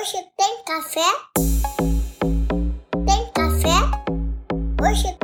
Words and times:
Hoje 0.00 0.26
tem 0.34 0.62
café? 0.64 1.12
Tem 3.06 3.32
café? 3.34 3.76
Hoje 4.82 5.14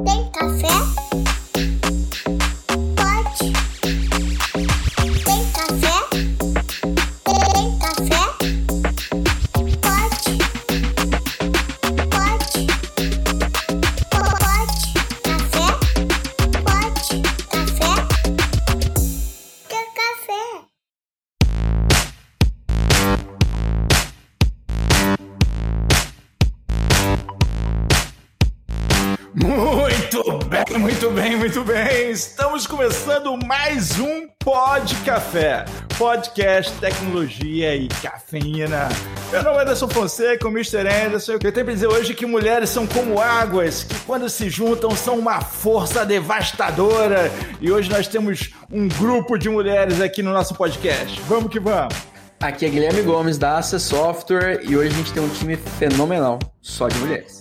podcast, 36.36 36.72
tecnologia 36.80 37.74
e 37.74 37.88
cafeína. 37.88 38.90
Meu 39.32 39.42
nome 39.42 39.56
é 39.56 39.62
Anderson 39.62 39.88
Fonseca, 39.88 40.46
o 40.46 40.50
Mr. 40.50 40.86
Anderson. 40.86 41.32
Eu 41.32 41.38
tenho 41.38 41.64
para 41.64 41.72
dizer 41.72 41.86
hoje 41.86 42.12
que 42.12 42.26
mulheres 42.26 42.68
são 42.68 42.86
como 42.86 43.18
águas, 43.18 43.84
que 43.84 43.98
quando 44.00 44.28
se 44.28 44.50
juntam 44.50 44.90
são 44.90 45.18
uma 45.18 45.40
força 45.40 46.04
devastadora. 46.04 47.32
E 47.58 47.72
hoje 47.72 47.88
nós 47.88 48.06
temos 48.06 48.50
um 48.70 48.86
grupo 48.86 49.38
de 49.38 49.48
mulheres 49.48 49.98
aqui 49.98 50.22
no 50.22 50.30
nosso 50.30 50.54
podcast. 50.54 51.18
Vamos 51.22 51.50
que 51.50 51.58
vamos. 51.58 51.94
Aqui 52.38 52.66
é 52.66 52.68
Guilherme 52.68 53.00
Gomes 53.00 53.38
da 53.38 53.56
Access 53.56 53.86
Software 53.86 54.60
e 54.62 54.76
hoje 54.76 54.90
a 54.90 54.92
gente 54.98 55.12
tem 55.14 55.22
um 55.22 55.30
time 55.30 55.56
fenomenal, 55.56 56.38
só 56.60 56.86
de 56.86 56.98
mulheres. 56.98 57.38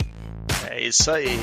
É 0.75 0.81
isso 0.81 1.09
aí. 1.09 1.39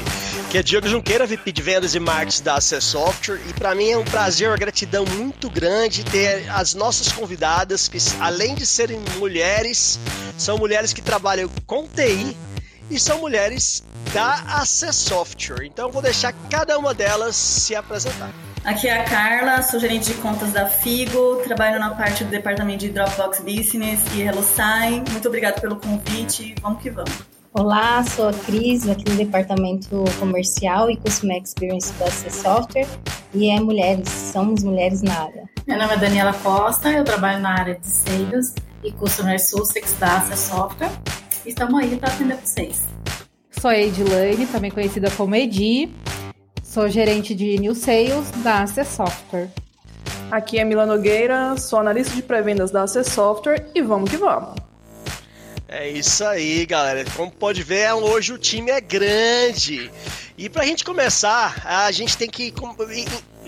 Que 0.51 0.59
é 0.59 0.63
Diego 0.63 0.87
Junqueira, 0.87 1.27
VP 1.27 1.53
de 1.53 1.63
Vendas 1.63 1.95
e 1.95 1.99
Marketing 1.99 2.43
da 2.43 2.57
Access 2.57 2.87
Software. 2.87 3.41
E 3.49 3.55
para 3.55 3.75
mim 3.75 3.89
é 3.89 3.97
um 3.97 4.05
prazer, 4.05 4.47
uma 4.47 4.59
gratidão 4.59 5.07
muito 5.07 5.49
grande 5.49 6.05
ter 6.05 6.51
as 6.51 6.75
nossas 6.75 7.11
convidadas, 7.11 7.89
que 7.89 7.97
além 8.21 8.55
de 8.55 8.67
serem 8.67 9.01
mulheres, 9.17 9.99
são 10.37 10.59
mulheres 10.59 10.93
que 10.93 11.01
trabalham 11.01 11.49
com 11.67 11.89
TI 11.89 12.37
e 12.91 13.01
são 13.01 13.21
mulheres 13.21 13.83
da 14.13 14.35
Access 14.61 14.99
Software. 14.99 15.65
Então 15.65 15.91
vou 15.91 16.03
deixar 16.03 16.35
cada 16.51 16.79
uma 16.79 16.93
delas 16.93 17.35
se 17.35 17.75
apresentar. 17.75 18.31
Aqui 18.63 18.87
é 18.87 19.01
a 19.01 19.05
Carla, 19.05 19.63
sou 19.63 19.81
gerente 19.81 20.13
de 20.13 20.15
contas 20.21 20.53
da 20.53 20.69
Figo, 20.69 21.37
trabalho 21.37 21.81
na 21.81 21.95
parte 21.95 22.23
do 22.23 22.29
departamento 22.29 22.81
de 22.81 22.91
Dropbox 22.91 23.41
Business 23.41 24.01
e 24.15 24.21
HelloSign. 24.21 25.05
Muito 25.11 25.27
obrigada 25.27 25.59
pelo 25.59 25.77
convite, 25.77 26.55
vamos 26.61 26.83
que 26.83 26.91
vamos. 26.91 27.32
Olá, 27.55 28.03
sou 28.03 28.29
a 28.29 28.33
Cris, 28.33 28.89
aqui 28.89 29.05
no 29.11 29.15
Departamento 29.15 30.05
Comercial 30.19 30.91
e 30.91 30.97
Customer 30.97 31.37
Experience 31.37 31.93
da 31.99 32.11
C 32.11 32.31
Software, 32.31 32.89
e 33.35 33.51
é 33.51 33.61
mulheres, 33.61 34.09
somos 34.09 34.65
mulheres 34.65 35.03
na 35.03 35.13
área. 35.25 35.51
Meu 35.69 35.77
nome 35.77 35.93
é 35.93 35.97
Daniela 35.99 36.33
Costa, 36.33 36.91
eu 36.91 37.05
trabalho 37.05 37.43
na 37.43 37.51
área 37.51 37.75
de 37.75 37.87
Sales 37.87 38.55
e 38.83 38.91
Customer 38.93 39.39
Sussex 39.39 39.93
da 39.99 40.23
C 40.23 40.35
Software, 40.35 40.91
e 41.45 41.51
estamos 41.51 41.79
aí 41.79 41.95
para 41.95 42.11
atender 42.11 42.39
vocês. 42.39 42.89
Sou 43.51 43.71
a 43.71 43.77
Edilane, 43.77 44.47
também 44.47 44.71
conhecida 44.71 45.11
como 45.11 45.35
Edi, 45.35 45.95
sou 46.63 46.89
gerente 46.89 47.35
de 47.35 47.59
New 47.59 47.75
Sales 47.75 48.31
da 48.43 48.63
AC 48.63 48.83
Software. 48.87 49.51
Aqui 50.31 50.59
é 50.59 50.65
Mila 50.65 50.87
Nogueira, 50.87 51.55
sou 51.59 51.81
analista 51.81 52.17
de 52.17 52.23
pré-vendas 52.23 52.71
da 52.71 52.85
AC 52.85 53.05
Software 53.05 53.71
e 53.75 53.83
vamos 53.83 54.11
que 54.11 54.17
vamos! 54.17 54.72
É 55.75 55.89
isso 55.89 56.23
aí, 56.23 56.67
galera. 56.67 57.03
Como 57.17 57.31
pode 57.31 57.63
ver, 57.63 57.91
hoje 57.95 58.31
o 58.31 58.37
time 58.37 58.71
é 58.71 58.79
grande. 58.79 59.91
E 60.37 60.47
pra 60.51 60.67
gente 60.67 60.85
começar, 60.85 61.63
a 61.65 61.91
gente 61.91 62.15
tem 62.15 62.29
que. 62.29 62.53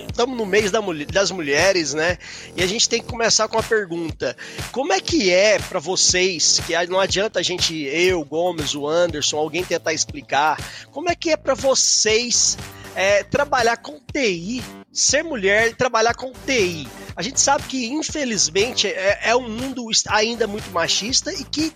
Estamos 0.08 0.34
no 0.34 0.46
mês 0.46 0.70
das 0.70 1.30
mulheres, 1.30 1.92
né? 1.92 2.16
E 2.56 2.62
a 2.62 2.66
gente 2.66 2.88
tem 2.88 3.02
que 3.02 3.06
começar 3.06 3.46
com 3.46 3.58
a 3.58 3.62
pergunta: 3.62 4.34
como 4.72 4.94
é 4.94 5.00
que 5.00 5.30
é 5.30 5.58
para 5.58 5.78
vocês? 5.78 6.62
Que 6.66 6.74
não 6.86 6.98
adianta 6.98 7.40
a 7.40 7.42
gente, 7.42 7.74
eu, 7.74 8.24
Gomes, 8.24 8.74
o 8.74 8.88
Anderson, 8.88 9.36
alguém 9.36 9.62
tentar 9.62 9.92
explicar. 9.92 10.58
Como 10.90 11.10
é 11.10 11.14
que 11.14 11.28
é 11.28 11.36
para 11.36 11.52
vocês 11.52 12.56
é, 12.94 13.22
trabalhar 13.22 13.76
com 13.76 14.00
TI, 14.00 14.64
ser 14.90 15.22
mulher 15.22 15.68
e 15.68 15.74
trabalhar 15.74 16.14
com 16.14 16.32
TI? 16.32 16.88
A 17.14 17.20
gente 17.20 17.38
sabe 17.38 17.64
que, 17.64 17.84
infelizmente, 17.86 18.86
é, 18.86 19.20
é 19.24 19.36
um 19.36 19.46
mundo 19.46 19.86
ainda 20.08 20.46
muito 20.46 20.70
machista 20.70 21.30
e 21.30 21.44
que 21.44 21.70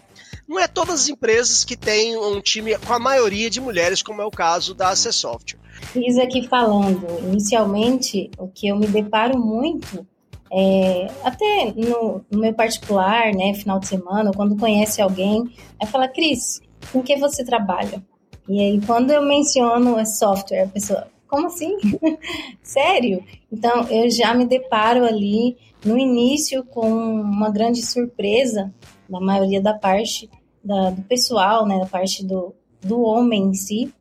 não 0.48 0.58
é 0.58 0.66
todas 0.66 1.02
as 1.02 1.08
empresas 1.08 1.64
que 1.64 1.76
têm 1.76 2.16
um 2.16 2.40
time 2.40 2.76
com 2.78 2.94
a 2.94 2.98
maioria 2.98 3.50
de 3.50 3.60
mulheres, 3.60 4.02
como 4.02 4.22
é 4.22 4.24
o 4.24 4.30
caso 4.30 4.74
da 4.74 4.88
AC 4.88 5.12
Software. 5.12 5.60
Fiz 5.92 6.16
aqui 6.18 6.48
falando, 6.48 7.06
inicialmente, 7.24 8.30
o 8.38 8.48
que 8.48 8.68
eu 8.68 8.76
me 8.76 8.86
deparo 8.86 9.38
muito, 9.38 10.06
é, 10.50 11.08
até 11.22 11.72
no, 11.76 12.24
no, 12.30 12.40
meu 12.40 12.54
particular, 12.54 13.34
né, 13.34 13.52
final 13.54 13.78
de 13.78 13.86
semana, 13.86 14.32
quando 14.34 14.56
conhece 14.56 15.02
alguém, 15.02 15.44
é 15.80 15.86
falar, 15.86 16.08
Cris, 16.08 16.60
com 16.90 17.02
que 17.02 17.16
você 17.16 17.44
trabalha? 17.44 18.02
E 18.48 18.60
aí, 18.60 18.80
quando 18.86 19.10
eu 19.10 19.22
menciono 19.22 20.04
software, 20.06 20.62
a 20.62 20.68
pessoa, 20.68 21.08
como 21.26 21.48
assim? 21.48 21.76
Sério? 22.62 23.22
Então, 23.52 23.86
eu 23.90 24.10
já 24.10 24.32
me 24.32 24.46
deparo 24.46 25.04
ali 25.04 25.56
no 25.84 25.98
início 25.98 26.64
com 26.64 26.90
uma 26.90 27.50
grande 27.50 27.82
surpresa, 27.82 28.72
na 29.08 29.20
maioria 29.20 29.60
da 29.60 29.74
parte, 29.74 30.28
da, 30.68 30.90
do 30.90 31.02
pessoal, 31.02 31.66
né, 31.66 31.78
da 31.78 31.86
parte 31.86 32.24
do, 32.24 32.54
do 32.82 33.00
homem 33.00 33.44
em 33.44 33.54
si, 33.54 33.92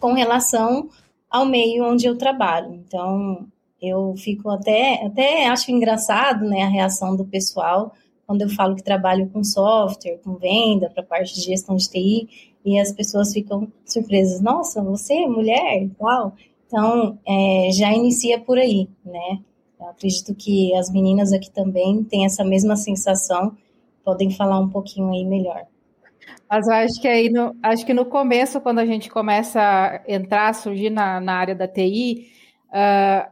com 0.00 0.14
relação 0.14 0.88
ao 1.30 1.44
meio 1.44 1.84
onde 1.84 2.06
eu 2.06 2.16
trabalho. 2.16 2.72
Então, 2.74 3.46
eu 3.80 4.14
fico 4.16 4.48
até, 4.48 5.04
até 5.04 5.46
acho 5.46 5.70
engraçado, 5.70 6.46
né, 6.46 6.62
a 6.62 6.68
reação 6.68 7.14
do 7.14 7.24
pessoal 7.24 7.92
quando 8.26 8.40
eu 8.40 8.48
falo 8.48 8.74
que 8.74 8.82
trabalho 8.82 9.28
com 9.28 9.44
software, 9.44 10.18
com 10.24 10.36
venda, 10.36 10.88
para 10.88 11.02
parte 11.02 11.34
de 11.34 11.42
gestão 11.42 11.76
de 11.76 11.90
TI, 11.90 12.54
e 12.64 12.80
as 12.80 12.90
pessoas 12.90 13.34
ficam 13.34 13.70
surpresas. 13.84 14.40
Nossa, 14.40 14.82
você 14.82 15.12
é 15.12 15.28
mulher 15.28 15.90
tal? 15.98 16.32
Então, 16.66 17.18
é, 17.26 17.68
já 17.72 17.92
inicia 17.92 18.40
por 18.40 18.56
aí, 18.56 18.88
né? 19.04 19.40
Eu 19.78 19.88
acredito 19.88 20.34
que 20.34 20.74
as 20.74 20.90
meninas 20.90 21.34
aqui 21.34 21.50
também 21.50 22.02
têm 22.04 22.24
essa 22.24 22.42
mesma 22.42 22.76
sensação, 22.76 23.54
podem 24.02 24.30
falar 24.30 24.58
um 24.58 24.70
pouquinho 24.70 25.12
aí 25.12 25.24
melhor. 25.26 25.66
Mas 26.48 26.66
eu 26.66 26.74
acho 26.74 27.00
que 27.00 27.08
aí 27.08 27.30
no, 27.30 27.56
acho 27.62 27.84
que 27.84 27.94
no 27.94 28.04
começo, 28.04 28.60
quando 28.60 28.78
a 28.78 28.86
gente 28.86 29.10
começa 29.10 29.60
a 29.60 30.02
entrar, 30.06 30.54
surgir 30.54 30.90
na, 30.90 31.20
na 31.20 31.34
área 31.34 31.54
da 31.54 31.66
TI, 31.66 32.28
uh, 32.68 32.72
ah, 32.72 33.30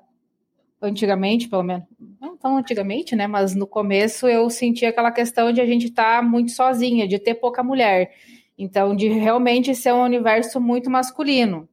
antigamente, 0.81 1.49
pelo 1.49 1.62
menos, 1.62 1.84
não 2.21 2.37
tão 2.37 2.56
antigamente, 2.56 3.15
né? 3.15 3.27
Mas 3.27 3.55
no 3.55 3.67
começo 3.67 4.27
eu 4.27 4.49
sentia 4.50 4.89
aquela 4.89 5.12
questão 5.12 5.53
de 5.53 5.61
a 5.61 5.67
gente 5.67 5.87
estar 5.87 6.17
tá 6.17 6.23
muito 6.23 6.50
sozinha, 6.53 7.06
de 7.06 7.19
ter 7.19 7.34
pouca 7.34 7.62
mulher. 7.62 8.12
Então, 8.59 8.95
de 8.95 9.09
realmente 9.09 9.75
ser 9.75 9.93
um 9.93 10.03
universo 10.03 10.61
muito 10.61 10.91
masculino. 10.91 11.69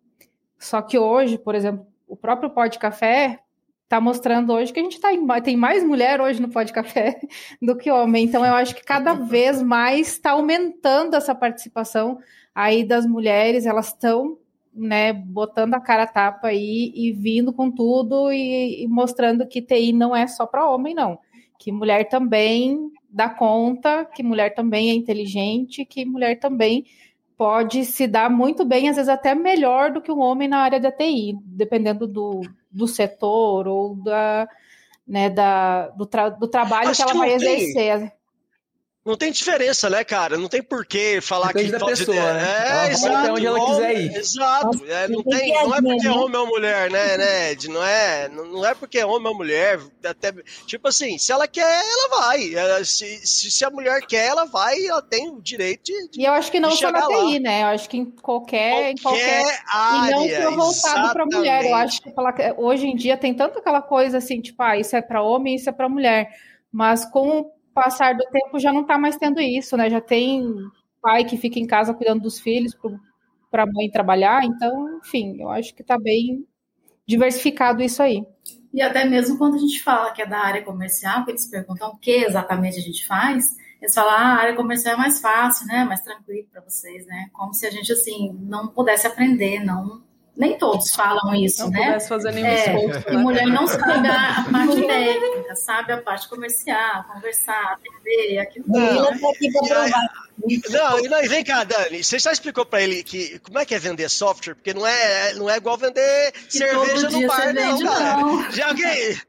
Só 0.58 0.82
que 0.82 0.98
hoje, 0.98 1.38
por 1.38 1.56
exemplo, 1.56 1.86
o 2.08 2.16
próprio 2.16 2.50
Pó 2.50 2.68
de 2.68 2.80
Café 2.80 3.40
está 3.90 4.00
mostrando 4.00 4.54
hoje 4.54 4.72
que 4.72 4.80
a 4.80 4.84
gente 4.84 5.02
tá 5.02 5.12
em, 5.12 5.26
tem 5.42 5.58
mais 5.58 5.84
mulher 5.84 6.22
hoje 6.22 6.40
no 6.40 6.48
Pode 6.48 6.72
Café 6.72 7.20
do 7.60 7.76
que 7.76 7.90
homem. 7.90 8.24
Então, 8.24 8.46
eu 8.46 8.54
acho 8.54 8.76
que 8.76 8.84
cada 8.84 9.14
vez 9.14 9.64
mais 9.64 10.10
está 10.10 10.32
aumentando 10.32 11.16
essa 11.16 11.34
participação 11.34 12.20
aí 12.54 12.84
das 12.84 13.08
mulheres, 13.08 13.66
elas 13.66 13.88
estão 13.88 14.38
né, 14.72 15.12
botando 15.12 15.74
a 15.74 15.80
cara 15.80 16.04
a 16.04 16.08
tapa 16.08 16.50
aí 16.50 16.94
e 16.94 17.12
vindo 17.12 17.52
com 17.52 17.72
tudo 17.72 18.32
e, 18.32 18.84
e 18.84 18.88
mostrando 18.88 19.48
que 19.48 19.60
TI 19.60 19.92
não 19.92 20.16
é 20.16 20.28
só 20.28 20.46
para 20.46 20.70
homem, 20.70 20.94
não. 20.94 21.18
Que 21.58 21.72
mulher 21.72 22.08
também 22.08 22.92
dá 23.10 23.28
conta, 23.28 24.06
que 24.06 24.22
mulher 24.22 24.54
também 24.54 24.92
é 24.92 24.94
inteligente, 24.94 25.84
que 25.84 26.06
mulher 26.06 26.40
também 26.40 26.86
pode 27.40 27.86
se 27.86 28.06
dar 28.06 28.30
muito 28.30 28.66
bem, 28.66 28.90
às 28.90 28.98
vezes 28.98 29.08
até 29.08 29.34
melhor 29.34 29.94
do 29.94 30.02
que 30.02 30.12
um 30.12 30.20
homem 30.20 30.46
na 30.46 30.58
área 30.58 30.78
da 30.78 30.92
TI, 30.92 31.38
dependendo 31.46 32.06
do, 32.06 32.42
do 32.70 32.86
setor 32.86 33.66
ou 33.66 33.96
da, 33.96 34.46
né, 35.08 35.30
da, 35.30 35.88
do, 35.88 36.06
tra 36.06 36.28
do 36.28 36.50
trabalho 36.50 36.90
Acho 36.90 36.98
que 36.98 37.04
ela 37.04 37.14
que 37.14 37.18
vai 37.18 37.32
exercer. 37.32 38.12
Não 39.06 39.16
tem 39.16 39.32
diferença, 39.32 39.90
né, 39.90 40.04
cara? 40.04 40.38
Não 40.38 40.50
tem 40.50 40.62
por 40.62 40.86
que 40.86 41.22
falar 41.22 41.48
Depende 41.48 41.72
que 41.72 41.78
da 41.80 41.86
pessoa, 41.86 42.18
de... 42.18 42.22
né? 42.22 42.88
É, 42.88 42.92
exato. 42.92 43.16
Até 43.16 43.32
onde 43.32 43.46
ela 43.46 43.66
quiser 43.66 44.02
ir. 44.02 44.16
Exato. 44.16 44.86
É, 44.86 45.08
não, 45.08 45.24
tem, 45.24 45.54
não 45.54 45.74
é 45.76 45.82
porque 45.82 46.08
é 46.08 46.12
homem 46.12 46.38
ou 46.38 46.48
mulher, 46.48 46.92
né, 46.92 47.18
né? 47.18 47.56
Não 47.70 47.84
é, 47.84 48.30
não 48.30 48.66
é 48.66 48.76
porque 48.76 49.00
é 49.00 49.06
homem 49.06 49.30
ou 49.30 49.36
mulher. 49.36 49.80
Até, 50.04 50.34
tipo 50.66 50.90
assim, 50.90 51.18
se 51.18 51.32
ela 51.32 51.48
quer, 51.48 51.64
ela 51.64 52.20
vai. 52.20 52.54
Ela, 52.54 52.84
se, 52.84 53.26
se 53.26 53.64
a 53.64 53.70
mulher 53.70 54.02
quer, 54.06 54.28
ela 54.28 54.46
vai 54.46 54.86
ela 54.86 55.02
tem 55.02 55.30
o 55.30 55.42
direito 55.42 55.84
de. 55.86 56.22
e 56.22 56.26
eu 56.26 56.34
acho 56.34 56.52
que 56.52 56.60
não 56.60 56.72
só 56.72 56.92
na 56.92 57.08
TI, 57.08 57.14
lá. 57.14 57.40
né? 57.40 57.62
Eu 57.64 57.68
acho 57.68 57.90
que 57.90 57.98
em 57.98 58.06
qualquer. 58.06 58.72
Qualquer, 58.72 58.92
em 58.92 58.98
qualquer 58.98 59.62
área. 59.66 60.40
E 60.40 60.44
não 60.44 60.56
voltado 60.58 61.14
para 61.14 61.26
mulher. 61.26 61.66
Eu 61.66 61.76
acho 61.76 62.02
que 62.02 62.12
hoje 62.58 62.86
em 62.86 62.96
dia 62.98 63.16
tem 63.16 63.34
tanto 63.34 63.60
aquela 63.60 63.82
coisa 63.82 64.18
assim, 64.18 64.42
tipo, 64.42 64.62
ah, 64.62 64.78
isso 64.78 64.94
é 64.96 65.02
para 65.02 65.24
homem, 65.24 65.56
isso 65.56 65.70
é 65.70 65.72
para 65.72 65.88
mulher. 65.88 66.30
Mas 66.72 67.06
com 67.06 67.50
passar 67.80 68.16
do 68.16 68.24
tempo 68.26 68.60
já 68.60 68.74
não 68.74 68.82
está 68.82 68.98
mais 68.98 69.16
tendo 69.16 69.40
isso, 69.40 69.78
né? 69.78 69.90
Já 69.90 70.02
tem 70.02 70.44
pai 71.02 71.24
que 71.24 71.38
fica 71.38 71.60
em 71.60 71.66
casa 71.66 71.94
cuidando 71.94 72.22
dos 72.22 72.40
filhos 72.40 72.76
para 73.50 73.64
a 73.64 73.68
mãe 73.68 73.90
trabalhar, 73.90 74.44
então, 74.44 75.00
enfim, 75.00 75.42
eu 75.42 75.50
acho 75.50 75.74
que 75.74 75.82
está 75.82 75.98
bem 75.98 76.46
diversificado 77.08 77.82
isso 77.82 78.04
aí. 78.04 78.24
E 78.74 78.82
até 78.82 79.06
mesmo 79.06 79.38
quando 79.38 79.56
a 79.56 79.60
gente 79.60 79.82
fala 79.82 80.12
que 80.12 80.22
é 80.22 80.26
da 80.26 80.40
área 80.40 80.64
comercial, 80.64 81.26
que 81.26 81.32
eles 81.32 81.48
perguntam 81.48 81.90
o 81.90 81.98
que 81.98 82.12
exatamente 82.12 82.78
a 82.78 82.82
gente 82.82 83.08
faz, 83.08 83.46
eles 83.82 83.94
falam, 83.94 84.12
ah, 84.12 84.36
a 84.36 84.42
área 84.42 84.56
comercial 84.56 84.96
é 84.96 84.98
mais 84.98 85.22
fácil, 85.22 85.66
né? 85.66 85.86
Mais 85.86 86.02
tranquilo 86.02 86.48
para 86.52 86.62
vocês, 86.62 87.06
né? 87.08 87.30
Como 87.34 87.54
se 87.54 87.66
a 87.66 87.72
gente, 87.72 87.92
assim, 87.92 88.38
não 88.42 88.68
pudesse 88.68 89.08
aprender, 89.08 89.64
não 89.64 90.04
nem 90.38 90.58
todos 90.58 90.96
falam 90.96 91.34
isso, 91.36 91.64
não 91.64 91.70
né? 91.72 91.86
Pudesse 91.86 92.10
fazer 92.10 92.32
nenhum 92.32 92.48
é, 92.48 92.56
esforço, 92.56 93.10
E 93.10 93.12
né? 93.12 93.18
mulher 93.18 93.46
não 93.48 93.68
sabe 93.68 94.08
a, 94.08 94.40
a 94.40 94.44
parte 94.52 94.82
técnica, 94.88 95.56
sabe 95.56 95.94
a 95.94 95.98
parte 96.02 96.30
comercial, 96.30 97.04
conversar, 97.14 97.74
atender, 97.74 98.40
aquilo. 98.40 98.66
Não, 98.68 99.12
né? 99.12 99.20
tá 99.20 99.30
aqui 99.30 99.52
pra 99.52 99.62
provar. 99.62 100.10
Não, 100.70 101.00
e 101.00 101.10
não, 101.10 101.24
e 101.24 101.28
vem 101.28 101.44
cá, 101.44 101.64
Dani, 101.66 102.04
você 102.04 102.18
já 102.18 102.32
explicou 102.32 102.66
pra 102.66 102.82
ele 102.82 103.04
que 103.04 103.40
como 103.40 103.60
é 103.60 103.66
que 103.66 103.76
é 103.76 103.80
vender 103.80 104.10
software? 104.10 104.56
Porque 104.56 104.74
não 104.74 104.88
é, 104.88 105.34
não 105.34 105.50
é 105.50 105.58
igual 105.58 105.78
vender 105.78 106.32
Que 106.32 106.58
cerveja 106.60 107.10
no 107.10 107.28
bar, 107.28 107.54
não, 107.54 107.78
vende, 107.78 107.84
cara. 107.84 108.18
não. 108.18 108.52
Já 108.52 108.68
alguém. 108.70 109.20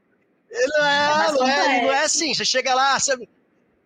Não 0.51 0.85
É 0.85 1.27
é, 1.27 1.31
não 1.31 1.47
é, 1.47 1.81
não 1.83 1.93
é 1.93 2.03
assim. 2.03 2.33
Você 2.33 2.45
chega 2.45 2.73
lá, 2.73 2.97
você. 2.99 3.17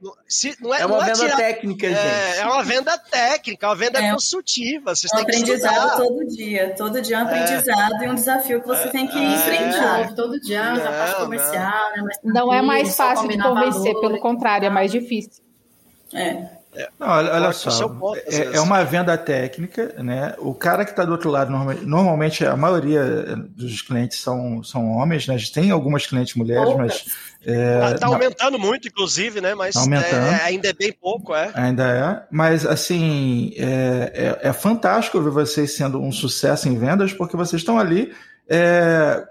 Não- 0.06 0.14
Se, 0.28 0.56
não 0.62 0.74
é, 0.74 0.82
É 0.82 0.86
uma 0.86 0.98
não 0.98 1.04
é 1.04 1.06
venda 1.08 1.20
tirar- 1.20 1.38
técnica, 1.38 1.88
É, 1.88 1.90
gente. 1.90 2.40
é 2.40 2.46
uma 2.46 2.64
venda 2.64 2.98
técnica, 2.98 3.66
é 3.66 3.70
uma 3.70 3.76
venda 3.76 4.00
É. 4.02 4.12
consultiva. 4.14 4.96
Vocês 4.96 5.12
É 5.12 5.18
um 5.18 5.20
aprendizado 5.22 5.98
todo 5.98 6.26
dia. 6.28 6.76
Todo 6.78 7.02
dia 7.02 7.16
é 7.18 7.20
um 7.20 7.24
aprendizado 7.24 8.04
e 8.04 8.08
um 8.08 8.16
desafio 8.16 8.62
que 8.62 8.68
você 8.68 8.90
tem 8.90 9.08
que 9.08 9.18
É. 9.18 9.24
enfrentar. 9.24 10.14
Todo 10.16 10.40
dia, 10.40 10.64
a 10.74 10.80
parte 10.92 11.12
Não, 11.14 11.20
comercial, 11.26 11.92
né? 11.96 12.02
Mais 12.04 12.18
Não 12.24 12.54
é 12.54 12.62
mais 12.62 12.96
fácil 12.96 13.28
de 13.28 13.38
convencer, 13.42 13.94
valor 13.94 14.02
pelo 14.02 14.20
contrário, 14.20 14.66
é 14.66 14.70
mais 14.70 14.92
difícil. 14.92 15.44
É. 16.14 16.55
Não, 17.00 17.08
olha, 17.08 17.34
olha 17.34 17.52
só, 17.54 18.16
é, 18.28 18.56
é 18.58 18.60
uma 18.62 18.84
venda 18.84 19.18
técnica, 19.18 19.96
né? 20.04 20.36
O 20.40 20.54
cara 20.54 20.84
que 20.86 20.92
está 20.92 21.04
do 21.06 21.12
outro 21.12 21.30
lado, 21.30 21.52
norma- 21.52 21.76
normalmente 21.82 22.46
a 22.46 22.56
maioria 22.58 23.36
dos 23.50 23.82
clientes 23.82 24.20
são, 24.20 24.64
são 24.64 24.92
homens, 24.92 25.28
né? 25.28 25.36
A 25.36 25.38
gente 25.38 25.52
tem 25.54 25.72
algumas 25.72 26.06
clientes 26.06 26.36
mulheres, 26.36 26.76
mas 26.76 27.06
é, 27.46 27.80
Tá, 27.80 27.98
tá 28.00 28.06
não, 28.08 28.14
aumentando 28.14 28.58
muito, 28.60 28.88
inclusive, 28.88 29.40
né? 29.40 29.54
Mas 29.54 29.76
Tá 29.76 29.82
aumentando. 29.82 30.16
é, 30.16 30.44
ainda 30.44 30.70
é 30.70 30.74
bem 30.74 30.92
pouco, 30.92 31.34
é. 31.36 31.52
ainda 31.54 31.84
é. 31.88 32.28
Mas 32.32 32.66
assim, 32.66 33.54
é, 33.58 34.38
é, 34.44 34.50
é 34.50 34.54
fantástico 34.54 35.22
ver 35.22 35.30
vocês 35.30 35.72
sendo 35.76 36.02
um 36.02 36.12
sucesso 36.12 36.68
em 36.68 36.78
vendas, 36.78 37.14
porque 37.14 37.38
vocês 37.38 37.62
estão 37.62 37.78
ali 37.78 38.14
é, 38.50 39.24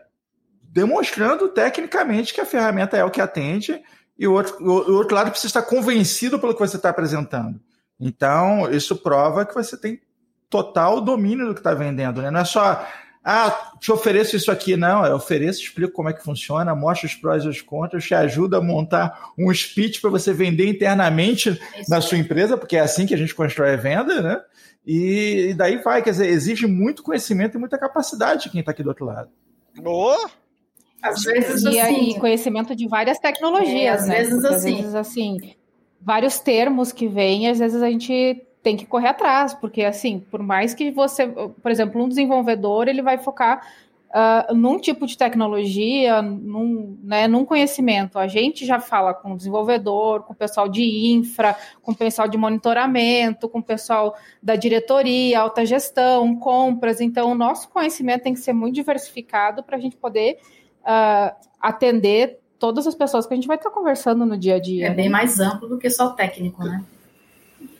demonstrando 0.62 1.48
tecnicamente 1.48 2.32
que 2.34 2.40
a 2.40 2.46
ferramenta 2.46 2.96
é 2.96 3.04
o 3.04 3.10
que 3.10 3.20
atende 3.20 3.80
e 4.18 4.26
o 4.26 4.32
outro, 4.32 4.56
o, 4.60 4.96
outro 4.96 5.14
lado 5.14 5.30
precisa 5.30 5.48
estar 5.48 5.62
convencido 5.62 6.38
pelo 6.38 6.54
que 6.54 6.60
você 6.60 6.76
está 6.76 6.90
apresentando. 6.90 7.60
Então, 7.98 8.70
isso 8.70 8.96
prova 8.96 9.44
que 9.44 9.54
você 9.54 9.76
tem 9.76 10.00
total 10.48 11.00
domínio 11.00 11.46
do 11.46 11.54
que 11.54 11.60
está 11.60 11.74
vendendo, 11.74 12.22
né? 12.22 12.30
Não 12.30 12.40
é 12.40 12.44
só, 12.44 12.86
ah, 13.24 13.72
te 13.80 13.90
ofereço 13.90 14.36
isso 14.36 14.50
aqui, 14.50 14.76
não. 14.76 15.04
Eu 15.04 15.16
ofereço, 15.16 15.62
explico 15.62 15.92
como 15.92 16.08
é 16.08 16.12
que 16.12 16.22
funciona, 16.22 16.74
mostro 16.74 17.06
os 17.06 17.14
prós 17.14 17.44
e 17.44 17.48
os 17.48 17.60
contras, 17.60 18.04
te 18.04 18.14
ajuda 18.14 18.58
a 18.58 18.60
montar 18.60 19.30
um 19.38 19.52
speech 19.52 20.00
para 20.00 20.10
você 20.10 20.32
vender 20.32 20.68
internamente 20.68 21.58
Isso 21.78 21.90
na 21.90 22.00
sua 22.00 22.18
empresa, 22.18 22.56
porque 22.56 22.76
é 22.76 22.80
assim 22.80 23.06
que 23.06 23.14
a 23.14 23.18
gente 23.18 23.34
constrói 23.34 23.72
a 23.72 23.76
venda, 23.76 24.20
né? 24.20 24.40
E, 24.86 25.48
e 25.50 25.54
daí 25.54 25.78
vai, 25.78 26.02
quer 26.02 26.10
dizer, 26.10 26.28
exige 26.28 26.66
muito 26.66 27.02
conhecimento 27.02 27.56
e 27.56 27.60
muita 27.60 27.78
capacidade 27.78 28.44
de 28.44 28.50
quem 28.50 28.60
está 28.60 28.72
aqui 28.72 28.82
do 28.82 28.90
outro 28.90 29.06
lado. 29.06 29.30
Boa! 29.76 30.30
Às 31.04 31.22
vezes, 31.22 31.62
E, 31.62 31.78
assim, 31.78 32.10
e 32.10 32.18
conhecimento 32.18 32.74
de 32.74 32.88
várias 32.88 33.18
tecnologias, 33.18 33.74
É, 33.74 33.88
às 33.90 34.08
né? 34.08 34.16
vezes 34.16 34.32
Porque, 34.34 34.46
às 34.46 34.54
assim. 34.54 34.76
vezes, 34.76 34.94
assim, 34.94 35.54
vários 36.00 36.38
termos 36.40 36.92
que 36.92 37.06
vêm, 37.06 37.48
às 37.48 37.58
vezes 37.58 37.82
a 37.82 37.90
gente 37.90 38.42
tem 38.62 38.76
que 38.76 38.86
correr 38.86 39.08
atrás, 39.08 39.52
porque, 39.52 39.82
assim, 39.82 40.18
por 40.30 40.42
mais 40.42 40.72
que 40.72 40.90
você, 40.90 41.26
por 41.26 41.70
exemplo, 41.70 42.02
um 42.02 42.08
desenvolvedor, 42.08 42.88
ele 42.88 43.02
vai 43.02 43.18
focar 43.18 43.60
ah, 44.16 44.46
num 44.54 44.78
tipo 44.78 45.06
de 45.08 45.18
tecnologia, 45.18 46.22
num, 46.22 46.96
né, 47.02 47.26
num 47.26 47.44
conhecimento. 47.44 48.16
A 48.16 48.28
gente 48.28 48.64
já 48.64 48.78
fala 48.78 49.12
com 49.12 49.32
o 49.32 49.36
desenvolvedor, 49.36 50.22
com 50.22 50.32
o 50.32 50.36
pessoal 50.36 50.68
de 50.68 50.84
infra, 51.12 51.56
com 51.82 51.90
o 51.90 51.96
pessoal 51.96 52.28
de 52.28 52.38
monitoramento, 52.38 53.48
com 53.48 53.58
o 53.58 53.62
pessoal 53.62 54.14
da 54.40 54.54
diretoria, 54.54 55.40
alta 55.40 55.66
gestão, 55.66 56.36
compras. 56.36 57.00
Então, 57.00 57.32
o 57.32 57.34
nosso 57.34 57.68
conhecimento 57.68 58.22
tem 58.22 58.34
que 58.34 58.40
ser 58.40 58.52
muito 58.52 58.76
diversificado 58.76 59.64
para 59.64 59.76
a 59.76 59.80
gente 59.80 59.96
poder 59.96 60.38
ah, 60.84 61.34
atender 61.60 62.38
todas 62.58 62.86
as 62.86 62.94
pessoas 62.94 63.26
que 63.26 63.34
a 63.34 63.36
gente 63.36 63.46
vai 63.46 63.56
estar 63.56 63.70
conversando 63.70 64.24
no 64.24 64.36
dia 64.38 64.56
a 64.56 64.60
dia. 64.60 64.86
é 64.86 64.88
né? 64.90 64.94
bem 64.94 65.08
mais 65.08 65.40
amplo 65.40 65.68
do 65.68 65.78
que 65.78 65.90
só 65.90 66.10
técnico, 66.10 66.64
né? 66.64 66.82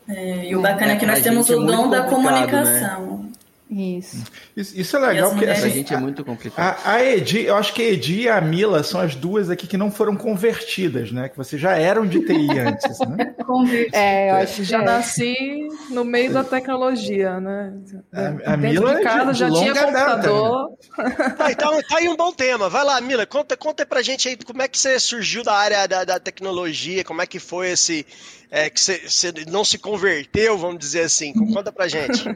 É, 0.07 0.49
e 0.49 0.55
o 0.55 0.61
bacana 0.61 0.93
é 0.93 0.95
que 0.97 1.05
nós 1.05 1.21
temos 1.21 1.47
gente 1.47 1.55
é 1.55 1.59
o 1.59 1.65
dom 1.65 1.89
da 1.89 2.03
complicado, 2.03 2.09
comunicação. 2.09 3.31
Isso. 3.69 4.23
Isso, 4.55 4.79
isso 4.79 4.95
é 4.95 4.99
legal, 4.99 5.29
porque 5.29 5.45
mulheres- 5.45 5.63
assim, 5.63 5.73
gente 5.73 5.93
é 5.93 5.97
muito 5.97 6.23
complicado. 6.23 6.77
a, 6.85 6.91
a 6.93 7.03
Edi, 7.03 7.45
eu 7.45 7.55
acho 7.55 7.73
que 7.73 7.81
a 7.81 7.85
Edi 7.91 8.21
e 8.21 8.29
a 8.29 8.39
Mila 8.39 8.83
são 8.83 9.01
as 9.01 9.15
duas 9.15 9.49
aqui 9.49 9.65
que 9.65 9.75
não 9.75 9.89
foram 9.89 10.15
convertidas, 10.15 11.11
né? 11.11 11.29
Que 11.29 11.35
vocês 11.35 11.59
já 11.59 11.75
eram 11.75 12.05
de 12.05 12.19
TI 12.23 12.59
antes, 12.59 12.99
né? 12.99 13.33
É, 13.93 14.31
eu 14.31 14.35
acho 14.37 14.55
que 14.55 14.63
Já 14.63 14.81
é. 14.81 14.85
nasci 14.85 15.67
no 15.91 16.03
meio 16.03 16.31
da 16.33 16.43
tecnologia, 16.43 17.39
né? 17.39 17.73
A- 18.11 18.53
a 18.53 18.55
Dentro 18.55 18.57
Mila 18.85 18.91
é 18.93 18.97
de 18.97 19.03
casa 19.03 19.31
de 19.33 19.39
já 19.39 19.51
tinha 19.51 19.73
computador. 19.73 20.69
Tá, 21.37 21.51
então, 21.51 21.79
tá 21.83 21.97
aí 21.97 22.07
um 22.07 22.15
bom 22.15 22.31
tema. 22.31 22.69
Vai 22.69 22.83
lá, 22.83 22.99
Mila, 23.01 23.25
conta, 23.25 23.55
conta 23.57 23.85
pra 23.85 24.01
gente 24.01 24.27
aí 24.29 24.37
como 24.37 24.61
é 24.61 24.67
que 24.67 24.77
você 24.77 24.99
surgiu 24.99 25.43
da 25.43 25.53
área 25.53 25.87
da, 25.87 26.03
da 26.03 26.19
tecnologia, 26.19 27.03
como 27.03 27.21
é 27.21 27.25
que 27.27 27.39
foi 27.39 27.71
esse. 27.71 28.05
É, 28.49 28.69
que 28.69 28.79
você, 28.79 29.33
não 29.49 29.63
se 29.63 29.77
converteu, 29.77 30.57
vamos 30.57 30.79
dizer 30.79 31.01
assim. 31.01 31.33
Conta 31.53 31.71
pra 31.71 31.87
gente. 31.87 32.23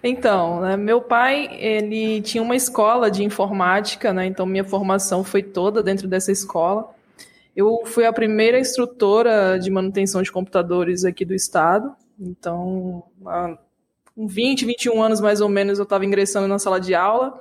Então, 0.00 0.60
né, 0.60 0.76
meu 0.76 1.00
pai, 1.00 1.48
ele 1.58 2.22
tinha 2.22 2.40
uma 2.40 2.54
escola 2.54 3.10
de 3.10 3.24
informática, 3.24 4.12
né? 4.12 4.26
Então 4.26 4.46
minha 4.46 4.62
formação 4.62 5.24
foi 5.24 5.42
toda 5.42 5.82
dentro 5.82 6.06
dessa 6.06 6.30
escola. 6.30 6.94
Eu 7.56 7.82
fui 7.84 8.06
a 8.06 8.12
primeira 8.12 8.60
instrutora 8.60 9.58
de 9.58 9.68
manutenção 9.72 10.22
de 10.22 10.30
computadores 10.30 11.04
aqui 11.04 11.24
do 11.24 11.34
estado. 11.34 11.92
Então, 12.16 13.02
há 13.26 13.58
com 14.14 14.28
20, 14.28 14.64
21 14.64 15.02
anos 15.02 15.20
mais 15.20 15.40
ou 15.40 15.48
menos, 15.48 15.78
eu 15.78 15.82
estava 15.82 16.04
ingressando 16.04 16.46
na 16.46 16.60
sala 16.60 16.80
de 16.80 16.94
aula. 16.94 17.36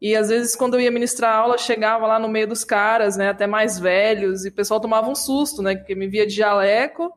E 0.00 0.14
às 0.14 0.28
vezes, 0.28 0.54
quando 0.54 0.74
eu 0.74 0.80
ia 0.80 0.90
ministrar 0.90 1.34
aula, 1.34 1.56
chegava 1.56 2.06
lá 2.06 2.18
no 2.18 2.28
meio 2.28 2.46
dos 2.46 2.64
caras, 2.64 3.16
né, 3.16 3.30
até 3.30 3.46
mais 3.46 3.78
velhos, 3.78 4.44
e 4.44 4.50
o 4.50 4.52
pessoal 4.52 4.80
tomava 4.80 5.08
um 5.08 5.14
susto, 5.14 5.62
né, 5.62 5.74
porque 5.74 5.94
me 5.94 6.06
via 6.06 6.26
de 6.26 6.34
jaleco. 6.34 7.12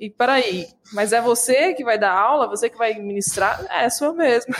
E 0.00 0.08
peraí, 0.08 0.66
mas 0.94 1.12
é 1.12 1.20
você 1.20 1.74
que 1.74 1.84
vai 1.84 1.98
dar 1.98 2.12
aula? 2.12 2.48
Você 2.48 2.70
que 2.70 2.78
vai 2.78 2.94
ministrar? 2.94 3.62
É, 3.70 3.90
sou 3.90 4.08
eu 4.08 4.14
mesmo. 4.14 4.54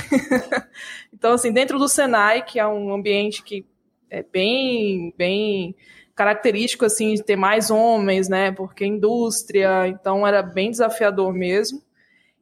então, 1.10 1.32
assim, 1.32 1.50
dentro 1.50 1.78
do 1.78 1.88
Senai, 1.88 2.44
que 2.44 2.60
é 2.60 2.66
um 2.66 2.92
ambiente 2.92 3.42
que 3.42 3.64
é 4.10 4.22
bem, 4.22 5.14
bem 5.16 5.74
característico, 6.14 6.84
assim, 6.84 7.14
de 7.14 7.22
ter 7.22 7.36
mais 7.36 7.70
homens, 7.70 8.28
né? 8.28 8.52
Porque 8.52 8.84
indústria, 8.84 9.88
então 9.88 10.26
era 10.26 10.42
bem 10.42 10.70
desafiador 10.70 11.32
mesmo. 11.32 11.82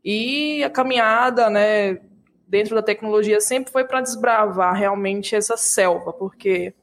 E 0.05 0.65
a 0.65 0.71
caminhada, 0.71 1.49
né, 1.49 2.01
dentro 2.49 2.75
da 2.75 2.83
tecnologia 2.83 3.41
sempre 3.41 3.71
foi 3.71 3.85
para 3.85 4.01
desbravar 4.01 4.75
realmente 4.75 5.37
essa 5.37 5.57
selva, 5.57 6.13
porque 6.13 6.75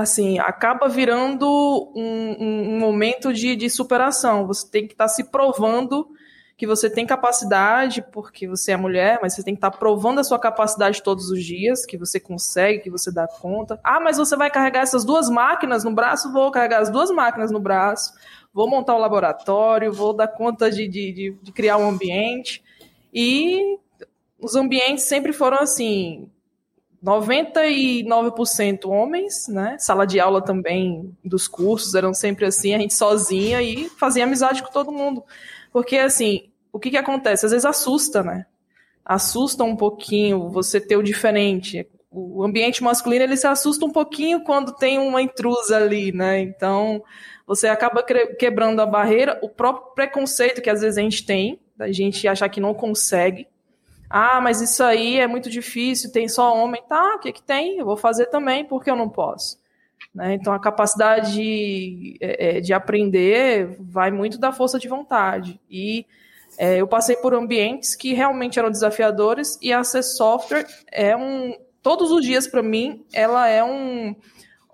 assim, 0.00 0.38
acaba 0.38 0.88
virando 0.88 1.46
um, 1.94 2.36
um- 2.38 2.74
um 2.76 2.78
momento 2.78 3.32
de, 3.32 3.56
de 3.56 3.68
superação. 3.70 4.46
Você 4.46 4.68
tem 4.68 4.86
que 4.86 4.94
estar 4.94 5.08
se 5.08 5.24
provando 5.24 6.08
que 6.56 6.66
você 6.66 6.88
tem 6.88 7.04
capacidade, 7.04 8.02
porque 8.12 8.48
você 8.48 8.72
é 8.72 8.76
mulher, 8.78 9.18
mas 9.20 9.34
você 9.34 9.42
tem 9.42 9.54
que 9.54 9.58
estar 9.58 9.70
provando 9.72 10.20
a 10.20 10.24
sua 10.24 10.38
capacidade 10.38 11.02
todos 11.02 11.28
os 11.30 11.44
dias, 11.44 11.84
que 11.84 11.98
você 11.98 12.18
consegue, 12.18 12.80
que 12.84 12.90
você 12.90 13.12
dá 13.12 13.28
conta. 13.28 13.78
Ah, 13.84 14.00
mas 14.00 14.16
você 14.16 14.34
vai 14.36 14.50
carregar 14.50 14.80
essas 14.80 15.04
duas 15.04 15.28
máquinas 15.28 15.84
no 15.84 15.90
braço? 15.94 16.32
Vou 16.32 16.50
carregar 16.50 16.80
as 16.80 16.88
duas 16.88 17.10
máquinas 17.10 17.50
no 17.50 17.60
braço, 17.60 18.14
vou 18.54 18.70
montar 18.70 18.94
o 18.94 18.98
laboratório, 18.98 19.92
vou 19.92 20.14
dar 20.14 20.28
conta 20.28 20.70
de, 20.70 20.88
de, 20.88 21.12
de, 21.12 21.36
de 21.42 21.52
criar 21.52 21.76
um 21.76 21.90
ambiente. 21.90 22.64
E 23.12 23.78
os 24.40 24.56
ambientes 24.56 25.04
sempre 25.04 25.34
foram 25.34 25.58
assim, 25.58 26.30
99% 27.06 28.86
homens, 28.86 29.46
né? 29.46 29.76
Sala 29.78 30.04
de 30.04 30.18
aula 30.18 30.42
também 30.42 31.16
dos 31.24 31.46
cursos 31.46 31.94
eram 31.94 32.12
sempre 32.12 32.44
assim, 32.44 32.74
a 32.74 32.78
gente 32.78 32.94
sozinha 32.94 33.62
e 33.62 33.88
fazia 33.90 34.24
amizade 34.24 34.60
com 34.60 34.72
todo 34.72 34.90
mundo. 34.90 35.22
Porque 35.72 35.96
assim, 35.98 36.50
o 36.72 36.80
que 36.80 36.90
que 36.90 36.96
acontece? 36.96 37.46
Às 37.46 37.52
vezes 37.52 37.64
assusta, 37.64 38.24
né? 38.24 38.46
Assusta 39.04 39.62
um 39.62 39.76
pouquinho 39.76 40.48
você 40.48 40.80
ter 40.80 40.96
o 40.96 41.02
diferente. 41.02 41.88
O 42.10 42.42
ambiente 42.42 42.82
masculino 42.82 43.22
ele 43.22 43.36
se 43.36 43.46
assusta 43.46 43.84
um 43.84 43.90
pouquinho 43.90 44.42
quando 44.42 44.74
tem 44.74 44.98
uma 44.98 45.22
intrusa 45.22 45.76
ali, 45.76 46.10
né? 46.10 46.40
Então, 46.40 47.04
você 47.46 47.68
acaba 47.68 48.02
quebrando 48.02 48.80
a 48.82 48.86
barreira, 48.86 49.38
o 49.42 49.48
próprio 49.48 49.94
preconceito 49.94 50.60
que 50.60 50.70
às 50.70 50.80
vezes 50.80 50.98
a 50.98 51.02
gente 51.02 51.24
tem, 51.24 51.60
da 51.76 51.92
gente 51.92 52.26
achar 52.26 52.48
que 52.48 52.58
não 52.58 52.74
consegue. 52.74 53.46
Ah, 54.08 54.40
mas 54.40 54.60
isso 54.60 54.82
aí 54.82 55.18
é 55.18 55.26
muito 55.26 55.50
difícil, 55.50 56.12
tem 56.12 56.28
só 56.28 56.54
homem. 56.54 56.82
Tá, 56.88 57.16
o 57.16 57.18
que, 57.18 57.32
que 57.32 57.42
tem? 57.42 57.78
Eu 57.78 57.84
vou 57.84 57.96
fazer 57.96 58.26
também, 58.26 58.64
porque 58.64 58.90
eu 58.90 58.96
não 58.96 59.08
posso. 59.08 59.58
Né? 60.14 60.34
Então, 60.34 60.52
a 60.52 60.58
capacidade 60.58 61.34
de, 61.34 62.16
é, 62.20 62.58
é, 62.58 62.60
de, 62.60 62.72
aprender 62.72 63.76
vai 63.78 64.10
muito 64.10 64.38
da 64.38 64.52
força 64.52 64.78
de 64.78 64.88
vontade. 64.88 65.60
E 65.70 66.06
é, 66.58 66.76
eu 66.80 66.86
passei 66.86 67.16
por 67.16 67.34
ambientes 67.34 67.94
que 67.94 68.14
realmente 68.14 68.58
eram 68.58 68.70
desafiadores 68.70 69.58
e 69.60 69.72
a 69.72 69.84
C 69.84 70.02
Software 70.02 70.66
é 70.90 71.16
um. 71.16 71.54
Todos 71.82 72.10
os 72.10 72.24
dias, 72.24 72.48
para 72.48 72.62
mim, 72.62 73.04
ela 73.12 73.46
é 73.46 73.62
um, 73.62 74.16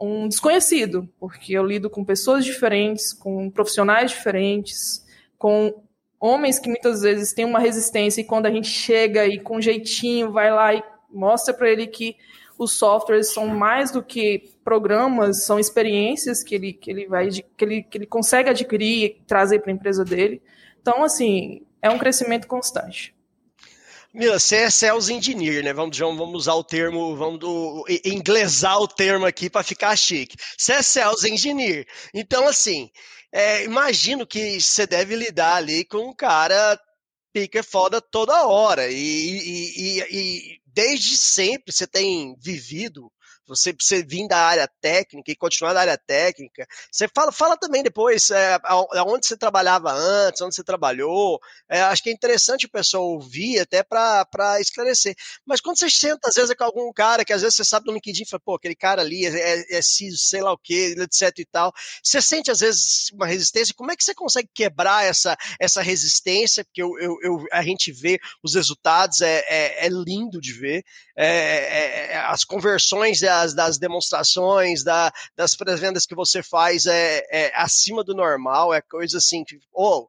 um 0.00 0.28
desconhecido, 0.28 1.08
porque 1.18 1.52
eu 1.52 1.66
lido 1.66 1.90
com 1.90 2.04
pessoas 2.04 2.44
diferentes, 2.44 3.12
com 3.12 3.50
profissionais 3.50 4.12
diferentes, 4.12 5.04
com 5.36 5.74
homens 6.22 6.60
que 6.60 6.68
muitas 6.68 7.00
vezes 7.00 7.32
têm 7.32 7.44
uma 7.44 7.58
resistência 7.58 8.20
e 8.20 8.24
quando 8.24 8.46
a 8.46 8.50
gente 8.50 8.68
chega 8.68 9.26
e 9.26 9.40
com 9.40 9.60
jeitinho 9.60 10.30
vai 10.30 10.52
lá 10.52 10.72
e 10.72 10.84
mostra 11.12 11.52
para 11.52 11.68
ele 11.68 11.88
que 11.88 12.16
os 12.56 12.74
softwares 12.74 13.32
são 13.32 13.48
mais 13.48 13.90
do 13.90 14.00
que 14.00 14.54
programas, 14.62 15.44
são 15.44 15.58
experiências 15.58 16.44
que 16.44 16.54
ele, 16.54 16.72
que 16.74 16.88
ele 16.88 17.08
vai 17.08 17.28
que 17.28 17.64
ele, 17.64 17.82
que 17.82 17.98
ele 17.98 18.06
consegue 18.06 18.48
adquirir 18.48 19.04
e 19.04 19.08
trazer 19.26 19.58
para 19.58 19.72
a 19.72 19.74
empresa 19.74 20.04
dele. 20.04 20.40
Então, 20.80 21.02
assim, 21.02 21.66
é 21.82 21.90
um 21.90 21.98
crescimento 21.98 22.46
constante. 22.46 23.12
Mila, 24.14 24.38
você 24.38 24.56
é 24.56 24.70
sales 24.70 25.08
engineer, 25.08 25.64
né? 25.64 25.72
Vamos, 25.72 25.98
vamos 25.98 26.34
usar 26.34 26.54
o 26.54 26.62
termo, 26.62 27.16
vamos 27.16 27.40
do, 27.40 27.84
inglesar 28.04 28.78
o 28.78 28.86
termo 28.86 29.26
aqui 29.26 29.50
para 29.50 29.64
ficar 29.64 29.96
chique. 29.96 30.36
Você 30.56 30.74
é 30.74 30.82
sales 30.82 31.24
engineer. 31.24 31.86
Então, 32.14 32.46
assim, 32.46 32.90
é, 33.32 33.64
imagino 33.64 34.26
que 34.26 34.60
você 34.60 34.86
deve 34.86 35.16
lidar 35.16 35.56
ali 35.56 35.84
com 35.84 36.10
um 36.10 36.14
cara 36.14 36.78
pica 37.32 37.62
foda 37.62 38.00
toda 38.00 38.46
hora. 38.46 38.90
E, 38.90 38.94
e, 38.94 39.98
e, 39.98 40.06
e 40.10 40.60
desde 40.66 41.16
sempre 41.16 41.72
você 41.72 41.86
tem 41.86 42.36
vivido 42.38 43.10
você, 43.54 43.74
você 43.78 44.02
vir 44.02 44.26
da 44.28 44.38
área 44.38 44.68
técnica 44.80 45.30
e 45.30 45.36
continuar 45.36 45.74
na 45.74 45.80
área 45.80 45.98
técnica. 45.98 46.66
Você 46.90 47.08
fala, 47.14 47.32
fala 47.32 47.56
também 47.56 47.82
depois 47.82 48.30
é, 48.30 48.58
aonde 48.64 49.26
você 49.26 49.36
trabalhava 49.36 49.92
antes, 49.92 50.40
onde 50.40 50.54
você 50.54 50.64
trabalhou. 50.64 51.40
É, 51.68 51.82
acho 51.82 52.02
que 52.02 52.10
é 52.10 52.12
interessante 52.12 52.66
o 52.66 52.70
pessoal 52.70 53.04
ouvir 53.04 53.60
até 53.60 53.82
para 53.82 54.60
esclarecer. 54.60 55.14
Mas 55.46 55.60
quando 55.60 55.78
você 55.78 55.90
senta, 55.90 56.28
às 56.28 56.34
vezes, 56.34 56.54
com 56.54 56.64
algum 56.64 56.92
cara 56.92 57.24
que 57.24 57.32
às 57.32 57.42
vezes 57.42 57.56
você 57.56 57.64
sabe 57.64 57.86
no 57.86 57.92
LinkedIn, 57.92 58.24
fala, 58.24 58.42
pô, 58.44 58.54
aquele 58.54 58.74
cara 58.74 59.02
ali 59.02 59.26
é, 59.26 59.30
é, 59.30 59.78
é 59.78 59.80
sei 59.82 60.42
lá 60.42 60.52
o 60.52 60.58
que, 60.58 60.94
etc 60.98 61.38
e 61.38 61.44
tal. 61.44 61.72
Você 62.02 62.20
sente, 62.20 62.50
às 62.50 62.60
vezes, 62.60 63.10
uma 63.12 63.26
resistência. 63.26 63.74
Como 63.74 63.90
é 63.90 63.96
que 63.96 64.04
você 64.04 64.14
consegue 64.14 64.48
quebrar 64.54 65.04
essa, 65.04 65.36
essa 65.60 65.82
resistência? 65.82 66.64
Porque 66.64 66.82
eu, 66.82 66.98
eu, 66.98 67.18
eu 67.22 67.44
a 67.52 67.62
gente 67.62 67.92
vê 67.92 68.18
os 68.42 68.54
resultados, 68.54 69.20
é, 69.20 69.44
é, 69.48 69.86
é 69.86 69.88
lindo 69.88 70.40
de 70.40 70.52
ver. 70.52 70.84
É, 71.16 71.26
é, 71.26 72.12
é 72.12 72.18
as 72.18 72.44
conversões 72.44 73.20
das, 73.20 73.54
das 73.54 73.78
demonstrações, 73.78 74.82
da, 74.82 75.12
das 75.36 75.54
pré-vendas 75.54 76.06
que 76.06 76.14
você 76.14 76.42
faz 76.42 76.86
é, 76.86 77.22
é, 77.30 77.52
acima 77.54 78.02
do 78.02 78.14
normal, 78.14 78.72
é 78.72 78.80
coisa 78.80 79.18
assim, 79.18 79.44
que, 79.44 79.58
oh, 79.72 80.08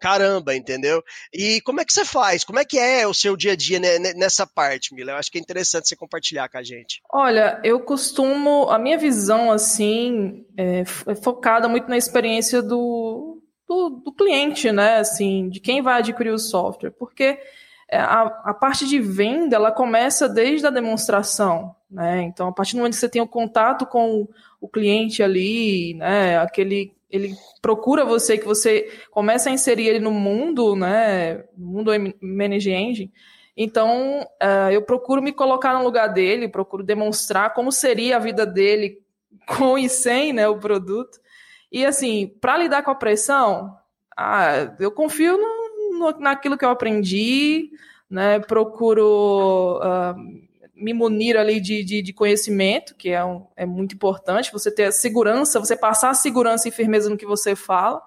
caramba, 0.00 0.54
entendeu? 0.54 1.02
E 1.32 1.60
como 1.62 1.80
é 1.80 1.84
que 1.84 1.92
você 1.92 2.04
faz? 2.04 2.44
Como 2.44 2.58
é 2.58 2.64
que 2.64 2.78
é 2.78 3.06
o 3.06 3.14
seu 3.14 3.36
dia 3.36 3.52
a 3.52 3.56
dia 3.56 3.80
nessa 4.16 4.46
parte, 4.46 4.94
Mila? 4.94 5.12
Eu 5.12 5.16
acho 5.16 5.30
que 5.30 5.38
é 5.38 5.40
interessante 5.40 5.88
você 5.88 5.96
compartilhar 5.96 6.48
com 6.48 6.58
a 6.58 6.62
gente. 6.62 7.00
Olha, 7.12 7.60
eu 7.64 7.80
costumo, 7.80 8.70
a 8.70 8.78
minha 8.78 8.96
visão, 8.96 9.50
assim, 9.50 10.46
é, 10.56 10.80
é 10.80 11.14
focada 11.14 11.68
muito 11.68 11.88
na 11.88 11.96
experiência 11.96 12.62
do, 12.62 13.42
do, 13.66 14.02
do 14.04 14.12
cliente, 14.12 14.72
né, 14.72 14.98
assim, 14.98 15.48
de 15.48 15.60
quem 15.60 15.82
vai 15.82 15.98
adquirir 15.98 16.32
o 16.32 16.38
software, 16.38 16.92
porque 16.92 17.38
a, 17.96 18.50
a 18.50 18.54
parte 18.54 18.86
de 18.86 18.98
venda 18.98 19.56
ela 19.56 19.72
começa 19.72 20.28
desde 20.28 20.66
a 20.66 20.70
demonstração, 20.70 21.74
né? 21.90 22.22
Então, 22.22 22.48
a 22.48 22.52
partir 22.52 22.72
do 22.74 22.78
momento 22.78 22.94
que 22.94 23.00
você 23.00 23.08
tem 23.08 23.22
o 23.22 23.26
contato 23.26 23.86
com 23.86 24.28
o 24.60 24.68
cliente 24.68 25.22
ali, 25.22 25.94
né? 25.94 26.38
Aquele 26.38 26.92
ele 27.10 27.34
procura 27.62 28.04
você 28.04 28.36
que 28.36 28.44
você 28.44 28.90
começa 29.10 29.48
a 29.48 29.52
inserir 29.52 29.86
ele 29.86 29.98
no 29.98 30.10
mundo, 30.10 30.76
né? 30.76 31.44
Mundo 31.56 31.90
Manage 32.20 32.70
Engine. 32.70 33.12
Então, 33.56 34.20
uh, 34.20 34.70
eu 34.70 34.82
procuro 34.82 35.22
me 35.22 35.32
colocar 35.32 35.74
no 35.74 35.82
lugar 35.82 36.08
dele, 36.08 36.48
procuro 36.48 36.84
demonstrar 36.84 37.54
como 37.54 37.72
seria 37.72 38.16
a 38.16 38.20
vida 38.20 38.44
dele 38.44 38.98
com 39.48 39.78
e 39.78 39.88
sem, 39.88 40.32
né? 40.32 40.46
O 40.46 40.58
produto. 40.58 41.18
E 41.72 41.84
assim, 41.84 42.28
para 42.40 42.58
lidar 42.58 42.82
com 42.82 42.90
a 42.90 42.94
pressão, 42.94 43.74
ah, 44.16 44.74
eu 44.78 44.90
confio 44.90 45.38
no, 45.38 45.67
no, 45.98 46.12
naquilo 46.18 46.56
que 46.56 46.64
eu 46.64 46.70
aprendi, 46.70 47.70
né? 48.08 48.40
Procuro 48.40 49.80
uh, 49.82 50.48
me 50.74 50.94
munir 50.94 51.36
ali 51.36 51.60
de, 51.60 51.82
de, 51.82 52.00
de 52.00 52.12
conhecimento, 52.12 52.94
que 52.94 53.10
é, 53.10 53.24
um, 53.24 53.46
é 53.56 53.66
muito 53.66 53.94
importante, 53.94 54.52
você 54.52 54.70
ter 54.70 54.92
segurança, 54.92 55.58
você 55.58 55.76
passar 55.76 56.14
segurança 56.14 56.68
e 56.68 56.72
firmeza 56.72 57.10
no 57.10 57.16
que 57.16 57.26
você 57.26 57.56
fala. 57.56 58.00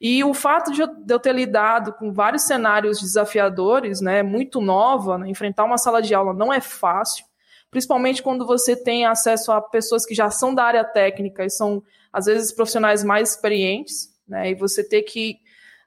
E 0.00 0.22
o 0.22 0.34
fato 0.34 0.72
de 0.72 0.82
eu 0.82 1.18
ter 1.18 1.34
lidado 1.34 1.92
com 1.94 2.12
vários 2.12 2.42
cenários 2.42 3.00
desafiadores, 3.00 4.00
né, 4.00 4.22
muito 4.22 4.60
nova, 4.60 5.18
né, 5.18 5.28
enfrentar 5.28 5.64
uma 5.64 5.78
sala 5.78 6.02
de 6.02 6.14
aula 6.14 6.34
não 6.34 6.52
é 6.52 6.60
fácil, 6.60 7.24
principalmente 7.70 8.22
quando 8.22 8.46
você 8.46 8.76
tem 8.76 9.06
acesso 9.06 9.50
a 9.50 9.60
pessoas 9.60 10.04
que 10.04 10.14
já 10.14 10.30
são 10.30 10.54
da 10.54 10.64
área 10.64 10.84
técnica 10.84 11.44
e 11.44 11.50
são, 11.50 11.82
às 12.12 12.26
vezes, 12.26 12.52
profissionais 12.52 13.02
mais 13.02 13.30
experientes, 13.30 14.14
né, 14.28 14.50
e 14.50 14.54
você 14.54 14.86
ter 14.86 15.02
que 15.02 15.38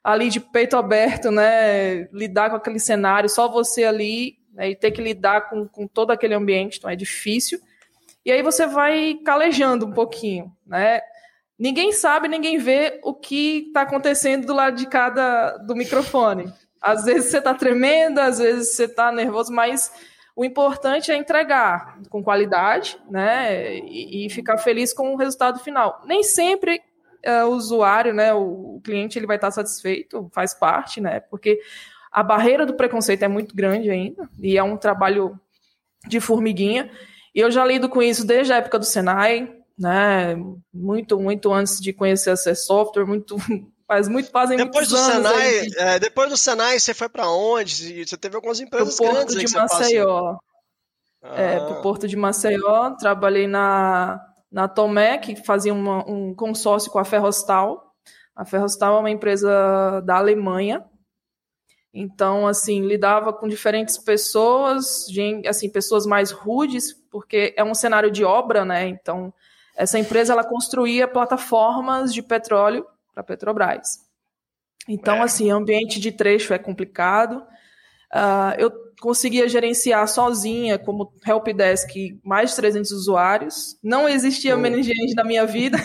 ali 0.02 0.28
de 0.28 0.40
peito 0.40 0.76
aberto, 0.76 1.30
né, 1.30 2.08
lidar 2.12 2.50
com 2.50 2.56
aquele 2.56 2.78
cenário, 2.78 3.28
só 3.28 3.48
você 3.48 3.84
ali, 3.84 4.38
né, 4.52 4.70
e 4.70 4.76
ter 4.76 4.90
que 4.90 5.02
lidar 5.02 5.50
com, 5.50 5.68
com 5.68 5.86
todo 5.86 6.10
aquele 6.10 6.34
ambiente, 6.34 6.78
então 6.78 6.90
é 6.90 6.96
difícil. 6.96 7.60
E 8.24 8.32
aí 8.32 8.42
você 8.42 8.66
vai 8.66 9.14
calejando 9.24 9.86
um 9.86 9.92
pouquinho, 9.92 10.52
né? 10.66 11.00
Ninguém 11.58 11.92
sabe, 11.92 12.28
ninguém 12.28 12.58
vê 12.58 13.00
o 13.02 13.12
que 13.12 13.66
está 13.68 13.82
acontecendo 13.82 14.46
do 14.46 14.54
lado 14.54 14.76
de 14.76 14.86
cada 14.86 15.58
do 15.58 15.76
microfone. 15.76 16.50
Às 16.80 17.04
vezes 17.04 17.30
você 17.30 17.38
está 17.38 17.52
tremendo, 17.52 18.18
às 18.18 18.38
vezes 18.38 18.74
você 18.74 18.84
está 18.84 19.12
nervoso, 19.12 19.52
mas 19.52 19.92
o 20.34 20.44
importante 20.44 21.12
é 21.12 21.16
entregar 21.16 21.98
com 22.08 22.22
qualidade, 22.22 22.98
né? 23.10 23.74
E, 23.76 24.24
e, 24.24 24.30
ficar 24.30 24.56
feliz 24.56 24.92
com 24.92 25.12
o 25.12 25.16
resultado 25.16 25.58
final. 25.58 26.00
Nem 26.06 26.22
sempre 26.22 26.80
uh, 27.26 27.46
o 27.46 27.54
usuário, 27.54 28.12
né, 28.12 28.32
o, 28.32 28.76
o 28.76 28.80
cliente, 28.82 29.18
ele 29.18 29.26
vai 29.26 29.36
estar 29.36 29.50
satisfeito, 29.50 30.30
faz 30.32 30.54
parte, 30.54 31.00
né, 31.00 31.20
porque 31.20 31.60
a 32.10 32.22
barreira 32.22 32.66
do 32.66 32.74
preconceito 32.74 33.22
é 33.22 33.28
muito 33.28 33.54
grande 33.54 33.90
ainda, 33.90 34.28
e 34.40 34.58
é 34.58 34.62
um 34.62 34.76
trabalho 34.76 35.38
de 36.06 36.20
formiguinha, 36.20 36.90
e 37.34 37.40
eu 37.40 37.50
já 37.50 37.64
lido 37.64 37.88
com 37.88 38.02
isso 38.02 38.26
desde 38.26 38.52
a 38.52 38.56
época 38.56 38.78
do 38.78 38.84
Senai, 38.84 39.54
né, 39.78 40.36
muito, 40.72 41.18
muito 41.18 41.52
antes 41.52 41.80
de 41.80 41.92
conhecer 41.92 42.30
a 42.30 42.54
software, 42.54 43.06
muito 43.06 43.36
faz 43.86 44.06
muito 44.06 44.30
fazem 44.30 44.56
depois 44.56 44.86
do 44.88 44.96
Senai, 44.96 45.66
é, 45.76 45.98
depois 45.98 46.30
do 46.30 46.36
Senai 46.36 46.78
você 46.78 46.94
foi 46.94 47.08
para 47.08 47.28
onde? 47.28 48.06
Você 48.06 48.16
teve 48.16 48.36
algumas 48.36 48.60
empresas 48.60 48.96
pro 48.96 49.06
Porto 49.06 49.36
de 49.36 49.52
Maceió. 49.52 50.36
Ah. 51.22 51.40
É, 51.40 51.60
pro 51.60 51.82
Porto 51.82 52.08
de 52.08 52.16
Maceió, 52.16 52.90
trabalhei 52.92 53.46
na 53.46 54.20
na 54.50 54.66
Tomé, 54.66 55.18
que 55.18 55.36
fazia 55.36 55.72
uma, 55.72 56.08
um 56.10 56.34
consórcio 56.34 56.90
com 56.90 56.98
a 56.98 57.04
Ferrostal. 57.04 57.94
A 58.34 58.44
Ferrostal 58.44 58.96
é 58.96 59.00
uma 59.00 59.10
empresa 59.10 60.00
da 60.04 60.16
Alemanha. 60.16 60.84
Então, 61.92 62.46
assim, 62.46 62.82
lidava 62.82 63.32
com 63.32 63.48
diferentes 63.48 63.98
pessoas, 63.98 65.06
assim, 65.46 65.68
pessoas 65.68 66.06
mais 66.06 66.30
rudes, 66.30 66.92
porque 67.10 67.52
é 67.56 67.64
um 67.64 67.74
cenário 67.74 68.10
de 68.10 68.24
obra, 68.24 68.64
né? 68.64 68.86
Então, 68.86 69.32
essa 69.76 69.98
empresa 69.98 70.32
ela 70.32 70.44
construía 70.44 71.08
plataformas 71.08 72.12
de 72.12 72.22
petróleo 72.22 72.86
para 73.12 73.24
Petrobras. 73.24 73.98
Então, 74.88 75.16
é. 75.16 75.22
assim, 75.22 75.50
ambiente 75.50 75.98
de 75.98 76.12
trecho 76.12 76.54
é 76.54 76.58
complicado. 76.58 77.44
Uh, 78.12 78.54
eu 78.58 78.70
conseguia 79.00 79.48
gerenciar 79.48 80.06
sozinha, 80.06 80.78
como 80.78 81.12
helpdesk, 81.26 81.90
mais 82.22 82.50
de 82.50 82.56
300 82.56 82.90
usuários. 82.92 83.76
Não 83.82 84.08
existia 84.08 84.54
oh. 84.54 84.58
management 84.58 85.14
na 85.16 85.24
minha 85.24 85.46
vida. 85.46 85.78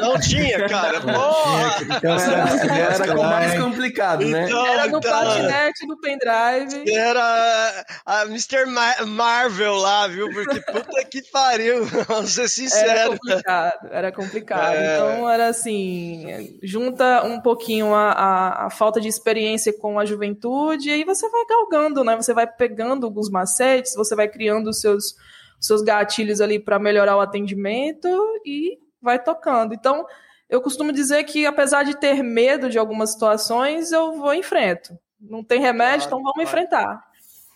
Não 0.00 0.18
tinha, 0.18 0.66
cara. 0.68 1.00
Porra! 1.00 1.76
Então, 1.96 2.16
era, 2.18 3.14
mais 3.16 3.60
complicado, 3.60 4.24
né? 4.24 4.46
Então, 4.46 4.66
era 4.66 4.86
no 4.86 4.98
então, 4.98 5.10
patinete, 5.10 5.86
no 5.86 6.00
pendrive. 6.00 6.90
Era 6.90 7.84
a 8.06 8.22
Mr. 8.22 8.66
Ma 8.66 9.06
Marvel 9.06 9.74
lá, 9.76 10.06
viu? 10.08 10.30
Porque 10.32 10.60
puta 10.60 11.04
que 11.04 11.22
pariu, 11.30 11.84
vamos 12.08 12.32
ser 12.32 12.48
sinceros. 12.48 12.90
Era 12.90 13.08
complicado, 13.08 13.88
era 13.90 14.12
complicado. 14.12 14.74
É... 14.74 14.96
Então, 14.96 15.30
era 15.30 15.48
assim, 15.48 16.58
junta 16.62 17.24
um 17.24 17.40
pouquinho 17.40 17.94
a, 17.94 18.12
a, 18.12 18.66
a 18.66 18.70
falta 18.70 19.00
de 19.00 19.08
experiência 19.08 19.72
com 19.72 19.98
a 19.98 20.04
juventude 20.04 20.88
e 20.88 20.92
aí 20.92 21.04
você 21.04 21.28
vai 21.28 21.44
galgando, 21.46 22.04
né? 22.04 22.16
Você 22.16 22.29
você 22.30 22.34
vai 22.34 22.46
pegando 22.46 23.06
alguns 23.06 23.28
macetes, 23.28 23.94
você 23.94 24.14
vai 24.14 24.28
criando 24.28 24.70
os 24.70 24.80
seus, 24.80 25.16
seus 25.58 25.82
gatilhos 25.82 26.40
ali 26.40 26.58
para 26.60 26.78
melhorar 26.78 27.16
o 27.16 27.20
atendimento 27.20 28.08
e 28.46 28.78
vai 29.02 29.18
tocando. 29.18 29.74
Então, 29.74 30.06
eu 30.48 30.60
costumo 30.60 30.92
dizer 30.92 31.24
que, 31.24 31.44
apesar 31.44 31.82
de 31.84 31.98
ter 31.98 32.22
medo 32.22 32.70
de 32.70 32.78
algumas 32.78 33.12
situações, 33.12 33.90
eu 33.90 34.12
vou 34.12 34.32
em 34.32 34.42
frente. 34.42 34.92
Não 35.20 35.42
tem 35.42 35.60
remédio, 35.60 36.08
claro, 36.08 36.18
então 36.18 36.18
vamos 36.18 36.34
claro. 36.34 36.48
enfrentar. 36.48 37.04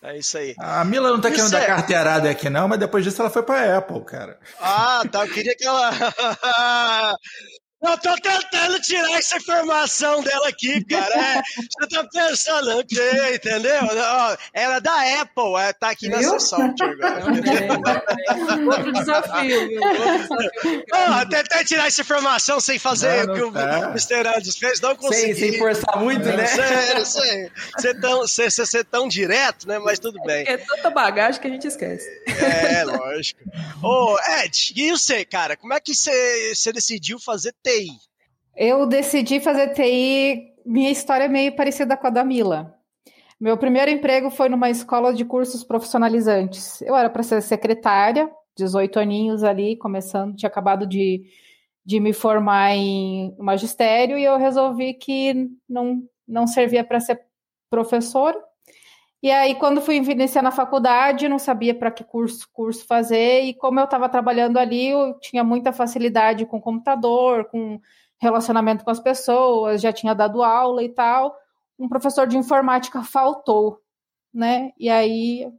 É 0.03 0.19
isso 0.19 0.37
aí. 0.37 0.55
A 0.59 0.85
Mila 0.85 1.11
não 1.11 1.21
tá 1.21 1.29
Isso 1.29 1.37
querendo 1.37 1.53
dar 1.53 1.63
é- 1.63 1.67
carteirada 1.67 2.29
aqui, 2.29 2.51
não, 2.51 2.69
mas 2.69 2.79
depois 2.79 3.05
disso 3.05 3.23
ela 3.23 3.31
foi 3.31 3.43
pra 3.43 3.79
Apple, 3.79 4.05
cara. 4.05 4.39
Ah, 4.61 5.03
tá. 5.11 5.25
Eu 5.25 5.33
queria 5.33 5.57
que 5.57 5.65
ela. 5.65 5.91
Eu 7.87 7.99
tô 7.99 8.15
tentando 8.21 8.81
tirar 8.81 9.11
essa 9.19 9.37
informação 9.37 10.23
dela 10.23 10.49
aqui, 10.49 10.83
cara. 10.85 11.15
É, 11.15 11.43
você 11.43 11.89
tá 11.89 12.05
pensando? 12.13 12.81
Entendeu? 12.81 13.75
Ela 14.53 14.77
é 14.77 14.81
da 14.81 15.21
Apple, 15.21 15.55
é, 15.59 15.73
tá 15.73 15.91
aqui 15.91 16.09
nessa 16.09 16.31
Viu? 16.31 16.41
software 16.41 16.97
agora. 17.03 18.05
Outro 18.65 18.93
desafio, 18.93 19.69
viu? 19.69 19.81
Outro 19.83 20.19
desafio. 20.19 20.85
Ah, 20.93 21.27
tentei 21.27 21.65
tirar 21.65 21.87
essa 21.87 22.01
informação 22.01 22.59
sem 22.61 22.79
fazer 22.79 23.27
Não, 23.27 23.33
o 23.33 23.37
que 23.37 23.41
não 23.43 23.49
o 23.49 23.53
tá. 23.53 23.91
Mr. 23.91 24.29
Andes 24.37 24.57
fez, 24.57 24.81
não 24.81 24.91
Sem, 24.91 24.99
consegui. 24.99 25.35
sem 25.35 25.59
forçar 25.59 25.99
muito, 25.99 26.25
né? 26.25 26.47
Sério, 26.47 27.05
sério. 27.07 27.53
Ser 27.79 28.01
tão, 28.01 28.27
ser, 28.27 28.85
tão 28.85 29.09
direto, 29.09 29.69
né? 29.69 29.79
Mas 29.79 29.99
tudo 29.99 30.21
bem. 30.23 30.45
É 30.49 30.57
tanta 30.57 30.91
bagagem 30.91 31.41
que 31.41 31.47
a 31.47 31.51
gente 31.51 31.67
esquece. 31.67 32.09
É, 32.27 32.85
lógico. 32.85 33.41
Ô, 33.83 34.17
Ed, 34.43 34.73
e 34.77 34.91
você, 34.91 35.25
cara? 35.25 35.57
Como 35.57 35.75
é 35.75 35.81
que 35.81 35.95
você, 35.95 36.55
você 36.55 36.73
decidiu 36.73 37.19
fazer 37.19 37.53
TI? 37.75 37.89
Eu 38.57 38.87
decidi 38.87 39.41
fazer 39.41 39.73
TI. 39.73 40.55
Minha 40.65 40.91
história 40.91 41.25
é 41.25 41.29
meio 41.29 41.55
parecida 41.55 41.97
com 41.97 42.07
a 42.07 42.11
da 42.11 42.25
Mila. 42.25 42.75
Meu 43.41 43.59
primeiro 43.59 43.91
emprego 43.91 44.31
foi 44.31 44.49
numa 44.49 44.71
escola 44.71 45.13
de 45.13 45.25
cursos 45.25 45.65
profissionalizantes. 45.65 46.81
Eu 46.83 46.97
era 46.97 47.11
para 47.11 47.23
ser 47.23 47.43
secretária, 47.43 48.31
18 48.57 48.99
aninhos 48.99 49.43
ali, 49.43 49.77
começando, 49.77 50.37
tinha 50.37 50.49
acabado 50.49 50.87
de, 50.87 51.25
de 51.85 51.99
me 51.99 52.13
formar 52.13 52.75
em 52.75 53.35
magistério 53.39 54.17
e 54.17 54.25
eu 54.25 54.39
resolvi 54.39 54.95
que 54.95 55.51
não, 55.69 56.03
não 56.27 56.47
servia 56.47 56.85
para 56.85 57.01
ser 57.01 57.21
professora. 57.69 58.41
E 59.25 59.31
aí, 59.31 59.55
quando 59.55 59.81
fui 59.81 59.97
iniciar 59.97 60.43
na 60.43 60.51
faculdade, 60.51 61.31
não 61.31 61.39
sabia 61.39 61.75
para 61.75 61.91
que 61.91 62.05
curso, 62.05 62.47
curso 62.53 62.85
fazer, 62.87 63.41
e 63.45 63.55
como 63.55 63.81
eu 63.81 63.85
estava 63.85 64.07
trabalhando 64.07 64.59
ali, 64.59 64.89
eu 64.89 65.19
tinha 65.19 65.43
muita 65.43 65.73
facilidade 65.73 66.45
com 66.45 66.61
computador, 66.61 67.47
com 67.47 67.81
relacionamento 68.19 68.85
com 68.85 68.91
as 68.91 69.01
pessoas, 69.01 69.81
já 69.81 69.91
tinha 69.95 70.15
dado 70.15 70.43
aula 70.43 70.83
e 70.83 70.91
tal. 70.91 71.35
Um 71.79 71.89
professor 71.89 72.27
de 72.27 72.37
informática 72.37 73.03
faltou, 73.03 73.81
né? 74.31 74.73
E 74.79 74.91
aí 74.91 75.51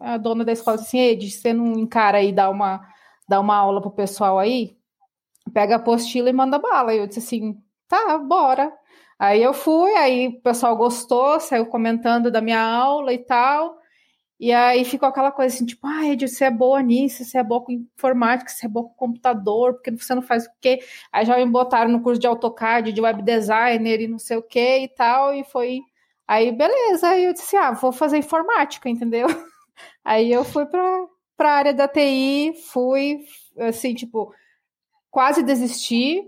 a 0.00 0.16
dona 0.16 0.42
da 0.42 0.52
escola 0.52 0.78
disse 0.78 0.96
assim: 0.96 1.00
Ed, 1.00 1.30
você 1.30 1.52
não 1.52 1.78
encara 1.78 2.16
aí 2.16 2.32
dar 2.32 2.48
uma, 2.48 2.80
dar 3.28 3.40
uma 3.40 3.54
aula 3.54 3.82
pro 3.82 3.90
pessoal 3.90 4.38
aí? 4.38 4.74
Pega 5.52 5.74
a 5.74 5.76
apostila 5.76 6.30
e 6.30 6.32
manda 6.32 6.58
bala. 6.58 6.94
E 6.94 6.98
eu 6.98 7.06
disse 7.06 7.18
assim: 7.18 7.62
tá, 7.86 8.16
bora. 8.16 8.72
Aí 9.22 9.40
eu 9.40 9.54
fui, 9.54 9.92
aí 9.94 10.26
o 10.26 10.40
pessoal 10.40 10.76
gostou, 10.76 11.38
saiu 11.38 11.66
comentando 11.66 12.28
da 12.28 12.40
minha 12.40 12.60
aula 12.60 13.12
e 13.12 13.18
tal. 13.18 13.78
E 14.40 14.52
aí 14.52 14.84
ficou 14.84 15.08
aquela 15.08 15.30
coisa 15.30 15.54
assim, 15.54 15.64
tipo, 15.64 15.86
ah, 15.86 16.08
Ed, 16.08 16.26
você 16.26 16.46
é 16.46 16.50
boa 16.50 16.82
nisso, 16.82 17.24
você 17.24 17.38
é 17.38 17.44
boa 17.44 17.64
com 17.64 17.70
informática, 17.70 18.50
você 18.50 18.66
é 18.66 18.68
boa 18.68 18.88
com 18.88 18.94
computador, 18.96 19.74
porque 19.74 19.92
você 19.92 20.12
não 20.16 20.22
faz 20.22 20.46
o 20.46 20.50
quê? 20.60 20.80
Aí 21.12 21.24
já 21.24 21.36
me 21.36 21.46
botaram 21.46 21.88
no 21.92 22.02
curso 22.02 22.20
de 22.20 22.26
AutoCAD, 22.26 22.92
de 22.92 23.00
web 23.00 23.22
designer 23.22 24.00
e 24.00 24.08
não 24.08 24.18
sei 24.18 24.38
o 24.38 24.42
quê 24.42 24.80
e 24.80 24.88
tal, 24.88 25.32
e 25.32 25.44
foi. 25.44 25.78
Aí, 26.26 26.50
beleza, 26.50 27.10
aí 27.10 27.24
eu 27.26 27.32
disse, 27.32 27.56
ah, 27.56 27.70
vou 27.70 27.92
fazer 27.92 28.18
informática, 28.18 28.88
entendeu? 28.90 29.28
Aí 30.04 30.32
eu 30.32 30.44
fui 30.44 30.66
para 30.66 31.06
a 31.38 31.48
área 31.48 31.74
da 31.74 31.86
TI, 31.86 32.54
fui, 32.72 33.20
assim, 33.58 33.94
tipo, 33.94 34.34
quase 35.10 35.44
desisti, 35.44 36.22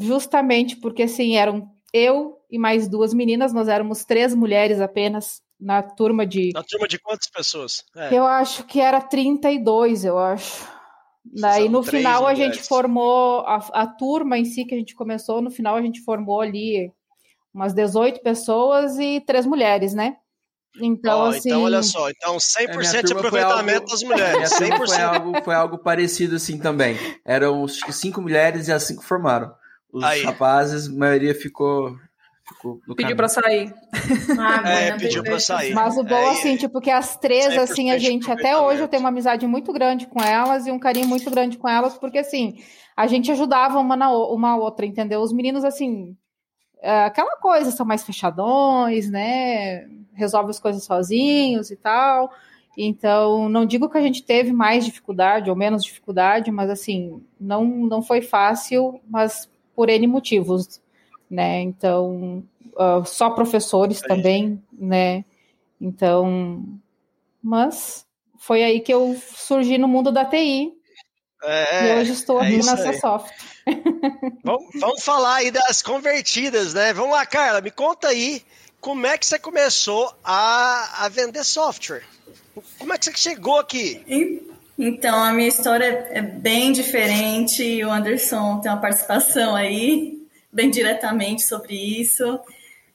justamente 0.00 0.76
porque, 0.76 1.04
assim, 1.04 1.36
eram 1.36 1.73
eu 1.96 2.40
e 2.50 2.58
mais 2.58 2.88
duas 2.88 3.14
meninas, 3.14 3.52
nós 3.52 3.68
éramos 3.68 4.04
três 4.04 4.34
mulheres 4.34 4.80
apenas 4.80 5.40
na 5.60 5.80
turma 5.80 6.26
de. 6.26 6.50
Na 6.52 6.64
turma 6.64 6.88
de 6.88 6.98
quantas 6.98 7.28
pessoas? 7.28 7.84
É. 7.96 8.12
Eu 8.18 8.26
acho 8.26 8.64
que 8.64 8.80
era 8.80 9.00
32, 9.00 10.04
eu 10.04 10.18
acho. 10.18 10.66
Daí 11.24 11.68
no 11.68 11.82
final 11.82 12.26
a 12.26 12.32
mulheres. 12.32 12.56
gente 12.56 12.68
formou 12.68 13.40
a, 13.46 13.56
a 13.72 13.86
turma 13.86 14.36
em 14.36 14.44
si 14.44 14.64
que 14.64 14.74
a 14.74 14.78
gente 14.78 14.94
começou, 14.94 15.40
no 15.40 15.50
final 15.50 15.76
a 15.76 15.80
gente 15.82 16.00
formou 16.02 16.40
ali 16.40 16.92
umas 17.54 17.72
18 17.72 18.20
pessoas 18.20 18.98
e 18.98 19.20
três 19.20 19.46
mulheres, 19.46 19.94
né? 19.94 20.16
Então, 20.82 21.20
Ó, 21.20 21.26
assim. 21.28 21.48
então, 21.50 21.62
olha 21.62 21.82
só, 21.84 22.10
então 22.10 22.36
É, 22.58 22.76
minha 22.76 22.90
100% 22.90 23.02
de 23.04 23.14
turma 23.14 23.30
foi 23.30 23.40
aproveitamento 23.40 23.78
algo- 23.82 23.90
das 23.90 24.02
Minha 24.02 24.12
mulheres. 24.16 24.50
turma 24.50 24.76
foi 24.76 24.86
100%. 24.88 25.00
algo, 25.14 25.44
foi 25.44 25.54
algo 25.54 25.78
parecido 25.78 26.34
assim 26.36 26.58
também. 26.58 26.96
Eram 27.24 27.66
cinco 27.68 28.20
mulheres 28.20 28.66
e 28.66 28.72
as 28.72 28.82
cinco 28.82 29.02
formaram. 29.04 29.54
Os 29.94 30.02
Aí. 30.02 30.22
rapazes, 30.24 30.88
a 30.88 30.92
maioria 30.92 31.34
ficou, 31.34 31.96
ficou 32.48 32.80
no 32.86 32.96
Pediu 32.96 33.16
caminho. 33.16 33.16
pra 33.16 33.28
sair. 33.28 33.72
Ah, 34.38 34.68
É, 34.68 34.98
pediu 34.98 35.22
pra 35.22 35.38
sair. 35.38 35.72
Mas 35.72 35.96
o 35.96 36.02
bom, 36.02 36.14
É, 36.16 36.30
assim, 36.30 36.56
tipo, 36.56 36.80
que 36.80 36.90
as 36.90 37.16
três, 37.16 37.46
100% 37.54 37.58
assim, 37.62 37.90
a 37.92 37.98
gente, 37.98 38.30
até 38.30 38.58
hoje 38.58 38.82
eu 38.82 38.88
tenho 38.88 39.00
uma 39.02 39.08
amizade 39.10 39.46
muito 39.46 39.72
grande 39.72 40.06
com 40.08 40.20
elas 40.20 40.66
e 40.66 40.72
um 40.72 40.78
carinho 40.80 41.06
muito 41.06 41.30
grande 41.30 41.56
com 41.56 41.68
elas, 41.68 41.96
porque, 41.96 42.18
assim, 42.18 42.56
a 42.96 43.06
gente 43.06 43.30
ajudava 43.30 43.78
uma 43.78 43.94
na 43.96 44.10
uma 44.10 44.50
a 44.50 44.56
outra, 44.56 44.84
entendeu? 44.84 45.20
Os 45.20 45.32
meninos, 45.32 45.64
assim, 45.64 46.16
é, 46.82 47.04
aquela 47.04 47.36
coisa, 47.36 47.70
são 47.70 47.86
mais 47.86 48.02
fechadões, 48.02 49.08
né? 49.08 49.86
Resolve 50.12 50.50
as 50.50 50.58
coisas 50.58 50.82
sozinhos 50.84 51.70
e 51.70 51.76
tal. 51.76 52.30
Então, 52.76 53.48
não 53.48 53.64
digo 53.64 53.88
que 53.88 53.96
a 53.96 54.02
gente 54.02 54.24
teve 54.24 54.52
mais 54.52 54.84
dificuldade 54.84 55.48
ou 55.48 55.54
menos 55.54 55.84
dificuldade, 55.84 56.50
mas, 56.50 56.68
assim, 56.68 57.22
não, 57.38 57.64
não 57.64 58.02
foi 58.02 58.20
fácil, 58.20 59.00
mas 59.08 59.48
por 59.74 59.88
N 59.88 60.06
motivos, 60.06 60.80
né? 61.30 61.60
Então, 61.60 62.42
ah, 62.76 63.02
só 63.04 63.30
professores 63.30 64.02
Aí. 64.02 64.08
também, 64.08 64.62
né? 64.72 65.24
Então, 65.80 66.64
mas 67.42 68.06
foi 68.38 68.62
aí 68.62 68.80
que 68.80 68.92
eu 68.92 69.16
surgi 69.34 69.78
no 69.78 69.88
mundo 69.88 70.12
da 70.12 70.24
TI 70.24 70.72
e 70.72 70.72
É, 71.42 71.94
hoje 71.94 72.12
estou 72.12 72.40
é 72.40 72.44
aqui 72.44 72.56
isso 72.58 72.70
nessa 72.70 72.90
aí. 72.90 73.00
software. 73.00 73.34
vamos, 74.44 74.80
vamos 74.80 75.04
falar 75.04 75.36
aí 75.36 75.50
das 75.50 75.82
convertidas, 75.82 76.72
né? 76.74 76.92
Vamos 76.92 77.12
lá, 77.12 77.26
Carla, 77.26 77.60
me 77.60 77.70
conta 77.70 78.08
aí 78.08 78.42
como 78.80 79.06
é 79.06 79.16
que 79.16 79.26
você 79.26 79.38
começou 79.38 80.14
a, 80.22 81.04
a 81.04 81.08
vender 81.08 81.42
software. 81.44 82.04
Como 82.78 82.92
é 82.92 82.98
que 82.98 83.06
você 83.06 83.16
chegou 83.16 83.58
aqui? 83.58 84.02
E- 84.06 84.53
Então, 84.76 85.22
a 85.22 85.32
minha 85.32 85.48
história 85.48 86.08
é 86.10 86.20
bem 86.20 86.72
diferente 86.72 87.84
o 87.84 87.90
Anderson 87.90 88.60
tem 88.60 88.72
uma 88.72 88.80
participação 88.80 89.54
aí, 89.54 90.18
bem 90.52 90.68
diretamente 90.68 91.42
sobre 91.42 91.74
isso. 91.74 92.40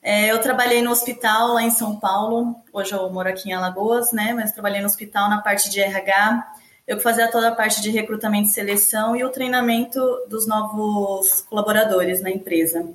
É, 0.02 0.30
eu 0.32 0.40
trabalhei 0.40 0.82
no 0.82 0.92
hospital 0.92 1.54
lá 1.54 1.64
em 1.64 1.72
São 1.72 1.98
Paulo, 1.98 2.56
hoje 2.74 2.94
eu 2.94 3.10
moro 3.10 3.30
aqui 3.30 3.50
em 3.50 3.54
Alagoas, 3.54 4.12
né? 4.12 4.34
Mas 4.34 4.52
trabalhei 4.52 4.82
no 4.82 4.88
hospital 4.88 5.30
na 5.30 5.42
parte 5.42 5.70
de 5.70 5.80
RH. 5.80 6.54
Eu 6.86 7.00
fazia 7.00 7.32
toda 7.32 7.48
a 7.50 7.56
parte 7.56 7.82
de 7.82 7.92
recrutamento 7.92 8.50
e 8.50 8.52
seleção 8.52 9.16
e 9.16 9.24
o 9.24 9.30
treinamento 9.30 10.00
dos 10.28 10.46
novos 10.48 11.42
colaboradores 11.50 12.22
na 12.22 12.30
empresa. 12.30 12.90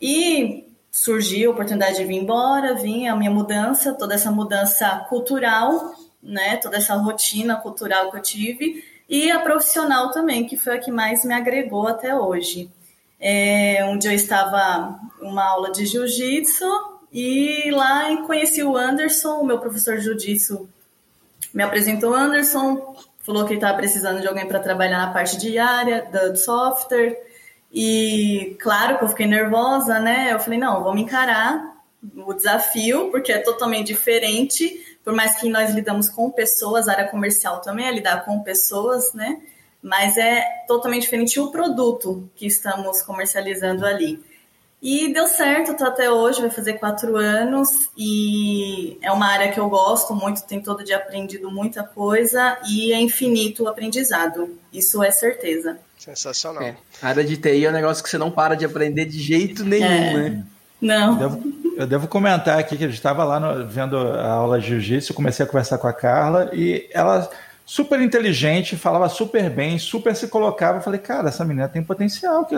E 0.00 0.68
surgiu 0.90 1.50
a 1.50 1.52
oportunidade 1.52 1.96
de 1.96 2.04
vir 2.04 2.16
embora, 2.16 2.74
vim 2.74 3.08
a 3.08 3.16
minha 3.16 3.30
mudança, 3.30 3.92
toda 3.92 4.14
essa 4.14 4.30
mudança 4.30 5.06
cultural, 5.08 5.94
né, 6.22 6.56
toda 6.56 6.76
essa 6.76 6.94
rotina 6.94 7.56
cultural 7.56 8.10
que 8.10 8.16
eu 8.16 8.22
tive 8.22 8.84
e 9.08 9.30
a 9.30 9.40
profissional 9.40 10.10
também, 10.10 10.46
que 10.46 10.56
foi 10.56 10.76
a 10.76 10.78
que 10.78 10.90
mais 10.90 11.24
me 11.24 11.32
agregou 11.32 11.88
até 11.88 12.14
hoje. 12.14 12.70
É, 13.18 13.82
dia 13.98 14.12
eu 14.12 14.16
estava 14.16 14.98
uma 15.20 15.44
aula 15.44 15.72
de 15.72 15.86
jiu-jitsu 15.86 16.66
e 17.12 17.70
lá 17.70 18.16
conheci 18.26 18.62
o 18.62 18.76
Anderson, 18.76 19.40
o 19.40 19.46
meu 19.46 19.58
professor 19.58 19.96
de 19.96 20.04
jiu-jitsu 20.04 20.68
me 21.54 21.62
apresentou 21.62 22.10
o 22.10 22.14
Anderson, 22.14 22.94
falou 23.24 23.44
que 23.44 23.52
ele 23.52 23.58
estava 23.58 23.76
precisando 23.76 24.20
de 24.20 24.28
alguém 24.28 24.46
para 24.46 24.60
trabalhar 24.60 24.98
na 24.98 25.12
parte 25.12 25.38
diária 25.38 26.06
do 26.10 26.36
software. 26.36 27.16
E 27.72 28.56
claro 28.60 28.98
que 28.98 29.04
eu 29.04 29.08
fiquei 29.08 29.26
nervosa, 29.26 29.98
né? 29.98 30.32
Eu 30.32 30.40
falei, 30.40 30.58
não, 30.58 30.82
vamos 30.82 31.02
encarar 31.02 31.76
o 32.14 32.32
desafio, 32.32 33.10
porque 33.10 33.32
é 33.32 33.38
totalmente 33.38 33.88
diferente. 33.88 34.97
Por 35.08 35.14
mais 35.14 35.40
que 35.40 35.48
nós 35.48 35.70
lidamos 35.70 36.10
com 36.10 36.30
pessoas, 36.30 36.86
a 36.86 36.92
área 36.92 37.08
comercial 37.08 37.62
também 37.62 37.86
é 37.86 37.90
lidar 37.90 38.26
com 38.26 38.42
pessoas, 38.42 39.14
né? 39.14 39.40
Mas 39.82 40.18
é 40.18 40.44
totalmente 40.66 41.04
diferente 41.04 41.40
o 41.40 41.50
produto 41.50 42.28
que 42.36 42.46
estamos 42.46 43.00
comercializando 43.00 43.86
ali. 43.86 44.22
E 44.82 45.10
deu 45.10 45.26
certo, 45.26 45.74
tô 45.74 45.84
até 45.86 46.10
hoje, 46.10 46.42
vai 46.42 46.50
fazer 46.50 46.74
quatro 46.74 47.16
anos, 47.16 47.70
e 47.96 48.98
é 49.00 49.10
uma 49.10 49.28
área 49.28 49.50
que 49.50 49.58
eu 49.58 49.70
gosto 49.70 50.14
muito, 50.14 50.42
tem 50.42 50.60
todo 50.60 50.84
dia 50.84 50.98
aprendido 50.98 51.50
muita 51.50 51.82
coisa, 51.82 52.58
e 52.68 52.92
é 52.92 53.00
infinito 53.00 53.62
o 53.62 53.68
aprendizado, 53.68 54.58
isso 54.70 55.02
é 55.02 55.10
certeza. 55.10 55.78
Sensacional. 55.96 56.62
É, 56.62 56.76
a 57.00 57.08
área 57.08 57.24
de 57.24 57.38
TI 57.38 57.64
é 57.64 57.70
um 57.70 57.72
negócio 57.72 58.04
que 58.04 58.10
você 58.10 58.18
não 58.18 58.30
para 58.30 58.54
de 58.54 58.66
aprender 58.66 59.06
de 59.06 59.18
jeito 59.18 59.64
nenhum, 59.64 59.86
É. 59.86 60.12
né? 60.28 60.46
Não, 60.80 61.20
Eu 61.20 61.28
devo, 61.28 61.52
eu 61.76 61.86
devo 61.86 62.08
comentar 62.08 62.58
aqui 62.58 62.76
que 62.76 62.84
a 62.84 62.88
gente 62.88 62.96
estava 62.96 63.24
lá 63.24 63.38
no- 63.40 63.66
vendo 63.66 63.96
a 63.96 64.30
aula 64.30 64.60
de 64.60 64.68
jiu-jitsu, 64.68 65.14
comecei 65.14 65.44
a 65.44 65.48
conversar 65.48 65.78
com 65.78 65.88
a 65.88 65.92
Carla 65.92 66.50
e 66.52 66.88
ela 66.92 67.28
super 67.66 68.00
inteligente, 68.00 68.76
falava 68.76 69.08
super 69.10 69.50
bem, 69.50 69.78
super 69.78 70.16
se 70.16 70.28
colocava. 70.28 70.78
Eu 70.78 70.82
falei, 70.82 70.98
cara, 71.00 71.28
essa 71.28 71.44
menina 71.44 71.68
tem 71.68 71.82
potencial. 71.82 72.48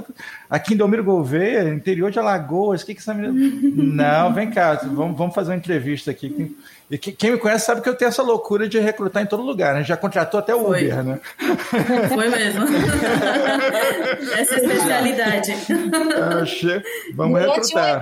Aqui 0.48 0.74
em 0.74 0.76
Delmiro 0.76 1.02
Gouveia, 1.02 1.68
interior 1.74 2.10
de 2.12 2.18
Alagoas, 2.18 2.82
o 2.82 2.86
que, 2.86 2.94
que 2.94 3.00
essa 3.00 3.12
menina. 3.12 3.32
Não, 4.22 4.32
vem 4.32 4.50
cá, 4.50 4.74
vamos, 4.84 5.18
vamos 5.18 5.34
fazer 5.34 5.50
uma 5.50 5.56
entrevista 5.56 6.10
aqui. 6.12 6.56
E 6.90 6.98
quem 6.98 7.30
me 7.30 7.38
conhece 7.38 7.66
sabe 7.66 7.82
que 7.82 7.88
eu 7.88 7.94
tenho 7.94 8.08
essa 8.08 8.20
loucura 8.20 8.68
de 8.68 8.76
recrutar 8.80 9.22
em 9.22 9.26
todo 9.26 9.44
lugar, 9.44 9.74
né? 9.74 9.84
Já 9.84 9.96
contratou 9.96 10.40
até 10.40 10.52
o 10.52 10.64
Foi. 10.64 10.86
Uber, 10.86 11.04
né? 11.04 11.20
Foi 12.12 12.28
mesmo. 12.28 12.64
essa 14.36 14.54
é 14.54 14.58
a 14.58 14.60
especialidade. 14.60 15.52
Achei... 16.42 16.82
Vamos 17.14 17.40
recrutar. 17.40 18.00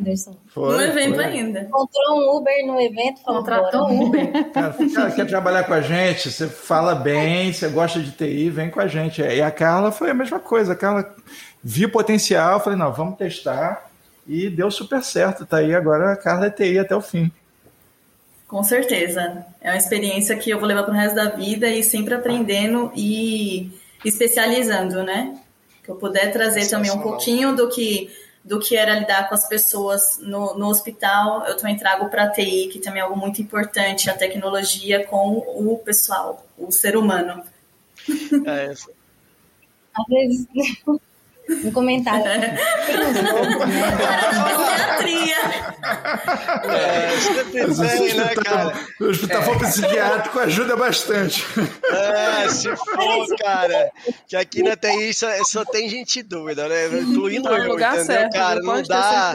Anderson. 0.00 0.34
Foi, 0.48 0.76
no 0.76 0.82
evento 0.82 1.16
foi. 1.16 1.24
ainda. 1.24 1.60
Encontrou 1.60 2.18
um 2.18 2.36
Uber 2.38 2.66
no 2.66 2.80
evento, 2.80 3.20
contratou 3.22 3.90
um 3.90 4.04
Uber. 4.06 4.50
Cara, 4.50 4.74
cara, 4.94 5.10
quer 5.10 5.26
trabalhar 5.26 5.64
com 5.64 5.74
a 5.74 5.82
gente? 5.82 6.30
Você 6.30 6.48
fala 6.48 6.94
bem, 6.94 7.52
você 7.52 7.68
gosta 7.68 8.00
de 8.00 8.12
TI, 8.12 8.48
vem 8.48 8.70
com 8.70 8.80
a 8.80 8.86
gente. 8.86 9.20
E 9.20 9.42
a 9.42 9.50
Carla 9.50 9.92
foi 9.92 10.10
a 10.10 10.14
mesma 10.14 10.38
coisa. 10.38 10.72
A 10.72 10.76
Carla 10.76 11.14
viu 11.62 11.90
potencial, 11.90 12.60
falei, 12.60 12.78
não, 12.78 12.94
vamos 12.94 13.18
testar. 13.18 13.90
E 14.26 14.48
deu 14.48 14.70
super 14.70 15.02
certo. 15.02 15.44
Tá 15.44 15.58
aí 15.58 15.74
agora 15.74 16.12
a 16.12 16.16
Carla 16.16 16.46
é 16.46 16.50
TI 16.50 16.78
até 16.78 16.96
o 16.96 17.02
fim. 17.02 17.30
Com 18.46 18.62
certeza. 18.62 19.44
É 19.60 19.70
uma 19.70 19.76
experiência 19.76 20.36
que 20.36 20.50
eu 20.50 20.58
vou 20.58 20.68
levar 20.68 20.84
para 20.84 20.92
o 20.92 20.96
resto 20.96 21.14
da 21.16 21.30
vida 21.30 21.68
e 21.68 21.82
sempre 21.82 22.14
aprendendo 22.14 22.92
e 22.94 23.70
especializando, 24.04 25.02
né? 25.02 25.38
Que 25.82 25.90
eu 25.90 25.96
puder 25.96 26.32
trazer 26.32 26.68
também 26.68 26.90
um 26.90 27.00
pouquinho 27.00 27.54
do 27.54 27.68
que 27.68 28.10
do 28.46 28.60
que 28.60 28.76
era 28.76 28.96
lidar 28.96 29.28
com 29.28 29.34
as 29.34 29.48
pessoas 29.48 30.20
no, 30.22 30.56
no 30.56 30.68
hospital, 30.68 31.44
eu 31.48 31.56
também 31.56 31.76
trago 31.76 32.08
para 32.08 32.22
a 32.22 32.30
TI, 32.30 32.68
que 32.68 32.78
também 32.78 33.00
é 33.00 33.02
algo 33.02 33.18
muito 33.18 33.42
importante, 33.42 34.08
a 34.08 34.14
tecnologia 34.14 35.04
com 35.04 35.38
o 35.38 35.76
pessoal, 35.78 36.46
o 36.56 36.70
ser 36.70 36.96
humano. 36.96 37.42
É, 38.46 38.72
Às 39.92 40.06
vezes, 40.08 40.46
um 41.48 41.70
comentário. 41.70 42.24
Psiquiatria. 44.96 45.36
É, 46.64 47.10
sempre 47.20 47.88
tem, 47.88 48.14
né, 48.14 48.34
cara? 48.34 48.74
O 49.00 49.04
hospital 49.04 49.42
é. 49.42 49.58
psiquiátrico 49.58 50.38
ajuda 50.40 50.76
bastante. 50.76 51.44
É, 51.90 52.48
se 52.48 52.74
for, 52.76 53.36
cara. 53.38 53.90
Que 54.26 54.36
aqui 54.36 54.62
na 54.62 54.76
TI 54.76 55.14
só, 55.14 55.28
só 55.44 55.64
tem 55.64 55.88
gente 55.88 56.22
doida, 56.22 56.68
né? 56.68 56.98
Incluindo 57.00 57.48
eu, 57.48 57.74
entendeu, 57.74 58.04
certo, 58.04 58.32
cara? 58.32 58.60
Não 58.60 58.82
dá 58.82 59.34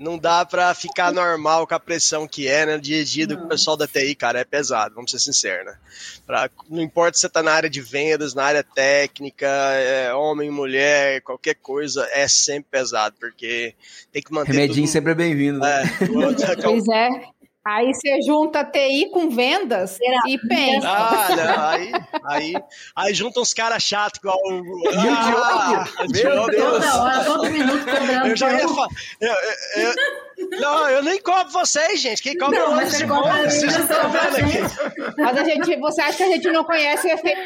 não 0.00 0.16
dá 0.16 0.46
para 0.46 0.74
ficar 0.74 1.12
normal 1.12 1.66
com 1.66 1.74
a 1.74 1.78
pressão 1.78 2.26
que 2.26 2.48
é, 2.48 2.64
né? 2.64 2.78
Dia 2.78 3.02
a 3.02 3.04
dia 3.04 3.26
do 3.26 3.46
pessoal 3.46 3.76
da 3.76 3.86
TI, 3.86 4.14
cara, 4.14 4.40
é 4.40 4.44
pesado, 4.44 4.94
vamos 4.94 5.10
ser 5.10 5.18
sinceros, 5.18 5.66
né? 5.66 5.78
Pra, 6.26 6.50
não 6.70 6.80
importa 6.80 7.16
se 7.16 7.20
você 7.20 7.28
tá 7.28 7.42
na 7.42 7.52
área 7.52 7.68
de 7.68 7.82
vendas, 7.82 8.34
na 8.34 8.44
área 8.44 8.64
técnica, 8.64 9.46
é, 9.46 10.14
homem, 10.14 10.50
mulher, 10.50 11.20
qualquer 11.20 11.54
coisa, 11.56 12.08
é 12.14 12.26
sempre 12.26 12.70
pesado, 12.70 13.14
porque 13.20 13.74
tem 14.10 14.22
que 14.22 14.32
manter. 14.32 14.52
Remedinho 14.52 14.86
tudo... 14.86 14.92
sempre 14.92 15.12
é 15.12 15.14
bem-vindo. 15.14 15.58
Né? 15.58 15.82
É, 15.82 16.56
pois 16.64 16.88
é. 16.88 17.39
Aí 17.70 17.94
você 17.94 18.20
junta 18.22 18.64
TI 18.64 19.10
com 19.12 19.30
vendas 19.30 19.92
Será? 19.92 20.22
e 20.26 20.36
pensa. 20.38 20.88
Ah, 20.88 21.28
não, 21.36 21.68
aí, 21.68 21.92
aí, 22.24 22.54
aí 22.96 23.14
junta 23.14 23.38
uns 23.38 23.54
caras 23.54 23.80
chatos 23.80 24.18
igual 24.18 24.36
o. 24.36 24.88
Ah, 24.92 25.84
meu 26.08 26.46
Deus! 26.48 26.84
Toda 26.84 27.02
hora, 27.02 27.24
todo 27.24 27.48
minuto 27.48 27.84
cobrando. 27.84 28.26
Eu 28.26 28.36
já 28.36 28.52
ia 28.52 28.68
falar. 28.68 28.88
Eu, 29.20 29.34
eu, 29.76 29.94
eu, 30.36 30.60
não, 30.60 30.88
eu 30.90 31.02
nem 31.04 31.22
cobro 31.22 31.52
vocês, 31.52 32.00
gente. 32.00 32.20
Quem 32.20 32.36
cobra 32.36 32.58
não, 32.58 32.74
mas 32.74 32.92
você 32.92 33.06
cobra 33.06 33.48
vocês 33.48 33.76
estão 33.76 34.10
vendo 34.10 34.36
aqui. 34.36 35.16
Mas 35.16 35.38
a 35.38 35.44
gente, 35.44 35.76
você 35.76 36.00
acha 36.00 36.16
que 36.16 36.22
a 36.24 36.28
gente 36.28 36.50
não 36.50 36.64
conhece 36.64 37.06
o 37.06 37.12
efeito. 37.12 37.40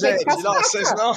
Gente, 0.00 0.42
não, 0.42 0.54
vocês 0.54 0.92
não. 0.96 1.14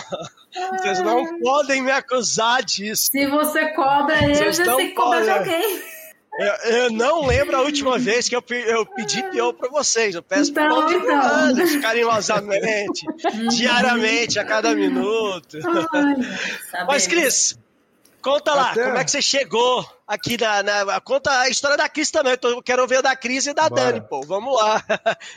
Vocês 0.77 0.99
não 1.01 1.39
podem 1.39 1.81
me 1.81 1.91
acusar 1.91 2.61
disso. 2.63 3.09
Se 3.11 3.25
você 3.25 3.69
cobra 3.69 4.23
ele, 4.23 4.53
você 4.53 4.63
tem 4.63 4.89
que 4.89 4.93
cobrar 4.93 5.21
de 5.21 5.29
alguém. 5.31 5.98
Eu, 6.39 6.71
eu, 6.71 6.91
não 6.91 7.25
lembro 7.25 7.57
a 7.57 7.61
última 7.61 7.99
vez 7.99 8.29
que 8.29 8.35
eu, 8.35 8.43
eu 8.49 8.85
pedi 8.85 9.21
PO 9.23 9.53
para 9.53 9.69
vocês. 9.69 10.15
Eu 10.15 10.23
peço 10.23 10.51
então, 10.51 10.85
por 10.85 10.93
então. 10.93 11.21
anos, 11.21 11.75
carinhosamente, 11.77 13.05
diariamente, 13.49 14.39
a 14.39 14.45
cada 14.45 14.73
minuto. 14.73 15.57
Ai, 16.73 16.85
Mas, 16.87 17.07
Cris, 17.07 17.59
conta 18.21 18.53
lá, 18.53 18.71
Até... 18.71 18.85
como 18.85 18.97
é 18.97 19.03
que 19.03 19.11
você 19.11 19.21
chegou 19.21 19.85
aqui 20.07 20.37
na, 20.39 20.63
na, 20.63 21.01
Conta 21.01 21.41
a 21.41 21.49
história 21.49 21.75
da 21.75 21.89
Cris 21.89 22.09
também. 22.09 22.31
Eu 22.31 22.37
tô, 22.37 22.61
quero 22.63 22.87
ver 22.87 23.01
da 23.01 23.15
Cris 23.17 23.45
e 23.45 23.53
da 23.53 23.67
Bora. 23.67 23.91
Dani, 23.91 24.01
pô. 24.01 24.21
Vamos 24.21 24.55
lá. 24.55 24.81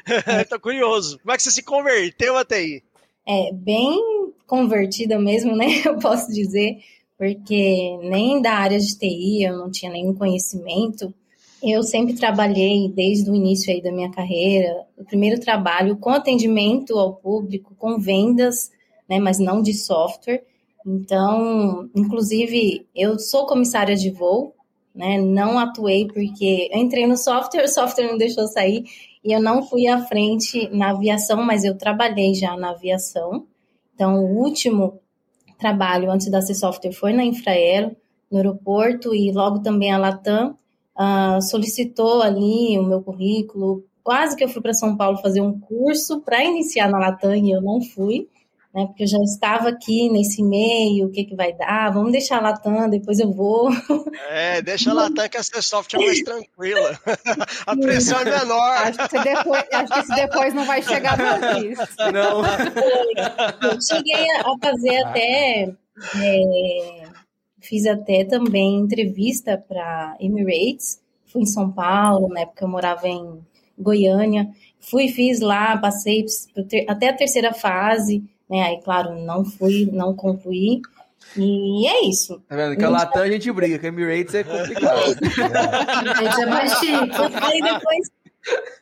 tô 0.48 0.60
curioso. 0.60 1.18
Como 1.18 1.32
é 1.32 1.36
que 1.36 1.42
você 1.42 1.50
se 1.50 1.62
converteu 1.64 2.36
até 2.36 2.56
aí? 2.56 2.82
É, 3.26 3.50
bem 3.52 4.32
convertida 4.46 5.18
mesmo, 5.18 5.56
né? 5.56 5.66
Eu 5.84 5.98
posso 5.98 6.32
dizer 6.32 6.78
porque 7.22 7.98
nem 8.02 8.42
da 8.42 8.54
área 8.54 8.80
de 8.80 8.98
TI 8.98 9.44
eu 9.44 9.56
não 9.56 9.70
tinha 9.70 9.92
nenhum 9.92 10.12
conhecimento. 10.12 11.14
Eu 11.62 11.85
sempre 11.85 12.14
trabalhei 12.14 12.88
desde 12.92 13.30
o 13.30 13.35
início 13.37 13.72
aí 13.72 13.80
da 13.80 13.92
minha 13.92 14.11
carreira, 14.11 14.85
o 14.98 15.04
primeiro 15.04 15.40
trabalho 15.40 15.96
com 15.96 16.11
atendimento 16.11 16.98
ao 16.98 17.14
público, 17.14 17.76
com 17.78 17.96
vendas, 17.96 18.72
né, 19.08 19.20
mas 19.20 19.38
não 19.38 19.62
de 19.62 19.72
software. 19.72 20.42
Então, 20.85 21.88
inclusive, 21.94 22.88
eu 22.92 23.16
sou 23.20 23.46
comissária 23.46 23.94
de 23.94 24.11
voo, 24.11 24.52
né, 24.92 25.20
não 25.20 25.61
atuei 25.61 26.08
porque 26.08 26.68
eu 26.72 26.80
entrei 26.80 27.06
no 27.06 27.16
software, 27.16 27.62
o 27.66 27.68
software 27.68 28.08
não 28.08 28.18
deixou 28.18 28.48
sair 28.48 28.82
e 29.22 29.30
eu 29.32 29.40
não 29.40 29.62
fui 29.62 29.87
à 29.87 30.04
frente 30.06 30.68
na 30.72 30.90
aviação, 30.90 31.40
mas 31.44 31.62
eu 31.62 31.78
trabalhei 31.78 32.35
já 32.35 32.56
na 32.56 32.70
aviação. 32.70 33.46
Então, 33.94 34.24
o 34.24 34.38
último 34.40 35.00
trabalho 35.62 36.11
antes 36.11 36.29
da 36.29 36.42
C 36.42 36.55
Software 36.55 36.92
foi 36.92 37.12
na 37.12 37.25
Infraero, 37.25 37.96
no 38.31 38.38
aeroporto, 38.38 39.14
e 39.14 39.31
logo 39.31 39.61
também 39.61 39.92
a 39.92 39.98
Latam 39.98 40.57
uh, 40.98 41.40
solicitou 41.40 42.20
ali 42.20 42.77
o 42.79 42.83
meu 42.83 43.01
currículo. 43.01 43.85
Quase 44.03 44.37
que 44.37 44.42
eu 44.42 44.48
fui 44.48 44.61
para 44.61 44.75
São 44.75 44.96
Paulo 44.96 45.18
fazer 45.18 45.40
um 45.40 45.59
curso 45.61 46.20
para 46.20 46.44
iniciar 46.44 46.90
na 46.90 46.98
Latam 46.98 47.35
e 47.37 47.53
eu 47.53 47.62
não 47.62 47.81
fui, 47.81 48.29
né? 48.74 48.87
Porque 48.87 49.02
eu 49.02 49.06
já 49.06 49.18
estava 49.18 49.68
aqui 49.68 50.08
nesse 50.08 50.42
meio, 50.42 51.06
o 51.06 51.11
que 51.11 51.24
que 51.24 51.37
vai 51.37 51.52
dar? 51.52 51.90
Vamos 51.90 52.12
deixar 52.12 52.38
a 52.38 52.40
Latam, 52.40 52.88
depois 52.88 53.18
eu 53.18 53.30
vou. 53.30 53.70
É, 54.30 54.62
deixa 54.62 54.90
a 54.90 54.94
Latam 54.94 55.28
que 55.28 55.37
a 55.37 55.42
C 55.42 55.61
Software 55.61 56.00
é 56.00 56.06
mais 56.06 56.22
tranquila. 56.22 57.00
a 57.66 57.76
pressão 57.76 58.20
é 58.20 58.24
menor. 58.24 58.76
Acho 58.78 59.08
que, 59.08 59.18
depois, 59.22 59.64
acho 59.72 59.92
que 59.92 59.98
esse 60.00 60.14
depois 60.14 60.54
não 60.54 60.64
vai 60.64 60.82
chegar 60.82 61.16
para 61.16 61.58
isso. 61.61 61.82
Não. 62.12 62.42
Eu 63.70 63.80
cheguei 63.80 64.30
a 64.30 64.58
fazer 64.61 64.96
até. 65.04 65.74
É, 66.16 67.04
fiz 67.61 67.87
até 67.87 68.24
também 68.24 68.76
entrevista 68.76 69.62
para 69.68 70.16
Emirates. 70.18 71.00
Fui 71.26 71.42
em 71.42 71.46
São 71.46 71.70
Paulo, 71.70 72.28
na 72.28 72.40
época 72.40 72.64
eu 72.64 72.68
morava 72.68 73.08
em 73.08 73.40
Goiânia. 73.78 74.48
Fui, 74.80 75.08
fiz 75.08 75.40
lá, 75.40 75.76
passei 75.78 76.24
até 76.88 77.08
a 77.08 77.16
terceira 77.16 77.52
fase, 77.54 78.22
né? 78.48 78.62
Aí, 78.62 78.81
claro, 78.83 79.14
não 79.18 79.44
fui, 79.44 79.88
não 79.92 80.14
concluí. 80.14 80.81
E 81.37 81.87
é 81.87 82.05
isso. 82.07 82.42
Tá 82.48 82.57
vendo? 82.57 82.76
Que 82.76 82.85
a 82.85 82.90
Latam 82.90 83.22
a 83.22 83.31
gente 83.31 83.50
briga, 83.52 83.78
que 83.78 83.87
a 83.87 83.88
Emirates 83.88 84.35
é 84.35 84.44
complicado. 84.44 85.00
Emirates 86.00 86.38
é 86.38 86.46
mais 86.46 86.72
chique. 86.78 86.92
Aí 87.40 87.62
depois 87.62 88.11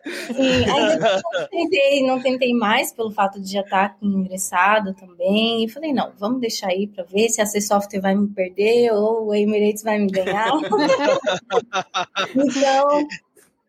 Sim, 0.02 0.64
aí 0.70 0.98
não 0.98 1.48
tentei, 1.50 2.06
não 2.06 2.20
tentei 2.20 2.54
mais 2.54 2.92
pelo 2.92 3.10
fato 3.10 3.38
de 3.38 3.52
já 3.52 3.60
estar 3.60 3.84
aqui 3.84 4.06
ingressado 4.06 4.94
também. 4.94 5.64
E 5.64 5.68
falei, 5.68 5.92
não, 5.92 6.12
vamos 6.18 6.40
deixar 6.40 6.68
aí 6.68 6.86
para 6.86 7.04
ver 7.04 7.28
se 7.28 7.42
a 7.42 7.46
C 7.46 7.60
Software 7.60 8.00
vai 8.00 8.14
me 8.14 8.28
perder 8.28 8.92
ou 8.92 9.26
o 9.26 9.34
Emirates 9.34 9.82
vai 9.82 9.98
me 9.98 10.10
ganhar. 10.10 10.48
então, 12.34 13.06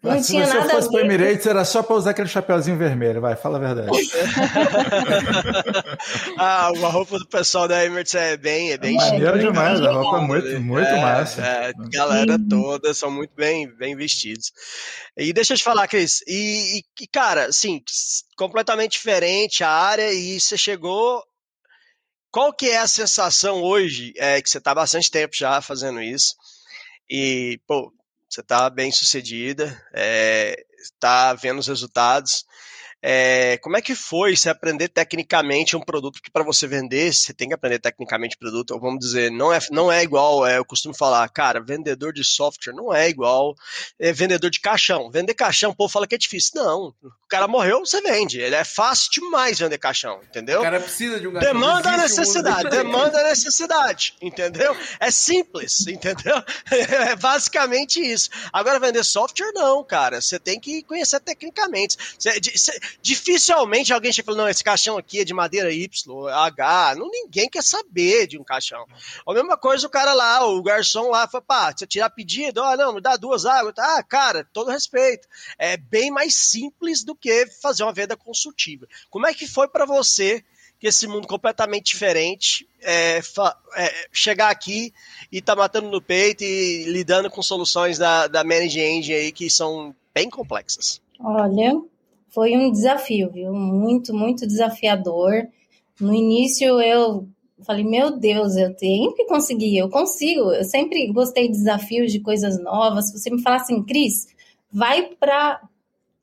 não 0.03 0.13
Mas 0.13 0.25
tinha 0.25 0.47
se 0.47 0.57
você 0.57 0.69
fosse 0.69 0.91
para 0.91 1.01
Emirates, 1.01 1.45
era 1.45 1.63
só 1.63 1.83
para 1.83 1.95
usar 1.95 2.09
aquele 2.11 2.27
chapeuzinho 2.27 2.75
vermelho, 2.75 3.21
vai, 3.21 3.35
fala 3.35 3.57
a 3.57 3.61
verdade. 3.61 3.91
ah, 6.39 6.69
a 6.69 6.89
roupa 6.89 7.19
do 7.19 7.27
pessoal 7.27 7.67
da 7.67 7.85
Emirates 7.85 8.15
é 8.15 8.35
bem, 8.35 8.71
é 8.71 8.79
bem 8.79 8.95
é 8.95 8.99
Maneiro 8.99 9.37
demais, 9.37 9.79
a 9.79 9.91
roupa 9.91 10.17
é 10.17 10.21
muito, 10.21 10.59
muito 10.59 10.87
é, 10.87 11.01
massa. 11.01 11.45
É, 11.45 11.71
galera 11.91 12.39
toda 12.49 12.95
são 12.95 13.11
muito 13.11 13.35
bem, 13.35 13.67
bem 13.77 13.95
vestidos. 13.95 14.51
E 15.15 15.31
deixa 15.31 15.53
eu 15.53 15.57
te 15.57 15.63
falar, 15.63 15.87
Cris, 15.87 16.23
e, 16.27 16.79
e 16.79 17.07
cara, 17.07 17.45
assim, 17.45 17.79
completamente 18.35 18.93
diferente 18.93 19.63
a 19.63 19.69
área 19.69 20.11
e 20.11 20.39
você 20.39 20.57
chegou 20.57 21.23
qual 22.31 22.51
que 22.51 22.69
é 22.69 22.79
a 22.79 22.87
sensação 22.87 23.61
hoje, 23.61 24.13
é, 24.17 24.41
que 24.41 24.49
você 24.49 24.57
está 24.57 24.73
bastante 24.73 25.11
tempo 25.11 25.35
já 25.35 25.61
fazendo 25.61 26.01
isso, 26.01 26.33
e, 27.07 27.59
pô, 27.67 27.93
você 28.32 28.39
está 28.39 28.70
bem 28.70 28.94
sucedida, 28.94 29.65
está 30.82 31.32
é, 31.32 31.36
vendo 31.36 31.60
os 31.60 31.67
resultados. 31.67 32.46
É, 33.01 33.57
como 33.57 33.77
é 33.77 33.81
que 33.81 33.95
foi 33.95 34.35
você 34.35 34.49
aprender 34.49 34.87
tecnicamente 34.87 35.75
um 35.75 35.81
produto 35.81 36.21
que 36.21 36.29
para 36.29 36.43
você 36.43 36.67
vender, 36.67 37.13
você 37.13 37.33
tem 37.33 37.47
que 37.47 37.53
aprender 37.53 37.79
tecnicamente 37.79 38.35
o 38.35 38.39
produto, 38.39 38.71
ou 38.71 38.79
vamos 38.79 38.99
dizer, 38.99 39.31
não 39.31 39.51
é, 39.51 39.59
não 39.71 39.91
é 39.91 40.03
igual, 40.03 40.45
é, 40.45 40.57
eu 40.57 40.65
costumo 40.65 40.93
falar, 40.93 41.27
cara, 41.29 41.59
vendedor 41.59 42.13
de 42.13 42.23
software 42.23 42.73
não 42.73 42.93
é 42.93 43.09
igual 43.09 43.55
é, 43.99 44.13
vendedor 44.13 44.49
de 44.49 44.59
caixão. 44.59 45.09
Vender 45.09 45.33
caixão, 45.33 45.71
o 45.71 45.75
povo 45.75 45.91
fala 45.91 46.05
que 46.05 46.15
é 46.15 46.17
difícil. 46.17 46.51
Não, 46.55 46.93
o 47.03 47.27
cara 47.27 47.47
morreu, 47.47 47.79
você 47.79 48.01
vende. 48.01 48.39
Ele 48.39 48.55
é 48.55 48.63
fácil 48.63 49.09
demais 49.11 49.57
vender 49.57 49.77
caixão, 49.77 50.19
entendeu? 50.23 50.59
O 50.59 50.63
cara 50.63 50.79
precisa 50.79 51.19
de 51.19 51.27
um 51.27 51.33
caixão. 51.33 51.53
Demanda 51.53 51.89
a 51.89 51.97
necessidade, 51.97 52.69
demanda 52.69 53.19
a 53.19 53.23
necessidade, 53.23 54.15
entendeu? 54.21 54.75
É 54.99 55.09
simples, 55.09 55.87
entendeu? 55.87 56.41
É 57.11 57.15
basicamente 57.15 57.99
isso. 57.99 58.29
Agora, 58.51 58.79
vender 58.79 59.03
software, 59.03 59.51
não, 59.53 59.83
cara. 59.83 60.21
Você 60.21 60.39
tem 60.39 60.59
que 60.59 60.83
conhecer 60.83 61.19
tecnicamente. 61.19 61.97
Você, 62.17 62.39
dificilmente 63.01 63.93
alguém 63.93 64.12
chega 64.12 64.25
e 64.25 64.25
fala, 64.25 64.38
não, 64.43 64.49
esse 64.49 64.63
caixão 64.63 64.97
aqui 64.97 65.19
é 65.19 65.23
de 65.23 65.34
madeira 65.34 65.71
Y, 65.71 66.27
H. 66.27 66.95
Não, 66.95 67.10
ninguém 67.10 67.49
quer 67.49 67.63
saber 67.63 68.27
de 68.27 68.39
um 68.39 68.43
caixão. 68.43 68.86
A 69.27 69.34
mesma 69.34 69.58
coisa 69.58 69.88
o 69.88 69.89
cara 69.89 70.13
lá, 70.13 70.45
o 70.45 70.62
garçom 70.62 71.10
lá, 71.10 71.27
fala, 71.27 71.43
pá, 71.43 71.71
você 71.71 71.86
tirar 71.86 72.10
pedido, 72.10 72.62
ó, 72.62 72.73
oh, 72.73 72.77
não, 72.77 72.93
me 72.93 73.01
dá 73.01 73.15
duas 73.15 73.45
águas. 73.45 73.73
Ah, 73.77 74.04
cara, 74.04 74.47
todo 74.51 74.71
respeito. 74.71 75.27
É 75.58 75.77
bem 75.77 76.12
mais 76.12 76.36
simples 76.36 77.04
do 77.04 77.15
que 77.15 77.45
fazer 77.62 77.84
uma 77.84 77.93
venda 77.93 78.15
consultiva. 78.15 78.88
Como 79.10 79.27
é 79.27 79.34
que 79.34 79.47
foi 79.47 79.67
para 79.67 79.86
você 79.86 80.43
que 80.82 80.88
esse 80.88 81.06
mundo 81.06 81.27
completamente 81.27 81.91
diferente 81.91 82.67
é, 82.82 83.21
é, 83.75 84.08
chegar 84.12 84.49
aqui 84.49 84.91
e 85.32 85.39
tá 85.39 85.56
matando 85.56 85.89
no 85.91 86.01
peito 86.01 86.43
e 86.43 86.86
lidando 86.86 87.30
com 87.30 87.43
soluções 87.43 87.99
da, 87.99 88.25
da 88.25 88.43
Manage 88.43 88.80
Engine 88.80 89.15
aí 89.15 89.32
que 89.32 89.47
são 89.47 89.95
bem 90.12 90.27
complexas? 90.27 90.99
Olha, 91.19 91.80
foi 92.32 92.56
um 92.56 92.72
desafio, 92.72 93.30
viu? 93.30 93.54
Muito, 93.54 94.13
muito 94.13 94.48
desafiador. 94.48 95.48
No 96.00 96.13
início 96.13 96.82
eu 96.82 97.28
falei, 97.63 97.84
meu 97.84 98.17
Deus, 98.17 98.56
eu 98.56 98.74
tenho 98.76 99.13
que 99.13 99.26
conseguir, 99.26 99.78
eu 99.78 99.89
consigo. 99.89 100.52
Eu 100.52 100.63
sempre 100.63 101.12
gostei 101.12 101.48
de 101.48 101.54
desafios, 101.54 102.12
de 102.12 102.20
coisas 102.20 102.62
novas. 102.62 103.08
Se 103.08 103.20
você 103.20 103.30
me 103.30 103.41
falar 103.41 103.58
assim, 103.58 103.84
Cris, 103.84 104.28
vai 104.72 105.04
para, 105.20 105.62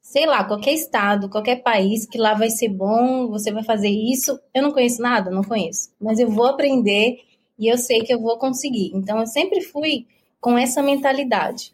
sei 0.03 0.27
lá, 0.27 0.45
qualquer 0.45 0.73
estado, 0.73 1.29
qualquer 1.29 1.63
país, 1.63 2.07
que 2.07 2.19
lá 2.19 2.35
vai 2.35 2.51
ser 2.51 2.69
bom, 2.69 3.29
você 3.29 3.53
vai 3.53 3.63
fazer 3.63 3.91
isso. 3.91 4.39
Eu 4.53 4.63
não 4.63 4.73
conheço 4.73 5.01
nada, 5.01 5.31
não 5.31 5.45
conheço. 5.45 5.91
Mas 6.01 6.19
eu 6.19 6.31
vou 6.31 6.47
aprender 6.47 7.19
e 7.59 7.69
eu 7.69 7.77
sei 7.77 8.01
que 8.01 8.13
eu 8.13 8.21
vou 8.21 8.39
conseguir. 8.39 8.91
Então 8.95 9.19
eu 9.21 9.27
sempre 9.27 9.61
fui 9.61 10.07
com 10.41 10.57
essa 10.57 10.83
mentalidade. 10.83 11.73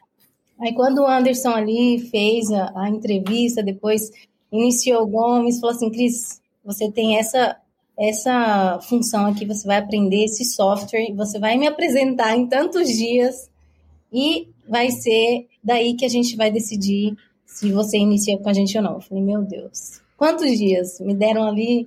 Aí 0.61 0.75
quando 0.75 0.99
o 0.99 1.07
Anderson 1.07 1.51
ali 1.51 1.99
fez 2.11 2.51
a, 2.51 2.73
a 2.77 2.89
entrevista, 2.89 3.63
depois 3.63 4.11
iniciou 4.51 5.03
o 5.03 5.07
Gomes, 5.07 5.61
falou 5.61 5.75
assim, 5.75 5.91
Cris, 5.91 6.41
você 6.65 6.91
tem 6.91 7.19
essa 7.19 7.57
essa 7.97 8.81
função 8.89 9.27
aqui, 9.27 9.47
você 9.47 9.67
vai 9.67 9.77
aprender 9.77 10.25
esse 10.25 10.45
software, 10.45 11.15
você 11.15 11.39
vai 11.39 11.57
me 11.57 11.67
apresentar 11.67 12.37
em 12.37 12.49
tantos 12.49 12.89
dias 12.89 13.49
e 14.13 14.49
vai 14.69 14.91
ser 14.91 15.47
daí 15.63 15.95
que 15.95 16.05
a 16.05 16.09
gente 16.09 16.37
vai 16.37 16.51
decidir 16.51 17.17
se 17.47 17.71
você 17.71 17.97
inicia 17.99 18.37
com 18.39 18.49
a 18.49 18.53
gente 18.53 18.77
ou 18.77 18.83
não. 18.83 18.95
Eu 18.95 19.01
falei, 19.01 19.23
meu 19.23 19.43
Deus, 19.43 20.01
quantos 20.17 20.59
dias? 20.59 20.99
Me 21.01 21.15
deram 21.15 21.45
ali 21.45 21.87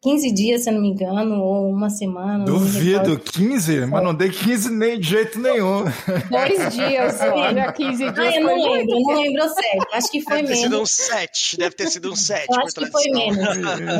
15 0.00 0.32
dias, 0.32 0.62
se 0.62 0.70
eu 0.70 0.74
não 0.74 0.80
me 0.80 0.90
engano, 0.90 1.42
ou 1.42 1.70
uma 1.70 1.90
semana. 1.90 2.44
Duvido, 2.44 3.18
15? 3.18 3.86
Mas 3.86 4.02
não 4.04 4.14
dei 4.14 4.30
15 4.30 4.70
nem, 4.70 5.00
de 5.00 5.08
jeito 5.08 5.40
nenhum. 5.40 5.84
Dois 6.30 6.74
dias, 6.74 7.18
olha, 7.32 7.72
15 7.72 7.96
dias. 7.96 8.18
Ah, 8.18 8.36
eu 8.36 8.44
não 8.44 8.74
lembro, 8.74 8.94
eu 8.94 9.00
não 9.00 9.20
lembro 9.20 9.48
certo. 9.48 9.86
Acho 9.92 10.10
que 10.10 10.20
foi 10.20 10.42
deve 10.42 10.54
menos. 10.54 10.60
Deve 10.60 10.60
ter 10.60 10.62
sido 10.62 10.80
um 10.80 10.86
7, 10.86 11.56
deve 11.58 11.74
ter 11.74 11.86
sido 11.88 12.12
um 12.12 12.16
7. 12.16 12.46
Eu 12.48 12.60
acho 12.60 12.74
que 12.74 12.86
foi 12.86 13.10
menos. 13.10 13.48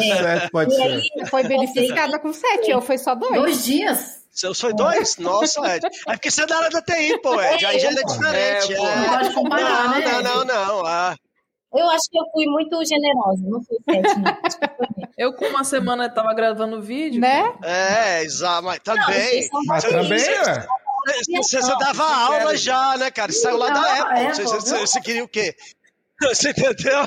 É. 0.05 0.49
pode 0.53 0.75
ser. 0.75 0.83
Aí, 0.83 1.27
foi 1.29 1.43
beneficiada 1.43 2.19
com 2.21 2.33
7, 2.33 2.73
ou 2.75 2.81
foi 2.81 2.99
só 2.99 3.17
dois? 3.17 3.35
Dois 3.35 3.65
dias? 3.65 4.19
Seus 4.31 4.61
foi 4.61 4.73
dois? 4.73 5.17
Nossa, 5.19 5.61
Ed. 5.75 5.85
É 6.07 6.13
porque 6.13 6.31
você 6.31 6.43
é 6.43 6.47
da 6.47 6.59
área 6.59 6.71
da 6.71 6.81
TI, 6.81 7.19
pô, 7.21 7.43
Ed. 7.43 7.67
Aí 7.67 7.81
já 7.81 7.91
é 7.91 7.95
diferente. 7.95 8.73
É, 8.73 8.77
é. 8.77 9.33
Pode 9.33 9.65
não, 9.65 9.91
né? 9.91 10.23
Não, 10.23 10.23
não, 10.23 10.45
não. 10.45 10.87
Ah. 10.87 11.17
Eu 11.74 11.90
acho 11.90 12.11
que 12.11 12.18
eu 12.18 12.24
fui 12.33 12.46
muito 12.46 12.83
generosa, 12.85 13.42
não 13.44 13.62
fui 13.62 13.76
sete, 13.85 14.18
não. 14.18 15.09
eu, 15.18 15.35
com 15.35 15.44
uma 15.46 15.64
semana, 15.64 16.07
estava 16.07 16.33
gravando 16.35 16.81
vídeo. 16.81 17.20
Né? 17.20 17.54
É, 17.62 18.22
exato, 18.22 18.64
mas 18.64 18.78
também. 18.81 19.48
Não, 19.52 19.62
mas 19.66 19.85
também, 19.85 20.18
é. 20.18 20.66
Você, 21.37 21.61
você 21.61 21.78
dava 21.78 22.04
aula 22.04 22.57
já, 22.57 22.96
né, 22.96 23.11
cara? 23.11 23.33
Você 23.33 23.40
saiu 23.40 23.57
lá 23.57 23.70
da 23.70 24.02
Apple. 24.02 24.35
Você, 24.35 24.44
você, 24.44 24.78
você 24.78 25.00
queria 25.00 25.24
o 25.24 25.28
quê? 25.28 25.54
Você 26.20 26.50
entendeu? 26.50 26.98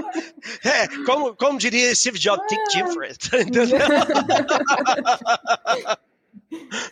É, 0.64 0.88
como, 1.04 1.36
como 1.36 1.58
diria 1.58 1.94
Steve 1.94 2.18
Jobs, 2.18 2.42
think 2.48 2.62
different. 2.72 3.18
Entendeu? 3.26 3.66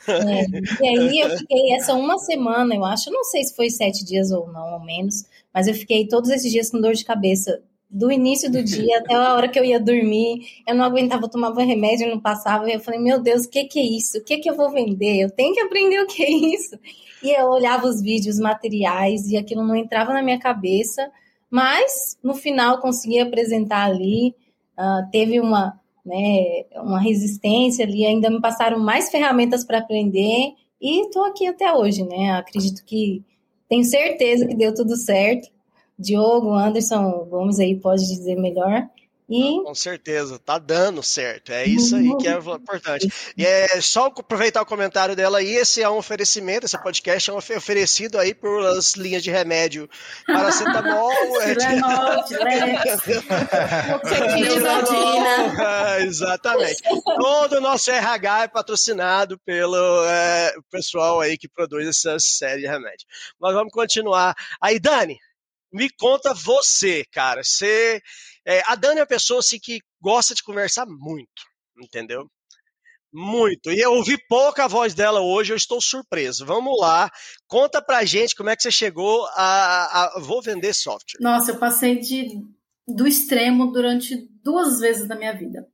É, 0.07 0.45
e 0.83 0.89
aí 0.89 1.21
eu 1.21 1.39
fiquei 1.39 1.73
essa 1.73 1.95
uma 1.95 2.19
semana, 2.19 2.75
eu 2.75 2.85
acho, 2.85 3.11
não 3.11 3.25
sei 3.25 3.43
se 3.45 3.55
foi 3.55 3.71
sete 3.71 4.05
dias 4.05 4.31
ou 4.31 4.47
não, 4.53 4.75
ou 4.75 4.81
menos, 4.81 5.25
mas 5.53 5.67
eu 5.67 5.75
fiquei 5.75 6.07
todos 6.07 6.31
esses 6.31 6.51
dias 6.51 6.71
com 6.71 6.81
dor 6.81 6.95
de 6.95 7.05
cabeça. 7.05 7.63
Do 7.89 8.11
início 8.11 8.51
do 8.51 8.63
dia 8.63 8.99
até 9.01 9.15
a 9.15 9.35
hora 9.35 9.49
que 9.49 9.59
eu 9.59 9.65
ia 9.65 9.79
dormir, 9.79 10.63
eu 10.67 10.75
não 10.75 10.85
aguentava, 10.85 11.25
eu 11.25 11.31
tomava 11.31 11.63
remédio, 11.63 12.09
não 12.09 12.21
passava. 12.21 12.69
E 12.69 12.75
eu 12.75 12.81
falei, 12.81 12.99
meu 12.99 13.21
Deus, 13.21 13.45
o 13.45 13.51
que, 13.51 13.65
que 13.65 13.79
é 13.79 13.85
isso? 13.85 14.19
O 14.19 14.25
que, 14.25 14.39
que 14.39 14.51
eu 14.51 14.57
vou 14.57 14.71
vender? 14.71 15.21
Eu 15.21 15.31
tenho 15.31 15.55
que 15.55 15.61
aprender 15.61 16.01
o 16.01 16.07
que 16.07 16.25
é 16.25 16.31
isso. 16.31 16.79
E 17.23 17.31
eu 17.31 17.47
olhava 17.47 17.87
os 17.87 18.03
vídeos, 18.03 18.39
materiais, 18.39 19.29
e 19.29 19.37
aquilo 19.37 19.65
não 19.65 19.77
entrava 19.77 20.13
na 20.13 20.23
minha 20.23 20.39
cabeça. 20.39 21.11
Mas 21.49 22.19
no 22.23 22.35
final 22.35 22.81
consegui 22.81 23.21
apresentar 23.21 23.85
ali. 23.85 24.35
Uh, 24.77 25.09
teve 25.13 25.39
uma, 25.39 25.81
né, 26.05 26.65
uma 26.77 27.01
resistência 27.01 27.85
ali, 27.85 28.05
ainda 28.05 28.31
me 28.31 28.41
passaram 28.41 28.79
mais 28.79 29.11
ferramentas 29.11 29.65
para 29.65 29.79
aprender. 29.79 30.53
E 30.81 31.07
estou 31.07 31.25
aqui 31.25 31.47
até 31.47 31.73
hoje, 31.73 32.03
né? 32.05 32.33
Acredito 32.33 32.85
que 32.85 33.23
tenho 33.69 33.85
certeza 33.85 34.47
que 34.47 34.55
deu 34.55 34.75
tudo 34.75 34.97
certo. 34.97 35.49
Diogo, 35.99 36.53
Anderson 36.53 37.27
Gomes 37.31 37.59
aí 37.59 37.77
pode 37.77 38.07
dizer 38.07 38.37
melhor. 38.37 38.89
E... 39.29 39.63
Com 39.63 39.75
certeza, 39.75 40.39
tá 40.39 40.59
dando 40.59 41.03
certo. 41.03 41.51
É 41.51 41.65
isso 41.65 41.97
aí 41.97 42.15
que 42.19 42.29
é 42.29 42.33
importante. 42.33 43.11
E 43.37 43.45
é 43.45 43.81
só 43.81 44.07
aproveitar 44.07 44.61
o 44.61 44.67
comentário 44.67 45.17
dela 45.17 45.39
aí. 45.39 45.57
Esse 45.57 45.83
é 45.83 45.89
um 45.89 45.97
oferecimento, 45.97 46.67
esse 46.67 46.81
podcast 46.83 47.31
é 47.31 47.33
um 47.33 47.39
oferecido 47.39 48.19
aí 48.19 48.35
por 48.35 48.65
as 48.67 48.93
linhas 48.93 49.23
de 49.23 49.31
remédio 49.31 49.89
paracetamol. 50.27 51.11
é, 55.59 56.03
exatamente. 56.03 56.83
Todo 57.17 57.57
o 57.57 57.61
nosso 57.61 57.91
RH 57.91 58.45
é 58.45 58.49
patrocinado 58.49 59.39
pelo 59.39 60.05
é, 60.05 60.53
pessoal 60.71 61.21
aí 61.21 61.39
que 61.39 61.49
produz 61.49 61.89
essa 61.89 62.19
série 62.19 62.61
de 62.61 62.67
remédio. 62.67 63.07
Mas 63.41 63.55
vamos 63.55 63.73
continuar. 63.73 64.35
Aí, 64.61 64.79
Dani, 64.79 65.19
me 65.73 65.89
conta 65.91 66.35
você, 66.35 67.05
cara. 67.11 67.43
Você 67.43 68.03
é, 68.47 68.63
a 68.67 68.75
Dani 68.75 68.99
é 68.99 69.03
uma 69.03 69.07
pessoa 69.07 69.41
assim, 69.41 69.59
que 69.59 69.81
gosta 70.01 70.35
de 70.35 70.43
conversar 70.43 70.87
muito, 70.87 71.43
entendeu? 71.83 72.29
Muito. 73.13 73.71
E 73.71 73.81
eu 73.81 73.93
ouvi 73.93 74.19
pouca 74.29 74.67
voz 74.67 74.93
dela 74.93 75.21
hoje, 75.21 75.53
eu 75.53 75.57
estou 75.57 75.81
surpreso. 75.81 76.45
Vamos 76.45 76.79
lá, 76.81 77.11
conta 77.47 77.81
pra 77.81 78.05
gente 78.05 78.35
como 78.35 78.51
é 78.51 78.57
que 78.57 78.63
você 78.63 78.73
chegou 78.73 79.25
a, 79.35 80.17
a 80.17 80.21
vou 80.21 80.43
vender 80.43 80.75
software. 80.75 81.21
Nossa, 81.21 81.53
eu 81.53 81.59
passei 81.59 82.01
de, 82.01 82.43
do 82.87 83.07
extremo 83.07 83.71
durante 83.73 84.17
duas 84.43 84.81
vezes 84.81 85.07
na 85.07 85.15
minha 85.15 85.33
vida. 85.33 85.67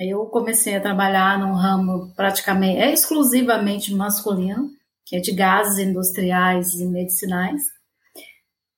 Eu 0.00 0.26
comecei 0.26 0.74
a 0.74 0.80
trabalhar 0.80 1.38
num 1.38 1.52
ramo 1.52 2.12
praticamente, 2.16 2.78
é 2.78 2.92
exclusivamente 2.92 3.94
masculino, 3.94 4.70
que 5.06 5.16
é 5.16 5.20
de 5.20 5.32
gases 5.32 5.78
industriais 5.78 6.74
e 6.74 6.86
medicinais, 6.86 7.62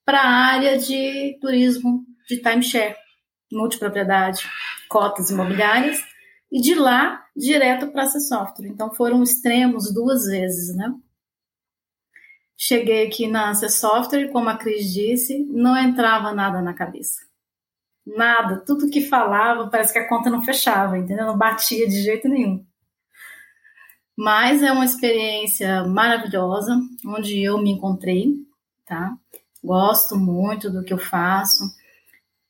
para 0.04 0.20
a 0.20 0.28
área 0.28 0.76
de 0.76 1.38
turismo 1.40 2.04
de 2.28 2.42
timeshare 2.42 2.96
multipropriedade, 3.54 4.48
cotas 4.88 5.30
imobiliárias, 5.30 5.98
e 6.50 6.60
de 6.60 6.74
lá 6.74 7.24
direto 7.36 7.88
para 7.88 8.04
a 8.04 8.08
software. 8.08 8.68
Então 8.68 8.94
foram 8.94 9.22
extremos 9.22 9.92
duas 9.92 10.24
vezes, 10.26 10.74
né? 10.76 10.94
Cheguei 12.56 13.06
aqui 13.06 13.26
na 13.26 13.52
C 13.54 13.68
Software, 13.68 14.30
como 14.30 14.48
a 14.48 14.56
Cris 14.56 14.92
disse, 14.92 15.44
não 15.46 15.76
entrava 15.76 16.32
nada 16.32 16.62
na 16.62 16.72
cabeça. 16.72 17.20
Nada, 18.06 18.62
tudo 18.64 18.88
que 18.88 19.00
falava, 19.00 19.68
parece 19.68 19.92
que 19.92 19.98
a 19.98 20.08
conta 20.08 20.30
não 20.30 20.42
fechava, 20.42 20.96
entendeu? 20.96 21.26
Não 21.26 21.36
batia 21.36 21.88
de 21.88 22.02
jeito 22.02 22.28
nenhum. 22.28 22.64
Mas 24.16 24.62
é 24.62 24.70
uma 24.70 24.84
experiência 24.84 25.82
maravilhosa, 25.84 26.78
onde 27.04 27.42
eu 27.42 27.58
me 27.58 27.72
encontrei, 27.72 28.32
tá? 28.86 29.16
Gosto 29.62 30.16
muito 30.16 30.70
do 30.70 30.84
que 30.84 30.92
eu 30.92 30.98
faço 30.98 31.64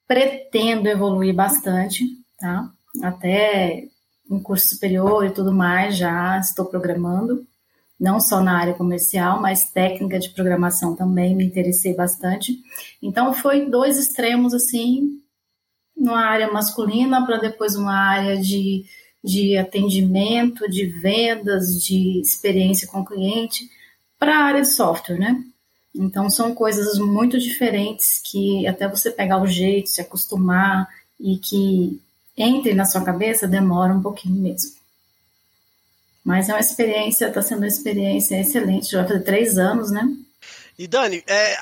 pretendo 0.06 0.88
evoluir 0.88 1.34
bastante, 1.34 2.04
tá? 2.38 2.70
Até 3.02 3.88
um 4.30 4.40
curso 4.40 4.68
superior 4.68 5.26
e 5.26 5.32
tudo 5.32 5.52
mais, 5.52 5.96
já 5.96 6.38
estou 6.38 6.66
programando, 6.66 7.46
não 7.98 8.20
só 8.20 8.40
na 8.40 8.58
área 8.58 8.74
comercial, 8.74 9.40
mas 9.40 9.70
técnica 9.70 10.18
de 10.18 10.30
programação 10.30 10.96
também, 10.96 11.34
me 11.34 11.44
interessei 11.44 11.94
bastante. 11.94 12.58
Então, 13.02 13.32
foi 13.32 13.68
dois 13.68 13.98
extremos, 13.98 14.52
assim, 14.52 15.20
numa 15.96 16.24
área 16.24 16.50
masculina 16.50 17.24
para 17.24 17.38
depois 17.38 17.76
uma 17.76 17.94
área 17.94 18.36
de, 18.36 18.84
de 19.22 19.56
atendimento, 19.56 20.68
de 20.68 20.86
vendas, 20.86 21.82
de 21.82 22.20
experiência 22.20 22.88
com 22.88 23.04
cliente, 23.04 23.68
para 24.18 24.36
a 24.38 24.44
área 24.44 24.62
de 24.62 24.68
software, 24.68 25.18
né? 25.18 25.44
Então 25.94 26.28
são 26.28 26.54
coisas 26.54 26.98
muito 26.98 27.38
diferentes 27.38 28.20
que 28.24 28.66
até 28.66 28.88
você 28.88 29.10
pegar 29.10 29.40
o 29.40 29.46
jeito, 29.46 29.88
se 29.88 30.00
acostumar 30.00 30.88
e 31.20 31.38
que 31.38 32.00
entre 32.36 32.74
na 32.74 32.84
sua 32.84 33.04
cabeça 33.04 33.46
demora 33.46 33.92
um 33.92 34.02
pouquinho 34.02 34.34
mesmo. 34.34 34.72
Mas 36.24 36.48
é 36.48 36.54
uma 36.54 36.60
experiência, 36.60 37.28
está 37.28 37.42
sendo 37.42 37.58
uma 37.58 37.68
experiência 37.68 38.40
excelente, 38.40 38.90
já 38.90 39.00
vai 39.00 39.08
fazer 39.08 39.24
três 39.24 39.58
anos, 39.58 39.90
né? 39.90 40.08
E 40.76 40.88
Dani, 40.88 41.22
é, 41.26 41.56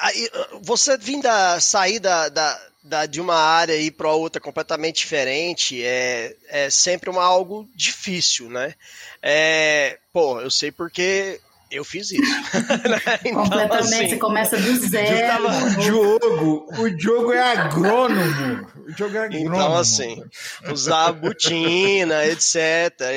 você 0.63 0.97
vindo 0.97 1.29
sair 1.61 1.99
da, 1.99 2.31
da, 2.31 2.67
da, 2.83 3.07
de 3.07 3.21
uma 3.21 3.35
área 3.35 3.77
e 3.77 3.91
para 3.91 4.11
outra 4.13 4.41
completamente 4.41 5.01
diferente 5.01 5.85
é, 5.85 6.35
é 6.49 6.71
sempre 6.71 7.11
uma, 7.11 7.23
algo 7.23 7.69
difícil, 7.75 8.49
né? 8.49 8.75
É, 9.21 9.99
pô, 10.13 10.41
eu 10.41 10.51
sei 10.51 10.73
porque 10.73 11.41
eu 11.73 11.85
fiz 11.85 12.13
isso. 12.13 12.23
Então, 13.25 13.43
Completamente, 13.43 13.95
assim, 13.95 14.09
você 14.09 14.17
começa 14.17 14.57
do 14.57 14.77
zero. 14.77 15.45
O 15.47 15.77
Diogo, 15.81 16.67
o 16.79 16.91
Diogo 16.91 17.33
é 17.33 17.41
agrônomo. 17.41 18.67
O 18.87 18.93
Diogo 18.93 19.17
é 19.17 19.25
agrônomo. 19.25 19.55
Então, 19.55 19.77
assim, 19.77 20.23
usar 20.71 21.13
botina, 21.13 22.27
etc. 22.27 22.57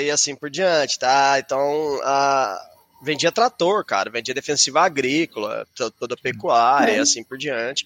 E 0.04 0.12
assim 0.12 0.36
por 0.36 0.50
diante, 0.50 1.00
tá? 1.00 1.38
Então, 1.39 2.00
a 2.04 2.60
vendia 3.02 3.32
trator, 3.32 3.86
cara, 3.86 4.10
vendia 4.10 4.34
defensiva 4.34 4.82
agrícola, 4.82 5.68
toda 6.00 6.18
pecuária, 6.18 6.94
é. 6.94 6.98
e 6.98 7.00
assim 7.00 7.24
por 7.24 7.38
diante. 7.38 7.86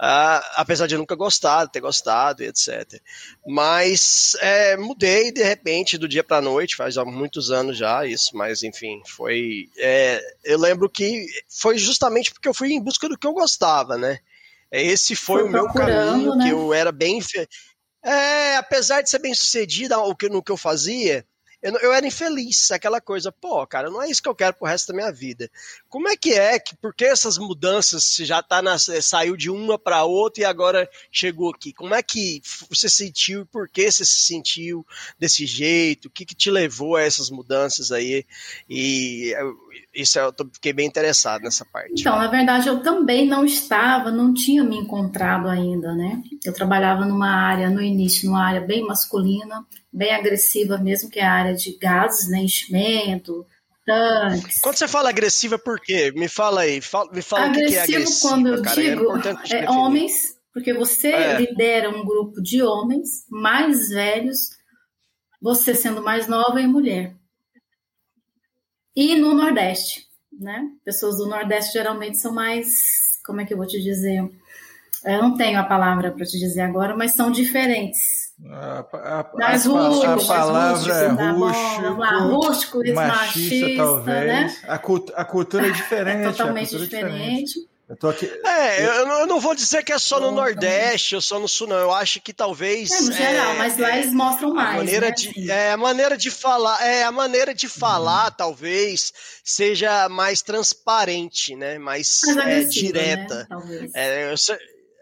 Uh, 0.00 0.40
apesar 0.54 0.86
de 0.86 0.96
nunca 0.96 1.14
gostar, 1.14 1.68
ter 1.68 1.80
gostado, 1.80 2.42
etc. 2.42 2.98
Mas 3.46 4.34
é, 4.40 4.74
mudei 4.74 5.30
de 5.30 5.42
repente 5.42 5.98
do 5.98 6.08
dia 6.08 6.24
para 6.24 6.40
noite, 6.40 6.74
faz 6.74 6.96
há 6.96 7.04
muitos 7.04 7.50
anos 7.50 7.76
já 7.76 8.06
isso, 8.06 8.34
mas 8.34 8.62
enfim, 8.62 9.02
foi. 9.06 9.68
É, 9.76 10.18
eu 10.42 10.58
lembro 10.58 10.88
que 10.88 11.26
foi 11.50 11.76
justamente 11.76 12.32
porque 12.32 12.48
eu 12.48 12.54
fui 12.54 12.72
em 12.72 12.80
busca 12.80 13.10
do 13.10 13.18
que 13.18 13.26
eu 13.26 13.34
gostava, 13.34 13.98
né? 13.98 14.20
Esse 14.72 15.14
foi, 15.14 15.40
foi 15.40 15.48
o 15.50 15.52
meu 15.52 15.66
caminho, 15.66 16.34
né? 16.34 16.46
que 16.46 16.50
eu 16.50 16.72
era 16.72 16.90
bem. 16.90 17.20
É, 18.02 18.56
apesar 18.56 19.02
de 19.02 19.10
ser 19.10 19.18
bem 19.18 19.34
sucedido 19.34 19.94
no 20.30 20.42
que 20.42 20.50
eu 20.50 20.56
fazia, 20.56 21.26
eu, 21.62 21.76
eu 21.78 21.92
era 21.92 22.06
infeliz, 22.06 22.70
aquela 22.70 23.00
coisa, 23.00 23.30
pô, 23.30 23.66
cara, 23.66 23.90
não 23.90 24.02
é 24.02 24.10
isso 24.10 24.22
que 24.22 24.28
eu 24.28 24.34
quero 24.34 24.54
pro 24.54 24.66
resto 24.66 24.88
da 24.88 24.94
minha 24.94 25.12
vida. 25.12 25.50
Como 25.88 26.08
é 26.08 26.16
que 26.16 26.32
é 26.32 26.58
que, 26.58 26.74
por 26.76 26.94
que 26.94 27.04
essas 27.04 27.36
mudanças, 27.36 28.04
se 28.04 28.24
já 28.24 28.42
tá 28.42 28.62
na, 28.62 28.78
saiu 28.78 29.36
de 29.36 29.50
uma 29.50 29.78
para 29.78 30.04
outra 30.04 30.42
e 30.42 30.44
agora 30.44 30.88
chegou 31.12 31.50
aqui? 31.50 31.72
Como 31.72 31.94
é 31.94 32.02
que 32.02 32.40
você 32.68 32.88
sentiu 32.88 33.42
e 33.42 33.44
por 33.44 33.68
que 33.68 33.90
você 33.90 34.04
se 34.04 34.22
sentiu 34.22 34.86
desse 35.18 35.44
jeito? 35.44 36.06
O 36.06 36.10
que, 36.10 36.24
que 36.24 36.34
te 36.34 36.50
levou 36.50 36.96
a 36.96 37.02
essas 37.02 37.28
mudanças 37.28 37.92
aí? 37.92 38.24
E 38.68 39.34
isso 39.94 40.18
eu 40.18 40.32
fiquei 40.52 40.72
bem 40.72 40.86
interessado 40.86 41.42
nessa 41.42 41.64
parte. 41.64 42.00
Então, 42.00 42.16
na 42.16 42.28
verdade, 42.28 42.68
eu 42.68 42.82
também 42.82 43.26
não 43.26 43.44
estava, 43.44 44.10
não 44.10 44.32
tinha 44.32 44.64
me 44.64 44.76
encontrado 44.76 45.48
ainda, 45.48 45.94
né? 45.94 46.22
Eu 46.44 46.52
trabalhava 46.52 47.04
numa 47.04 47.30
área, 47.30 47.70
no 47.70 47.82
início, 47.82 48.26
numa 48.26 48.44
área 48.44 48.60
bem 48.60 48.86
masculina, 48.86 49.64
bem 49.92 50.14
agressiva 50.14 50.78
mesmo, 50.78 51.10
que 51.10 51.18
é 51.18 51.24
a 51.24 51.32
área 51.32 51.54
de 51.54 51.76
gases, 51.78 52.28
né? 52.30 52.38
Enchimento, 52.38 53.46
tanques. 53.84 54.60
Quando 54.60 54.76
você 54.76 54.88
fala 54.88 55.08
agressiva, 55.08 55.58
por 55.58 55.80
quê? 55.80 56.12
Me 56.14 56.28
fala 56.28 56.62
aí, 56.62 56.80
fala, 56.80 57.10
me 57.12 57.22
fala 57.22 57.46
agressivo, 57.46 57.82
o 57.82 57.86
que 57.86 57.92
é 57.92 57.96
agressivo. 57.96 58.28
quando 58.28 58.48
eu 58.48 58.62
cara, 58.62 58.80
é 58.80 58.90
digo 58.90 59.54
é, 59.54 59.64
é 59.64 59.70
homens, 59.70 60.12
porque 60.52 60.72
você 60.72 61.08
é. 61.08 61.40
lidera 61.40 61.90
um 61.90 62.04
grupo 62.04 62.40
de 62.42 62.62
homens 62.62 63.24
mais 63.28 63.90
velhos, 63.90 64.50
você 65.40 65.74
sendo 65.74 66.02
mais 66.02 66.28
nova 66.28 66.60
e 66.60 66.66
mulher. 66.66 67.19
E 68.94 69.14
no 69.16 69.34
Nordeste, 69.34 70.06
né? 70.38 70.64
Pessoas 70.84 71.16
do 71.16 71.28
Nordeste 71.28 71.72
geralmente 71.72 72.18
são 72.18 72.32
mais, 72.32 72.68
como 73.24 73.40
é 73.40 73.44
que 73.44 73.52
eu 73.52 73.58
vou 73.58 73.66
te 73.66 73.80
dizer? 73.80 74.28
Eu 75.04 75.22
não 75.22 75.34
tenho 75.34 75.58
a 75.58 75.64
palavra 75.64 76.10
para 76.10 76.26
te 76.26 76.38
dizer 76.38 76.60
agora, 76.60 76.94
mas 76.96 77.12
são 77.12 77.30
diferentes. 77.30 78.30
A, 78.48 78.80
a, 79.20 79.30
mais 79.34 79.66
rústicos, 79.66 80.30
a 80.30 80.34
palavra 80.34 80.94
é 80.94 81.08
rústico, 81.32 81.92
rústico 82.28 82.78
machista, 82.78 83.06
machista, 83.06 83.76
talvez. 83.76 84.26
Né? 84.26 84.56
A, 84.66 84.74
a 85.20 85.24
cultura 85.24 85.66
é 85.66 85.70
diferente. 85.72 86.26
É 86.26 86.30
totalmente 86.30 86.76
diferente. 86.76 87.44
diferente. 87.44 87.69
Eu 87.90 87.96
tô 87.96 88.08
aqui. 88.08 88.30
É, 88.46 88.86
eu, 88.86 89.08
eu 89.08 89.26
não 89.26 89.40
vou 89.40 89.52
dizer 89.52 89.82
que 89.82 89.92
é 89.92 89.98
só 89.98 90.20
no 90.20 90.30
Nordeste 90.30 91.16
ou 91.16 91.20
só 91.20 91.40
no 91.40 91.48
Sul, 91.48 91.66
não. 91.66 91.76
Eu 91.76 91.92
acho 91.92 92.20
que 92.20 92.32
talvez. 92.32 92.88
É, 92.88 93.00
no 93.00 93.12
geral, 93.12 93.54
é, 93.54 93.58
mas 93.58 93.76
lá 93.76 93.98
eles 93.98 94.14
mostram 94.14 94.54
mais. 94.54 94.74
A 94.74 94.76
maneira 94.76 95.08
né? 95.08 95.12
de, 95.12 95.50
é, 95.50 95.72
a 95.72 95.76
maneira 95.76 96.16
de 96.16 96.30
falar, 96.30 96.80
é, 96.86 97.02
a 97.02 97.10
maneira 97.10 97.52
de 97.52 97.68
falar, 97.68 98.26
uhum. 98.26 98.34
talvez, 98.38 99.12
seja 99.42 100.08
mais 100.08 100.40
transparente, 100.40 101.56
né? 101.56 101.80
Mais, 101.80 102.20
mais 102.36 102.66
é, 102.66 102.68
direta. 102.68 103.34
Né? 103.34 103.46
Talvez. 103.48 103.90
É, 103.92 104.32
eu, 104.32 104.36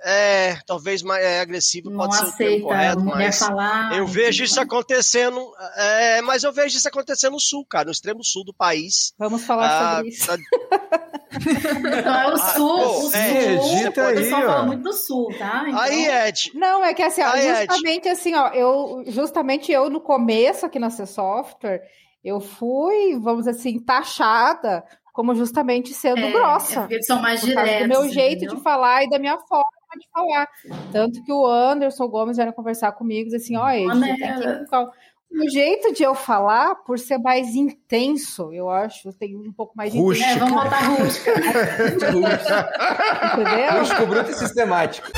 é, 0.05 0.59
talvez 0.67 1.03
mais 1.03 1.25
é, 1.25 1.41
agressivo 1.41 1.91
não 1.91 1.99
pode 1.99 2.17
ser 2.17 2.25
o 2.25 2.37
termo 2.37 2.67
correto, 2.67 3.05
mas 3.05 3.39
falar, 3.39 3.97
eu 3.97 4.07
vejo 4.07 4.45
isso 4.45 4.61
acontecendo, 4.61 5.53
é, 5.77 6.23
mas 6.23 6.45
eu 6.45 6.53
vejo 6.53 6.77
isso 6.77 6.89
acontecendo 6.89 7.33
no 7.33 7.41
sul, 7.41 7.65
cara, 7.67 7.87
no 7.87 7.91
extremo 7.91 8.23
sul 8.23 8.45
do 8.45 8.55
país. 8.55 9.13
Vamos 9.19 9.45
falar 9.45 9.69
ah, 9.69 9.97
sobre 9.97 10.09
isso. 10.11 10.29
Não, 12.05 12.21
é 12.21 12.29
o 12.29 12.35
ah, 12.35 12.39
sul, 12.39 12.81
ah, 12.81 12.89
o 12.89 13.01
sul, 13.03 13.15
é, 13.15 13.53
edita 13.53 14.07
aí, 14.07 14.31
fala 14.31 14.63
muito 14.65 14.83
do 14.83 14.93
sul, 14.93 15.29
tá? 15.39 15.65
Então... 15.67 15.81
Aí, 15.81 16.07
Ed. 16.07 16.53
Não, 16.55 16.85
é 16.85 16.95
que 16.95 17.03
assim, 17.03 17.23
ó, 17.23 17.31
aí, 17.31 17.67
justamente 17.67 18.09
Ed. 18.09 18.11
assim, 18.11 18.35
ó, 18.35 18.49
eu, 18.49 19.05
justamente 19.09 19.71
eu 19.73 19.91
no 19.91 20.01
começo 20.01 20.65
aqui 20.65 20.79
na 20.79 20.91
C 20.91 21.07
Software, 21.07 21.83
eu 22.25 22.41
fui, 22.41 23.19
vamos 23.21 23.45
dizer 23.45 23.59
assim, 23.59 23.79
taxada 23.79 24.85
como 25.13 25.35
justamente 25.35 25.93
sendo 25.93 26.21
é, 26.21 26.31
grossa. 26.31 26.73
É 26.73 26.81
porque 26.83 26.95
eles 26.95 27.07
são 27.07 27.21
mais 27.21 27.41
diretos. 27.41 27.83
Do 27.83 27.89
meu 27.89 28.09
jeito 28.09 28.37
entendeu? 28.37 28.55
de 28.55 28.63
falar 28.63 29.03
e 29.03 29.11
da 29.11 29.19
minha 29.19 29.37
forma 29.37 29.78
de 29.99 30.09
falar. 30.13 30.49
Tanto 30.93 31.23
que 31.23 31.33
o 31.33 31.47
Anderson 31.47 32.09
Gomes 32.09 32.37
vieram 32.37 32.53
conversar 32.53 32.93
comigo, 32.93 33.35
assim, 33.35 33.57
ó, 33.57 33.67
oh, 33.67 34.91
o 35.31 35.49
jeito 35.51 35.93
de 35.93 36.03
eu 36.03 36.15
falar, 36.15 36.75
por 36.77 36.99
ser 36.99 37.19
mais 37.19 37.55
intenso, 37.55 38.51
eu 38.53 38.71
acho, 38.71 39.13
tem 39.13 39.37
um 39.37 39.53
pouco 39.53 39.77
mais 39.77 39.93
de 39.93 39.99
rústico. 39.99 40.29
É, 40.29 40.37
vamos 40.37 40.65
botar 40.65 40.81
rústico. 40.89 41.31
Entendeu? 43.35 43.79
Rústico, 43.79 44.07
bruto 44.07 44.31
e 44.31 44.35
sistemático. 44.35 45.09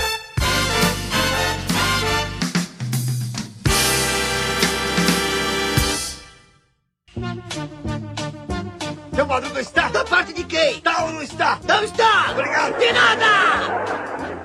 Seu 9.15 9.27
barulho 9.27 9.61
está? 9.61 9.89
Da 9.91 10.05
parte 10.05 10.33
de 10.33 10.45
quem? 10.45 10.79
Está 10.79 11.05
ou 11.05 11.13
não 11.13 11.23
está? 11.23 11.61
Não 11.69 11.85
está! 11.85 12.33
Obrigado! 12.33 12.79
De 12.79 12.93
nada! 12.93 14.40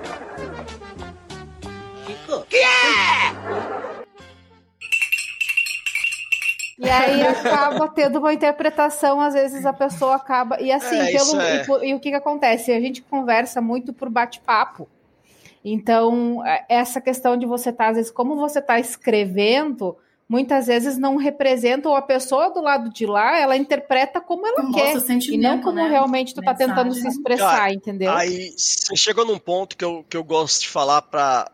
Que 2.43 2.57
é? 2.57 4.05
E 6.77 6.89
aí 6.89 7.21
acaba 7.25 7.87
tendo 7.87 8.19
uma 8.19 8.33
interpretação, 8.33 9.21
às 9.21 9.33
vezes 9.33 9.65
a 9.65 9.71
pessoa 9.71 10.15
acaba. 10.15 10.59
E 10.61 10.71
assim, 10.71 10.97
é, 10.97 11.11
pelo, 11.11 11.41
é. 11.41 11.85
e, 11.85 11.89
e, 11.89 11.93
o 11.93 11.99
que, 11.99 12.09
que 12.09 12.15
acontece? 12.15 12.71
A 12.71 12.81
gente 12.81 13.01
conversa 13.01 13.61
muito 13.61 13.93
por 13.93 14.09
bate-papo. 14.09 14.87
Então, 15.63 16.45
é, 16.45 16.65
essa 16.69 16.99
questão 16.99 17.37
de 17.37 17.45
você 17.45 17.69
estar, 17.69 17.85
tá, 17.85 17.89
às 17.91 17.95
vezes, 17.95 18.11
como 18.11 18.35
você 18.35 18.59
está 18.59 18.77
escrevendo, 18.77 19.97
muitas 20.27 20.67
vezes 20.67 20.97
não 20.97 21.15
representa, 21.15 21.87
ou 21.87 21.95
a 21.95 22.01
pessoa 22.01 22.49
do 22.49 22.61
lado 22.61 22.89
de 22.89 23.05
lá, 23.05 23.39
ela 23.39 23.55
interpreta 23.55 24.19
como 24.19 24.45
ela 24.45 24.71
quer. 24.71 24.97
E 25.31 25.37
não 25.37 25.61
como 25.61 25.77
né? 25.77 25.87
realmente 25.87 26.33
tu 26.33 26.41
está 26.41 26.53
tentando 26.53 26.93
se 26.93 27.07
expressar, 27.07 27.71
entendeu? 27.71 28.11
Aí 28.11 28.51
você 28.57 28.95
chegou 28.95 29.25
num 29.25 29.39
ponto 29.39 29.77
que 29.77 29.85
eu, 29.85 30.05
que 30.09 30.17
eu 30.17 30.23
gosto 30.23 30.61
de 30.61 30.69
falar 30.69 31.01
para 31.01 31.49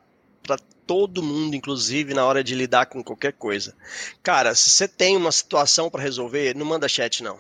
todo 0.92 1.24
mundo, 1.24 1.56
inclusive 1.56 2.14
na 2.14 2.26
hora 2.26 2.44
de 2.44 2.54
lidar 2.54 2.86
com 2.86 3.02
qualquer 3.02 3.32
coisa. 3.32 3.74
Cara, 4.22 4.54
se 4.54 4.70
você 4.70 4.90
tem 4.90 5.16
uma 5.16 5.32
situação 5.32 5.90
para 5.90 6.02
resolver, 6.02 6.54
não 6.54 6.66
manda 6.66 6.86
chat 6.90 7.24
não. 7.24 7.40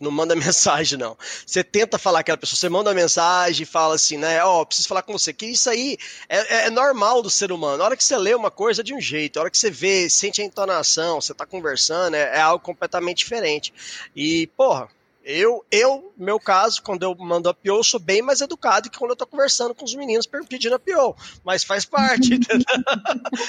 Não 0.00 0.12
manda 0.12 0.36
mensagem, 0.36 0.96
não. 0.96 1.18
Você 1.44 1.64
tenta 1.64 1.98
falar 1.98 2.18
com 2.18 2.20
aquela 2.20 2.38
pessoa, 2.38 2.56
você 2.56 2.68
manda 2.68 2.94
mensagem 2.94 3.64
e 3.64 3.66
fala 3.66 3.96
assim, 3.96 4.16
né? 4.16 4.44
Ó, 4.44 4.60
oh, 4.60 4.66
preciso 4.66 4.86
falar 4.86 5.02
com 5.02 5.12
você. 5.12 5.32
Que 5.32 5.46
isso 5.46 5.68
aí 5.68 5.98
é, 6.28 6.38
é, 6.38 6.66
é, 6.66 6.70
normal 6.70 7.20
do 7.20 7.28
ser 7.28 7.50
humano. 7.50 7.78
Na 7.78 7.84
hora 7.84 7.96
que 7.96 8.04
você 8.04 8.16
lê 8.16 8.32
uma 8.32 8.48
coisa 8.48 8.82
é 8.82 8.84
de 8.84 8.94
um 8.94 9.00
jeito, 9.00 9.34
na 9.34 9.42
hora 9.42 9.50
que 9.50 9.58
você 9.58 9.72
vê, 9.72 10.08
sente 10.08 10.40
a 10.40 10.44
entonação, 10.44 11.20
você 11.20 11.34
tá 11.34 11.44
conversando, 11.44 12.14
é, 12.14 12.36
é 12.36 12.40
algo 12.40 12.64
completamente 12.64 13.18
diferente. 13.18 13.74
E, 14.14 14.46
porra, 14.56 14.88
eu, 15.24 15.64
eu, 15.70 16.12
meu 16.18 16.38
caso, 16.38 16.82
quando 16.82 17.02
eu 17.02 17.14
mando 17.14 17.48
a 17.48 17.54
PO, 17.54 17.68
eu 17.68 17.82
sou 17.82 17.98
bem 17.98 18.20
mais 18.20 18.42
educado 18.42 18.90
que 18.90 18.98
quando 18.98 19.12
eu 19.12 19.16
tô 19.16 19.26
conversando 19.26 19.74
com 19.74 19.84
os 19.84 19.94
meninos 19.94 20.28
pedindo 20.48 20.74
a 20.74 20.78
PO. 20.78 21.16
Mas 21.42 21.64
faz 21.64 21.86
parte, 21.86 22.34
entendeu? 22.34 22.66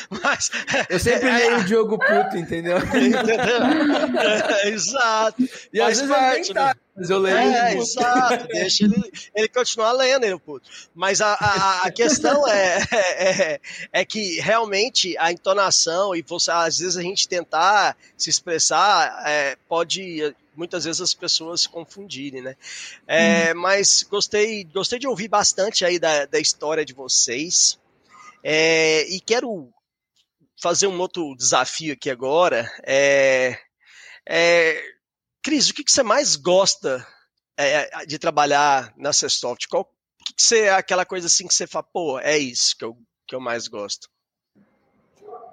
Mas, 0.10 0.52
eu 0.90 1.00
sempre 1.00 1.28
é, 1.28 1.38
leio 1.38 1.60
o 1.60 1.64
Diogo 1.66 2.00
puto, 2.00 2.38
entendeu? 2.38 2.78
entendeu? 2.80 4.20
É, 4.20 4.70
exato. 4.70 5.44
E 5.74 5.80
faz 5.80 6.00
às 6.00 6.08
vezes 6.08 6.16
parte, 6.16 6.54
tá, 6.54 6.76
Mas 6.96 7.10
eu 7.10 7.20
leio. 7.20 7.38
É, 7.38 7.76
exato, 7.76 8.48
deixa 8.48 8.86
ele, 8.86 9.12
ele 9.36 9.48
continuar 9.50 9.92
lendo, 9.92 10.24
ele, 10.24 10.40
puto. 10.40 10.70
Mas 10.94 11.20
a, 11.20 11.34
a, 11.34 11.88
a 11.88 11.92
questão 11.92 12.48
é, 12.48 12.80
é, 12.92 13.60
é 13.92 14.06
que 14.06 14.40
realmente 14.40 15.18
a 15.18 15.30
entonação 15.30 16.16
e 16.16 16.22
você, 16.22 16.52
às 16.52 16.80
vezes 16.80 16.96
a 16.96 17.02
gente 17.02 17.28
tentar 17.28 17.98
se 18.18 18.30
expressar 18.30 19.24
é, 19.26 19.58
pode 19.68 20.34
muitas 20.56 20.86
vezes 20.86 21.02
as 21.02 21.14
pessoas 21.14 21.62
se 21.62 21.70
confundirem, 21.70 22.42
né? 22.42 22.56
É, 23.08 23.54
Mas 23.54 24.04
gostei, 24.04 24.64
gostei 24.66 25.00
de 25.00 25.08
ouvir 25.08 25.28
bastante 25.28 25.86
aí 25.86 26.00
da, 26.00 26.26
da 26.26 26.40
história 26.40 26.86
de 26.86 26.94
vocês. 26.94 27.80
É, 28.44 29.08
e 29.10 29.20
quero 29.20 29.74
fazer 30.62 30.88
um 30.88 31.00
outro 31.00 31.36
desafio 31.36 31.94
aqui 31.94 32.10
agora. 32.10 32.72
É, 32.84 33.58
é, 34.28 34.84
Cris, 35.44 35.70
o 35.70 35.74
que, 35.74 35.84
que 35.84 35.92
você 35.92 36.04
mais 36.04 36.36
gosta 36.36 37.06
é, 37.58 38.06
de 38.06 38.18
trabalhar 38.18 38.94
na 38.98 39.14
Cesoft? 39.14 39.68
Qual 39.68 39.86
que, 40.26 40.34
que 40.34 40.42
você 40.42 40.62
é 40.64 40.74
aquela 40.74 41.06
coisa 41.06 41.28
assim 41.28 41.48
que 41.48 41.54
você 41.54 41.68
fala, 41.68 41.84
pô, 41.84 42.20
é 42.20 42.38
isso 42.38 42.76
que 42.78 42.84
eu, 42.84 42.98
que 43.28 43.36
eu 43.36 43.40
mais 43.40 43.68
gosto? 43.68 44.10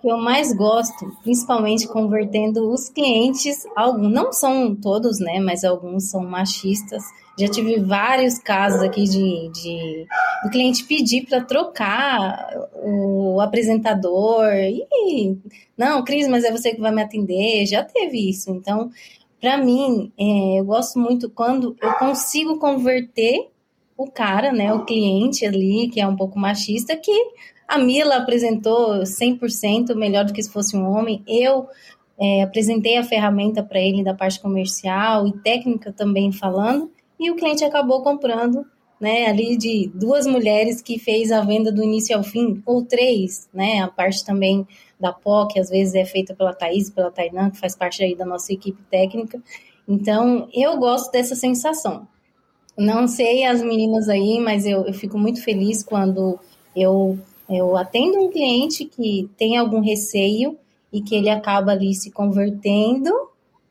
Que 0.03 0.09
eu 0.09 0.19
mais 0.19 0.53
gosto, 0.53 1.17
principalmente 1.23 1.87
convertendo 1.87 2.69
os 2.71 2.89
clientes, 2.89 3.65
alguns 3.77 4.13
não 4.13 4.33
são 4.33 4.75
todos, 4.75 5.21
né, 5.21 5.39
mas 5.39 5.63
alguns 5.63 6.11
são 6.11 6.25
machistas. 6.25 7.05
Já 7.39 7.49
tive 7.49 7.81
vários 7.81 8.37
casos 8.39 8.83
aqui 8.83 9.05
de, 9.05 9.49
de 9.51 10.07
do 10.43 10.51
cliente 10.51 10.85
pedir 10.85 11.25
para 11.25 11.43
trocar 11.43 12.51
o 12.75 13.41
apresentador 13.41 14.53
e 14.53 15.39
não, 15.79 16.05
Cris, 16.05 16.29
mas 16.29 16.45
é 16.45 16.51
você 16.51 16.75
que 16.75 16.81
vai 16.81 16.93
me 16.93 17.01
atender. 17.01 17.65
Já 17.65 17.83
teve 17.83 18.29
isso. 18.29 18.51
Então, 18.51 18.91
para 19.41 19.57
mim, 19.57 20.13
é, 20.19 20.61
eu 20.61 20.65
gosto 20.65 20.99
muito 20.99 21.31
quando 21.31 21.75
eu 21.81 21.93
consigo 21.95 22.59
converter 22.59 23.49
o 23.97 24.11
cara, 24.11 24.53
né, 24.53 24.73
o 24.73 24.85
cliente 24.85 25.47
ali 25.47 25.89
que 25.89 26.01
é 26.01 26.07
um 26.07 26.17
pouco 26.17 26.39
machista, 26.39 26.97
que 26.97 27.13
a 27.73 27.79
Mila 27.79 28.17
apresentou 28.17 29.01
100% 29.01 29.95
melhor 29.95 30.27
do 30.27 30.35
que 30.35 30.43
se 30.43 30.51
fosse 30.51 30.77
um 30.77 30.87
homem. 30.91 31.25
Eu 31.27 31.67
é, 32.21 32.43
apresentei 32.43 32.99
a 32.99 33.03
ferramenta 33.03 33.63
para 33.63 33.81
ele 33.81 34.05
da 34.05 34.13
parte 34.13 34.39
comercial 34.39 35.27
e 35.27 35.33
técnica 35.39 35.91
também 35.91 36.31
falando, 36.31 36.91
e 37.19 37.31
o 37.31 37.35
cliente 37.35 37.65
acabou 37.65 38.03
comprando, 38.03 38.67
né, 39.01 39.25
ali 39.25 39.57
de 39.57 39.91
duas 39.95 40.27
mulheres 40.27 40.83
que 40.83 40.99
fez 40.99 41.33
a 41.33 41.41
venda 41.41 41.73
do 41.73 41.83
início 41.83 42.15
ao 42.15 42.23
fim, 42.23 42.63
ou 42.67 42.85
três, 42.85 43.49
né, 43.55 43.81
a 43.81 43.89
parte 43.89 44.23
também 44.23 44.69
da 45.01 45.11
POC, 45.11 45.59
às 45.59 45.71
vezes 45.71 45.95
é 45.95 46.05
feita 46.05 46.35
pela 46.35 46.53
Thaís, 46.53 46.91
pela 46.91 47.11
Tainan, 47.11 47.51
que 47.51 47.59
faz 47.59 47.75
parte 47.75 48.05
aí 48.05 48.15
da 48.15 48.27
nossa 48.27 48.53
equipe 48.53 48.83
técnica. 48.91 49.43
Então, 49.89 50.47
eu 50.53 50.77
gosto 50.77 51.11
dessa 51.11 51.35
sensação. 51.35 52.07
Não 52.77 53.09
sei 53.09 53.47
as 53.47 53.63
meninas 53.63 54.11
aí, 54.11 54.39
mas 54.41 54.67
eu, 54.67 54.85
eu 54.85 54.93
fico 54.93 55.17
muito 55.17 55.43
feliz 55.43 55.83
quando 55.83 56.39
eu 56.77 57.19
eu 57.57 57.77
atendo 57.77 58.19
um 58.19 58.31
cliente 58.31 58.85
que 58.85 59.29
tem 59.37 59.57
algum 59.57 59.81
receio 59.81 60.57
e 60.93 61.01
que 61.01 61.15
ele 61.15 61.31
acaba 61.31 61.73
ali 61.73 61.95
se 61.95 62.11
convertendo 62.11 63.11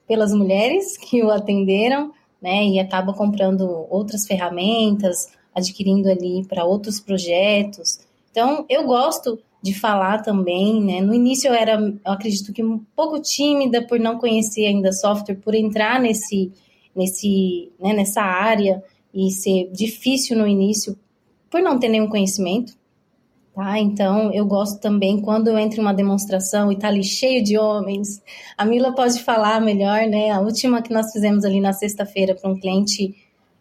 pelas 0.08 0.34
mulheres 0.34 0.98
que 1.00 1.24
o 1.24 1.32
atenderam, 1.32 2.12
né? 2.42 2.66
E 2.66 2.80
acaba 2.80 3.14
comprando 3.14 3.86
outras 3.90 4.26
ferramentas, 4.26 5.30
adquirindo 5.54 6.10
ali 6.10 6.46
para 6.48 6.66
outros 6.66 7.00
projetos. 7.00 8.00
Então, 8.32 8.66
eu 8.70 8.86
gosto 8.86 9.40
de 9.62 9.74
falar 9.74 10.24
também, 10.24 10.82
né? 10.82 11.02
No 11.02 11.14
início 11.14 11.50
eu 11.50 11.54
era, 11.54 11.74
eu 11.74 12.12
acredito 12.12 12.52
que 12.52 12.64
um 12.64 12.80
pouco 12.96 13.22
tímida 13.22 13.86
por 13.86 14.00
não 14.00 14.18
conhecer 14.18 14.66
ainda 14.66 14.92
software, 14.92 15.36
por 15.36 15.54
entrar 15.54 16.00
nesse, 16.00 16.52
nesse, 16.96 17.72
né, 17.80 17.94
nessa 17.94 18.22
área 18.22 18.84
e 19.14 19.30
ser 19.30 19.70
difícil 19.72 20.38
no 20.38 20.48
início 20.48 20.98
por 21.50 21.62
não 21.62 21.78
ter 21.78 21.90
nenhum 21.90 22.08
conhecimento. 22.08 22.74
Tá? 23.54 23.78
Então, 23.80 24.32
eu 24.34 24.46
gosto 24.46 24.80
também 24.80 25.20
quando 25.22 25.50
eu 25.50 25.58
entro 25.58 25.80
em 25.80 25.82
uma 25.82 25.94
demonstração 25.94 26.72
e 26.72 26.78
tá 26.78 26.88
ali 26.88 27.04
cheio 27.04 27.44
de 27.44 27.58
homens. 27.58 28.22
A 28.58 28.64
Mila 28.64 28.96
pode 28.96 29.22
falar 29.22 29.60
melhor, 29.60 30.08
né? 30.08 30.32
A 30.32 30.40
última 30.40 30.82
que 30.82 30.94
nós 30.94 31.12
fizemos 31.12 31.44
ali 31.44 31.60
na 31.60 31.74
sexta-feira 31.74 32.34
para 32.34 32.50
um 32.50 32.58
cliente 32.58 33.14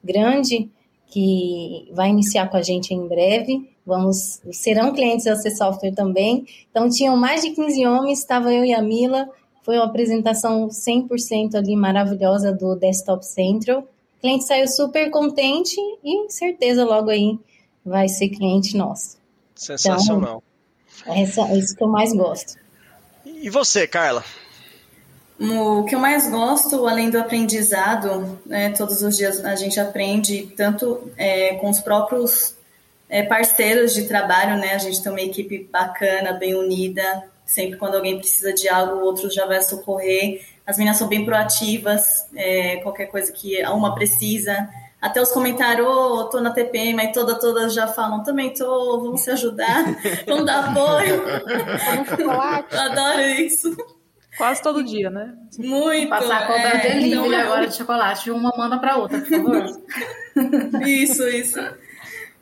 grande 0.03 0.70
que 1.07 1.88
vai 1.93 2.09
iniciar 2.09 2.49
com 2.49 2.57
a 2.57 2.62
gente 2.62 2.95
em 2.95 3.09
breve. 3.09 3.68
Vamos, 3.84 4.41
serão 4.53 4.93
clientes 4.93 5.24
da 5.24 5.34
C 5.34 5.51
Software 5.51 5.93
também. 5.93 6.47
Então, 6.70 6.88
tinham 6.88 7.16
mais 7.16 7.43
de 7.43 7.51
15 7.51 7.84
homens, 7.84 8.20
estava 8.20 8.53
eu 8.55 8.64
e 8.64 8.72
a 8.72 8.80
Mila. 8.80 9.28
Foi 9.62 9.76
uma 9.76 9.86
apresentação 9.86 10.68
100% 10.68 11.57
ali 11.57 11.74
maravilhosa 11.74 12.53
do 12.53 12.76
Desktop 12.76 13.26
Central. 13.26 13.80
O 13.80 14.20
cliente 14.20 14.45
saiu 14.45 14.68
super 14.68 15.11
contente 15.11 15.76
e 16.05 16.30
certeza 16.30 16.84
logo 16.84 17.11
aí 17.11 17.36
vai 17.84 18.09
ser 18.09 18.28
cliente 18.28 18.76
nosso. 18.76 19.20
Sensacional. 19.61 20.43
Então, 21.03 21.15
essa, 21.15 21.43
é 21.43 21.59
isso 21.59 21.77
que 21.77 21.85
eu 21.85 21.89
mais 21.89 22.15
gosto. 22.15 22.55
E 23.27 23.51
você, 23.51 23.87
Carla? 23.87 24.25
O 25.39 25.85
que 25.85 25.95
eu 25.95 25.99
mais 25.99 26.31
gosto, 26.31 26.87
além 26.87 27.11
do 27.11 27.19
aprendizado, 27.19 28.41
né, 28.47 28.71
todos 28.71 29.03
os 29.03 29.19
dias 29.19 29.45
a 29.45 29.55
gente 29.57 29.79
aprende 29.79 30.51
tanto 30.57 31.11
é, 31.15 31.57
com 31.57 31.69
os 31.69 31.81
próprios 31.81 32.55
é, 33.07 33.23
parceiros 33.23 33.93
de 33.93 34.05
trabalho, 34.05 34.57
né? 34.57 34.73
A 34.73 34.79
gente 34.79 35.03
tem 35.03 35.13
uma 35.13 35.21
equipe 35.21 35.69
bacana, 35.71 36.33
bem 36.33 36.55
unida. 36.55 37.25
Sempre 37.45 37.77
quando 37.77 37.97
alguém 37.97 38.19
precisa 38.19 38.55
de 38.55 38.67
algo, 38.67 38.97
o 38.97 39.05
outro 39.05 39.31
já 39.31 39.45
vai 39.45 39.61
socorrer. 39.61 40.43
As 40.67 40.79
meninas 40.79 40.97
são 40.97 41.07
bem 41.07 41.25
proativas, 41.25 42.27
é, 42.35 42.77
qualquer 42.77 43.07
coisa 43.07 43.31
que 43.31 43.63
uma 43.67 43.95
precisa, 43.95 44.71
até 45.01 45.21
os 45.21 45.33
comentários, 45.33 45.87
oh, 45.89 46.25
tô 46.25 46.41
na 46.41 46.51
TPM, 46.51 46.95
mas 46.95 47.13
todas, 47.13 47.39
todas 47.39 47.73
já 47.73 47.87
falam, 47.87 48.23
também 48.23 48.53
tô, 48.53 49.01
vamos 49.01 49.23
se 49.23 49.31
ajudar, 49.31 49.85
vamos 50.27 50.45
dar 50.45 50.71
apoio. 50.71 51.23
Adoro 52.71 53.21
isso. 53.21 53.77
Quase 54.37 54.63
todo 54.63 54.85
dia, 54.85 55.11
né? 55.11 55.35
Muito. 55.59 56.09
Passar 56.09 56.39
a 56.39 56.47
conta 56.47 56.69
é, 56.69 56.79
delivery 56.79 57.29
então, 57.29 57.41
agora 57.41 57.67
de 57.67 57.77
chocolate, 57.77 58.31
uma 58.31 58.53
manda 58.57 58.79
para 58.79 58.97
outra, 58.97 59.21
por 59.21 59.29
favor. 59.29 59.65
isso, 60.87 61.27
isso. 61.29 61.59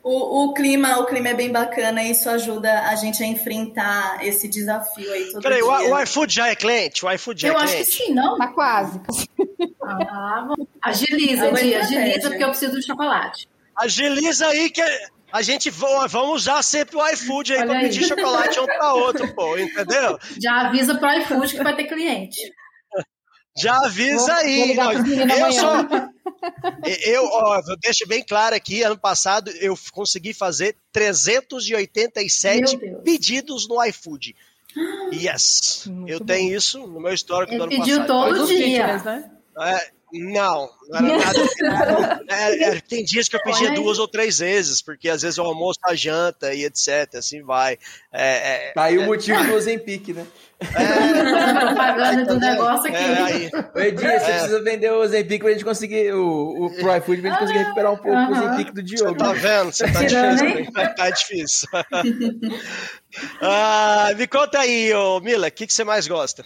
O, 0.01 0.45
o, 0.45 0.53
clima, 0.53 0.97
o 0.99 1.05
clima 1.05 1.29
é 1.29 1.33
bem 1.33 1.51
bacana 1.51 2.01
e 2.01 2.11
isso 2.11 2.29
ajuda 2.29 2.87
a 2.89 2.95
gente 2.95 3.21
a 3.21 3.25
enfrentar 3.27 4.25
esse 4.25 4.47
desafio 4.47 5.11
aí 5.11 5.31
todo 5.31 5.41
Peraí, 5.41 5.61
dia. 5.61 5.67
o, 5.67 5.91
o 5.93 6.01
iFood 6.01 6.33
já 6.33 6.47
é 6.47 6.55
cliente? 6.55 7.05
O 7.05 7.11
iFood 7.11 7.41
já 7.41 7.47
Eu 7.49 7.53
é 7.53 7.57
acho 7.57 7.67
cliente? 7.73 7.91
que 7.91 7.97
sim, 8.05 8.13
não? 8.13 8.37
Tá 8.37 8.47
quase. 8.47 9.01
Ah, 9.83 10.47
agiliza, 10.81 11.45
é 11.45 11.49
agiliza, 11.51 11.79
estratégia. 11.81 12.21
porque 12.29 12.43
eu 12.43 12.49
preciso 12.49 12.73
do 12.75 12.83
chocolate. 12.85 13.47
Agiliza 13.75 14.47
aí 14.47 14.69
que 14.69 14.81
a 15.31 15.41
gente 15.41 15.69
va- 15.69 16.07
vamos 16.07 16.41
usar 16.43 16.63
sempre 16.63 16.95
o 16.97 17.07
iFood 17.09 17.53
aí 17.53 17.59
Olha 17.59 17.67
pra 17.67 17.77
aí. 17.79 17.83
pedir 17.83 18.05
chocolate 18.07 18.59
um 18.59 18.65
pra 18.65 18.93
outro, 18.93 19.35
pô, 19.35 19.57
entendeu? 19.57 20.17
Já 20.41 20.67
avisa 20.67 20.95
pro 20.95 21.11
iFood 21.19 21.55
que 21.57 21.63
vai 21.63 21.75
ter 21.75 21.83
cliente. 21.85 22.39
Já 23.57 23.75
avisa 23.85 24.33
Vou- 24.33 24.35
aí. 24.35 24.75
vou 24.75 24.83
eu 24.85 25.23
amanhã. 25.23 25.51
sou. 25.51 26.09
Eu, 27.05 27.25
ó, 27.25 27.59
eu 27.67 27.77
deixo 27.81 28.07
bem 28.07 28.23
claro 28.23 28.55
aqui, 28.55 28.81
ano 28.83 28.97
passado 28.97 29.49
eu 29.51 29.77
consegui 29.91 30.33
fazer 30.33 30.75
387 30.91 32.77
Meu 32.77 32.79
Deus. 32.79 33.03
pedidos 33.03 33.67
no 33.67 33.83
iFood. 33.85 34.35
Yes. 35.11 35.83
Muito 35.87 36.11
eu 36.11 36.19
bom. 36.19 36.25
tenho 36.25 36.55
isso 36.55 36.79
no 36.85 36.99
meu 36.99 37.13
histórico 37.13 37.51
Ele 37.53 37.57
do 37.57 37.63
ano 37.63 37.71
pediu 37.71 37.97
passado. 38.01 38.07
todo 38.07 38.37
dos 38.39 38.49
dia. 38.49 38.97
né? 39.03 39.31
É, 39.59 39.91
não, 40.13 40.69
não 40.89 40.97
era 40.97 41.17
nada. 41.17 42.19
É, 42.29 42.63
é, 42.75 42.81
tem 42.81 43.03
dias 43.03 43.27
que 43.27 43.35
eu 43.35 43.41
pedia 43.43 43.71
duas 43.73 43.97
ou 43.99 44.07
três 44.07 44.39
vezes, 44.39 44.81
porque 44.81 45.09
às 45.09 45.21
vezes 45.21 45.37
o 45.37 45.43
almoço, 45.43 45.79
a 45.85 45.95
janta 45.95 46.53
e 46.53 46.63
etc. 46.65 47.15
Assim 47.15 47.41
vai. 47.43 47.77
É, 48.11 48.67
é, 48.69 48.71
Tá 48.73 48.83
aí 48.83 48.97
o 48.97 49.05
motivo 49.05 49.43
do 49.43 49.53
Ozempic, 49.55 50.09
né? 50.09 50.25
Fazendo 50.61 51.59
propaganda 51.67 52.25
do 52.25 52.39
negócio 52.39 52.87
aqui. 52.87 52.95
É, 52.97 53.21
aí. 53.21 53.49
Ô, 53.75 53.79
Edi, 53.79 54.01
você 54.01 54.07
É. 54.07 54.19
precisa 54.19 54.61
vender 54.61 54.91
o 54.91 54.99
Ozempic 54.99 55.41
pra 55.41 55.51
gente 55.51 55.63
conseguir, 55.63 56.13
o, 56.13 56.65
o 56.65 56.75
pro 56.75 56.95
iFood, 56.97 57.21
pra 57.21 57.29
gente 57.31 57.39
conseguir 57.39 57.59
recuperar 57.59 57.91
um 57.93 57.97
pouco 57.97 58.09
o 58.11 58.15
Aham. 58.17 58.31
Ozempic 58.53 58.73
do 58.73 58.83
Diogo. 58.83 59.15
Tá 59.17 59.33
vendo? 59.33 59.71
Você 59.71 59.91
tá 59.91 60.05
tirando, 60.05 60.37
difícil. 60.37 60.73
né? 60.73 60.87
Tá 60.89 61.09
difícil. 61.09 61.67
Ah, 63.41 64.11
me 64.15 64.27
conta 64.27 64.59
aí, 64.59 64.93
ô, 64.93 65.19
Mila, 65.19 65.47
o 65.47 65.51
que, 65.51 65.65
que 65.65 65.73
você 65.73 65.83
mais 65.83 66.07
gosta? 66.07 66.45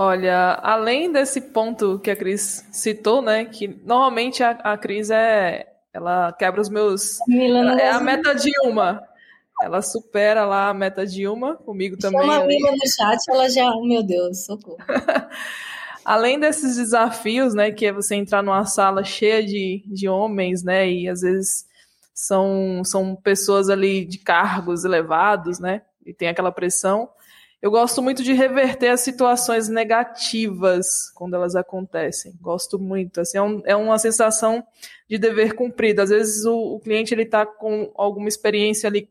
Olha, 0.00 0.60
além 0.62 1.10
desse 1.10 1.40
ponto 1.40 1.98
que 1.98 2.08
a 2.08 2.14
Cris 2.14 2.64
citou, 2.70 3.20
né? 3.20 3.46
Que 3.46 3.66
normalmente 3.84 4.44
a, 4.44 4.50
a 4.50 4.78
Cris 4.78 5.10
é. 5.10 5.66
Ela 5.92 6.32
quebra 6.32 6.60
os 6.60 6.68
meus. 6.68 7.18
Mila 7.26 7.64
não 7.64 7.76
É 7.76 7.88
a 7.88 7.98
gosta- 7.98 8.04
meta 8.04 8.34
Dilma. 8.36 9.02
Ela 9.60 9.82
supera 9.82 10.44
lá 10.46 10.68
a 10.68 10.74
meta 10.74 11.04
Dilma, 11.04 11.56
comigo 11.56 11.96
também. 11.98 12.20
Chama 12.20 12.36
a. 12.36 12.46
Mila 12.46 12.70
no 12.70 12.78
chat, 12.88 13.18
ela 13.28 13.50
já. 13.50 13.68
Meu 13.82 14.04
Deus, 14.04 14.44
socorro. 14.44 14.78
Além 16.04 16.38
desses 16.38 16.76
desafios, 16.76 17.52
né, 17.52 17.72
que 17.72 17.84
é 17.86 17.92
você 17.92 18.14
entrar 18.14 18.40
numa 18.40 18.64
sala 18.66 19.02
cheia 19.02 19.44
de, 19.44 19.82
de 19.84 20.08
homens, 20.08 20.62
né, 20.62 20.88
e 20.88 21.08
às 21.08 21.20
vezes 21.22 21.66
são, 22.14 22.82
são 22.84 23.14
pessoas 23.16 23.68
ali 23.68 24.04
de 24.06 24.16
cargos 24.18 24.84
elevados, 24.84 25.58
né, 25.58 25.82
e 26.06 26.14
tem 26.14 26.28
aquela 26.28 26.52
pressão. 26.52 27.10
Eu 27.60 27.70
gosto 27.70 28.00
muito 28.00 28.22
de 28.22 28.32
reverter 28.32 28.88
as 28.88 29.00
situações 29.00 29.68
negativas 29.68 31.10
quando 31.14 31.34
elas 31.34 31.56
acontecem. 31.56 32.32
Gosto 32.40 32.78
muito. 32.78 33.20
Assim, 33.20 33.38
é, 33.38 33.42
um, 33.42 33.62
é 33.64 33.76
uma 33.76 33.98
sensação 33.98 34.64
de 35.08 35.18
dever 35.18 35.54
cumprido. 35.54 36.02
Às 36.02 36.10
vezes 36.10 36.44
o, 36.44 36.76
o 36.76 36.80
cliente 36.80 37.12
ele 37.12 37.22
está 37.22 37.44
com 37.44 37.90
alguma 37.96 38.28
experiência 38.28 38.88
ali 38.88 39.10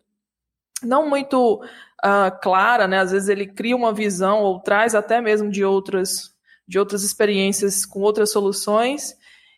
não 0.81 1.09
muito 1.09 1.55
uh, 1.55 2.39
clara, 2.41 2.87
né? 2.87 2.99
Às 2.99 3.11
vezes 3.11 3.27
ele 3.27 3.47
cria 3.47 3.75
uma 3.75 3.93
visão 3.93 4.41
ou 4.41 4.59
traz 4.59 4.95
até 4.95 5.19
mesmo 5.19 5.49
de 5.49 5.65
outras 5.65 6.35
de 6.67 6.77
outras 6.77 7.03
experiências 7.03 7.85
com 7.85 8.01
outras 8.01 8.29
soluções 8.29 9.15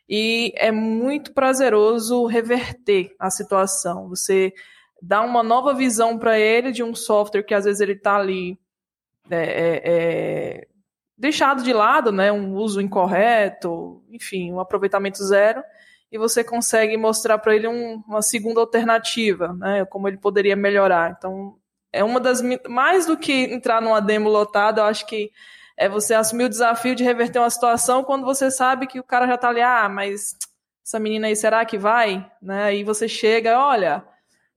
e 0.07 0.53
é 0.55 0.71
muito 0.71 1.33
prazeroso 1.33 2.25
reverter 2.25 3.15
a 3.19 3.31
situação. 3.31 4.07
Você 4.09 4.53
dá 5.01 5.21
uma 5.21 5.41
nova 5.41 5.73
visão 5.73 6.19
para 6.19 6.39
ele 6.39 6.71
de 6.71 6.83
um 6.83 6.93
software 6.93 7.43
que 7.43 7.53
às 7.53 7.65
vezes 7.65 7.81
ele 7.81 7.93
está 7.93 8.15
ali 8.15 8.59
é, 9.29 9.43
é, 9.43 9.81
é, 9.83 10.67
deixado 11.17 11.63
de 11.63 11.73
lado, 11.73 12.11
né, 12.11 12.31
um 12.31 12.55
uso 12.55 12.81
incorreto, 12.81 14.03
enfim, 14.09 14.51
um 14.51 14.59
aproveitamento 14.59 15.23
zero, 15.23 15.63
e 16.11 16.17
você 16.17 16.43
consegue 16.43 16.97
mostrar 16.97 17.37
para 17.37 17.55
ele 17.55 17.67
um, 17.67 18.03
uma 18.07 18.21
segunda 18.21 18.59
alternativa, 18.59 19.53
né, 19.53 19.85
como 19.85 20.07
ele 20.07 20.17
poderia 20.17 20.55
melhorar. 20.55 21.15
Então, 21.17 21.55
é 21.91 22.03
uma 22.03 22.19
das 22.19 22.41
mais 22.67 23.05
do 23.05 23.17
que 23.17 23.31
entrar 23.31 23.81
numa 23.81 23.99
demo 23.99 24.29
lotada, 24.29 24.81
eu 24.81 24.85
acho 24.85 25.05
que 25.05 25.31
é 25.77 25.87
você 25.87 26.13
assumir 26.13 26.43
o 26.43 26.49
desafio 26.49 26.93
de 26.93 27.03
reverter 27.03 27.39
uma 27.39 27.49
situação 27.49 28.03
quando 28.03 28.25
você 28.25 28.51
sabe 28.51 28.85
que 28.85 28.99
o 28.99 29.03
cara 29.03 29.25
já 29.25 29.35
está 29.35 29.49
ali, 29.49 29.61
ah, 29.61 29.87
mas 29.87 30.35
essa 30.85 30.99
menina 30.99 31.27
aí, 31.27 31.35
será 31.35 31.63
que 31.63 31.77
vai? 31.77 32.29
Né? 32.41 32.63
Aí 32.63 32.83
você 32.83 33.07
chega, 33.07 33.59
olha, 33.59 34.03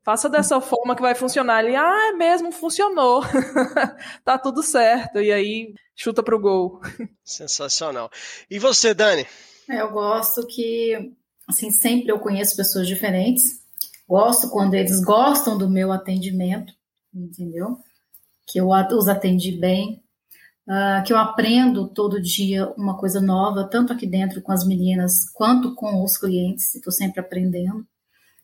Faça 0.05 0.29
dessa 0.29 0.61
forma 0.61 0.97
que 0.97 1.03
vai 1.03 1.15
funcionar. 1.15 1.65
Ele, 1.65 1.77
ah, 1.77 2.09
é 2.09 2.13
mesmo, 2.13 2.51
funcionou. 2.51 3.23
tá 4.25 4.37
tudo 4.37 4.63
certo. 4.63 5.21
E 5.21 5.31
aí, 5.31 5.75
chuta 5.95 6.23
pro 6.23 6.41
gol. 6.41 6.81
Sensacional. 7.25 8.11
E 8.51 8.59
você, 8.59 8.93
Dani? 8.93 9.25
É, 9.71 9.81
eu 9.81 9.93
gosto 9.93 10.45
que, 10.47 11.13
assim, 11.49 11.71
sempre 11.71 12.11
eu 12.11 12.19
conheço 12.19 12.57
pessoas 12.57 12.89
diferentes. 12.89 13.63
Gosto 14.09 14.51
quando 14.51 14.75
eles 14.75 15.01
gostam 15.03 15.57
do 15.57 15.71
meu 15.71 15.93
atendimento, 15.93 16.73
entendeu? 17.15 17.79
Que 18.49 18.61
eu 18.61 18.69
os 18.71 19.07
atendi 19.07 19.53
bem. 19.53 20.03
Uh, 20.67 21.03
que 21.05 21.13
eu 21.13 21.17
aprendo 21.17 21.89
todo 21.89 22.23
dia 22.23 22.73
uma 22.77 22.97
coisa 22.97 23.21
nova, 23.21 23.69
tanto 23.69 23.93
aqui 23.93 24.07
dentro 24.07 24.41
com 24.43 24.53
as 24.53 24.65
meninas, 24.65 25.29
quanto 25.33 25.75
com 25.75 26.03
os 26.03 26.17
clientes. 26.17 26.75
Estou 26.75 26.93
sempre 26.93 27.21
aprendendo. 27.21 27.87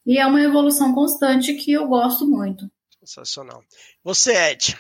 E 0.09 0.17
é 0.17 0.27
uma 0.27 0.41
evolução 0.41 0.95
constante 0.95 1.53
que 1.53 1.71
eu 1.71 1.87
gosto 1.87 2.27
muito. 2.27 2.67
Sensacional. 3.05 3.63
Você, 4.03 4.33
Ed? 4.33 4.75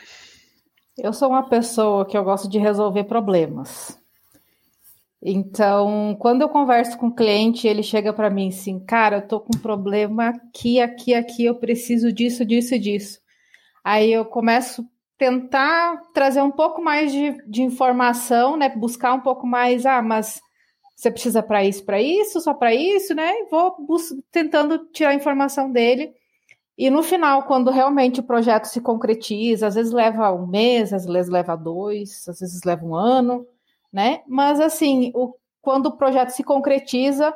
Eu 0.96 1.12
sou 1.12 1.28
uma 1.28 1.46
pessoa 1.50 2.06
que 2.06 2.16
eu 2.16 2.24
gosto 2.24 2.48
de 2.48 2.58
resolver 2.58 3.04
problemas. 3.04 4.00
Então, 5.22 6.16
quando 6.18 6.40
eu 6.40 6.48
converso 6.48 6.96
com 6.96 7.08
o 7.08 7.14
cliente, 7.14 7.68
ele 7.68 7.82
chega 7.82 8.10
para 8.10 8.30
mim 8.30 8.48
assim, 8.48 8.80
cara, 8.80 9.18
eu 9.18 9.28
tô 9.28 9.38
com 9.38 9.54
um 9.54 9.60
problema 9.60 10.30
aqui, 10.30 10.80
aqui, 10.80 11.12
aqui, 11.12 11.44
eu 11.44 11.56
preciso 11.56 12.10
disso, 12.10 12.42
disso 12.42 12.74
e 12.74 12.78
disso. 12.78 13.18
Aí 13.84 14.10
eu 14.10 14.24
começo 14.24 14.80
a 14.80 14.84
tentar 15.18 16.00
trazer 16.14 16.40
um 16.40 16.50
pouco 16.50 16.80
mais 16.80 17.12
de, 17.12 17.36
de 17.46 17.60
informação, 17.62 18.56
né? 18.56 18.70
Buscar 18.70 19.12
um 19.12 19.20
pouco 19.20 19.46
mais, 19.46 19.84
ah, 19.84 20.00
mas 20.00 20.40
você 20.98 21.12
precisa 21.12 21.40
para 21.44 21.64
isso, 21.64 21.84
para 21.84 22.02
isso, 22.02 22.40
só 22.40 22.52
para 22.52 22.74
isso, 22.74 23.14
né? 23.14 23.32
E 23.42 23.44
vou 23.44 23.76
tentando 24.32 24.78
tirar 24.86 25.10
a 25.10 25.14
informação 25.14 25.70
dele. 25.70 26.12
E 26.76 26.90
no 26.90 27.04
final, 27.04 27.44
quando 27.44 27.70
realmente 27.70 28.18
o 28.18 28.24
projeto 28.24 28.64
se 28.64 28.80
concretiza, 28.80 29.68
às 29.68 29.76
vezes 29.76 29.92
leva 29.92 30.32
um 30.32 30.44
mês, 30.44 30.92
às 30.92 31.06
vezes 31.06 31.30
leva 31.30 31.54
dois, 31.54 32.26
às 32.26 32.40
vezes 32.40 32.64
leva 32.64 32.84
um 32.84 32.96
ano, 32.96 33.46
né? 33.92 34.22
Mas 34.26 34.58
assim, 34.58 35.12
o, 35.14 35.36
quando 35.62 35.86
o 35.86 35.96
projeto 35.96 36.30
se 36.30 36.42
concretiza, 36.42 37.32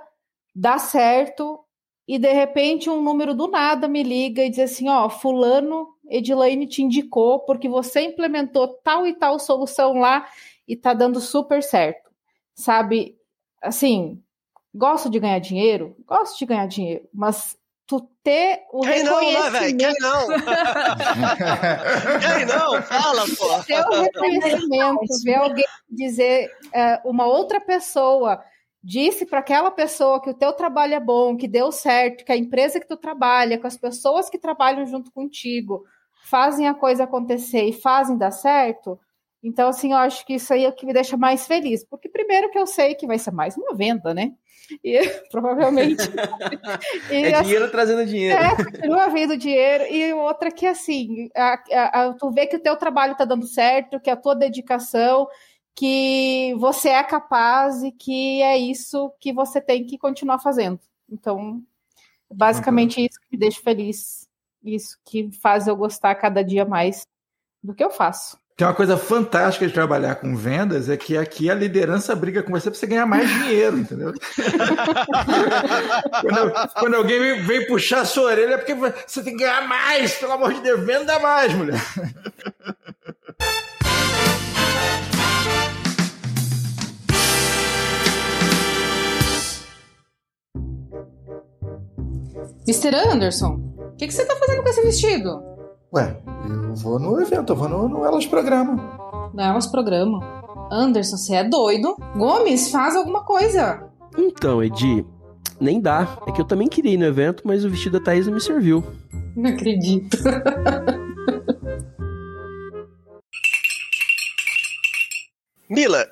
dá 0.52 0.76
certo, 0.76 1.60
e 2.06 2.18
de 2.18 2.32
repente 2.32 2.90
um 2.90 3.00
número 3.00 3.32
do 3.32 3.46
nada 3.46 3.86
me 3.86 4.02
liga 4.02 4.44
e 4.44 4.50
diz 4.50 4.58
assim: 4.58 4.88
ó, 4.88 5.08
fulano, 5.08 5.86
Edilaine 6.08 6.66
te 6.66 6.82
indicou 6.82 7.38
porque 7.38 7.68
você 7.68 8.00
implementou 8.00 8.66
tal 8.82 9.06
e 9.06 9.14
tal 9.14 9.38
solução 9.38 9.92
lá 10.00 10.26
e 10.66 10.76
tá 10.76 10.92
dando 10.92 11.20
super 11.20 11.62
certo. 11.62 12.10
Sabe? 12.56 13.21
Assim, 13.62 14.20
gosto 14.74 15.08
de 15.08 15.20
ganhar 15.20 15.38
dinheiro, 15.38 15.96
gosto 16.06 16.38
de 16.38 16.46
ganhar 16.46 16.66
dinheiro, 16.66 17.08
mas 17.14 17.56
tu 17.86 18.00
ter 18.22 18.62
o 18.72 18.82
Quem 18.82 19.02
reconhecimento... 19.02 19.40
Não, 19.42 19.48
né, 19.50 19.72
Quem 19.72 19.94
não? 20.00 20.26
Quem 22.36 22.46
não? 22.46 22.82
Fala, 22.82 23.24
pô! 23.38 23.62
Ter 23.64 23.80
o 23.80 24.02
reconhecimento, 24.02 25.06
ver 25.24 25.34
alguém 25.34 25.64
dizer, 25.88 26.50
uh, 26.68 27.08
uma 27.08 27.26
outra 27.26 27.60
pessoa 27.60 28.42
disse 28.82 29.24
para 29.24 29.38
aquela 29.38 29.70
pessoa 29.70 30.20
que 30.20 30.30
o 30.30 30.34
teu 30.34 30.52
trabalho 30.52 30.94
é 30.94 31.00
bom, 31.00 31.36
que 31.36 31.46
deu 31.46 31.70
certo, 31.70 32.24
que 32.24 32.32
a 32.32 32.36
empresa 32.36 32.80
que 32.80 32.88
tu 32.88 32.96
trabalha, 32.96 33.58
com 33.58 33.66
as 33.66 33.76
pessoas 33.76 34.28
que 34.28 34.38
trabalham 34.38 34.84
junto 34.86 35.12
contigo, 35.12 35.84
fazem 36.24 36.66
a 36.66 36.74
coisa 36.74 37.04
acontecer 37.04 37.64
e 37.64 37.72
fazem 37.72 38.18
dar 38.18 38.32
certo, 38.32 38.98
então, 39.42 39.68
assim, 39.68 39.90
eu 39.92 39.98
acho 39.98 40.24
que 40.24 40.34
isso 40.34 40.52
aí 40.52 40.64
é 40.64 40.68
o 40.68 40.72
que 40.72 40.86
me 40.86 40.92
deixa 40.92 41.16
mais 41.16 41.46
feliz, 41.46 41.84
porque 41.84 42.08
primeiro 42.08 42.50
que 42.50 42.58
eu 42.58 42.66
sei 42.66 42.94
que 42.94 43.06
vai 43.06 43.18
ser 43.18 43.32
mais 43.32 43.56
uma 43.56 43.74
venda, 43.74 44.14
né? 44.14 44.32
E 44.84 45.00
provavelmente. 45.32 46.02
e, 47.10 47.14
é 47.14 47.34
assim, 47.34 47.44
dinheiro 47.44 47.70
trazendo 47.70 48.06
dinheiro. 48.06 48.40
É, 48.40 48.56
continua 48.56 49.08
vindo 49.08 49.36
dinheiro. 49.36 49.84
E 49.84 50.12
outra 50.12 50.50
que, 50.52 50.64
assim, 50.64 51.28
a, 51.34 51.60
a, 51.72 52.02
a, 52.02 52.12
tu 52.14 52.30
vê 52.30 52.46
que 52.46 52.56
o 52.56 52.62
teu 52.62 52.76
trabalho 52.76 53.12
está 53.12 53.24
dando 53.24 53.46
certo, 53.46 53.98
que 53.98 54.10
a 54.10 54.16
tua 54.16 54.36
dedicação, 54.36 55.26
que 55.74 56.54
você 56.58 56.90
é 56.90 57.02
capaz 57.02 57.82
e 57.82 57.90
que 57.90 58.40
é 58.42 58.56
isso 58.56 59.12
que 59.18 59.32
você 59.32 59.60
tem 59.60 59.84
que 59.84 59.98
continuar 59.98 60.38
fazendo. 60.38 60.78
Então, 61.10 61.60
basicamente 62.32 63.00
uhum. 63.00 63.06
isso 63.06 63.20
que 63.20 63.26
me 63.32 63.38
deixa 63.38 63.60
feliz. 63.60 64.28
Isso 64.62 64.96
que 65.04 65.30
faz 65.40 65.66
eu 65.66 65.74
gostar 65.74 66.14
cada 66.14 66.44
dia 66.44 66.64
mais 66.64 67.06
do 67.60 67.74
que 67.74 67.82
eu 67.82 67.90
faço. 67.90 68.41
Tem 68.54 68.66
uma 68.66 68.74
coisa 68.74 68.98
fantástica 68.98 69.66
de 69.66 69.72
trabalhar 69.72 70.16
com 70.16 70.36
vendas 70.36 70.90
é 70.90 70.96
que 70.96 71.16
aqui 71.16 71.50
a 71.50 71.54
liderança 71.54 72.14
briga 72.14 72.42
com 72.42 72.52
você 72.52 72.70
para 72.70 72.78
você 72.78 72.86
ganhar 72.86 73.06
mais 73.06 73.26
dinheiro, 73.26 73.78
entendeu? 73.78 74.12
quando, 76.20 76.52
quando, 76.74 76.94
alguém 76.94 77.42
vem 77.42 77.66
puxar 77.66 78.02
a 78.02 78.04
sua 78.04 78.24
orelha 78.24 78.54
é 78.54 78.58
porque 78.58 78.74
você 78.74 79.22
tem 79.22 79.36
que 79.36 79.42
ganhar 79.42 79.66
mais, 79.66 80.14
pelo 80.16 80.32
amor 80.32 80.52
de 80.52 80.60
Deus, 80.60 80.84
venda 80.84 81.18
mais, 81.18 81.54
mulher. 81.54 81.80
Mr. 92.68 92.94
Anderson, 92.94 93.60
o 93.76 93.96
que, 93.96 94.06
que 94.06 94.12
você 94.12 94.22
está 94.22 94.36
fazendo 94.36 94.62
com 94.62 94.68
esse 94.68 94.82
vestido? 94.82 95.51
Ué, 95.94 96.16
eu 96.48 96.74
vou 96.74 96.98
no 96.98 97.20
evento, 97.20 97.52
eu 97.52 97.56
vou 97.56 97.68
no, 97.68 97.86
no 97.86 98.02
Elas 98.02 98.24
Programa. 98.24 99.30
No 99.34 99.42
Elas 99.42 99.66
Programa? 99.66 100.20
Anderson, 100.70 101.18
você 101.18 101.34
é 101.34 101.44
doido? 101.44 101.94
Gomes, 102.16 102.70
faz 102.70 102.96
alguma 102.96 103.26
coisa. 103.26 103.90
Então, 104.16 104.64
Edi, 104.64 105.04
nem 105.60 105.78
dá. 105.78 106.16
É 106.26 106.32
que 106.32 106.40
eu 106.40 106.46
também 106.46 106.66
queria 106.66 106.94
ir 106.94 106.96
no 106.96 107.04
evento, 107.04 107.42
mas 107.44 107.62
o 107.62 107.68
vestido 107.68 107.98
da 107.98 108.04
Thaís 108.06 108.26
não 108.26 108.32
me 108.32 108.40
serviu. 108.40 108.82
Não 109.36 109.50
acredito. 109.50 110.16
Mila, 115.68 116.06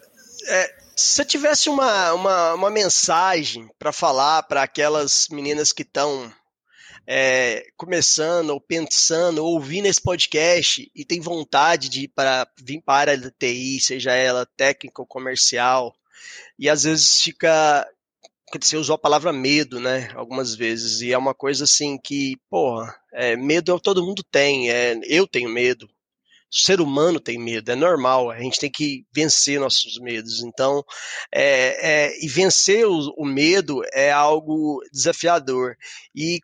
é, 0.47 0.75
se 0.95 1.15
você 1.15 1.25
tivesse 1.25 1.71
uma, 1.71 2.13
uma, 2.13 2.53
uma 2.53 2.71
mensagem 2.71 3.67
para 3.79 3.93
falar 3.93 4.43
para 4.43 4.63
aquelas 4.63 5.29
meninas 5.31 5.73
que 5.73 5.81
estão 5.81 6.31
é, 7.13 7.67
começando 7.77 8.51
ou 8.51 8.61
pensando, 8.61 9.45
ou 9.45 9.55
ouvindo 9.55 9.87
esse 9.87 10.01
podcast 10.01 10.89
e 10.95 11.05
tem 11.05 11.21
vontade 11.21 11.89
de 11.89 12.03
ir 12.03 12.09
para 12.09 12.49
vir 12.57 12.81
para 12.81 12.95
a 12.95 12.99
área 12.99 13.19
da 13.19 13.33
TI, 13.33 13.81
seja 13.81 14.13
ela 14.13 14.47
técnica 14.57 15.03
ou 15.03 15.07
comercial, 15.09 15.93
e 16.57 16.69
às 16.69 16.85
vezes 16.85 17.21
fica. 17.21 17.85
Você 18.55 18.77
usou 18.77 18.95
a 18.95 18.99
palavra 18.99 19.33
medo, 19.33 19.81
né? 19.81 20.09
Algumas 20.15 20.55
vezes, 20.55 21.01
e 21.01 21.13
é 21.13 21.19
uma 21.19 21.35
coisa 21.35 21.65
assim 21.65 21.99
que, 21.99 22.37
porra, 22.49 22.95
é, 23.13 23.37
medo 23.37 23.81
todo 23.81 24.07
mundo 24.07 24.23
tem, 24.31 24.71
é, 24.71 24.97
eu 25.05 25.27
tenho 25.27 25.49
medo, 25.49 25.87
o 25.87 26.57
ser 26.57 26.81
humano 26.81 27.21
tem 27.21 27.39
medo, 27.39 27.71
é 27.71 27.77
normal, 27.77 28.31
a 28.31 28.41
gente 28.41 28.59
tem 28.59 28.71
que 28.71 29.07
vencer 29.13 29.61
nossos 29.61 29.99
medos. 30.01 30.43
Então, 30.43 30.85
é, 31.33 32.09
é, 32.09 32.25
e 32.25 32.29
vencer 32.29 32.87
o, 32.87 33.13
o, 33.17 33.25
medo 33.25 33.83
é 33.93 34.11
algo 34.11 34.81
desafiador. 34.93 35.77
E 36.15 36.41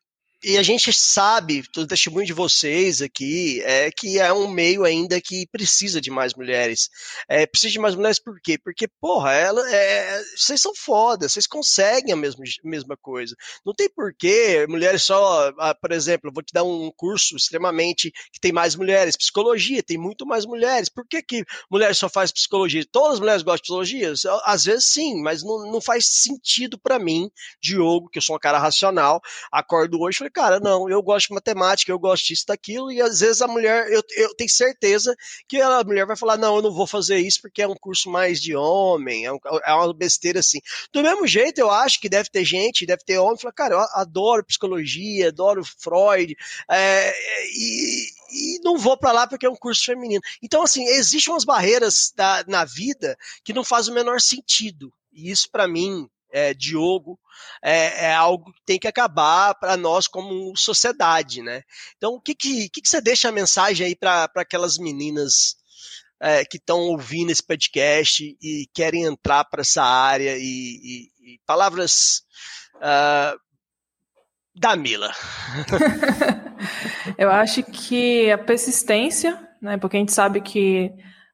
e 0.49 0.57
a 0.57 0.63
gente 0.63 0.93
sabe, 0.93 1.65
todo 1.73 1.89
testemunho 1.89 2.25
de 2.25 2.33
vocês 2.33 3.03
aqui, 3.03 3.61
é 3.65 3.91
que 3.91 4.21
é 4.21 4.33
um 4.33 4.47
meio 4.47 4.85
ainda 4.85 5.21
que 5.21 5.45
precisa 5.51 6.01
de 6.01 6.09
mais 6.09 6.35
mulheres. 6.35 6.89
É, 7.29 7.45
precisa 7.47 7.73
de 7.73 7.81
mais 7.81 7.97
mulheres 7.97 8.21
por 8.21 8.41
quê? 8.41 8.57
Porque, 8.57 8.87
porra, 9.01 9.33
ela, 9.33 9.69
é, 9.69 10.23
vocês 10.37 10.61
são 10.61 10.73
foda, 10.73 11.29
vocês 11.29 11.49
conseguem 11.49 12.13
a 12.13 12.17
mesma, 12.17 12.45
mesma 12.63 12.97
coisa. 12.97 13.35
Não 13.65 13.75
tem 13.75 13.89
porquê 13.89 14.69
mulheres 14.69 15.03
só, 15.03 15.53
ah, 15.59 15.75
por 15.75 15.91
exemplo, 15.91 16.31
vou 16.33 16.45
te 16.45 16.53
dar 16.53 16.63
um 16.63 16.93
curso 16.97 17.35
extremamente 17.35 18.13
que 18.33 18.39
tem 18.39 18.53
mais 18.53 18.77
mulheres. 18.77 19.17
Psicologia, 19.17 19.83
tem 19.83 19.99
muito 19.99 20.25
mais 20.25 20.47
mulheres. 20.47 20.89
Por 20.89 21.05
que, 21.09 21.23
que 21.23 21.45
mulheres 21.69 21.99
só 21.99 22.09
faz 22.09 22.31
psicologia? 22.31 22.87
Todas 22.93 23.15
as 23.15 23.19
mulheres 23.19 23.43
gostam 23.43 23.57
de 23.57 23.63
psicologia? 23.63 24.13
Às 24.45 24.65
vezes 24.65 24.85
sim, 24.85 25.21
mas 25.21 25.43
não, 25.43 25.73
não 25.73 25.81
faz 25.81 26.07
sentido 26.07 26.79
para 26.79 27.01
mim, 27.01 27.29
Diogo, 27.61 28.09
que 28.09 28.19
eu 28.19 28.23
sou 28.23 28.37
um 28.37 28.39
cara 28.39 28.61
racional, 28.61 29.21
acordo 29.51 30.01
hoje 30.01 30.15
e 30.15 30.19
falei, 30.19 30.36
cara, 30.37 30.61
não, 30.61 30.87
eu 30.87 31.03
gosto 31.03 31.28
de 31.28 31.34
matemática, 31.34 31.91
eu 31.91 31.99
gosto 31.99 32.26
disso, 32.26 32.45
daquilo, 32.47 32.93
e 32.93 33.01
às 33.01 33.20
vezes 33.20 33.41
a 33.41 33.49
mulher, 33.49 33.91
eu, 33.91 34.03
eu 34.18 34.34
tenho 34.34 34.51
certeza 34.51 35.16
que 35.49 35.62
a 35.62 35.82
mulher 35.82 36.05
vai 36.05 36.14
falar, 36.14 36.37
não, 36.37 36.57
eu 36.57 36.62
não 36.62 36.70
vou 36.70 36.87
fazer 36.87 37.16
isso 37.16 37.41
porque 37.41 37.62
é 37.62 37.66
um 37.66 37.74
curso 37.74 38.11
mais 38.11 38.39
de 38.39 38.55
homem, 38.55 39.24
é, 39.24 39.32
um, 39.32 39.39
é 39.64 39.72
uma 39.72 39.95
besteira 39.95 40.41
assim. 40.41 40.59
Do 40.93 41.03
mesmo 41.03 41.26
jeito, 41.26 41.59
eu 41.59 41.70
acho 41.70 41.99
que 41.99 42.07
deve 42.11 42.28
ter 42.28 42.45
gente, 42.45 42.84
deve 42.84 43.03
ter 43.03 43.16
homem, 43.18 43.39
fala, 43.39 43.55
cara, 43.55 43.74
eu 43.76 43.80
adoro 43.95 44.45
psicologia, 44.45 45.28
adoro 45.28 45.62
Freud, 45.64 46.37
é, 46.70 47.14
e, 47.55 48.07
e 48.30 48.61
não 48.62 48.76
vou 48.76 48.99
para 48.99 49.12
lá 49.12 49.26
porque 49.26 49.47
é 49.47 49.51
um 49.51 49.57
curso 49.57 49.87
feminino. 49.87 50.20
Então, 50.43 50.62
assim, 50.62 50.84
existem 50.84 51.32
umas 51.32 51.45
barreiras 51.45 52.12
da, 52.14 52.45
na 52.47 52.66
vida 52.66 53.16
que 53.43 53.55
não 53.55 53.64
faz 53.64 53.89
o 53.89 53.95
menor 53.95 54.20
sentido. 54.20 54.93
E 55.14 55.30
isso, 55.30 55.49
para 55.51 55.66
mim, 55.66 56.07
é, 56.31 56.55
Diogo, 56.55 57.18
é, 57.62 58.07
é, 58.07 58.14
algo 58.14 58.53
que 58.53 58.62
tem 58.64 58.79
que 58.79 58.89
acabar 58.89 59.55
para 59.55 59.77
nós 59.77 60.07
como 60.07 60.57
sociedade, 60.57 61.43
né? 61.43 61.62
Então, 61.97 62.14
o 62.14 62.20
que, 62.20 62.35
que, 62.35 62.68
que, 62.68 62.81
que 62.81 62.89
você 62.89 63.01
deixa 63.01 63.29
a 63.29 63.33
mensagem 63.33 63.87
aí 63.87 63.97
para 63.97 64.31
aquelas 64.37 64.79
meninas 64.79 65.57
é, 66.20 66.45
que 66.45 66.57
estão 66.57 66.81
ouvindo 66.81 67.31
esse 67.31 67.43
podcast 67.43 68.37
e 68.41 68.68
querem 68.74 69.05
entrar 69.05 69.45
para 69.45 69.61
essa 69.61 69.83
área 69.83 70.37
e, 70.39 70.43
e, 70.43 71.35
e 71.35 71.41
palavras 71.47 72.22
uh, 72.77 73.39
da 74.55 74.77
Mila? 74.77 75.12
Eu 77.18 77.31
acho 77.31 77.62
que 77.62 78.31
a 78.31 78.39
persistência, 78.39 79.39
né? 79.61 79.77
Porque 79.77 79.97
a 79.97 80.01
gente 80.01 80.12
sabe 80.12 80.41
que 80.41 80.91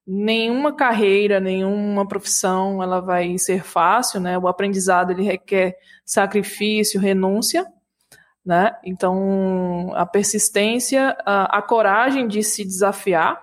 nenhuma 0.06 0.74
carreira, 0.74 1.38
nenhuma 1.38 2.06
profissão, 2.06 2.82
ela 2.82 3.00
vai 3.00 3.38
ser 3.38 3.62
fácil, 3.62 4.20
né? 4.20 4.36
O 4.38 4.48
aprendizado 4.48 5.10
ele 5.10 5.22
requer 5.22 5.76
sacrifício, 6.04 7.00
renúncia, 7.00 7.66
né? 8.44 8.76
Então 8.84 9.92
a 9.94 10.04
persistência, 10.04 11.16
a, 11.24 11.58
a 11.58 11.62
coragem 11.62 12.26
de 12.26 12.42
se 12.42 12.64
desafiar, 12.64 13.40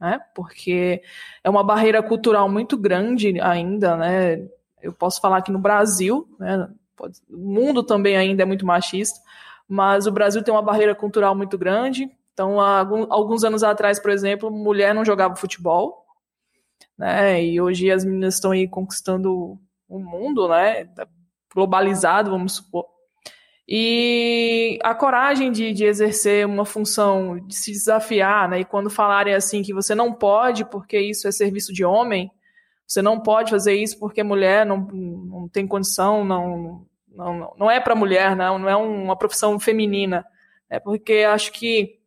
né? 0.00 0.20
Porque 0.34 1.02
é 1.42 1.50
uma 1.50 1.62
barreira 1.62 2.02
cultural 2.02 2.48
muito 2.48 2.76
grande 2.76 3.40
ainda, 3.40 3.96
né? 3.96 4.48
Eu 4.82 4.92
posso 4.92 5.20
falar 5.20 5.42
que 5.42 5.52
no 5.52 5.58
Brasil, 5.58 6.28
né? 6.38 6.68
O 7.30 7.36
mundo 7.36 7.84
também 7.84 8.16
ainda 8.16 8.42
é 8.42 8.46
muito 8.46 8.66
machista, 8.66 9.20
mas 9.68 10.06
o 10.06 10.12
Brasil 10.12 10.42
tem 10.42 10.52
uma 10.52 10.62
barreira 10.62 10.94
cultural 10.94 11.34
muito 11.36 11.56
grande. 11.56 12.10
Então, 12.38 12.60
há 12.60 12.86
alguns 13.10 13.42
anos 13.42 13.64
atrás, 13.64 13.98
por 13.98 14.12
exemplo, 14.12 14.48
mulher 14.48 14.94
não 14.94 15.04
jogava 15.04 15.34
futebol, 15.34 16.06
né? 16.96 17.44
E 17.44 17.60
hoje 17.60 17.90
as 17.90 18.04
meninas 18.04 18.34
estão 18.34 18.52
aí 18.52 18.68
conquistando 18.68 19.58
o 19.88 19.98
mundo, 19.98 20.46
né? 20.46 20.88
Globalizado, 21.52 22.30
vamos 22.30 22.52
supor. 22.52 22.86
E 23.66 24.78
a 24.84 24.94
coragem 24.94 25.50
de, 25.50 25.72
de 25.72 25.84
exercer 25.84 26.46
uma 26.46 26.64
função, 26.64 27.44
de 27.44 27.56
se 27.56 27.72
desafiar, 27.72 28.48
né? 28.48 28.60
E 28.60 28.64
quando 28.64 28.88
falarem 28.88 29.34
assim 29.34 29.60
que 29.60 29.74
você 29.74 29.92
não 29.92 30.12
pode 30.12 30.64
porque 30.64 30.96
isso 30.96 31.26
é 31.26 31.32
serviço 31.32 31.72
de 31.72 31.84
homem, 31.84 32.30
você 32.86 33.02
não 33.02 33.18
pode 33.18 33.50
fazer 33.50 33.74
isso 33.74 33.98
porque 33.98 34.22
mulher 34.22 34.64
não, 34.64 34.78
não 34.78 35.48
tem 35.48 35.66
condição, 35.66 36.24
não, 36.24 36.86
não, 37.08 37.52
não 37.58 37.68
é 37.68 37.80
para 37.80 37.96
mulher, 37.96 38.36
não, 38.36 38.60
não 38.60 38.68
é 38.68 38.76
uma 38.76 39.16
profissão 39.16 39.58
feminina. 39.58 40.24
É 40.70 40.78
porque 40.78 41.26
acho 41.28 41.50
que 41.50 41.97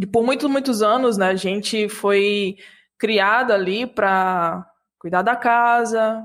e 0.00 0.06
por 0.06 0.24
muitos, 0.24 0.48
muitos 0.48 0.80
anos, 0.80 1.18
né, 1.18 1.28
a 1.28 1.36
gente 1.36 1.86
foi 1.90 2.56
criada 2.98 3.52
ali 3.52 3.86
para 3.86 4.66
cuidar 4.98 5.20
da 5.20 5.36
casa, 5.36 6.24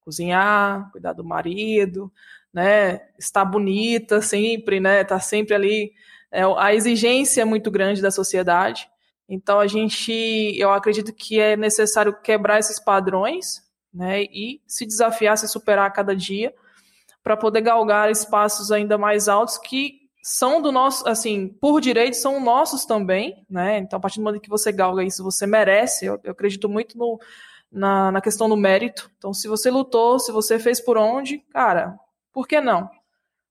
cozinhar, 0.00 0.90
cuidar 0.90 1.12
do 1.12 1.22
marido, 1.22 2.10
né, 2.50 3.02
estar 3.18 3.44
bonita 3.44 4.22
sempre, 4.22 4.80
né, 4.80 5.02
estar 5.02 5.16
tá 5.16 5.20
sempre 5.20 5.54
ali. 5.54 5.92
É, 6.32 6.44
a 6.56 6.74
exigência 6.74 7.42
é 7.42 7.44
muito 7.44 7.70
grande 7.70 8.00
da 8.00 8.10
sociedade. 8.10 8.88
Então 9.28 9.60
a 9.60 9.66
gente, 9.66 10.10
eu 10.58 10.72
acredito 10.72 11.12
que 11.12 11.38
é 11.38 11.58
necessário 11.58 12.18
quebrar 12.22 12.58
esses 12.58 12.80
padrões, 12.80 13.62
né, 13.92 14.22
e 14.22 14.62
se 14.66 14.86
desafiar, 14.86 15.36
se 15.36 15.46
superar 15.46 15.86
a 15.88 15.90
cada 15.90 16.16
dia, 16.16 16.54
para 17.22 17.36
poder 17.36 17.60
galgar 17.60 18.10
espaços 18.10 18.72
ainda 18.72 18.96
mais 18.96 19.28
altos 19.28 19.58
que 19.58 19.99
são 20.22 20.60
do 20.60 20.70
nosso, 20.70 21.08
assim, 21.08 21.48
por 21.48 21.80
direito, 21.80 22.14
são 22.14 22.40
nossos 22.40 22.84
também, 22.84 23.44
né? 23.48 23.78
Então, 23.78 23.96
a 23.96 24.00
partir 24.00 24.18
do 24.18 24.24
momento 24.24 24.42
que 24.42 24.50
você 24.50 24.70
galga 24.70 25.02
isso, 25.02 25.24
você 25.24 25.46
merece. 25.46 26.06
Eu, 26.06 26.20
eu 26.22 26.32
acredito 26.32 26.68
muito 26.68 26.98
no, 26.98 27.18
na, 27.70 28.12
na 28.12 28.20
questão 28.20 28.48
do 28.48 28.56
mérito. 28.56 29.10
Então, 29.16 29.32
se 29.32 29.48
você 29.48 29.70
lutou, 29.70 30.18
se 30.18 30.32
você 30.32 30.58
fez 30.58 30.80
por 30.80 30.98
onde, 30.98 31.38
cara, 31.50 31.98
por 32.32 32.46
que 32.46 32.60
não? 32.60 32.88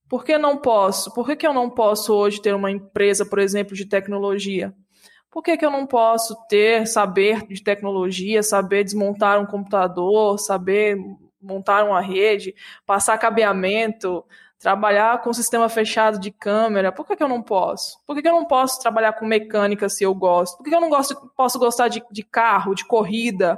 Por 0.07 0.23
que 0.23 0.37
não 0.37 0.57
posso? 0.57 1.13
Por 1.13 1.25
que, 1.25 1.35
que 1.35 1.45
eu 1.45 1.53
não 1.53 1.69
posso 1.69 2.13
hoje 2.13 2.41
ter 2.41 2.55
uma 2.55 2.71
empresa, 2.71 3.25
por 3.25 3.39
exemplo, 3.39 3.75
de 3.75 3.85
tecnologia? 3.85 4.73
Por 5.29 5.43
que, 5.43 5.55
que 5.55 5.65
eu 5.65 5.69
não 5.69 5.85
posso 5.85 6.35
ter 6.47 6.87
saber 6.87 7.45
de 7.47 7.63
tecnologia, 7.63 8.41
saber 8.41 8.83
desmontar 8.83 9.39
um 9.39 9.45
computador, 9.45 10.39
saber 10.39 10.97
montar 11.39 11.83
uma 11.85 12.01
rede, 12.01 12.55
passar 12.85 13.17
cabeamento, 13.19 14.25
trabalhar 14.59 15.21
com 15.21 15.31
sistema 15.31 15.69
fechado 15.69 16.19
de 16.19 16.31
câmera, 16.31 16.91
por 16.91 17.07
que, 17.07 17.15
que 17.15 17.23
eu 17.23 17.29
não 17.29 17.41
posso? 17.41 17.97
Por 18.05 18.13
que, 18.13 18.21
que 18.21 18.27
eu 18.27 18.33
não 18.33 18.45
posso 18.45 18.79
trabalhar 18.79 19.13
com 19.13 19.25
mecânica 19.25 19.87
se 19.87 20.03
eu 20.03 20.13
gosto? 20.13 20.57
Por 20.57 20.63
que, 20.63 20.69
que 20.69 20.75
eu 20.75 20.81
não 20.81 20.89
gosto, 20.89 21.15
posso 21.35 21.57
gostar 21.57 21.87
de, 21.87 22.03
de 22.11 22.23
carro, 22.23 22.75
de 22.75 22.85
corrida? 22.85 23.57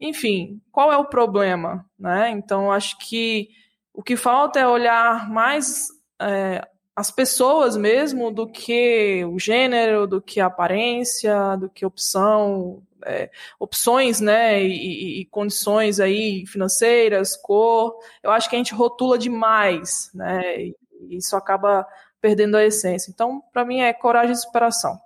Enfim, 0.00 0.60
qual 0.70 0.92
é 0.92 0.96
o 0.96 1.04
problema? 1.04 1.84
Né? 1.98 2.30
Então, 2.30 2.70
acho 2.70 2.96
que 2.98 3.48
o 3.92 4.02
que 4.02 4.16
falta 4.16 4.60
é 4.60 4.66
olhar 4.66 5.28
mais 5.28 5.88
é, 6.20 6.66
as 6.94 7.10
pessoas 7.10 7.76
mesmo 7.76 8.30
do 8.30 8.46
que 8.46 9.24
o 9.24 9.38
gênero, 9.40 10.06
do 10.06 10.22
que 10.22 10.40
a 10.40 10.46
aparência, 10.46 11.56
do 11.56 11.68
que 11.68 11.84
opção, 11.84 12.82
é, 13.06 13.30
opções, 13.58 14.20
né, 14.20 14.62
e, 14.62 15.20
e, 15.20 15.24
condições 15.26 16.00
aí 16.00 16.44
financeiras, 16.46 17.36
cor. 17.36 17.98
Eu 18.22 18.30
acho 18.30 18.50
que 18.50 18.56
a 18.56 18.58
gente 18.58 18.74
rotula 18.74 19.16
demais, 19.16 20.10
né, 20.14 20.60
e 20.60 20.76
isso 21.10 21.36
acaba 21.36 21.86
perdendo 22.20 22.56
a 22.56 22.64
essência. 22.64 23.10
Então, 23.10 23.42
para 23.52 23.64
mim 23.64 23.80
é 23.80 23.92
coragem 23.92 24.32
e 24.32 24.36
superação. 24.36 24.98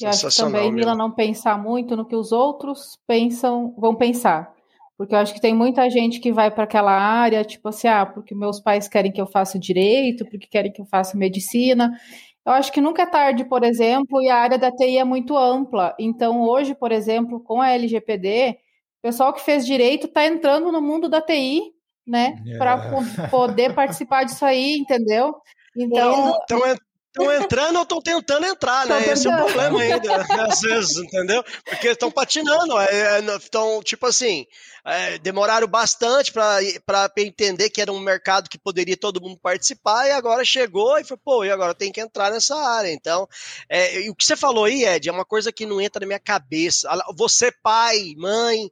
E 0.00 0.06
acho 0.06 0.28
que 0.28 0.36
também, 0.36 0.72
Mila, 0.72 0.94
não 0.94 1.10
pensar 1.10 1.56
muito 1.56 1.96
no 1.96 2.04
que 2.04 2.16
os 2.16 2.32
outros 2.32 2.98
pensam, 3.06 3.72
vão 3.78 3.94
pensar. 3.94 4.52
Porque 4.96 5.14
eu 5.14 5.18
acho 5.18 5.34
que 5.34 5.40
tem 5.40 5.54
muita 5.54 5.88
gente 5.90 6.20
que 6.20 6.32
vai 6.32 6.50
para 6.50 6.64
aquela 6.64 6.92
área, 6.92 7.44
tipo 7.44 7.68
assim, 7.68 7.88
ah, 7.88 8.06
porque 8.06 8.34
meus 8.34 8.60
pais 8.60 8.88
querem 8.88 9.12
que 9.12 9.20
eu 9.20 9.26
faça 9.26 9.58
direito, 9.58 10.24
porque 10.24 10.46
querem 10.46 10.72
que 10.72 10.80
eu 10.80 10.86
faça 10.86 11.16
medicina. 11.16 11.92
Eu 12.46 12.52
acho 12.52 12.70
que 12.70 12.80
nunca 12.80 13.02
é 13.02 13.06
tarde, 13.06 13.44
por 13.44 13.64
exemplo, 13.64 14.20
e 14.22 14.28
a 14.28 14.36
área 14.36 14.58
da 14.58 14.70
TI 14.70 14.98
é 14.98 15.04
muito 15.04 15.36
ampla. 15.36 15.94
Então, 15.98 16.42
hoje, 16.42 16.74
por 16.74 16.92
exemplo, 16.92 17.40
com 17.40 17.60
a 17.60 17.70
LGPD, 17.70 18.58
o 18.98 19.02
pessoal 19.02 19.32
que 19.32 19.40
fez 19.40 19.64
direito 19.64 20.06
está 20.06 20.26
entrando 20.26 20.70
no 20.70 20.82
mundo 20.82 21.08
da 21.08 21.22
TI, 21.22 21.62
né? 22.06 22.36
Yeah. 22.44 22.58
Para 22.58 23.28
poder 23.28 23.74
participar 23.74 24.24
disso 24.24 24.44
aí, 24.44 24.76
entendeu? 24.76 25.34
Então. 25.76 26.34
Estão 27.16 27.32
entrando 27.32 27.76
ou 27.76 27.82
estão 27.82 28.02
tentando 28.02 28.44
entrar, 28.44 28.86
né? 28.88 29.12
Esse 29.12 29.28
é 29.28 29.30
o 29.30 29.36
problema 29.36 29.80
ainda, 29.80 30.16
às 30.50 30.60
vezes, 30.60 30.96
entendeu? 30.96 31.44
Porque 31.64 31.86
estão 31.86 32.10
patinando, 32.10 32.74
estão, 33.36 33.78
é, 33.78 33.82
tipo 33.84 34.04
assim, 34.06 34.44
é, 34.84 35.16
demoraram 35.18 35.68
bastante 35.68 36.32
para 36.32 37.12
entender 37.18 37.70
que 37.70 37.80
era 37.80 37.92
um 37.92 38.00
mercado 38.00 38.50
que 38.50 38.58
poderia 38.58 38.96
todo 38.96 39.20
mundo 39.20 39.38
participar, 39.40 40.08
e 40.08 40.10
agora 40.10 40.44
chegou 40.44 40.98
e 40.98 41.04
foi, 41.04 41.16
pô, 41.16 41.44
e 41.44 41.52
agora 41.52 41.72
tem 41.72 41.92
que 41.92 42.00
entrar 42.00 42.32
nessa 42.32 42.56
área. 42.56 42.92
Então, 42.92 43.28
é, 43.68 44.10
o 44.10 44.14
que 44.16 44.24
você 44.24 44.34
falou 44.34 44.64
aí, 44.64 44.84
Ed, 44.84 45.08
é 45.08 45.12
uma 45.12 45.24
coisa 45.24 45.52
que 45.52 45.64
não 45.64 45.80
entra 45.80 46.00
na 46.00 46.06
minha 46.06 46.18
cabeça. 46.18 46.88
Você, 47.16 47.52
pai, 47.62 48.14
mãe, 48.16 48.68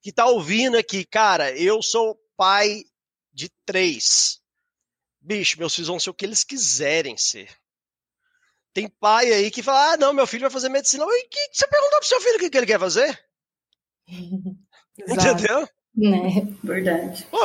que 0.00 0.10
tá 0.10 0.24
ouvindo 0.24 0.78
aqui, 0.78 1.04
cara, 1.04 1.52
eu 1.58 1.82
sou 1.82 2.18
pai 2.38 2.84
de 3.34 3.50
três. 3.66 4.40
Bicho, 5.20 5.58
meus 5.58 5.74
filhos 5.74 5.88
vão 5.88 6.00
ser 6.00 6.08
o 6.08 6.14
que 6.14 6.24
eles 6.24 6.42
quiserem 6.42 7.18
ser. 7.18 7.50
Tem 8.72 8.88
pai 8.88 9.32
aí 9.32 9.50
que 9.50 9.62
fala: 9.62 9.92
ah, 9.92 9.96
não, 9.96 10.12
meu 10.12 10.26
filho 10.26 10.42
vai 10.42 10.50
fazer 10.50 10.68
medicina. 10.68 11.04
E 11.06 11.28
que, 11.28 11.50
você 11.52 11.66
perguntou 11.66 11.98
pro 11.98 12.08
seu 12.08 12.20
filho 12.20 12.36
o 12.36 12.38
que, 12.38 12.50
que 12.50 12.56
ele 12.58 12.66
quer 12.66 12.80
fazer? 12.80 13.18
Entendeu? 14.98 15.68
Né, 15.94 16.48
verdade. 16.64 17.26
Pô, 17.30 17.38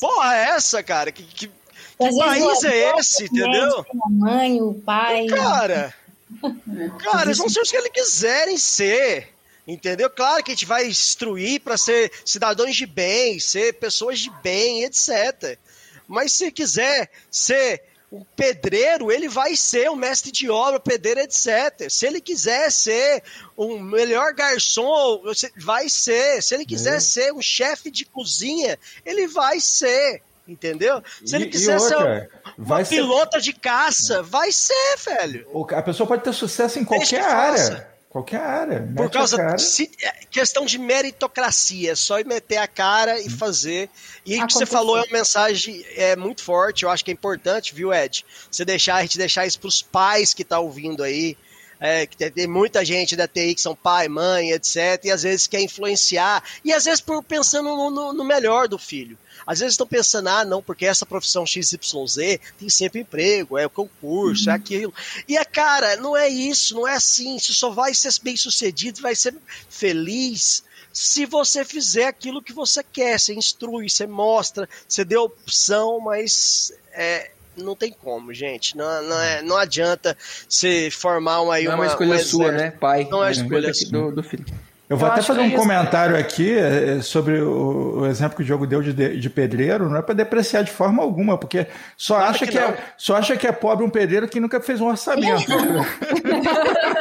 porra, 0.00 0.36
é 0.36 0.42
essa, 0.50 0.82
cara? 0.82 1.10
Que, 1.10 1.22
que, 1.22 1.50
vezes 1.98 2.18
país 2.18 2.64
é 2.64 2.98
esse, 2.98 3.24
entendeu? 3.24 3.80
A 3.80 4.10
mãe, 4.10 4.60
o 4.60 4.74
pai. 4.74 5.26
Cara, 5.26 5.94
cara, 7.02 7.22
eles 7.22 7.38
vão 7.38 7.48
ser 7.48 7.60
os 7.60 7.70
que 7.70 7.76
eles 7.76 7.90
quiserem 7.90 8.58
ser. 8.58 9.34
Entendeu? 9.66 10.08
Claro 10.08 10.42
que 10.42 10.50
a 10.50 10.54
gente 10.54 10.64
vai 10.64 10.86
instruir 10.86 11.60
para 11.60 11.76
ser 11.76 12.10
cidadãos 12.24 12.74
de 12.74 12.86
bem, 12.86 13.38
ser 13.38 13.74
pessoas 13.74 14.18
de 14.18 14.30
bem, 14.42 14.84
etc. 14.84 15.58
Mas 16.06 16.32
se 16.32 16.50
quiser 16.50 17.10
ser 17.30 17.82
um 18.10 18.24
pedreiro, 18.34 19.12
ele 19.12 19.28
vai 19.28 19.54
ser 19.54 19.90
um 19.90 19.94
mestre 19.96 20.32
de 20.32 20.48
obra, 20.48 20.80
pedreiro, 20.80 21.20
etc. 21.20 21.88
Se 21.90 22.06
ele 22.06 22.20
quiser 22.20 22.70
ser 22.72 23.22
um 23.56 23.78
melhor 23.78 24.32
garçom, 24.32 25.20
vai 25.56 25.88
ser. 25.90 26.42
Se 26.42 26.54
ele 26.54 26.64
quiser 26.64 26.96
É. 26.96 27.00
ser 27.00 27.32
um 27.34 27.42
chefe 27.42 27.90
de 27.90 28.04
cozinha, 28.06 28.78
ele 29.04 29.26
vai 29.28 29.60
ser. 29.60 30.22
Entendeu? 30.46 31.02
Se 31.26 31.36
ele 31.36 31.44
E- 31.44 31.48
e 31.48 31.50
quiser 31.50 31.78
ser 31.78 31.94
outra, 31.96 32.30
um, 32.58 32.62
uma 32.64 32.82
ser- 32.82 32.94
pilota 32.96 33.38
de 33.38 33.52
caça, 33.52 34.22
vai 34.22 34.50
ser, 34.50 34.96
velho. 35.04 35.46
O- 35.52 35.66
A 35.74 35.82
pessoa 35.82 36.06
pode 36.06 36.24
ter 36.24 36.32
sucesso 36.32 36.78
em 36.78 36.84
qualquer 36.86 37.22
área. 37.22 37.86
Qualquer 38.10 38.40
área. 38.40 38.80
Por 38.80 39.02
Mete 39.02 39.12
causa 39.12 39.36
cara. 39.36 39.58
se- 39.58 39.90
é 40.02 40.10
questão 40.30 40.64
de 40.64 40.78
meritocracia, 40.78 41.92
é 41.92 41.94
só 41.94 42.18
ir 42.18 42.26
meter 42.26 42.56
a 42.56 42.66
cara 42.66 43.20
e 43.20 43.28
fazer. 43.28 43.90
E 44.24 44.42
o 44.42 44.46
que 44.46 44.54
você 44.54 44.64
falou 44.64 44.96
é 44.96 45.02
uma 45.02 45.12
mensagem 45.12 45.84
é, 45.94 46.16
muito 46.16 46.42
forte, 46.42 46.84
eu 46.84 46.90
acho 46.90 47.04
que 47.04 47.10
é 47.10 47.14
importante, 47.14 47.74
viu, 47.74 47.92
Ed? 47.92 48.24
Você 48.50 48.64
deixar, 48.64 48.96
a 48.96 49.02
gente 49.02 49.18
deixar 49.18 49.46
isso 49.46 49.60
pros 49.60 49.82
pais 49.82 50.32
que 50.32 50.42
tá 50.42 50.58
ouvindo 50.58 51.02
aí. 51.02 51.36
É, 51.80 52.06
que 52.06 52.16
tem, 52.30 52.46
muita 52.46 52.84
gente 52.84 53.14
da 53.14 53.28
TI 53.28 53.54
que 53.54 53.60
são 53.60 53.74
pai, 53.74 54.08
mãe, 54.08 54.50
etc. 54.50 55.00
E 55.04 55.10
às 55.10 55.22
vezes 55.22 55.46
quer 55.46 55.60
influenciar. 55.60 56.42
E 56.64 56.72
às 56.72 56.84
vezes 56.84 57.00
por 57.00 57.22
pensando 57.22 57.68
no, 57.68 57.90
no- 57.90 58.12
no 58.12 58.24
melhor 58.24 58.66
do 58.66 58.78
filho. 58.78 59.16
Às 59.46 59.60
vezes 59.60 59.74
estão 59.74 59.86
pensando, 59.86 60.28
ah, 60.28 60.44
não, 60.44 60.62
porque 60.62 60.84
essa 60.84 61.06
profissão 61.06 61.46
XYZ 61.46 62.38
tem 62.58 62.68
sempre 62.68 63.00
emprego, 63.00 63.56
é 63.56 63.64
o 63.64 63.70
concurso, 63.70 64.50
é 64.50 64.52
aquilo. 64.52 64.92
E 65.26 65.38
a 65.38 65.44
cara, 65.44 65.96
não 65.96 66.16
é 66.16 66.28
isso, 66.28 66.74
não 66.74 66.86
é 66.86 66.94
assim. 66.96 67.38
Você 67.38 67.52
só 67.54 67.70
vai 67.70 67.94
ser 67.94 68.12
bem 68.22 68.36
sucedido, 68.36 69.00
vai 69.00 69.14
ser 69.14 69.34
feliz 69.70 70.62
se 70.92 71.24
você 71.26 71.64
fizer 71.64 72.06
aquilo 72.06 72.42
que 72.42 72.52
você 72.52 72.82
quer. 72.82 73.18
Você 73.18 73.34
instrui, 73.34 73.88
você 73.88 74.06
mostra, 74.06 74.68
você 74.86 75.04
dê 75.04 75.16
opção, 75.16 76.00
mas 76.00 76.72
é, 76.92 77.30
não 77.58 77.76
tem 77.76 77.92
como, 77.92 78.32
gente. 78.32 78.76
Não, 78.76 79.02
não, 79.02 79.20
é, 79.20 79.42
não 79.42 79.56
adianta 79.56 80.16
você 80.48 80.90
formar 80.90 81.40
uma, 81.40 81.54
aí 81.54 81.64
Não 81.64 81.72
é 81.72 81.74
uma, 81.74 81.84
uma 81.84 81.90
escolha 81.90 82.14
um 82.14 82.18
sua, 82.18 82.52
né, 82.52 82.70
pai? 82.70 83.06
Não 83.10 83.18
é 83.18 83.26
uma 83.26 83.30
escolha 83.30 83.72
do, 83.90 84.12
do 84.12 84.22
filho. 84.22 84.44
Eu 84.88 84.96
vou 84.96 85.06
Eu 85.06 85.12
até 85.12 85.20
fazer 85.20 85.40
um 85.40 85.48
é 85.48 85.50
comentário 85.50 86.16
aqui 86.16 86.50
eh, 86.50 87.02
sobre 87.02 87.42
o, 87.42 88.00
o 88.00 88.06
exemplo 88.06 88.36
que 88.36 88.42
o 88.42 88.44
Diogo 88.44 88.66
deu 88.66 88.80
de, 88.80 89.20
de 89.20 89.30
pedreiro, 89.30 89.86
não 89.88 89.98
é 89.98 90.02
para 90.02 90.14
depreciar 90.14 90.62
de 90.62 90.70
forma 90.70 91.02
alguma, 91.02 91.36
porque 91.36 91.66
só 91.94 92.16
acha 92.16 92.46
que 92.46 92.52
que, 92.52 92.58
é, 92.58 92.74
só 92.96 93.16
acha 93.16 93.36
que 93.36 93.46
é 93.46 93.52
pobre 93.52 93.84
um 93.84 93.90
pedreiro 93.90 94.26
que 94.26 94.40
nunca 94.40 94.60
fez 94.60 94.80
um 94.80 94.86
orçamento. 94.86 95.52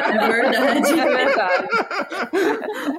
É 0.07 0.27
verdade. 0.27 0.99
É 0.99 1.05
verdade. 1.05 1.67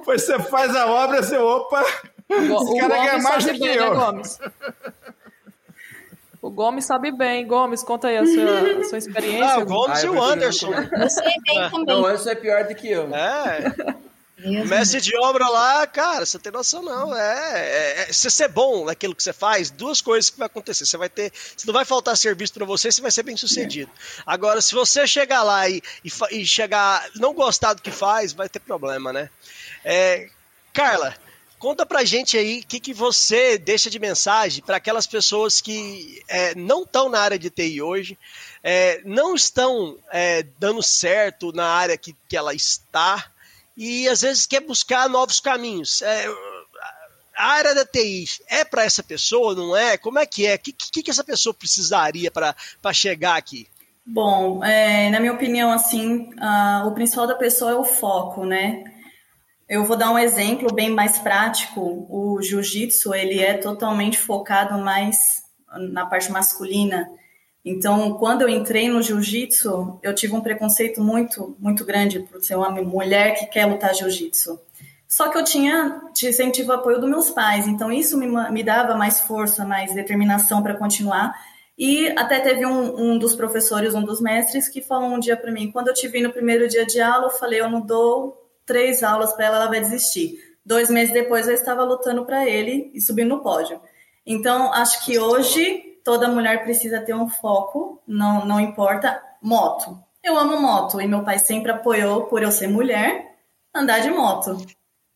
Pois 0.05 0.23
você 0.23 0.39
faz 0.39 0.75
a 0.75 0.87
obra, 0.87 1.21
você, 1.21 1.37
opa, 1.37 1.83
O, 2.29 2.33
esse 2.35 2.79
cara 2.79 2.95
ganha 2.95 3.17
mais 3.19 3.43
do 3.43 3.53
que 3.53 3.59
né, 3.59 3.77
eu. 3.77 3.95
Gomes? 3.95 4.39
O 6.41 6.49
Gomes 6.49 6.85
sabe 6.85 7.11
bem. 7.11 7.45
Gomes, 7.45 7.83
conta 7.83 8.07
aí 8.07 8.17
a 8.17 8.25
sua, 8.25 8.79
a 8.79 8.83
sua 8.87 8.97
experiência. 8.97 9.45
Ah, 9.55 9.59
o 9.59 9.65
Gomes 9.65 9.99
Ah, 9.99 10.05
e 10.05 10.09
o 10.09 10.23
Anderson. 10.23 10.71
Eu 10.73 11.09
sei 11.09 11.33
bem 11.45 11.69
também. 11.69 11.85
Não, 11.85 12.05
Anderson 12.05 12.29
é 12.29 12.35
pior 12.35 12.63
do 12.65 12.75
que 12.75 12.89
eu. 12.89 13.13
É. 13.13 13.73
Deus 14.37 14.65
O 14.65 14.69
mestre 14.69 15.01
de 15.01 15.13
obra 15.17 15.49
lá, 15.49 15.85
cara, 15.85 16.25
você 16.25 16.39
tem 16.39 16.49
noção 16.49 16.81
não. 16.81 17.13
É, 17.13 17.59
é, 17.59 18.01
é- 18.09 18.13
se 18.13 18.31
você 18.31 18.45
é 18.45 18.47
bom 18.47 18.85
naquilo 18.85 19.13
que 19.13 19.21
você 19.21 19.33
faz, 19.33 19.69
duas 19.69 19.99
coisas 19.99 20.29
que 20.29 20.39
vai 20.39 20.45
acontecer. 20.45 20.85
Você 20.85 20.95
vai 20.95 21.09
ter, 21.09 21.29
se 21.57 21.67
não 21.67 21.73
vai 21.73 21.83
faltar 21.83 22.15
serviço 22.15 22.53
pra 22.53 22.65
você, 22.65 22.89
você 22.89 23.01
vai 23.01 23.11
ser 23.11 23.23
bem 23.23 23.35
sucedido. 23.35 23.91
Agora, 24.25 24.61
se 24.61 24.73
você 24.73 25.05
chegar 25.05 25.43
lá 25.43 25.67
e, 25.67 25.81
e, 26.05 26.09
e 26.31 26.45
chegar, 26.45 27.05
não 27.15 27.33
gostar 27.33 27.73
do 27.73 27.81
que 27.81 27.91
faz, 27.91 28.31
vai 28.31 28.47
ter 28.47 28.61
problema, 28.61 29.11
né? 29.11 29.29
É, 29.83 30.29
Carla, 30.71 31.13
conta 31.59 31.85
pra 31.85 32.05
gente 32.05 32.37
aí 32.37 32.61
o 32.61 32.67
que, 32.67 32.79
que 32.79 32.93
você 32.93 33.57
deixa 33.57 33.89
de 33.89 33.99
mensagem 33.99 34.63
para 34.63 34.77
aquelas 34.77 35.05
pessoas 35.05 35.59
que 35.59 36.23
é, 36.27 36.55
não 36.55 36.83
estão 36.83 37.09
na 37.09 37.19
área 37.19 37.37
de 37.37 37.49
TI 37.49 37.81
hoje, 37.81 38.17
é, 38.63 39.01
não 39.03 39.35
estão 39.35 39.97
é, 40.11 40.43
dando 40.57 40.81
certo 40.81 41.51
na 41.51 41.65
área 41.65 41.97
que, 41.97 42.15
que 42.27 42.37
ela 42.37 42.53
está 42.53 43.29
e 43.75 44.07
às 44.07 44.21
vezes 44.21 44.47
quer 44.47 44.61
buscar 44.61 45.09
novos 45.09 45.39
caminhos. 45.39 46.01
É, 46.01 46.25
a 47.37 47.45
área 47.45 47.75
da 47.75 47.85
TI 47.85 48.25
é 48.47 48.63
para 48.63 48.85
essa 48.85 49.03
pessoa, 49.03 49.53
não 49.53 49.75
é? 49.75 49.97
Como 49.97 50.17
é 50.17 50.25
que 50.25 50.47
é? 50.47 50.55
O 50.55 50.59
que, 50.59 50.71
que, 50.71 51.03
que 51.03 51.11
essa 51.11 51.23
pessoa 51.23 51.53
precisaria 51.53 52.31
para 52.31 52.55
chegar 52.93 53.35
aqui? 53.35 53.67
Bom, 54.05 54.63
é, 54.63 55.09
na 55.09 55.19
minha 55.19 55.33
opinião, 55.33 55.71
assim, 55.71 56.31
o 56.85 56.91
principal 56.91 57.27
da 57.27 57.35
pessoa 57.35 57.71
é 57.71 57.75
o 57.75 57.85
foco, 57.85 58.43
né? 58.43 58.98
Eu 59.69 59.85
vou 59.85 59.95
dar 59.95 60.11
um 60.11 60.17
exemplo 60.17 60.73
bem 60.73 60.89
mais 60.89 61.19
prático. 61.19 62.07
O 62.09 62.41
jiu-jitsu, 62.41 63.13
ele 63.13 63.39
é 63.39 63.53
totalmente 63.53 64.17
focado 64.17 64.79
mais 64.79 65.43
na 65.91 66.07
parte 66.07 66.31
masculina. 66.31 67.07
Então, 67.63 68.15
quando 68.15 68.41
eu 68.41 68.49
entrei 68.49 68.89
no 68.89 68.99
jiu-jitsu, 68.99 69.99
eu 70.01 70.15
tive 70.15 70.33
um 70.33 70.41
preconceito 70.41 71.03
muito, 71.03 71.55
muito 71.59 71.85
grande 71.85 72.19
por 72.19 72.41
ser 72.41 72.55
uma 72.55 72.71
mulher 72.71 73.35
que 73.35 73.45
quer 73.45 73.65
lutar 73.67 73.93
jiu-jitsu. 73.93 74.59
Só 75.07 75.29
que 75.29 75.37
eu 75.37 75.43
tinha, 75.43 76.01
tive 76.13 76.69
o 76.69 76.73
apoio 76.73 76.99
dos 76.99 77.09
meus 77.09 77.29
pais, 77.29 77.67
então 77.67 77.91
isso 77.91 78.17
me, 78.17 78.27
me 78.51 78.63
dava 78.63 78.95
mais 78.95 79.19
força, 79.19 79.65
mais 79.65 79.93
determinação 79.93 80.63
para 80.63 80.77
continuar. 80.77 81.33
E 81.77 82.07
até 82.17 82.39
teve 82.39 82.65
um, 82.65 83.13
um 83.13 83.19
dos 83.19 83.35
professores, 83.35 83.93
um 83.93 84.03
dos 84.03 84.19
mestres, 84.19 84.67
que 84.67 84.81
falou 84.81 85.09
um 85.09 85.19
dia 85.19 85.37
para 85.37 85.51
mim: 85.51 85.71
quando 85.71 85.89
eu 85.89 85.93
te 85.93 86.07
vi 86.07 86.21
no 86.21 86.31
primeiro 86.31 86.67
dia 86.67 86.85
de 86.85 86.99
aula, 86.99 87.25
eu 87.27 87.31
falei, 87.31 87.59
eu 87.61 87.69
não 87.69 87.81
dou 87.81 88.38
três 88.69 89.01
aulas 89.01 89.33
para 89.33 89.45
ela, 89.45 89.55
ela 89.57 89.67
vai 89.67 89.79
desistir. 89.81 90.37
Dois 90.63 90.91
meses 90.91 91.11
depois, 91.11 91.47
eu 91.47 91.55
estava 91.55 91.83
lutando 91.83 92.23
para 92.23 92.47
ele 92.47 92.91
e 92.93 93.01
subindo 93.01 93.29
no 93.29 93.41
pódio. 93.41 93.81
Então, 94.23 94.71
acho 94.71 95.03
que 95.03 95.17
hoje 95.17 95.99
toda 96.05 96.27
mulher 96.27 96.63
precisa 96.63 97.01
ter 97.01 97.15
um 97.15 97.27
foco, 97.27 97.99
não, 98.07 98.45
não 98.45 98.59
importa. 98.59 99.19
Moto. 99.41 99.97
Eu 100.23 100.37
amo 100.37 100.61
moto 100.61 101.01
e 101.01 101.07
meu 101.07 101.23
pai 101.23 101.39
sempre 101.39 101.71
apoiou, 101.71 102.25
por 102.25 102.43
eu 102.43 102.51
ser 102.51 102.67
mulher, 102.67 103.35
andar 103.73 103.99
de 104.01 104.11
moto. 104.11 104.57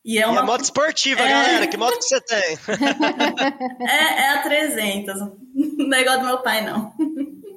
E 0.03 0.17
é 0.17 0.21
E 0.21 0.25
uma 0.25 0.39
a 0.41 0.43
moto 0.43 0.61
esportiva, 0.63 1.21
É. 1.21 1.29
galera, 1.29 1.67
que 1.67 1.77
moto 1.77 1.97
que 1.99 2.05
você 2.05 2.21
tem? 2.21 2.57
É, 3.87 4.21
é 4.23 4.29
a 4.29 4.41
300. 4.41 5.13
Não 5.77 5.95
é 5.97 6.01
igual 6.01 6.19
do 6.19 6.25
meu 6.25 6.39
pai, 6.39 6.65
não. 6.65 6.91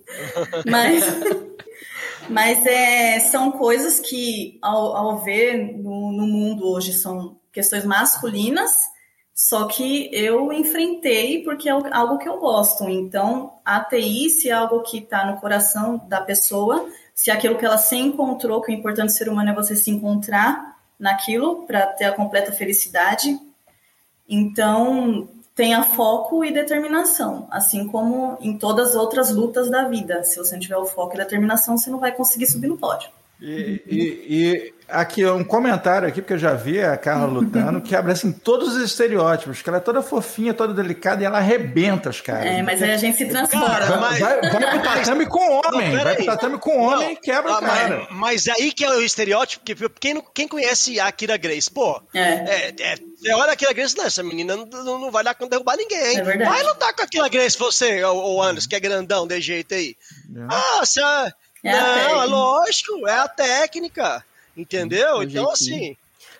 Mas, 0.70 1.02
mas 2.28 2.64
é, 2.66 3.20
são 3.20 3.52
coisas 3.52 4.00
que, 4.00 4.58
ao, 4.62 4.96
ao 4.96 5.18
ver 5.18 5.76
no, 5.76 6.12
no 6.12 6.26
mundo 6.26 6.68
hoje, 6.68 6.92
são 6.92 7.36
questões 7.52 7.84
masculinas, 7.84 8.72
só 9.34 9.66
que 9.66 10.08
eu 10.12 10.52
enfrentei 10.52 11.42
porque 11.44 11.68
é 11.68 11.72
algo 11.72 12.18
que 12.18 12.28
eu 12.28 12.38
gosto. 12.38 12.88
Então, 12.88 13.54
a 13.64 13.80
TI, 13.80 14.30
se 14.30 14.48
é 14.48 14.52
algo 14.52 14.82
que 14.82 14.98
está 14.98 15.26
no 15.26 15.38
coração 15.40 15.98
da 16.08 16.20
pessoa, 16.20 16.88
se 17.14 17.30
é 17.30 17.34
aquilo 17.34 17.56
que 17.56 17.64
ela 17.64 17.78
se 17.78 17.96
encontrou, 17.96 18.62
que 18.62 18.72
o 18.72 18.74
importante 18.74 19.08
do 19.08 19.16
ser 19.16 19.28
humano 19.28 19.50
é 19.50 19.54
você 19.54 19.76
se 19.76 19.90
encontrar 19.90 20.76
naquilo 20.98 21.66
para 21.66 21.86
ter 21.86 22.04
a 22.04 22.12
completa 22.12 22.52
felicidade. 22.52 23.38
Então, 24.28 25.28
tenha 25.56 25.82
foco 25.82 26.44
e 26.44 26.52
determinação, 26.52 27.48
assim 27.50 27.86
como 27.88 28.36
em 28.40 28.56
todas 28.56 28.90
as 28.90 28.94
outras 28.96 29.30
lutas 29.30 29.68
da 29.70 29.88
vida. 29.88 30.22
Se 30.22 30.36
você 30.38 30.52
não 30.54 30.60
tiver 30.60 30.76
o 30.76 30.86
foco 30.86 31.14
e 31.14 31.18
determinação, 31.18 31.76
você 31.78 31.90
não 31.90 31.98
vai 31.98 32.12
conseguir 32.12 32.46
subir 32.46 32.68
no 32.68 32.76
pódio. 32.76 33.08
E, 33.38 33.82
e- 33.86 34.26
e 34.30 34.74
aqui 34.88 35.26
um 35.26 35.44
comentário 35.44 36.08
aqui, 36.08 36.22
porque 36.22 36.32
eu 36.32 36.38
já 36.38 36.54
vi 36.54 36.80
a 36.82 36.96
Carla 36.96 37.26
lutando, 37.26 37.82
que 37.82 37.94
abre 37.94 38.12
assim 38.12 38.32
todos 38.32 38.74
os 38.74 38.82
estereótipos, 38.82 39.60
que 39.60 39.68
ela 39.68 39.76
é 39.76 39.80
toda 39.80 40.00
fofinha, 40.02 40.54
toda 40.54 40.72
delicada 40.72 41.22
e 41.22 41.26
ela 41.26 41.36
arrebenta 41.36 42.08
os 42.08 42.18
caras. 42.22 42.46
É, 42.46 42.62
mas 42.62 42.82
aí 42.82 42.92
a 42.92 42.96
gente 42.96 43.18
se 43.18 43.26
transforma. 43.26 43.66
Cara, 43.66 43.84
Vai, 43.86 43.98
mas- 44.00 44.18
vai, 44.20 44.40
vai 44.40 44.70
pro 44.70 44.82
tatame 44.82 45.26
com 45.26 45.38
homem, 45.52 45.92
Não, 45.94 46.02
vai 46.02 46.16
pro 46.16 46.24
tatame 46.24 46.58
com 46.58 46.78
homem 46.80 47.04
Não, 47.08 47.12
e 47.12 47.16
quebra 47.16 47.52
ah, 47.52 47.58
o 47.58 47.60
cara. 47.60 48.06
Mas, 48.10 48.46
mas 48.46 48.48
aí 48.48 48.72
que 48.72 48.82
é 48.86 48.90
o 48.90 49.02
estereótipo, 49.02 49.62
que 49.66 49.74
quem, 50.00 50.22
quem 50.32 50.48
conhece 50.48 50.98
a 50.98 51.08
Akira 51.08 51.36
Grace, 51.36 51.70
pô, 51.70 52.00
É. 52.14 52.20
é, 52.22 52.74
é, 52.80 52.94
é 53.26 53.34
hora 53.36 53.50
a 53.50 53.54
Akira 53.54 53.72
Grace, 53.72 53.96
não, 53.96 54.04
essa 54.04 54.22
menina 54.22 54.56
não, 54.56 54.66
não- 54.66 54.98
não 54.98 55.10
vai 55.10 55.24
dar 55.24 55.34
com 55.34 55.48
derrubar 55.48 55.76
ninguém. 55.76 56.18
É 56.18 56.22
verdade. 56.22 56.50
vai 56.50 56.62
lutar 56.62 56.94
com 56.94 57.02
a 57.02 57.04
Akira 57.04 57.28
Grace, 57.28 57.58
você, 57.58 58.02
o, 58.04 58.36
o 58.36 58.42
Anderson, 58.42 58.68
que 58.68 58.76
é 58.76 58.80
grandão 58.80 59.26
desse 59.26 59.42
jeito 59.42 59.74
aí. 59.74 59.96
Ah, 60.48 60.80
você... 60.84 61.00
É 61.64 61.72
não, 61.72 62.22
é 62.22 62.26
lógico, 62.26 63.08
é 63.08 63.18
a 63.18 63.28
técnica, 63.28 64.24
entendeu? 64.56 65.20
É 65.20 65.24
então, 65.24 65.50
assim... 65.50 65.96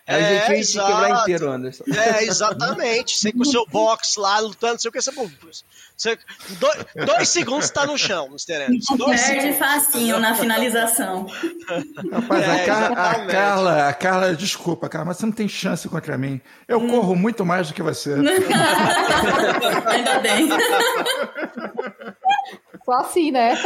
É 0.09 0.17
o 0.17 0.21
jeitinho 0.21 0.65
de 0.65 0.73
quebrar 0.93 1.21
inteiro, 1.21 1.51
Anderson. 1.51 1.85
É, 1.93 2.23
exatamente. 2.23 3.19
Você 3.19 3.33
com 3.33 3.41
o 3.41 3.45
seu 3.45 3.67
box 3.67 4.15
lá, 4.17 4.39
lutando, 4.39 4.75
não 4.75 4.79
sei 4.79 4.89
o 4.89 4.93
que, 4.93 5.01
você... 5.03 5.11
você 5.97 6.19
dois, 6.61 6.85
dois 7.07 7.29
segundos 7.29 7.71
tá 7.71 7.87
no 7.87 7.97
chão, 7.97 8.27
Mr. 8.27 8.65
Anderson. 8.67 8.97
Dois 8.97 9.21
Perde 9.23 9.41
segundos. 9.41 9.59
facinho 9.59 10.19
na 10.19 10.35
finalização. 10.35 11.27
Rapaz, 12.13 12.49
a, 12.49 12.55
É, 12.57 12.67
Car- 12.67 12.83
a 12.83 12.93
exatamente. 12.93 13.33
Carla, 13.33 13.89
a 13.89 13.95
Carla, 13.95 14.35
desculpa, 14.37 14.89
Carla, 14.89 15.07
mas 15.07 15.17
você 15.19 15.27
não 15.27 15.33
tem 15.33 15.49
chance 15.49 15.89
contra 15.89 16.17
mim. 16.19 16.41
Eu 16.69 16.79
Hum. 16.79 16.89
corro 16.89 17.15
muito 17.17 17.45
mais 17.47 17.69
do 17.69 17.75
que 17.75 17.83
você. 17.83 18.15
Ainda 19.87 20.19
bem. 20.21 20.49
Só 22.85 22.93
assim, 23.01 23.31
né? 23.33 23.57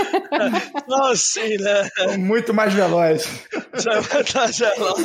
Só 0.89 1.13
assim, 1.13 1.57
né? 1.59 1.89
Muito 2.19 2.55
mais 2.55 2.73
veloz. 2.73 3.29
Já 3.75 4.03
tá 4.03 4.47
veloz. 4.47 5.05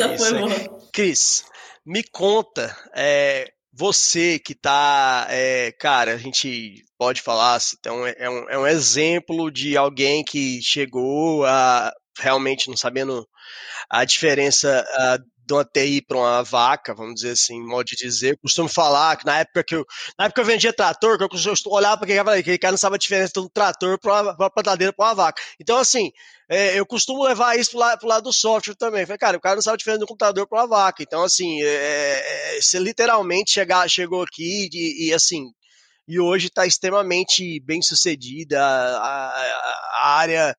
É 0.00 0.18
foi 0.18 0.38
boa. 0.38 0.80
Cris, 0.92 1.44
me 1.84 2.02
conta, 2.04 2.74
é, 2.94 3.50
você 3.76 4.38
que 4.38 4.54
tá, 4.54 5.26
é, 5.28 5.70
cara, 5.72 6.14
a 6.14 6.16
gente 6.16 6.82
pode 6.96 7.20
falar, 7.20 7.58
então 7.78 8.06
é 8.06 8.30
um, 8.30 8.48
é 8.48 8.58
um 8.58 8.66
exemplo 8.66 9.50
de 9.50 9.76
alguém 9.76 10.24
que 10.24 10.60
chegou 10.62 11.44
a 11.44 11.92
realmente 12.18 12.68
não 12.70 12.76
sabendo 12.76 13.28
a 13.90 14.04
diferença 14.06 14.82
de 15.46 15.54
uma 15.54 15.64
TI 15.64 16.02
para 16.02 16.16
uma 16.18 16.42
vaca, 16.42 16.94
vamos 16.94 17.16
dizer 17.16 17.30
assim, 17.32 17.60
modo 17.60 17.84
de 17.86 17.96
dizer. 17.96 18.32
Eu 18.34 18.38
costumo 18.38 18.68
falar 18.68 19.16
que 19.16 19.24
na 19.26 19.38
época 19.38 19.64
que 19.64 19.74
eu, 19.76 19.84
na 20.18 20.26
época 20.26 20.40
eu 20.40 20.44
vendia 20.44 20.72
trator, 20.72 21.16
que 21.18 21.24
eu 21.24 21.28
costumo 21.28 21.74
olhar 21.76 21.96
para 21.96 22.04
aquele 22.04 22.18
cara 22.24 22.38
aquele 22.38 22.58
cara 22.58 22.72
não 22.72 22.78
sabe 22.78 22.96
a 22.96 22.98
diferença 22.98 23.32
de 23.34 23.40
um 23.40 23.48
trator 23.48 23.98
para 23.98 24.22
uma, 24.36 24.50
plantadeira 24.50 24.92
para 24.92 25.06
uma 25.06 25.14
vaca. 25.14 25.42
Então, 25.60 25.78
assim, 25.78 26.10
é, 26.48 26.78
eu 26.78 26.86
costumo 26.86 27.24
levar 27.24 27.58
isso 27.58 27.76
lado, 27.78 27.98
pro 27.98 28.08
lado 28.08 28.24
do 28.24 28.32
software 28.32 28.74
também. 28.74 29.06
Falei, 29.06 29.18
cara, 29.18 29.36
o 29.36 29.40
cara 29.40 29.54
não 29.56 29.62
sabe 29.62 29.74
a 29.74 29.78
diferença 29.78 29.98
de 30.00 30.04
um 30.04 30.08
computador 30.08 30.46
para 30.46 30.60
uma 30.60 30.66
vaca. 30.68 31.02
Então, 31.02 31.22
assim, 31.22 31.62
é, 31.62 32.56
é, 32.56 32.60
você 32.60 32.78
literalmente 32.78 33.52
chegar, 33.52 33.88
chegou 33.88 34.22
aqui 34.22 34.68
e, 34.72 35.08
e, 35.08 35.14
assim, 35.14 35.46
e 36.08 36.20
hoje 36.20 36.46
está 36.48 36.66
extremamente 36.66 37.60
bem 37.60 37.82
sucedida. 37.82 38.60
A, 38.62 39.28
a- 39.30 40.00
a 40.02 40.08
área 40.18 40.56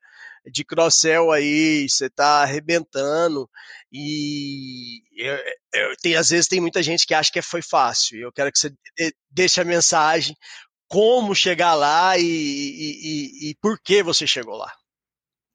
de 0.52 0.64
cross-sell 0.64 1.32
aí, 1.32 1.88
você 1.90 2.06
está 2.08 2.42
arrebentando. 2.44 3.50
E 3.92 5.00
eu, 5.16 5.36
eu- 5.74 5.96
tem, 6.02 6.16
às 6.16 6.30
vezes 6.30 6.48
tem 6.48 6.60
muita 6.60 6.84
gente 6.84 7.06
que 7.06 7.14
acha 7.14 7.32
que 7.32 7.42
foi 7.42 7.62
fácil. 7.62 8.20
Eu 8.20 8.32
quero 8.32 8.52
que 8.52 8.60
você 8.60 8.70
de- 8.70 9.14
deixe 9.32 9.62
a 9.62 9.66
mensagem 9.66 10.36
como 10.90 11.34
chegar 11.36 11.74
lá 11.74 12.18
e, 12.18 12.24
e, 12.24 13.48
e- 13.48 13.50
e 13.52 13.56
por 13.62 13.80
que 13.82 14.02
você 14.04 14.26
chegou 14.28 14.56
lá. 14.56 14.72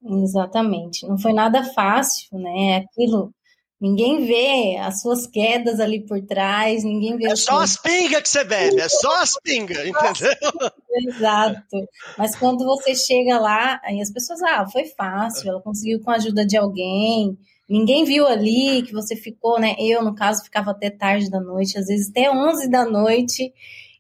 Exatamente. 0.05 1.07
Não 1.07 1.19
foi 1.19 1.33
nada 1.33 1.63
fácil, 1.73 2.27
né? 2.39 2.79
Aquilo, 2.85 3.33
ninguém 3.81 4.27
vê 4.27 4.77
as 4.79 5.01
suas 5.01 5.27
quedas 5.27 5.79
ali 5.79 6.05
por 6.05 6.21
trás, 6.27 6.83
ninguém 6.85 7.17
vê 7.17 7.27
É 7.31 7.37
só 7.37 7.61
as 7.61 7.77
pingas 7.77 8.23
que 8.23 8.29
você 8.29 8.45
bebe, 8.45 8.81
é 8.81 8.89
só 8.89 9.23
as 9.23 9.33
pingas, 9.43 9.79
entendeu? 9.87 10.71
Exato. 11.09 11.89
Mas 12.19 12.35
quando 12.37 12.65
você 12.65 12.95
chega 12.95 13.39
lá, 13.39 13.81
aí 13.85 14.01
as 14.01 14.11
pessoas, 14.11 14.43
ah, 14.43 14.67
foi 14.71 14.87
fácil, 14.87 15.49
ela 15.51 15.63
conseguiu 15.63 16.01
com 16.01 16.11
a 16.11 16.17
ajuda 16.17 16.45
de 16.45 16.57
alguém. 16.57 17.39
Ninguém 17.73 18.05
viu 18.05 18.27
ali 18.27 18.83
que 18.83 18.93
você 18.93 19.17
ficou, 19.17 19.59
né? 19.59 19.75
Eu, 19.79 20.05
no 20.05 20.15
caso, 20.15 20.45
ficava 20.45 20.73
até 20.73 20.91
tarde 20.91 21.31
da 21.31 21.41
noite, 21.41 21.79
às 21.79 21.87
vezes 21.87 22.11
até 22.11 22.31
11 22.31 22.69
da 22.69 22.85
noite. 22.85 23.51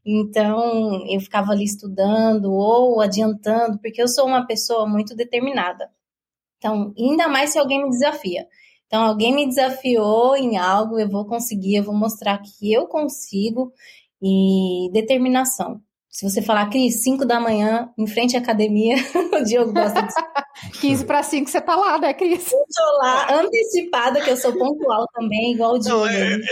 Então, 0.04 1.06
eu 1.08 1.18
ficava 1.18 1.52
ali 1.52 1.64
estudando 1.64 2.52
ou 2.52 3.00
adiantando, 3.00 3.78
porque 3.78 4.02
eu 4.02 4.08
sou 4.08 4.26
uma 4.26 4.46
pessoa 4.46 4.86
muito 4.86 5.16
determinada. 5.16 5.88
Então, 6.58 6.92
ainda 6.98 7.28
mais 7.28 7.52
se 7.52 7.58
alguém 7.58 7.82
me 7.82 7.88
desafia. 7.88 8.46
Então, 8.86 9.04
alguém 9.04 9.34
me 9.34 9.48
desafiou 9.48 10.36
em 10.36 10.58
algo, 10.58 10.98
eu 11.00 11.08
vou 11.08 11.24
conseguir, 11.24 11.76
eu 11.76 11.84
vou 11.84 11.94
mostrar 11.96 12.42
que 12.42 12.70
eu 12.70 12.86
consigo 12.86 13.72
e 14.20 14.90
determinação. 14.92 15.80
Se 16.14 16.28
você 16.28 16.42
falar, 16.42 16.68
Cris, 16.68 17.02
5 17.02 17.24
da 17.24 17.40
manhã, 17.40 17.88
em 17.96 18.06
frente 18.06 18.36
à 18.36 18.38
academia, 18.40 18.96
o 19.32 19.42
Diogo 19.44 19.72
gosta 19.72 20.02
de 20.02 20.78
15 20.78 21.06
para 21.06 21.22
5 21.22 21.48
você 21.50 21.58
tá 21.58 21.74
lá, 21.74 21.98
né, 21.98 22.12
Cris? 22.12 22.52
Eu 22.52 22.58
tô 22.58 22.98
lá, 22.98 23.40
antecipada, 23.40 24.20
que 24.20 24.28
eu 24.28 24.36
sou 24.36 24.52
pontual 24.52 25.06
também, 25.14 25.54
igual 25.54 25.72
o 25.72 25.78
Diogo. 25.78 26.04
Não, 26.04 26.12
eu, 26.12 26.38
né? 26.38 26.46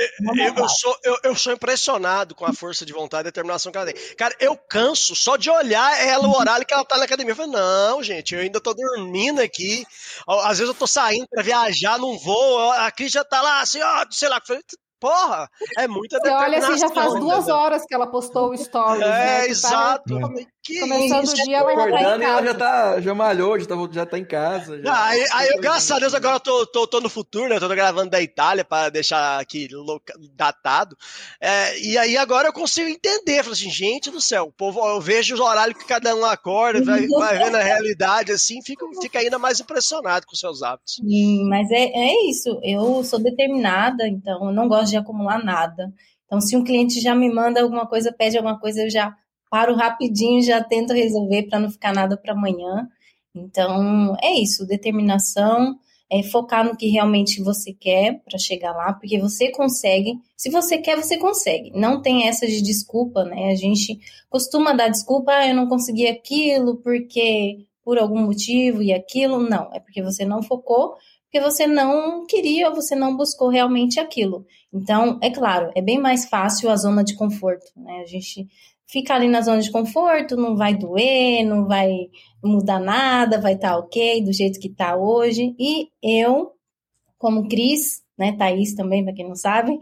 eu- 0.49 0.55
eu 0.57 0.69
sou, 0.71 0.97
eu, 1.05 1.17
eu 1.25 1.37
sou 1.37 1.53
impressionado 1.53 2.35
com 2.35 2.47
a 2.47 2.55
força 2.55 2.87
de 2.87 2.93
vontade 2.95 3.21
e 3.21 3.25
determinação 3.25 3.71
que 3.71 3.77
ela 3.77 3.93
tem. 3.93 4.15
Cara, 4.17 4.35
eu 4.41 4.57
canso 4.57 5.15
só 5.15 5.37
de 5.37 5.51
olhar 5.51 6.01
ela 6.09 6.27
o 6.27 6.35
horário 6.35 6.65
que 6.67 6.73
ela 6.73 6.85
tá 6.85 6.97
na 6.97 7.05
academia. 7.05 7.33
Eu 7.33 7.37
falei, 7.37 7.53
não, 7.53 8.03
gente, 8.03 8.35
eu 8.35 8.41
ainda 8.41 8.63
tô 8.63 8.73
dormindo 8.73 9.43
aqui. 9.43 9.85
Às 10.27 10.59
vezes 10.59 10.69
eu 10.73 10.75
tô 10.75 10.87
saindo 10.87 11.27
pra 11.29 11.43
viajar 11.43 11.99
num 11.99 12.17
voo, 12.17 12.71
a 12.73 12.91
Cris 12.91 13.13
já 13.13 13.23
tá 13.23 13.43
lá, 13.43 13.61
assim, 13.61 13.83
ó, 13.83 14.07
sei 14.11 14.31
lá. 14.31 14.37
Eu 14.39 14.47
falei, 14.47 14.63
porra, 15.01 15.51
é 15.79 15.89
muita 15.89 16.19
Você 16.21 16.29
olha 16.29 16.59
assim, 16.59 16.79
já 16.79 16.89
faz 16.91 17.15
duas 17.15 17.39
entendeu? 17.39 17.55
horas 17.57 17.85
que 17.87 17.95
ela 17.95 18.07
postou 18.07 18.51
o 18.51 18.57
stories, 18.57 19.01
né? 19.01 19.39
É, 19.39 19.41
tá 19.41 19.47
exato. 19.49 20.21
come- 20.21 20.47
Começando 20.79 21.29
o 21.29 21.35
dia, 21.35 21.57
ela 21.57 21.71
já 21.75 21.77
tá 21.77 21.83
em 21.83 21.95
Acordando 21.95 22.23
e 22.23 22.27
ela 22.27 22.35
casa. 22.37 22.47
já, 22.47 22.55
tá, 22.55 23.01
já 23.01 23.15
malhou, 23.15 23.59
já 23.59 23.67
tá, 23.67 23.75
já 23.91 24.07
tá 24.07 24.19
em 24.19 24.25
casa. 24.25 24.81
já. 24.81 24.93
Ah, 24.93 25.07
aí, 25.07 25.25
aí 25.33 25.49
eu, 25.49 25.61
graças 25.61 25.91
a 25.91 25.99
Deus, 25.99 26.15
agora 26.15 26.37
eu 26.37 26.41
tô, 26.41 26.67
tô, 26.67 26.87
tô 26.87 27.01
no 27.01 27.09
futuro, 27.09 27.49
né? 27.49 27.57
Eu 27.57 27.61
tô 27.61 27.69
gravando 27.69 28.11
da 28.11 28.21
Itália 28.23 28.65
para 28.65 28.89
deixar 28.91 29.41
aqui 29.41 29.69
datado. 30.35 30.97
É, 31.41 31.79
e 31.81 31.97
aí 31.99 32.17
agora 32.17 32.49
eu 32.49 32.53
consigo 32.53 32.89
entender. 32.89 33.43
Falei 33.43 33.53
assim, 33.53 33.71
gente 33.71 34.11
do 34.11 34.21
céu, 34.21 34.45
o 34.45 34.53
povo, 34.53 34.87
eu 34.87 35.01
vejo 35.01 35.35
os 35.35 35.41
horários 35.41 35.77
que 35.79 35.87
cada 35.87 36.15
um 36.15 36.25
acorda, 36.25 36.83
vai, 36.83 37.07
vai 37.07 37.39
vendo 37.39 37.57
a 37.57 37.63
realidade 37.63 38.33
assim, 38.33 38.63
fica, 38.63 38.85
fica 39.01 39.19
ainda 39.19 39.39
mais 39.39 39.61
impressionado 39.61 40.27
com 40.27 40.37
seus 40.37 40.63
hábitos. 40.63 40.97
Sim, 40.97 41.49
mas 41.49 41.71
é, 41.71 41.87
é 41.87 42.31
isso. 42.31 42.61
Eu 42.63 43.03
sou 43.03 43.19
determinada, 43.19 44.07
então 44.07 44.47
eu 44.47 44.53
não 44.53 44.69
gosto 44.69 44.90
de 44.91 44.97
acumular 44.97 45.43
nada. 45.43 45.93
Então, 46.27 46.41
se 46.41 46.57
um 46.57 46.63
cliente 46.63 47.01
já 47.01 47.15
me 47.15 47.33
manda 47.33 47.63
alguma 47.63 47.87
coisa, 47.87 48.13
pede 48.13 48.37
alguma 48.37 48.59
coisa, 48.59 48.83
eu 48.83 48.91
já 48.91 49.17
paro 49.51 49.75
rapidinho, 49.75 50.43
já 50.43 50.63
tento 50.63 50.93
resolver 50.93 51.45
para 51.45 51.59
não 51.59 51.71
ficar 51.71 51.93
nada 51.93 52.17
para 52.17 52.33
amanhã. 52.33 52.89
Então, 53.35 54.17
é 54.23 54.33
isso, 54.35 54.67
determinação, 54.67 55.77
é 56.11 56.23
focar 56.23 56.65
no 56.65 56.77
que 56.77 56.89
realmente 56.89 57.43
você 57.43 57.73
quer 57.73 58.21
para 58.25 58.39
chegar 58.39 58.73
lá, 58.73 58.93
porque 58.93 59.19
você 59.19 59.51
consegue. 59.51 60.19
Se 60.37 60.51
você 60.51 60.79
quer, 60.79 60.97
você 60.97 61.17
consegue. 61.17 61.71
Não 61.75 62.03
tem 62.03 62.29
essa 62.29 62.47
de 62.47 62.61
desculpa, 62.61 63.25
né? 63.25 63.51
A 63.51 63.55
gente 63.55 63.99
costuma 64.29 64.73
dar 64.73 64.89
desculpa, 64.89 65.33
ah, 65.33 65.49
eu 65.49 65.55
não 65.55 65.69
consegui 65.69 66.09
aquilo 66.09 66.77
porque 66.77 67.67
por 67.85 67.99
algum 67.99 68.21
motivo 68.21 68.83
e 68.83 68.93
aquilo. 68.93 69.39
Não, 69.41 69.71
é 69.73 69.79
porque 69.79 70.03
você 70.03 70.25
não 70.25 70.43
focou, 70.43 70.97
porque 71.31 71.41
você 71.41 71.65
não 71.65 72.27
queria 72.27 72.69
ou 72.69 72.75
você 72.75 72.97
não 72.97 73.17
buscou 73.17 73.49
realmente 73.49 74.01
aquilo. 74.01 74.45
Então, 74.75 75.17
é 75.23 75.31
claro, 75.31 75.71
é 75.77 75.81
bem 75.81 75.97
mais 75.97 76.29
fácil 76.29 76.69
a 76.69 76.77
zona 76.77 77.05
de 77.05 77.15
conforto, 77.15 77.71
né? 77.77 78.01
A 78.03 78.07
gente 78.07 78.49
fica 78.89 79.15
ali 79.15 79.29
na 79.29 79.41
zona 79.41 79.61
de 79.61 79.71
conforto, 79.71 80.37
não 80.37 80.57
vai 80.57 80.77
doer, 80.77 81.45
não 81.45 81.69
vai 81.69 82.09
mudar 82.43 82.81
nada, 82.81 83.41
vai 83.41 83.55
estar 83.55 83.79
ok 83.79 84.25
do 84.25 84.33
jeito 84.33 84.59
que 84.59 84.67
está 84.67 84.97
hoje. 84.97 85.55
E 85.57 85.89
eu, 86.03 86.51
como 87.17 87.49
Cris, 87.49 88.03
né, 88.19 88.33
Thaís 88.37 88.75
também, 88.75 89.05
para 89.05 89.15
quem 89.15 89.29
não 89.29 89.37
sabe, 89.37 89.79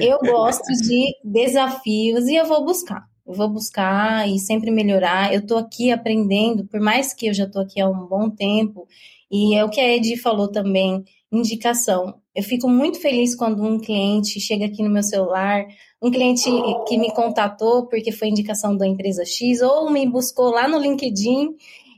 eu 0.00 0.18
gosto 0.26 0.66
de 0.82 1.14
desafios 1.22 2.26
e 2.26 2.34
eu 2.34 2.44
vou 2.44 2.64
buscar. 2.64 3.06
Eu 3.24 3.34
vou 3.34 3.48
buscar 3.48 4.28
e 4.28 4.36
sempre 4.40 4.72
melhorar. 4.72 5.32
Eu 5.32 5.40
estou 5.40 5.58
aqui 5.58 5.92
aprendendo, 5.92 6.66
por 6.66 6.80
mais 6.80 7.14
que 7.14 7.28
eu 7.28 7.34
já 7.34 7.44
estou 7.44 7.62
aqui 7.62 7.80
há 7.80 7.88
um 7.88 8.06
bom 8.06 8.28
tempo, 8.28 8.88
e 9.30 9.54
é 9.54 9.64
o 9.64 9.70
que 9.70 9.80
a 9.80 9.96
Edi 9.96 10.16
falou 10.16 10.48
também, 10.48 11.04
indicação. 11.30 12.14
Eu 12.34 12.42
fico 12.42 12.68
muito 12.68 13.00
feliz 13.00 13.34
quando 13.34 13.62
um 13.62 13.78
cliente 13.78 14.40
chega 14.40 14.66
aqui 14.66 14.82
no 14.82 14.90
meu 14.90 15.02
celular, 15.02 15.66
um 16.00 16.10
cliente 16.10 16.48
que 16.86 16.96
me 16.96 17.12
contatou 17.12 17.86
porque 17.86 18.12
foi 18.12 18.28
indicação 18.28 18.76
da 18.76 18.86
empresa 18.86 19.24
X, 19.24 19.60
ou 19.60 19.90
me 19.90 20.06
buscou 20.06 20.50
lá 20.50 20.68
no 20.68 20.78
LinkedIn 20.78 21.56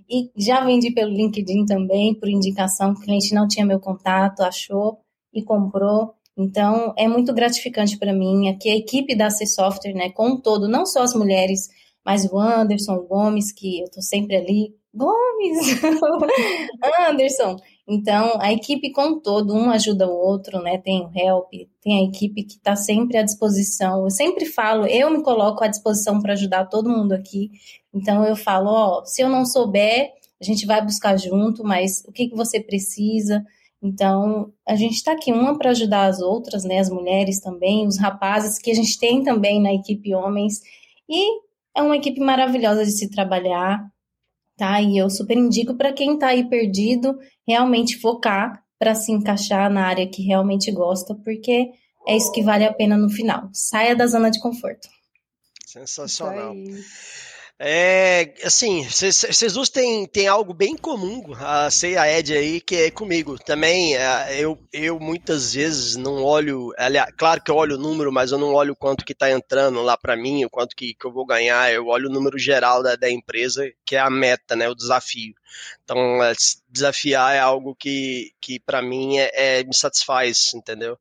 e 0.09 0.31
já 0.37 0.65
vendi 0.65 0.91
pelo 0.91 1.13
LinkedIn 1.13 1.67
também, 1.67 2.15
por 2.15 2.29
indicação, 2.29 2.93
o 2.93 3.01
cliente 3.01 3.33
não 3.33 3.47
tinha 3.47 3.65
meu 3.65 3.79
contato, 3.79 4.41
achou 4.41 4.99
e 5.33 5.43
comprou. 5.43 6.15
Então, 6.37 6.93
é 6.97 7.07
muito 7.07 7.33
gratificante 7.33 7.99
para 7.99 8.13
mim. 8.13 8.49
Aqui 8.49 8.71
a 8.71 8.77
equipe 8.77 9.15
da 9.15 9.31
C 9.31 9.47
Software, 9.47 9.95
né, 9.95 10.11
como 10.11 10.35
um 10.35 10.41
todo, 10.41 10.67
não 10.67 10.85
só 10.87 11.03
as 11.03 11.15
mulheres, 11.15 11.69
mas 12.05 12.25
o 12.25 12.39
Anderson, 12.39 12.95
o 12.95 13.07
Gomes, 13.07 13.53
que 13.53 13.81
eu 13.81 13.91
tô 13.91 14.01
sempre 14.01 14.37
ali. 14.37 14.75
Gomes! 14.93 15.81
Anderson! 17.09 17.57
Então, 17.89 18.41
a 18.41 18.53
equipe 18.53 18.93
como 18.93 19.17
um 19.17 19.21
todo, 19.21 19.55
um 19.55 19.71
ajuda 19.71 20.07
o 20.07 20.13
outro, 20.13 20.61
né? 20.63 20.79
Tem 20.79 21.01
o 21.05 21.11
help, 21.15 21.53
tem 21.81 21.99
a 21.99 22.09
equipe 22.09 22.45
que 22.45 22.55
está 22.55 22.77
sempre 22.77 23.17
à 23.17 23.23
disposição. 23.23 24.05
Eu 24.05 24.11
sempre 24.11 24.47
falo, 24.47 24.87
eu 24.87 25.11
me 25.11 25.23
coloco 25.23 25.63
à 25.65 25.69
disposição 25.69 26.21
para 26.21 26.35
ajudar 26.35 26.67
todo 26.67 26.89
mundo 26.91 27.13
aqui. 27.13 27.51
Então, 27.93 28.25
eu 28.25 28.37
falo, 28.37 28.71
ó, 28.71 29.05
se 29.05 29.23
eu 29.23 29.29
não 29.29 29.45
souber, 29.45 30.13
a 30.41 30.45
gente 30.45 30.67
vai 30.67 30.83
buscar 30.85 31.17
junto, 31.17 31.65
mas 31.65 32.03
o 32.07 32.13
que, 32.13 32.29
que 32.29 32.37
você 32.37 32.61
precisa? 32.61 33.45
Então, 33.83 34.53
a 34.67 34.77
gente 34.77 34.95
está 34.95 35.13
aqui 35.13 35.33
uma 35.33 35.57
para 35.57 35.71
ajudar 35.71 36.07
as 36.07 36.21
outras, 36.21 36.65
né? 36.65 36.79
As 36.79 36.91
mulheres 36.91 37.41
também, 37.41 37.87
os 37.87 37.99
rapazes, 37.99 38.59
que 38.59 38.71
a 38.71 38.75
gente 38.75 38.99
tem 38.99 39.23
também 39.23 39.61
na 39.61 39.73
equipe 39.73 40.15
homens. 40.15 40.61
E 41.09 41.41
é 41.77 41.83
uma 41.83 41.97
equipe 41.97 42.21
maravilhosa 42.21 42.85
de 42.85 42.93
se 42.93 43.11
trabalhar, 43.11 43.85
tá? 44.61 44.81
E 44.83 44.99
eu 44.99 45.09
super 45.09 45.39
indico 45.39 45.75
para 45.75 45.91
quem 45.91 46.15
está 46.15 46.29
aí 46.29 46.47
perdido, 46.47 47.19
realmente 47.49 47.99
focar 47.99 48.63
para 48.79 48.95
se 48.95 49.11
encaixar 49.11 49.71
na 49.71 49.87
área 49.87 50.07
que 50.07 50.23
realmente 50.23 50.71
gosta, 50.71 51.15
porque 51.15 51.71
é 52.07 52.17
isso 52.17 52.31
que 52.31 52.43
vale 52.43 52.65
a 52.65 52.73
pena 52.73 52.97
no 52.97 53.09
final. 53.09 53.49
Saia 53.55 53.97
da 53.97 54.07
zona 54.07 54.31
de 54.31 54.39
conforto. 54.39 54.87
Sensacional. 55.67 56.55
É, 57.63 58.33
assim, 58.43 58.85
vocês 58.85 59.53
duas 59.53 59.69
têm, 59.69 60.07
têm 60.07 60.27
algo 60.27 60.55
bem 60.55 60.75
comum, 60.75 61.35
a 61.35 61.71
Sei 61.71 61.95
a 61.95 62.11
Ed 62.11 62.35
aí, 62.35 62.59
que 62.59 62.75
é 62.75 62.91
comigo. 62.91 63.39
Também, 63.39 63.95
é, 63.95 64.41
eu, 64.41 64.59
eu 64.73 64.99
muitas 64.99 65.53
vezes 65.53 65.95
não 65.95 66.25
olho, 66.25 66.73
aliás, 66.79 67.13
claro 67.19 67.43
que 67.43 67.51
eu 67.51 67.57
olho 67.57 67.77
o 67.77 67.79
número, 67.79 68.11
mas 68.11 68.33
eu 68.33 68.39
não 68.39 68.55
olho 68.55 68.75
quanto 68.75 69.05
que 69.05 69.15
tá 69.15 69.31
entrando 69.31 69.83
lá 69.83 69.95
para 69.95 70.17
mim, 70.17 70.43
o 70.43 70.49
quanto 70.49 70.75
que, 70.75 70.95
que 70.95 71.07
eu 71.07 71.13
vou 71.13 71.27
ganhar, 71.27 71.71
eu 71.71 71.89
olho 71.89 72.09
o 72.09 72.13
número 72.13 72.39
geral 72.39 72.83
da, 72.83 72.97
da 72.97 73.11
empresa, 73.11 73.71
que 73.85 73.95
é 73.95 73.99
a 74.01 74.09
meta, 74.09 74.57
né, 74.57 74.67
o 74.67 74.75
desafio. 74.75 75.35
Então, 75.85 76.23
é, 76.23 76.33
desafiar 76.69 77.35
é 77.35 77.41
algo 77.41 77.75
que, 77.75 78.33
que 78.41 78.61
para 78.61 78.83
mim 78.83 79.19
é, 79.19 79.31
é, 79.33 79.65
me 79.65 79.75
satisfaz, 79.75 80.55
entendeu? 80.55 80.99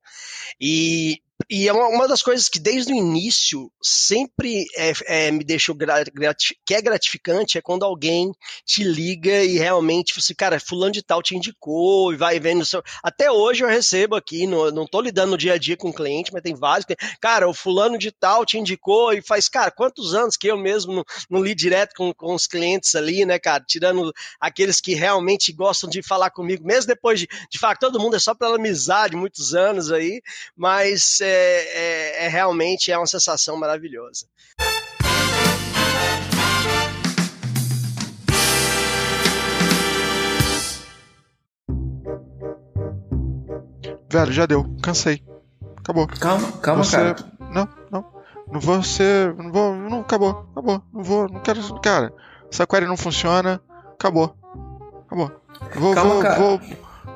E 0.60 1.22
e 1.50 1.68
é 1.68 1.74
uma, 1.74 1.88
uma, 1.88 2.08
das 2.08 2.22
coisas 2.22 2.50
que 2.50 2.60
desde 2.60 2.92
o 2.92 2.96
início 2.96 3.72
sempre 3.82 4.66
é, 4.76 4.92
é, 5.06 5.32
me 5.32 5.44
deixou 5.44 5.76
que 6.66 6.74
é 6.74 6.82
gratificante 6.82 7.58
é 7.58 7.62
quando 7.62 7.84
alguém 7.84 8.32
te 8.66 8.84
liga 8.84 9.44
e 9.44 9.58
realmente 9.58 10.14
você, 10.14 10.20
assim, 10.20 10.36
cara, 10.36 10.60
fulano 10.60 10.92
de 10.92 11.02
tal 11.02 11.24
te 11.24 11.36
indicou 11.36 12.14
e 12.14 12.18
vai 12.18 12.40
vendo. 12.40 12.66
Seu... 12.66 12.84
Até 13.02 13.32
hoje 13.32 13.64
eu 13.64 13.70
recebo 13.70 14.16
aqui, 14.16 14.46
no, 14.46 14.70
não 14.70 14.86
tô 14.86 15.00
lidando 15.00 15.32
no 15.32 15.38
dia 15.38 15.54
a 15.54 15.58
dia 15.58 15.78
com 15.78 15.94
cliente, 15.94 16.32
mas 16.34 16.44
tem 16.44 16.54
vários. 16.54 16.86
Cara, 17.22 17.50
o 17.50 17.54
fulano 17.54 17.98
de 17.98 18.12
tal 18.12 18.46
te 18.46 18.58
indicou 18.58 19.14
e 19.14 19.22
faz, 19.22 19.48
cara, 19.48 19.72
quantos 19.72 20.14
anos 20.14 20.36
que 20.36 20.48
eu 20.48 20.58
mesmo 20.58 20.94
não, 20.94 21.06
não 21.30 21.44
li 21.44 21.56
direto 21.56 21.94
com, 21.96 22.14
com 22.14 22.36
os 22.36 22.46
clientes 22.48 22.94
ali, 22.96 23.26
né, 23.26 23.40
cara? 23.40 23.64
Tirando 23.66 24.14
aqueles 24.40 24.80
que 24.80 24.94
realmente 24.94 25.52
gostam 25.52 25.90
de 25.90 26.02
falar 26.02 26.30
comigo, 26.30 26.66
mesmo 26.66 26.88
depois 26.88 27.20
de, 27.20 27.28
de 27.50 27.60
falar 27.60 27.76
que 27.76 27.82
todo 27.82 28.00
mundo 28.00 28.16
é 28.16 28.20
só 28.20 28.34
pela 28.34 28.56
amizade, 28.56 29.16
muitos 29.16 29.54
anos 29.54 29.92
aí, 29.92 30.22
mas 30.56 31.20
é, 31.22 31.26
é, 31.28 32.26
é 32.26 32.28
realmente 32.28 32.92
é 32.92 32.98
uma 32.98 33.08
sensação 33.08 33.58
maravilhosa. 33.58 34.26
Velho, 44.12 44.32
já 44.32 44.46
deu. 44.48 44.66
Cansei. 44.82 45.24
Acabou. 45.78 46.08
Calma, 46.08 46.52
calma, 46.54 46.84
você... 46.84 46.98
cara. 46.98 47.16
Não, 47.40 47.70
não. 47.92 48.06
Não 48.52 48.60
vou 48.60 48.82
ser. 48.82 49.36
Não 49.36 49.52
vou. 49.52 49.76
Não, 49.76 50.02
acabou. 50.02 50.50
Acabou. 50.52 50.84
Não 50.92 51.04
vou. 51.04 51.30
Não 51.30 51.40
quero. 51.42 51.80
Cara, 51.80 52.12
essa 52.52 52.66
query 52.66 52.88
não 52.88 52.98
funciona. 52.98 53.62
Acabou. 54.00 54.34
Acabou. 55.06 55.32
Vou, 55.76 55.94
calma, 55.94 56.36
vou, 56.36 56.58
vou 56.58 56.62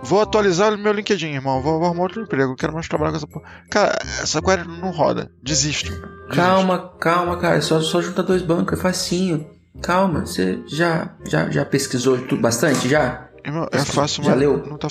Vou 0.04 0.22
atualizar 0.22 0.74
o 0.74 0.78
meu 0.78 0.92
LinkedIn, 0.92 1.28
irmão. 1.28 1.62
Vou, 1.62 1.80
vou 1.80 1.86
arrumar 1.86 2.04
outro 2.04 2.22
emprego. 2.22 2.58
Quero 2.58 2.74
mais 2.74 2.90
trabalhar 2.90 3.12
com 3.12 3.18
essa 3.18 3.28
porra. 3.28 3.46
Cara, 3.70 3.98
essa 4.22 4.42
query 4.42 4.68
não 4.68 4.92
roda. 4.92 5.32
Desisto. 5.42 5.92
Desisto. 5.92 6.36
Calma, 6.36 6.92
calma, 7.00 7.38
cara. 7.38 7.62
Só, 7.62 7.80
só 7.80 8.02
junta 8.02 8.22
dois 8.22 8.42
bancos. 8.42 8.78
É 8.78 8.82
facinho. 8.82 9.48
Calma. 9.82 10.26
Você 10.26 10.60
já, 10.68 11.10
já, 11.26 11.50
já 11.50 11.64
pesquisou 11.64 12.18
tudo 12.28 12.42
bastante? 12.42 12.90
Já? 12.90 13.30
Irmão, 13.46 13.66
é 13.72 13.80
fácil, 13.80 14.24
já 14.24 14.36
leu? 14.36 14.62
Não 14.68 14.78
tá... 14.78 14.90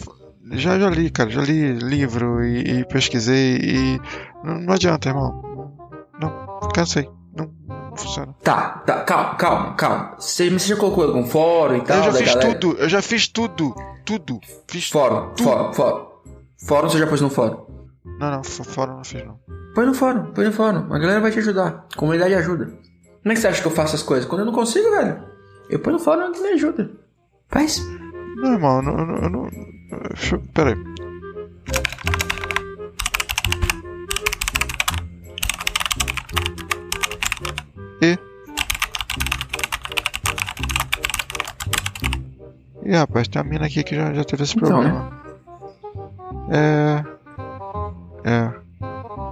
Já, 0.52 0.78
já 0.78 0.88
li, 0.88 1.10
cara. 1.10 1.28
Já 1.28 1.42
li 1.42 1.74
livro 1.74 2.42
e, 2.42 2.80
e 2.80 2.84
pesquisei 2.86 3.56
e. 3.56 4.00
Não, 4.42 4.60
não 4.60 4.72
adianta, 4.72 5.10
irmão. 5.10 5.70
Não, 6.18 6.70
cansei. 6.74 7.06
Não, 7.34 7.50
funciona. 7.96 8.34
Tá, 8.42 8.82
tá, 8.86 9.04
calma, 9.04 9.34
calma, 9.36 9.74
calma. 9.74 10.14
Você, 10.18 10.50
você 10.50 10.68
já 10.68 10.76
colocou 10.76 11.04
algum 11.04 11.24
fórum 11.24 11.76
e 11.76 11.80
tal? 11.82 11.96
Eu 11.98 12.02
já 12.04 12.12
fiz 12.12 12.34
galera? 12.34 12.58
tudo. 12.58 12.76
Eu 12.78 12.88
já 12.88 13.02
fiz 13.02 13.28
tudo. 13.28 13.74
Tudo. 14.04 14.40
Fiz 14.68 14.90
Fórum, 14.90 15.30
tudo. 15.34 15.44
fórum, 15.48 15.72
fórum. 15.72 16.06
Fórum 16.66 16.88
você 16.90 16.98
já 16.98 17.06
pôs 17.06 17.20
no 17.20 17.30
fórum? 17.30 17.66
Não, 18.18 18.30
não, 18.30 18.40
f- 18.44 18.64
fora 18.64 18.92
não 18.92 19.04
fiz 19.04 19.24
não. 19.24 19.38
Põe 19.74 19.86
no 19.86 19.94
fórum, 19.94 20.32
põe 20.32 20.44
no 20.44 20.52
fórum. 20.52 20.92
A 20.92 20.98
galera 20.98 21.20
vai 21.20 21.30
te 21.30 21.38
ajudar. 21.38 21.86
A 21.92 21.96
comunidade 21.96 22.34
ajuda. 22.34 22.66
Como 22.66 23.32
é 23.32 23.34
que 23.34 23.40
você 23.40 23.46
acha 23.48 23.62
que 23.62 23.68
eu 23.68 23.72
faço 23.72 23.94
as 23.96 24.02
coisas? 24.02 24.28
Quando 24.28 24.40
eu 24.40 24.46
não 24.46 24.52
consigo, 24.52 24.90
velho, 24.90 25.22
eu 25.70 25.78
ponho 25.78 25.96
no 25.96 26.02
fórum 26.02 26.32
e 26.34 26.40
me 26.40 26.48
ajuda. 26.48 26.90
Faz. 27.48 27.80
Não, 28.36 28.52
irmão, 28.52 28.76
eu 28.78 28.82
não. 28.82 28.98
eu 28.98 29.06
não, 29.06 29.16
eu 29.16 29.30
não 29.30 29.50
deixa 30.10 30.36
E. 38.02 38.18
Ih, 42.84 42.96
rapaz, 42.96 43.28
tem 43.28 43.40
uma 43.40 43.48
mina 43.48 43.66
aqui 43.66 43.84
que 43.84 43.94
já, 43.94 44.12
já 44.12 44.24
teve 44.24 44.42
esse 44.42 44.56
Então, 44.56 44.68
problema. 44.68 45.22
É. 46.50 47.04
É. 48.24 48.52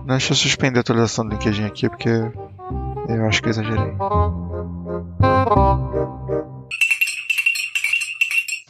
Deixa 0.06 0.32
eu 0.32 0.36
suspender 0.36 0.78
a 0.78 0.80
atualização 0.82 1.24
do 1.26 1.32
LinkedIn 1.32 1.64
aqui 1.64 1.88
porque 1.88 2.08
eu 2.08 3.26
acho 3.26 3.42
que 3.42 3.48
eu 3.48 3.50
exagerei. 3.50 3.92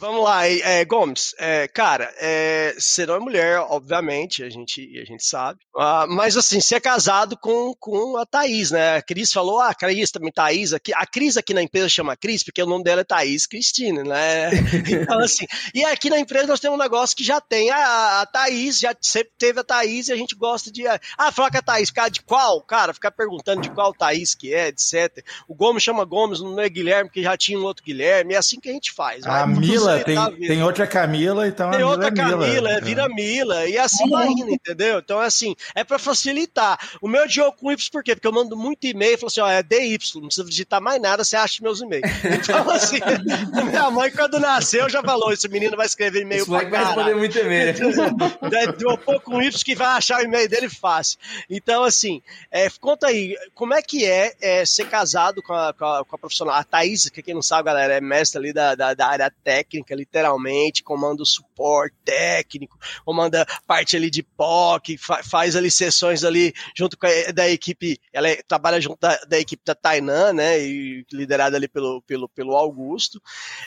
Vamos 0.01 0.23
lá, 0.23 0.47
é, 0.47 0.83
Gomes. 0.83 1.35
É, 1.37 1.67
cara, 1.67 2.11
é, 2.17 2.75
não 3.07 3.15
é 3.17 3.19
mulher, 3.19 3.59
obviamente, 3.59 4.43
a 4.43 4.49
gente, 4.49 4.81
a 4.99 5.05
gente 5.05 5.23
sabe. 5.23 5.59
Ah, 5.77 6.07
mas 6.09 6.35
assim, 6.35 6.59
você 6.59 6.73
é 6.73 6.79
casado 6.79 7.37
com, 7.37 7.71
com 7.79 8.17
a 8.17 8.25
Thaís, 8.25 8.71
né? 8.71 8.97
A 8.97 9.01
Cris 9.03 9.31
falou, 9.31 9.59
ah, 9.59 9.69
a 9.69 9.75
Cris 9.75 10.09
também, 10.09 10.31
Thaís. 10.31 10.73
Aqui, 10.73 10.91
a 10.95 11.05
Cris 11.05 11.37
aqui 11.37 11.53
na 11.53 11.61
empresa 11.61 11.87
chama 11.87 12.17
Cris, 12.17 12.43
porque 12.43 12.63
o 12.63 12.65
nome 12.65 12.83
dela 12.83 13.01
é 13.01 13.03
Thaís 13.03 13.45
Cristina, 13.45 14.03
né? 14.03 14.49
Então, 14.91 15.19
assim, 15.19 15.45
e 15.73 15.85
aqui 15.85 16.09
na 16.09 16.19
empresa 16.19 16.47
nós 16.47 16.59
temos 16.59 16.79
um 16.79 16.81
negócio 16.81 17.15
que 17.15 17.23
já 17.23 17.39
tem 17.39 17.69
a, 17.69 18.21
a 18.21 18.25
Thaís, 18.25 18.79
já 18.79 18.95
sempre 18.99 19.31
teve 19.37 19.59
a 19.59 19.63
Thaís 19.63 20.07
e 20.07 20.13
a 20.13 20.15
gente 20.15 20.35
gosta 20.35 20.71
de. 20.71 20.83
Ah, 20.87 21.31
falar 21.31 21.51
que 21.51 21.57
a 21.57 21.61
Thaís, 21.61 21.91
cara, 21.91 22.09
de 22.09 22.21
qual? 22.23 22.59
Cara, 22.63 22.93
ficar 22.93 23.11
perguntando 23.11 23.61
de 23.61 23.69
qual 23.69 23.93
Thaís 23.93 24.33
que 24.33 24.51
é, 24.51 24.69
etc. 24.69 25.23
O 25.47 25.53
Gomes 25.53 25.83
chama 25.83 26.03
Gomes, 26.05 26.39
não 26.41 26.59
é 26.59 26.67
Guilherme, 26.67 27.09
porque 27.09 27.21
já 27.21 27.37
tinha 27.37 27.59
um 27.59 27.63
outro 27.63 27.85
Guilherme, 27.85 28.33
é 28.33 28.37
assim 28.37 28.59
que 28.59 28.69
a 28.69 28.73
gente 28.73 28.91
faz. 28.91 29.23
A 29.25 29.45
vai 29.45 29.59
Mila, 29.59 29.90
tem, 29.99 30.47
tem 30.47 30.63
outra 30.63 30.87
Camila, 30.87 31.47
então 31.47 31.69
Tem 31.71 31.79
a 31.79 31.85
Mila 31.85 31.91
outra 31.91 32.07
é 32.07 32.11
Mila. 32.11 32.29
Camila, 32.29 32.69
é, 32.69 32.73
É. 32.77 32.81
vira 32.81 33.09
Mila, 33.09 33.67
e 33.67 33.77
assim 33.77 34.09
vai 34.09 34.27
indo, 34.27 34.49
entendeu? 34.49 34.99
Então, 34.99 35.21
é 35.21 35.25
assim, 35.25 35.55
é 35.75 35.83
pra 35.83 35.99
facilitar. 35.99 36.77
O 37.01 37.07
meu 37.07 37.23
é 37.23 37.27
Diogo 37.27 37.57
com 37.57 37.71
Y, 37.71 37.89
por 37.91 38.03
quê? 38.03 38.15
Porque 38.15 38.27
eu 38.27 38.31
mando 38.31 38.55
muito 38.55 38.85
e-mail 38.85 39.13
e 39.13 39.17
falo 39.17 39.27
assim, 39.27 39.41
ó, 39.41 39.47
é 39.49 39.61
DY, 39.63 39.97
não 40.15 40.23
precisa 40.27 40.47
digitar 40.47 40.81
mais 40.81 41.01
nada, 41.01 41.23
você 41.23 41.35
acha 41.35 41.61
meus 41.61 41.81
e-mails. 41.81 42.01
Então, 42.41 42.69
assim, 42.71 42.99
minha 43.69 43.91
mãe, 43.91 44.11
quando 44.11 44.39
nasceu, 44.39 44.89
já 44.89 45.01
falou, 45.01 45.31
esse 45.31 45.47
menino 45.47 45.75
vai 45.77 45.85
escrever 45.85 46.21
e-mail 46.21 46.45
pra 46.45 46.63
vai 46.67 46.85
responder 46.85 47.15
muito 47.15 47.37
e-mail. 47.37 47.75
É, 48.51 48.71
Deu 48.73 48.91
um 48.91 48.97
pouco 48.97 49.31
com 49.31 49.41
Y 49.41 49.51
que 49.63 49.75
vai 49.75 49.87
achar 49.87 50.19
o 50.19 50.23
e-mail 50.23 50.47
dele 50.49 50.69
fácil. 50.69 51.17
Então, 51.49 51.83
assim, 51.83 52.21
é, 52.51 52.69
conta 52.79 53.07
aí, 53.07 53.35
como 53.53 53.73
é 53.73 53.81
que 53.81 54.05
é, 54.05 54.33
é, 54.41 54.65
ser 54.65 54.87
casado 54.87 55.41
com 55.41 55.53
a, 55.53 55.73
com, 55.73 55.85
a, 55.85 56.03
com 56.05 56.15
a 56.15 56.19
profissional? 56.19 56.55
A 56.55 56.63
Thaís, 56.63 57.09
que 57.09 57.21
quem 57.21 57.33
não 57.33 57.41
sabe, 57.41 57.65
galera, 57.65 57.93
é 57.93 58.01
mestre 58.01 58.39
ali 58.39 58.53
da, 58.53 58.75
da, 58.75 58.93
da 58.93 59.07
área 59.07 59.31
técnica, 59.43 59.80
literalmente, 59.89 60.83
comanda 60.83 61.23
o 61.23 61.25
suporte 61.61 61.95
técnico, 62.03 62.77
comanda 63.05 63.45
parte 63.67 63.95
ali 63.95 64.09
de 64.09 64.23
POC, 64.23 64.97
fa- 64.97 65.21
faz 65.23 65.55
ali 65.55 65.69
sessões 65.69 66.23
ali 66.23 66.53
junto 66.75 66.97
com 66.97 67.05
a 67.05 67.31
da 67.31 67.47
equipe, 67.49 67.99
ela 68.11 68.27
é- 68.29 68.41
trabalha 68.47 68.81
junto 68.81 68.99
da, 68.99 69.15
da 69.27 69.39
equipe 69.39 69.61
da 69.65 69.75
Tainan, 69.75 70.33
né, 70.33 70.59
e 70.59 71.05
liderada 71.13 71.55
ali 71.57 71.67
pelo, 71.67 72.01
pelo, 72.01 72.27
pelo 72.29 72.55
Augusto. 72.55 73.21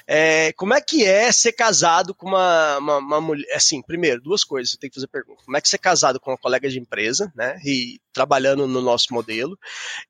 É, 0.07 0.53
como 0.55 0.75
é 0.75 0.81
que 0.81 1.05
é 1.05 1.31
ser 1.31 1.53
casado 1.53 2.15
com 2.15 2.27
uma, 2.29 2.79
uma, 2.79 2.99
uma 2.99 3.21
mulher? 3.21 3.47
Assim, 3.55 3.81
primeiro, 3.81 4.21
duas 4.21 4.43
coisas, 4.45 4.73
você 4.73 4.79
tem 4.79 4.91
que 4.91 4.95
fazer 4.95 5.07
pergunta. 5.07 5.43
Como 5.45 5.57
é 5.57 5.61
que 5.61 5.69
ser 5.69 5.79
casado 5.79 6.19
com 6.21 6.31
uma 6.33 6.39
colega 6.39 6.69
de 6.69 6.79
empresa, 6.79 7.33
né? 7.35 7.59
E 7.65 8.01
trabalhando 8.13 8.67
no 8.67 8.81
nosso 8.81 9.13
modelo? 9.13 9.59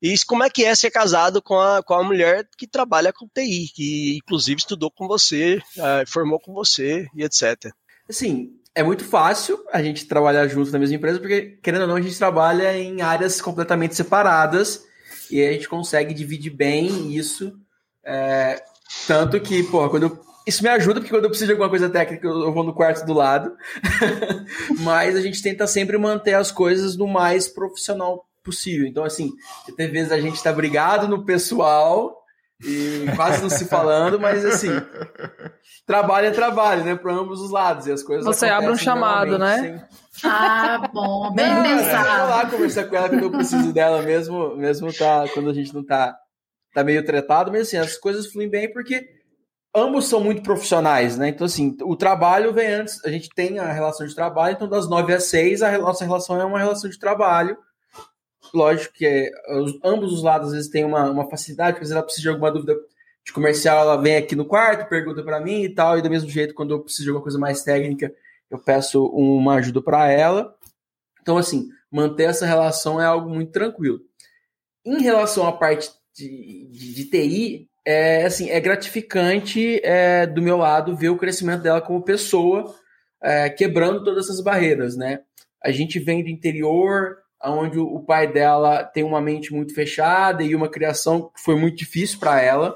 E 0.01 0.15
como 0.25 0.43
é 0.43 0.49
que 0.49 0.63
é 0.65 0.73
ser 0.75 0.91
casado 0.91 1.41
com 1.41 1.59
a, 1.59 1.83
com 1.83 1.93
a 1.93 2.03
mulher 2.03 2.47
que 2.57 2.67
trabalha 2.67 3.13
com 3.13 3.27
TI, 3.27 3.69
que 3.73 4.17
inclusive 4.17 4.59
estudou 4.59 4.89
com 4.91 5.07
você, 5.07 5.61
eh, 5.77 6.03
formou 6.07 6.39
com 6.39 6.53
você 6.53 7.07
e 7.15 7.23
etc. 7.23 7.71
Assim, 8.09 8.53
é 8.73 8.83
muito 8.83 9.03
fácil 9.05 9.59
a 9.71 9.81
gente 9.81 10.05
trabalhar 10.05 10.47
junto 10.47 10.71
na 10.71 10.79
mesma 10.79 10.95
empresa, 10.95 11.19
porque, 11.19 11.57
querendo 11.61 11.81
ou 11.83 11.87
não, 11.87 11.95
a 11.95 12.01
gente 12.01 12.17
trabalha 12.17 12.77
em 12.77 13.01
áreas 13.01 13.41
completamente 13.41 13.95
separadas 13.95 14.83
e 15.31 15.41
a 15.43 15.51
gente 15.53 15.67
consegue 15.67 16.13
dividir 16.13 16.51
bem 16.51 17.13
isso. 17.13 17.57
é, 18.07 18.61
tanto 19.07 19.39
que, 19.41 19.63
porra, 19.63 19.89
quando 19.89 20.03
eu- 20.03 20.25
Isso 20.45 20.61
me 20.61 20.69
ajuda, 20.69 20.99
porque 20.99 21.09
quando 21.11 21.23
eu 21.23 21.29
preciso 21.31 21.47
de 21.47 21.53
alguma 21.53 21.69
coisa 21.69 21.89
técnica, 21.89 22.27
eu 22.27 22.43
eu 22.43 22.53
vou 22.53 22.63
no 22.63 22.71
quarto 22.71 23.03
do 23.03 23.13
lado. 23.13 23.51
Mas 24.81 25.15
a 25.15 25.21
gente 25.21 25.41
tenta 25.41 25.65
sempre 25.65 25.97
manter 25.97 26.35
as 26.35 26.51
coisas 26.51 26.95
no 26.95 27.07
mais 27.07 27.47
profissional 27.47 28.27
possível. 28.43 28.85
Então, 28.85 29.03
assim, 29.03 29.31
tem 29.75 29.89
vezes 29.89 30.11
a 30.11 30.21
gente 30.21 30.41
tá 30.43 30.53
brigado 30.53 31.07
no 31.07 31.25
pessoal 31.25 32.14
e 32.63 33.05
quase 33.15 33.41
não 33.41 33.49
se 33.49 33.65
falando, 33.65 34.19
mas 34.19 34.45
assim, 34.45 34.69
trabalho 35.85 36.27
é 36.27 36.31
trabalho, 36.31 36.83
né? 36.83 36.95
Para 36.95 37.13
ambos 37.13 37.41
os 37.41 37.51
lados. 37.51 37.87
E 37.87 37.91
as 37.91 38.01
coisas 38.01 38.25
Você 38.25 38.45
abre 38.47 38.69
um 38.71 38.77
chamado, 38.77 39.37
né? 39.37 39.87
Ah, 40.23 40.87
bom, 40.93 41.33
bem 41.33 41.45
Não, 41.45 41.57
Eu 41.57 41.63
vou 41.63 41.85
pensado. 41.85 42.29
lá 42.29 42.49
conversar 42.49 42.85
com 42.85 42.95
ela 42.95 43.09
quando 43.09 43.23
eu 43.23 43.31
preciso 43.31 43.73
dela 43.73 44.01
mesmo, 44.01 44.55
mesmo 44.55 44.93
tá, 44.93 45.25
quando 45.33 45.49
a 45.49 45.53
gente 45.53 45.73
não 45.73 45.83
tá, 45.83 46.15
tá 46.73 46.83
meio 46.83 47.03
tretado, 47.03 47.51
mas 47.51 47.63
assim, 47.63 47.77
as 47.77 47.97
coisas 47.97 48.31
fluem 48.31 48.49
bem 48.49 48.71
porque 48.71 49.05
ambos 49.75 50.05
são 50.05 50.21
muito 50.21 50.41
profissionais, 50.41 51.17
né? 51.17 51.27
Então, 51.27 51.45
assim, 51.45 51.75
o 51.81 51.97
trabalho 51.97 52.53
vem 52.53 52.67
antes, 52.67 53.03
a 53.03 53.09
gente 53.09 53.29
tem 53.35 53.59
a 53.59 53.71
relação 53.73 54.07
de 54.07 54.15
trabalho, 54.15 54.55
então 54.55 54.69
das 54.69 54.89
nove 54.89 55.13
às 55.13 55.25
seis 55.25 55.61
a 55.61 55.77
nossa 55.77 56.05
relação 56.05 56.39
é 56.39 56.45
uma 56.45 56.59
relação 56.59 56.89
de 56.89 56.97
trabalho. 56.97 57.57
Lógico 58.55 58.93
que 58.93 59.05
é, 59.05 59.31
os, 59.59 59.77
ambos 59.83 60.13
os 60.13 60.23
lados 60.23 60.47
às 60.47 60.53
vezes 60.53 60.69
têm 60.69 60.85
uma, 60.85 61.09
uma 61.09 61.29
facilidade, 61.29 61.73
às 61.73 61.79
vezes 61.79 61.91
ela 61.93 62.03
precisa 62.03 62.23
de 62.23 62.29
alguma 62.29 62.51
dúvida 62.51 62.75
de 63.23 63.33
comercial, 63.33 63.79
ela 63.79 64.01
vem 64.01 64.17
aqui 64.17 64.35
no 64.35 64.45
quarto, 64.45 64.87
pergunta 64.87 65.23
para 65.23 65.39
mim 65.39 65.63
e 65.63 65.69
tal, 65.69 65.97
e 65.97 66.01
do 66.01 66.09
mesmo 66.09 66.29
jeito, 66.29 66.53
quando 66.53 66.73
eu 66.73 66.81
preciso 66.81 67.03
de 67.03 67.09
alguma 67.09 67.23
coisa 67.23 67.39
mais 67.39 67.63
técnica, 67.63 68.13
eu 68.49 68.59
peço 68.59 69.05
uma 69.07 69.55
ajuda 69.55 69.81
para 69.81 70.09
ela. 70.11 70.55
Então, 71.21 71.37
assim, 71.37 71.69
manter 71.91 72.25
essa 72.25 72.45
relação 72.45 73.01
é 73.01 73.05
algo 73.05 73.29
muito 73.29 73.51
tranquilo. 73.51 73.99
Em 74.85 75.01
relação 75.01 75.47
à 75.47 75.51
parte 75.51 75.89
de, 76.15 76.67
de, 76.71 76.93
de 76.93 77.05
TI, 77.05 77.69
é, 77.83 78.25
assim, 78.25 78.49
é 78.49 78.59
gratificante 78.59 79.79
é, 79.83 80.27
do 80.27 80.41
meu 80.41 80.57
lado 80.57 80.95
ver 80.95 81.09
o 81.09 81.17
crescimento 81.17 81.63
dela 81.63 81.81
como 81.81 82.03
pessoa, 82.03 82.75
é, 83.21 83.49
quebrando 83.49 84.03
todas 84.03 84.25
essas 84.25 84.41
barreiras, 84.41 84.95
né? 84.95 85.21
A 85.63 85.71
gente 85.71 85.99
vem 85.99 86.23
do 86.23 86.29
interior, 86.29 87.17
onde 87.47 87.79
o 87.79 87.99
pai 87.99 88.31
dela 88.31 88.83
tem 88.83 89.03
uma 89.03 89.21
mente 89.21 89.53
muito 89.53 89.73
fechada 89.73 90.43
e 90.43 90.55
uma 90.55 90.69
criação 90.69 91.29
que 91.33 91.41
foi 91.41 91.55
muito 91.55 91.77
difícil 91.77 92.19
para 92.19 92.41
ela, 92.41 92.75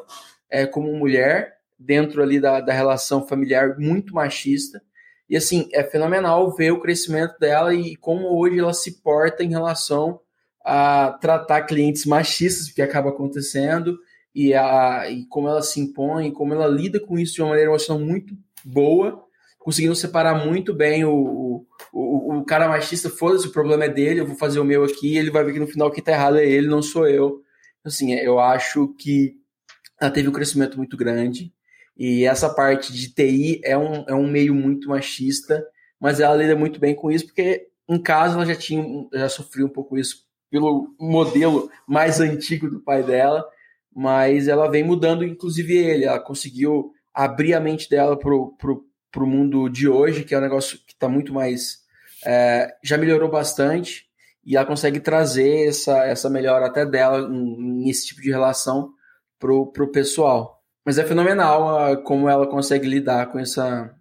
é, 0.50 0.66
como 0.66 0.92
mulher, 0.94 1.58
dentro 1.78 2.22
ali 2.22 2.40
da, 2.40 2.60
da 2.60 2.74
relação 2.74 3.28
familiar 3.28 3.78
muito 3.78 4.14
machista. 4.14 4.82
E 5.30 5.38
assim, 5.38 5.70
é 5.72 5.84
fenomenal 5.84 6.54
ver 6.56 6.72
o 6.72 6.80
crescimento 6.80 7.38
dela 7.40 7.74
e 7.74 7.96
como 7.96 8.38
hoje 8.38 8.60
ela 8.60 8.74
se 8.74 9.02
porta 9.02 9.44
em 9.44 9.50
relação 9.50 10.20
a 10.64 11.18
tratar 11.22 11.64
clientes 11.64 12.06
machistas, 12.06 12.72
que 12.72 12.82
acaba 12.82 13.10
acontecendo, 13.10 13.98
e, 14.34 14.54
a, 14.54 15.10
e 15.10 15.26
como 15.26 15.48
ela 15.48 15.62
se 15.62 15.80
impõe, 15.80 16.32
como 16.32 16.54
ela 16.54 16.68
lida 16.68 17.00
com 17.00 17.18
isso 17.18 17.36
de 17.36 17.42
uma 17.42 17.50
maneira 17.50 17.72
emocional 17.72 18.04
muito 18.04 18.36
boa, 18.64 19.24
conseguindo 19.60 19.96
separar 19.96 20.46
muito 20.46 20.74
bem 20.74 21.06
o, 21.06 21.66
o, 21.94 22.38
o 22.38 22.46
cara 22.46 22.68
machista, 22.68 23.10
foda-se, 23.10 23.48
o 23.48 23.52
problema 23.52 23.86
é 23.86 23.90
dele, 23.90 24.22
eu 24.22 24.26
vou 24.26 24.36
fazer 24.36 24.60
o 24.60 24.66
meu 24.66 24.84
aqui, 24.84 25.18
ele 25.18 25.30
vai 25.30 25.44
ver 25.44 25.54
que 25.54 25.60
no 25.60 25.68
final 25.68 25.92
quem 25.92 26.04
tá 26.04 26.14
errado 26.14 26.38
é 26.38 26.46
ele, 26.46 26.68
não 26.68 26.82
sou 26.82 27.08
eu. 27.08 27.44
Assim, 27.84 28.14
eu 28.14 28.40
acho 28.40 28.88
que 28.98 29.36
ela 30.02 30.10
teve 30.10 30.28
um 30.30 30.34
crescimento 30.34 30.78
muito 30.78 30.98
grande, 30.98 31.54
e 31.98 32.24
essa 32.24 32.50
parte 32.50 32.94
de 32.94 33.14
TI 33.14 33.60
é 33.64 33.78
um, 33.78 34.06
é 34.08 34.16
um 34.16 34.26
meio 34.26 34.56
muito 34.56 34.88
machista, 34.88 35.64
mas 36.00 36.22
ela 36.22 36.36
lida 36.36 36.56
muito 36.56 36.80
bem 36.80 36.96
com 36.96 37.12
isso, 37.12 37.26
porque 37.26 37.68
em 37.90 38.02
casa 38.02 38.36
ela 38.36 38.46
já 38.46 38.56
tinha 38.56 38.84
já 39.14 39.28
sofreu 39.28 39.66
um 39.66 39.70
pouco 39.70 39.98
isso 39.98 40.26
pelo 40.50 40.96
modelo 40.98 41.70
mais 41.86 42.22
antigo 42.22 42.70
do 42.70 42.80
pai 42.80 43.04
dela, 43.04 43.46
mas 43.94 44.48
ela 44.48 44.70
vem 44.70 44.84
mudando, 44.84 45.26
inclusive 45.26 45.76
ele. 45.76 46.06
Ela 46.06 46.20
conseguiu 46.20 46.94
abrir 47.14 47.54
a 47.54 47.60
mente 47.60 47.90
dela 47.90 48.18
pro, 48.18 48.56
pro, 48.58 48.86
pro 49.12 49.28
mundo 49.28 49.70
de 49.70 49.88
hoje, 49.88 50.24
que 50.24 50.34
é 50.34 50.38
um 50.38 50.42
negócio 50.42 50.78
que 50.80 50.94
está 50.94 51.08
muito 51.10 51.34
mais. 51.34 51.80
É, 52.26 52.76
já 52.84 52.98
melhorou 52.98 53.30
bastante, 53.30 54.10
e 54.46 54.56
ela 54.56 54.66
consegue 54.66 55.00
trazer 55.00 55.68
essa, 55.68 56.06
essa 56.06 56.30
melhora 56.30 56.66
até 56.66 56.86
dela 56.86 57.20
em, 57.20 57.84
em 57.84 57.90
esse 57.90 58.08
tipo 58.08 58.22
de 58.22 58.30
relação 58.30 58.92
pro, 59.38 59.68
pro 59.72 59.92
pessoal. 59.92 60.62
Mas 60.86 60.98
é 60.98 61.04
fenomenal 61.04 61.78
a, 61.78 61.98
como 61.98 62.30
ela 62.30 62.48
consegue 62.48 62.88
lidar 62.88 63.28
com 63.28 63.40
essa 63.40 63.94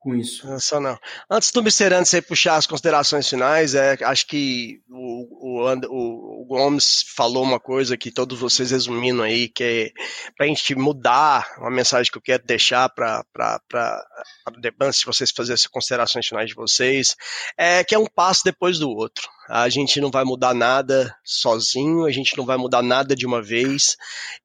com 0.00 0.14
isso. 0.14 0.46
Só 0.58 0.80
não. 0.80 0.98
Antes 1.30 1.52
do 1.52 1.60
Mr. 1.60 1.94
Anderson 1.94 2.22
puxar 2.22 2.56
as 2.56 2.66
considerações 2.66 3.28
finais, 3.28 3.74
é, 3.74 3.96
acho 4.02 4.26
que 4.26 4.80
o, 4.88 5.60
o, 5.60 6.42
o, 6.42 6.44
Gomes 6.46 7.04
falou 7.14 7.44
uma 7.44 7.60
coisa 7.60 7.96
que 7.96 8.10
todos 8.10 8.40
vocês 8.40 8.70
resumindo 8.70 9.22
aí, 9.22 9.48
que 9.48 9.62
é 9.62 9.90
para 10.36 10.46
a 10.46 10.48
gente 10.48 10.74
mudar 10.74 11.46
uma 11.58 11.70
mensagem 11.70 12.10
que 12.10 12.18
eu 12.18 12.22
quero 12.22 12.42
deixar 12.44 12.88
para 12.88 13.22
antes 14.80 15.00
de 15.00 15.06
vocês 15.06 15.30
fazerem 15.30 15.54
as 15.54 15.66
considerações 15.66 16.26
finais 16.26 16.48
de 16.48 16.54
vocês, 16.54 17.14
é 17.56 17.84
que 17.84 17.94
é 17.94 17.98
um 17.98 18.06
passo 18.06 18.42
depois 18.44 18.78
do 18.78 18.88
outro. 18.90 19.28
A 19.52 19.68
gente 19.68 20.00
não 20.00 20.12
vai 20.12 20.22
mudar 20.22 20.54
nada 20.54 21.12
sozinho, 21.24 22.04
a 22.04 22.10
gente 22.12 22.36
não 22.38 22.46
vai 22.46 22.56
mudar 22.56 22.82
nada 22.82 23.16
de 23.16 23.26
uma 23.26 23.42
vez 23.42 23.96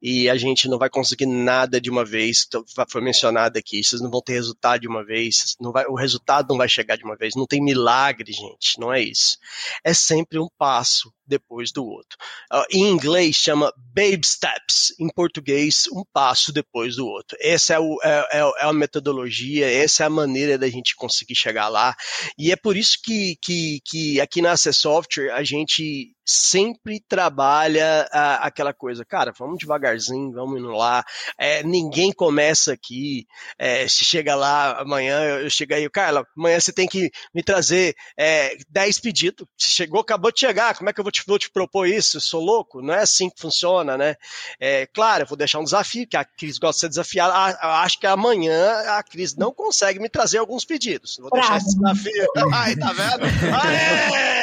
e 0.01 0.27
a 0.27 0.35
gente 0.35 0.67
não 0.67 0.79
vai 0.79 0.89
conseguir 0.89 1.27
nada 1.27 1.79
de 1.79 1.91
uma 1.91 2.03
vez. 2.03 2.43
Então, 2.47 2.63
foi 2.89 3.01
mencionado 3.01 3.59
aqui, 3.59 3.83
vocês 3.83 4.01
não 4.01 4.09
vão 4.09 4.19
ter 4.19 4.33
resultado 4.33 4.81
de 4.81 4.87
uma 4.87 5.05
vez, 5.05 5.55
não 5.61 5.71
vai, 5.71 5.85
o 5.85 5.93
resultado 5.93 6.47
não 6.49 6.57
vai 6.57 6.67
chegar 6.67 6.97
de 6.97 7.03
uma 7.03 7.15
vez. 7.15 7.35
Não 7.35 7.45
tem 7.45 7.63
milagre, 7.63 8.33
gente, 8.33 8.79
não 8.79 8.91
é 8.91 8.99
isso. 8.99 9.37
É 9.83 9.93
sempre 9.93 10.39
um 10.39 10.47
passo 10.57 11.13
depois 11.27 11.71
do 11.71 11.85
outro. 11.85 12.17
Uh, 12.51 12.65
em 12.71 12.89
inglês 12.89 13.35
chama 13.35 13.71
baby 13.77 14.25
steps, 14.25 14.93
em 14.99 15.09
português 15.09 15.85
um 15.91 16.03
passo 16.13 16.51
depois 16.51 16.95
do 16.95 17.05
outro. 17.05 17.37
Essa 17.41 17.75
é, 17.75 17.79
o, 17.79 17.97
é, 18.03 18.27
é, 18.31 18.39
é 18.39 18.65
a 18.65 18.73
metodologia, 18.73 19.69
essa 19.69 20.03
é 20.03 20.07
a 20.07 20.09
maneira 20.09 20.57
da 20.57 20.69
gente 20.69 20.95
conseguir 20.95 21.35
chegar 21.35 21.67
lá. 21.67 21.95
E 22.37 22.51
é 22.51 22.55
por 22.55 22.77
isso 22.77 22.97
que, 23.03 23.37
que, 23.41 23.79
que 23.85 24.21
aqui 24.21 24.41
na 24.41 24.51
Access 24.51 24.79
Software 24.79 25.31
a 25.31 25.43
gente 25.43 26.14
sempre 26.25 26.99
trabalha 27.07 28.07
a, 28.11 28.47
aquela 28.47 28.73
coisa, 28.73 29.05
cara, 29.05 29.31
vamos 29.37 29.59
devagarzinho, 29.59 30.31
vamos 30.31 30.59
indo 30.59 30.71
lá. 30.71 31.03
É, 31.37 31.61
ninguém 31.63 32.11
começa 32.11 32.73
aqui. 32.73 33.27
É, 33.59 33.87
se 33.87 34.03
chega 34.03 34.35
lá 34.35 34.81
amanhã, 34.81 35.21
eu 35.39 35.49
chego 35.49 35.75
aí, 35.75 35.87
Carla, 35.89 36.25
amanhã 36.35 36.59
você 36.59 36.73
tem 36.73 36.87
que 36.87 37.11
me 37.33 37.43
trazer 37.43 37.95
é, 38.17 38.57
10 38.69 38.99
pedidos. 38.99 39.47
Se 39.57 39.71
chegou, 39.71 40.01
acabou 40.01 40.31
de 40.31 40.39
chegar, 40.39 40.75
como 40.75 40.89
é 40.89 40.93
que 40.93 40.99
eu 40.99 41.03
vou 41.03 41.11
te, 41.11 41.23
vou 41.27 41.37
te 41.37 41.51
propor 41.51 41.87
isso? 41.87 42.17
Eu 42.17 42.21
sou 42.21 42.41
louco? 42.43 42.81
Não 42.81 42.93
é 42.93 43.01
assim 43.01 43.29
que 43.29 43.39
funciona, 43.39 43.97
né? 43.97 44.15
É, 44.59 44.87
claro, 44.87 45.23
eu 45.23 45.27
vou 45.27 45.37
deixar 45.37 45.59
um 45.59 45.63
desafio, 45.63 46.07
que 46.07 46.17
a 46.17 46.25
Cris 46.25 46.57
gosta 46.57 46.75
de 46.75 46.79
ser 46.79 46.89
desafiada. 46.89 47.33
Ah, 47.33 47.83
acho 47.83 47.99
que 47.99 48.07
amanhã 48.07 48.79
a 48.97 49.03
Cris 49.03 49.35
não 49.35 49.53
consegue 49.53 49.99
me 49.99 50.09
trazer 50.09 50.39
alguns 50.39 50.65
pedidos. 50.65 51.17
Vou 51.19 51.29
deixar 51.29 51.57
esse 51.57 51.75
desafio. 51.75 52.27
Ai, 52.53 52.75
tá 52.75 52.93
vendo? 52.93 53.25
Aê! 53.63 54.34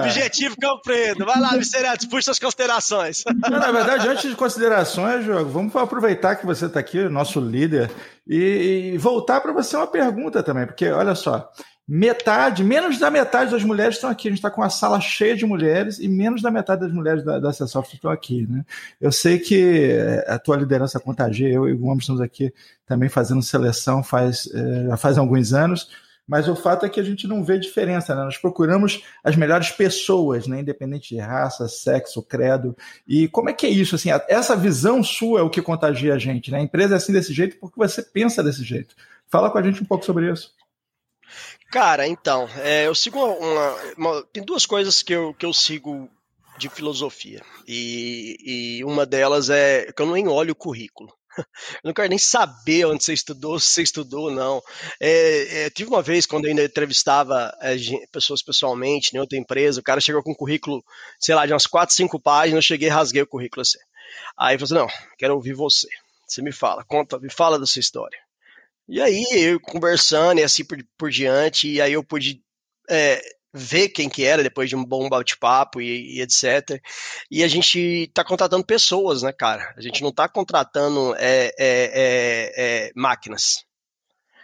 Objetivo 0.00 0.56
Campo 0.60 0.82
Vai 1.24 1.40
lá, 1.40 1.56
Vicerato, 1.56 2.08
puxa 2.08 2.30
as 2.30 2.38
considerações. 2.38 3.24
Não, 3.50 3.58
na 3.58 3.72
verdade, 3.72 4.08
antes 4.08 4.30
de 4.30 4.36
considerações, 4.36 5.24
Jogo, 5.24 5.50
vamos 5.50 5.74
aproveitar 5.76 6.36
que 6.36 6.46
você 6.46 6.66
está 6.66 6.80
aqui, 6.80 7.08
nosso 7.08 7.40
líder, 7.40 7.90
e, 8.26 8.92
e 8.94 8.98
voltar 8.98 9.40
para 9.40 9.52
você 9.52 9.76
uma 9.76 9.86
pergunta 9.86 10.42
também, 10.42 10.66
porque 10.66 10.88
olha 10.90 11.14
só, 11.14 11.50
metade, 11.86 12.64
menos 12.64 12.98
da 12.98 13.10
metade 13.10 13.50
das 13.50 13.62
mulheres 13.62 13.96
estão 13.96 14.08
aqui. 14.08 14.28
A 14.28 14.30
gente 14.30 14.38
está 14.38 14.50
com 14.50 14.62
uma 14.62 14.70
sala 14.70 15.00
cheia 15.00 15.36
de 15.36 15.44
mulheres 15.44 15.98
e 15.98 16.08
menos 16.08 16.40
da 16.40 16.50
metade 16.50 16.80
das 16.80 16.92
mulheres 16.92 17.22
da, 17.22 17.38
da 17.38 17.52
Software 17.52 17.94
estão 17.94 18.10
aqui. 18.10 18.46
Né? 18.46 18.64
Eu 19.00 19.12
sei 19.12 19.38
que 19.38 19.90
eh, 19.92 20.24
a 20.26 20.38
tua 20.38 20.56
liderança 20.56 20.98
contagia, 20.98 21.48
eu 21.48 21.68
e 21.68 21.72
o 21.72 21.78
Gomes 21.78 22.04
estamos 22.04 22.22
aqui 22.22 22.52
também 22.86 23.08
fazendo 23.08 23.42
seleção 23.42 24.02
faz, 24.02 24.48
é, 24.54 24.96
faz 24.96 25.18
alguns 25.18 25.52
anos 25.52 25.88
mas 26.26 26.48
o 26.48 26.56
fato 26.56 26.86
é 26.86 26.88
que 26.88 26.98
a 26.98 27.02
gente 27.02 27.26
não 27.26 27.44
vê 27.44 27.58
diferença, 27.58 28.14
né? 28.14 28.24
Nós 28.24 28.38
procuramos 28.38 29.02
as 29.22 29.36
melhores 29.36 29.70
pessoas, 29.70 30.46
né? 30.46 30.60
Independente 30.60 31.14
de 31.14 31.20
raça, 31.20 31.68
sexo, 31.68 32.22
credo. 32.22 32.76
E 33.06 33.28
como 33.28 33.50
é 33.50 33.52
que 33.52 33.66
é 33.66 33.70
isso? 33.70 33.94
Assim, 33.94 34.10
essa 34.28 34.56
visão 34.56 35.02
sua 35.02 35.40
é 35.40 35.42
o 35.42 35.50
que 35.50 35.60
contagia 35.60 36.14
a 36.14 36.18
gente, 36.18 36.50
né? 36.50 36.58
A 36.58 36.62
empresa 36.62 36.94
é 36.94 36.96
assim 36.96 37.12
desse 37.12 37.32
jeito 37.32 37.58
porque 37.58 37.76
você 37.76 38.02
pensa 38.02 38.42
desse 38.42 38.64
jeito. 38.64 38.94
Fala 39.28 39.50
com 39.50 39.58
a 39.58 39.62
gente 39.62 39.82
um 39.82 39.86
pouco 39.86 40.04
sobre 40.04 40.30
isso. 40.32 40.52
Cara, 41.70 42.06
então, 42.06 42.48
é, 42.58 42.86
eu 42.86 42.94
sigo 42.94 43.18
uma, 43.18 43.76
uma, 43.96 44.22
Tem 44.32 44.44
duas 44.44 44.64
coisas 44.64 45.02
que 45.02 45.12
eu, 45.12 45.34
que 45.34 45.44
eu 45.44 45.52
sigo 45.52 46.08
de 46.56 46.68
filosofia. 46.68 47.42
E, 47.66 48.78
e 48.78 48.84
uma 48.84 49.04
delas 49.04 49.50
é 49.50 49.92
que 49.92 50.00
eu 50.00 50.10
nem 50.10 50.28
olho 50.28 50.52
o 50.52 50.56
currículo. 50.56 51.12
Eu 51.38 51.44
não 51.84 51.92
quero 51.92 52.08
nem 52.08 52.18
saber 52.18 52.86
onde 52.86 53.04
você 53.04 53.12
estudou, 53.12 53.58
se 53.58 53.66
você 53.66 53.82
estudou 53.82 54.24
ou 54.24 54.30
não. 54.30 54.62
É, 55.00 55.64
é, 55.64 55.70
tive 55.70 55.90
uma 55.90 56.02
vez, 56.02 56.26
quando 56.26 56.44
eu 56.44 56.50
ainda 56.50 56.64
entrevistava 56.64 57.52
é, 57.60 57.76
pessoas 58.12 58.42
pessoalmente 58.42 59.14
em 59.14 59.18
outra 59.18 59.38
empresa, 59.38 59.80
o 59.80 59.84
cara 59.84 60.00
chegou 60.00 60.22
com 60.22 60.32
um 60.32 60.36
currículo, 60.36 60.84
sei 61.20 61.34
lá, 61.34 61.46
de 61.46 61.52
umas 61.52 61.66
4, 61.66 61.94
5 61.94 62.20
páginas, 62.20 62.56
eu 62.64 62.68
cheguei 62.68 62.88
e 62.88 62.92
rasguei 62.92 63.22
o 63.22 63.26
currículo 63.26 63.62
assim. 63.62 63.78
Aí 64.38 64.54
eu 64.54 64.60
falei 64.60 64.82
assim, 64.82 64.92
não, 64.92 65.14
quero 65.18 65.34
ouvir 65.34 65.54
você. 65.54 65.88
Você 66.26 66.42
me 66.42 66.52
fala, 66.52 66.84
conta, 66.84 67.18
me 67.18 67.30
fala 67.30 67.58
da 67.58 67.66
sua 67.66 67.80
história. 67.80 68.18
E 68.88 69.00
aí, 69.00 69.24
eu 69.32 69.60
conversando 69.60 70.40
e 70.40 70.42
assim 70.42 70.64
por, 70.64 70.78
por 70.98 71.10
diante, 71.10 71.68
e 71.70 71.80
aí 71.80 71.94
eu 71.94 72.04
pude 72.04 72.42
é, 72.90 73.20
ver 73.56 73.90
quem 73.90 74.08
que 74.08 74.24
era 74.24 74.42
depois 74.42 74.68
de 74.68 74.74
um 74.74 74.84
bom 74.84 75.08
bate-papo 75.08 75.80
e, 75.80 76.16
e, 76.16 76.20
etc. 76.20 76.82
E 77.30 77.44
a 77.44 77.48
gente 77.48 77.78
está 78.08 78.24
contratando 78.24 78.66
pessoas, 78.66 79.22
né, 79.22 79.32
cara? 79.32 79.72
A 79.76 79.80
gente 79.80 80.02
não 80.02 80.10
está 80.10 80.28
contratando 80.28 81.14
é, 81.14 81.46
é, 81.46 81.54
é, 81.58 82.52
é 82.56 82.92
máquinas. 82.96 83.64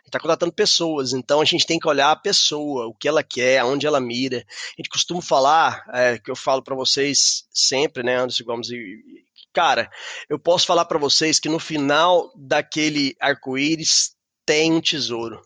está 0.07 0.21
contratando 0.21 0.53
pessoas, 0.53 1.13
então 1.13 1.41
a 1.41 1.45
gente 1.45 1.67
tem 1.67 1.79
que 1.79 1.89
olhar 1.89 2.13
a 2.13 2.17
pessoa, 2.17 2.87
o 2.87 2.95
que 2.95 3.09
ela 3.09 3.25
quer, 3.25 3.59
aonde 3.59 3.85
ela 3.85 4.01
mira. 4.01 4.39
A 4.39 4.75
gente 4.77 4.89
costuma 4.89 5.21
falar, 5.21 5.85
é, 5.93 6.17
que 6.17 6.31
eu 6.31 6.37
falo 6.37 6.63
para 6.63 6.77
vocês 6.77 7.49
sempre, 7.53 8.05
né, 8.05 8.17
Anderson 8.17 8.45
Gomes, 8.45 8.71
e, 8.71 9.25
cara, 9.53 9.91
eu 10.29 10.39
posso 10.39 10.67
falar 10.67 10.85
para 10.85 11.01
vocês 11.01 11.41
que 11.41 11.49
no 11.49 11.59
final 11.59 12.31
daquele 12.37 13.17
arco-íris 13.21 14.15
tem 14.47 14.73
um 14.73 14.81
tesouro. 14.81 15.43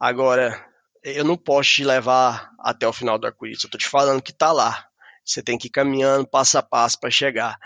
Agora, 0.00 0.73
eu 1.04 1.24
não 1.24 1.36
posso 1.36 1.70
te 1.70 1.84
levar 1.84 2.50
até 2.58 2.88
o 2.88 2.92
final 2.92 3.18
do 3.18 3.26
arco-íris, 3.26 3.62
eu 3.62 3.70
tô 3.70 3.76
te 3.76 3.86
falando 3.86 4.22
que 4.22 4.32
tá 4.32 4.50
lá. 4.50 4.86
Você 5.24 5.42
tem 5.42 5.56
que 5.56 5.68
ir 5.68 5.70
caminhando 5.70 6.26
passo 6.26 6.58
a 6.58 6.62
passo 6.62 7.00
para 7.00 7.10
chegar. 7.10 7.56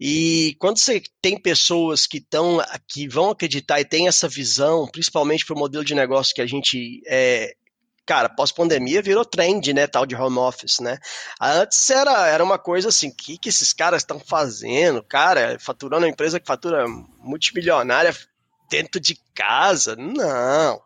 E 0.00 0.56
quando 0.58 0.78
você 0.78 1.00
tem 1.22 1.40
pessoas 1.40 2.08
que 2.08 2.18
estão, 2.18 2.60
que 2.88 3.06
vão 3.06 3.30
acreditar 3.30 3.80
e 3.80 3.84
tem 3.84 4.08
essa 4.08 4.28
visão, 4.28 4.88
principalmente 4.88 5.46
para 5.46 5.54
o 5.54 5.58
modelo 5.58 5.84
de 5.84 5.94
negócio 5.94 6.34
que 6.34 6.40
a 6.40 6.46
gente 6.46 7.00
é, 7.06 7.54
cara, 8.04 8.28
pós-pandemia 8.28 9.00
virou 9.00 9.24
trend, 9.24 9.72
né, 9.72 9.86
tal 9.86 10.04
de 10.06 10.14
home 10.14 10.38
office, 10.38 10.80
né? 10.80 10.98
Antes 11.40 11.88
era, 11.88 12.26
era 12.26 12.44
uma 12.44 12.58
coisa 12.58 12.88
assim, 12.88 13.08
o 13.08 13.14
que, 13.14 13.38
que 13.38 13.48
esses 13.48 13.72
caras 13.72 14.02
estão 14.02 14.18
fazendo? 14.18 15.02
Cara, 15.02 15.56
faturando 15.60 16.04
uma 16.04 16.10
empresa 16.10 16.40
que 16.40 16.46
fatura 16.46 16.84
multimilionária 17.18 18.14
dentro 18.68 19.00
de 19.00 19.16
casa? 19.34 19.96
Não. 19.96 20.83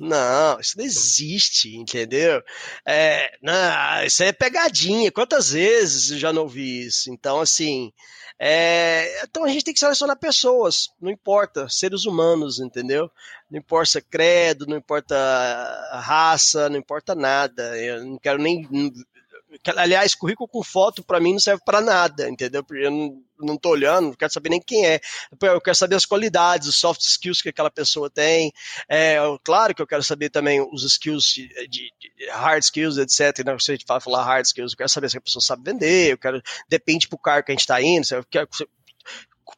Não, 0.00 0.60
isso 0.60 0.76
não 0.78 0.84
existe, 0.84 1.76
entendeu? 1.76 2.42
É, 2.86 3.36
não, 3.42 4.04
isso 4.04 4.22
é 4.22 4.32
pegadinha. 4.32 5.10
Quantas 5.10 5.50
vezes 5.50 6.10
eu 6.12 6.18
já 6.18 6.32
não 6.32 6.42
ouvi 6.42 6.86
isso? 6.86 7.10
Então, 7.12 7.40
assim, 7.40 7.92
é, 8.38 9.22
então 9.24 9.44
a 9.44 9.48
gente 9.48 9.64
tem 9.64 9.74
que 9.74 9.80
selecionar 9.80 10.16
pessoas, 10.16 10.88
não 11.00 11.10
importa, 11.10 11.68
seres 11.68 12.04
humanos, 12.06 12.60
entendeu? 12.60 13.10
Não 13.50 13.58
importa 13.58 14.00
credo, 14.00 14.66
não 14.66 14.76
importa 14.76 15.16
raça, 16.00 16.68
não 16.68 16.76
importa 16.78 17.14
nada. 17.16 17.76
Eu 17.76 18.04
não 18.04 18.18
quero 18.18 18.40
nem 18.40 18.62
aliás, 19.76 20.14
currículo 20.14 20.48
com 20.48 20.62
foto 20.62 21.02
para 21.02 21.20
mim 21.20 21.32
não 21.32 21.40
serve 21.40 21.62
para 21.64 21.80
nada, 21.80 22.28
entendeu? 22.28 22.62
Porque 22.62 22.84
eu 22.84 22.90
não, 22.90 23.22
não 23.40 23.56
tô 23.56 23.70
olhando, 23.70 24.08
não 24.08 24.14
quero 24.14 24.32
saber 24.32 24.50
nem 24.50 24.60
quem 24.60 24.86
é. 24.86 25.00
Eu 25.40 25.60
quero 25.60 25.76
saber 25.76 25.94
as 25.94 26.04
qualidades, 26.04 26.68
os 26.68 26.76
soft 26.76 27.00
skills 27.00 27.40
que 27.40 27.48
aquela 27.48 27.70
pessoa 27.70 28.10
tem. 28.10 28.52
É, 28.88 29.16
claro 29.42 29.74
que 29.74 29.80
eu 29.80 29.86
quero 29.86 30.02
saber 30.02 30.30
também 30.30 30.60
os 30.72 30.84
skills 30.84 31.24
de, 31.26 31.48
de, 31.68 31.92
de 31.98 32.30
hard 32.30 32.62
skills, 32.62 32.98
etc. 32.98 33.44
Não 33.44 33.58
sei 33.58 33.78
falar 34.00 34.24
hard 34.24 34.44
skills, 34.44 34.72
eu 34.72 34.78
quero 34.78 34.88
saber 34.88 35.10
se 35.10 35.18
a 35.18 35.20
pessoa 35.20 35.42
sabe 35.42 35.62
vender, 35.64 36.12
eu 36.12 36.18
quero 36.18 36.42
depende 36.68 37.08
pro 37.08 37.18
cargo 37.18 37.46
que 37.46 37.52
a 37.52 37.54
gente 37.54 37.60
está 37.60 37.80
indo, 37.80 38.06
eu 38.10 38.24
quero, 38.24 38.48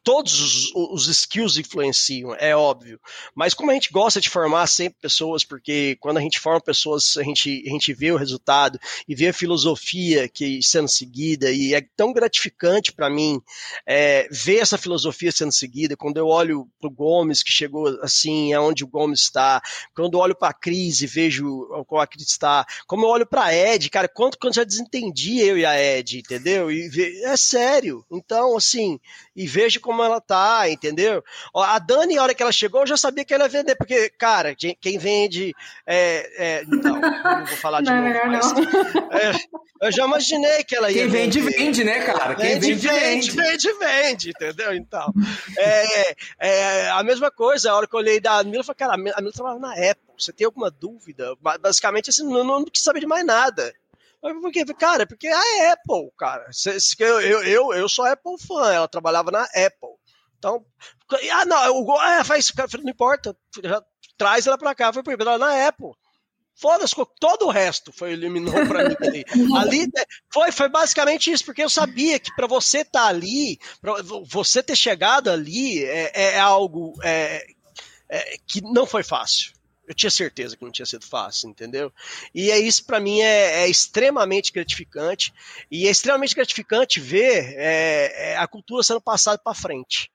todos 0.03 0.39
os, 0.39 0.71
os, 0.73 1.07
skills 1.07 1.57
influenciam, 1.57 2.35
é 2.35 2.55
óbvio. 2.55 2.99
Mas 3.35 3.53
como 3.53 3.71
a 3.71 3.73
gente 3.73 3.91
gosta 3.91 4.19
de 4.19 4.29
formar 4.29 4.67
sempre 4.67 4.99
pessoas, 5.01 5.43
porque 5.43 5.97
quando 5.99 6.17
a 6.17 6.21
gente 6.21 6.39
forma 6.39 6.59
pessoas, 6.59 7.17
a 7.17 7.23
gente, 7.23 7.63
a 7.67 7.69
gente 7.69 7.93
vê 7.93 8.11
o 8.11 8.17
resultado 8.17 8.79
e 9.07 9.13
vê 9.13 9.27
a 9.27 9.33
filosofia 9.33 10.27
que 10.27 10.61
sendo 10.63 10.89
seguida, 10.89 11.51
e 11.51 11.73
é 11.73 11.81
tão 11.95 12.13
gratificante 12.13 12.91
para 12.91 13.09
mim 13.09 13.41
é, 13.85 14.27
ver 14.31 14.57
essa 14.57 14.77
filosofia 14.77 15.31
sendo 15.31 15.51
seguida. 15.51 15.95
Quando 15.95 16.17
eu 16.17 16.27
olho 16.27 16.67
para 16.79 16.87
o 16.87 16.93
Gomes, 16.93 17.43
que 17.43 17.51
chegou 17.51 17.87
assim, 18.01 18.53
aonde 18.53 18.83
o 18.83 18.87
Gomes 18.87 19.21
está, 19.21 19.61
quando 19.95 20.15
eu 20.15 20.19
olho 20.19 20.35
para 20.35 20.49
a 20.49 20.53
Cris 20.53 21.01
e 21.01 21.07
vejo 21.07 21.67
como 21.87 22.01
a 22.01 22.07
Cris 22.07 22.27
está, 22.27 22.65
como 22.87 23.05
eu 23.05 23.09
olho 23.09 23.25
para 23.25 23.53
Ed, 23.53 23.89
cara, 23.89 24.07
quanto 24.07 24.37
eu 24.41 24.53
já 24.53 24.63
desentendi 24.63 25.39
eu 25.39 25.57
e 25.57 25.65
a 25.65 25.79
Ed, 25.79 26.19
entendeu? 26.19 26.71
E, 26.71 26.89
é 27.23 27.37
sério. 27.37 28.05
Então, 28.11 28.57
assim, 28.57 28.99
e 29.35 29.45
vejo 29.47 29.79
como 29.79 29.90
ela 29.99 30.21
tá, 30.21 30.69
entendeu? 30.69 31.23
A 31.55 31.79
Dani, 31.79 32.17
a 32.17 32.23
hora 32.23 32.33
que 32.33 32.41
ela 32.41 32.51
chegou, 32.51 32.81
eu 32.81 32.87
já 32.87 32.97
sabia 32.97 33.25
que 33.25 33.33
ela 33.33 33.45
ia 33.45 33.49
vender, 33.49 33.75
porque, 33.75 34.09
cara, 34.09 34.55
quem 34.55 34.97
vende. 34.97 35.53
É, 35.85 36.29
é, 36.37 36.63
então, 36.63 36.99
não 36.99 37.45
vou 37.45 37.57
falar 37.57 37.81
de 37.81 37.89
não, 37.89 38.01
novo, 38.01 38.27
mas, 38.27 38.51
é, 39.81 39.87
eu 39.87 39.91
já 39.91 40.05
imaginei 40.05 40.63
que 40.63 40.75
ela 40.75 40.91
ia. 40.91 41.01
Quem 41.01 41.07
vende, 41.07 41.39
vender. 41.39 41.57
vende, 41.57 41.83
né, 41.83 41.99
cara? 42.01 42.35
Quem 42.35 42.59
vende, 42.59 42.87
vende, 42.87 43.31
vende, 43.31 43.31
vende, 43.31 43.73
vende, 43.73 44.29
entendeu? 44.29 44.73
Então. 44.75 45.11
É, 45.57 46.15
é, 46.39 46.89
a 46.91 47.03
mesma 47.03 47.31
coisa, 47.31 47.71
a 47.71 47.75
hora 47.75 47.87
que 47.87 47.95
eu 47.95 47.99
olhei 47.99 48.19
da 48.19 48.43
Mila, 48.43 48.59
eu 48.59 48.63
falei, 48.63 48.77
cara, 48.77 48.93
a 48.93 48.97
Mila 48.97 49.33
trabalhava 49.33 49.59
na 49.59 49.71
Apple. 49.73 50.11
Você 50.17 50.31
tem 50.31 50.45
alguma 50.45 50.69
dúvida? 50.69 51.35
Basicamente, 51.59 52.09
assim, 52.11 52.23
não, 52.23 52.43
não 52.43 52.65
quis 52.65 52.83
saber 52.83 52.99
de 52.99 53.07
mais 53.07 53.25
nada. 53.25 53.73
Porque, 54.21 54.63
cara, 54.75 55.07
porque 55.07 55.27
a 55.27 55.73
Apple, 55.73 56.11
cara. 56.17 56.45
Eu, 56.99 57.43
eu, 57.43 57.73
eu, 57.73 57.89
sou 57.89 58.05
Apple 58.05 58.37
fã, 58.39 58.71
ela 58.71 58.87
trabalhava 58.87 59.31
na 59.31 59.43
Apple. 59.43 59.89
Então, 60.37 60.63
ah, 61.33 61.45
não, 61.45 61.81
o 61.81 61.97
ah, 61.99 62.23
faz, 62.23 62.51
não 62.83 62.89
importa, 62.89 63.35
já, 63.63 63.83
traz 64.17 64.47
ela 64.47 64.57
pra 64.57 64.75
cá, 64.75 64.93
foi 64.93 65.03
ela 65.19 65.37
na 65.37 65.67
Apple. 65.67 65.91
Foda-se, 66.55 66.95
todo 67.19 67.47
o 67.47 67.51
resto 67.51 67.91
foi 67.91 68.11
eliminou 68.11 68.53
pra 68.67 68.87
mim 68.87 68.95
ali. 68.99 69.25
ali 69.57 69.79
né, 69.87 70.03
foi, 70.31 70.51
foi 70.51 70.69
basicamente 70.69 71.31
isso, 71.31 71.45
porque 71.45 71.63
eu 71.63 71.69
sabia 71.69 72.19
que 72.19 72.33
para 72.35 72.45
você 72.45 72.79
estar 72.79 73.01
tá 73.03 73.07
ali, 73.07 73.59
para 73.81 73.95
você 74.29 74.61
ter 74.61 74.75
chegado 74.75 75.29
ali, 75.29 75.83
é, 75.83 76.35
é 76.35 76.39
algo 76.39 76.93
é, 77.03 77.43
é, 78.09 78.37
que 78.45 78.61
não 78.61 78.85
foi 78.85 79.01
fácil 79.01 79.53
eu 79.91 79.95
tinha 79.95 80.09
certeza 80.09 80.55
que 80.55 80.63
não 80.63 80.71
tinha 80.71 80.85
sido 80.85 81.05
fácil, 81.05 81.49
entendeu? 81.49 81.91
E 82.33 82.49
é 82.49 82.57
isso 82.57 82.85
para 82.85 82.99
mim 82.99 83.19
é, 83.19 83.63
é, 83.63 83.69
extremamente 83.69 84.51
gratificante 84.51 85.33
e 85.69 85.85
é 85.85 85.91
extremamente 85.91 86.33
gratificante 86.33 86.99
ver 86.99 87.53
é, 87.57 88.31
é 88.31 88.37
a 88.37 88.47
cultura 88.47 88.83
sendo 88.83 89.01
passada 89.01 89.37
para 89.37 89.53
frente. 89.53 90.09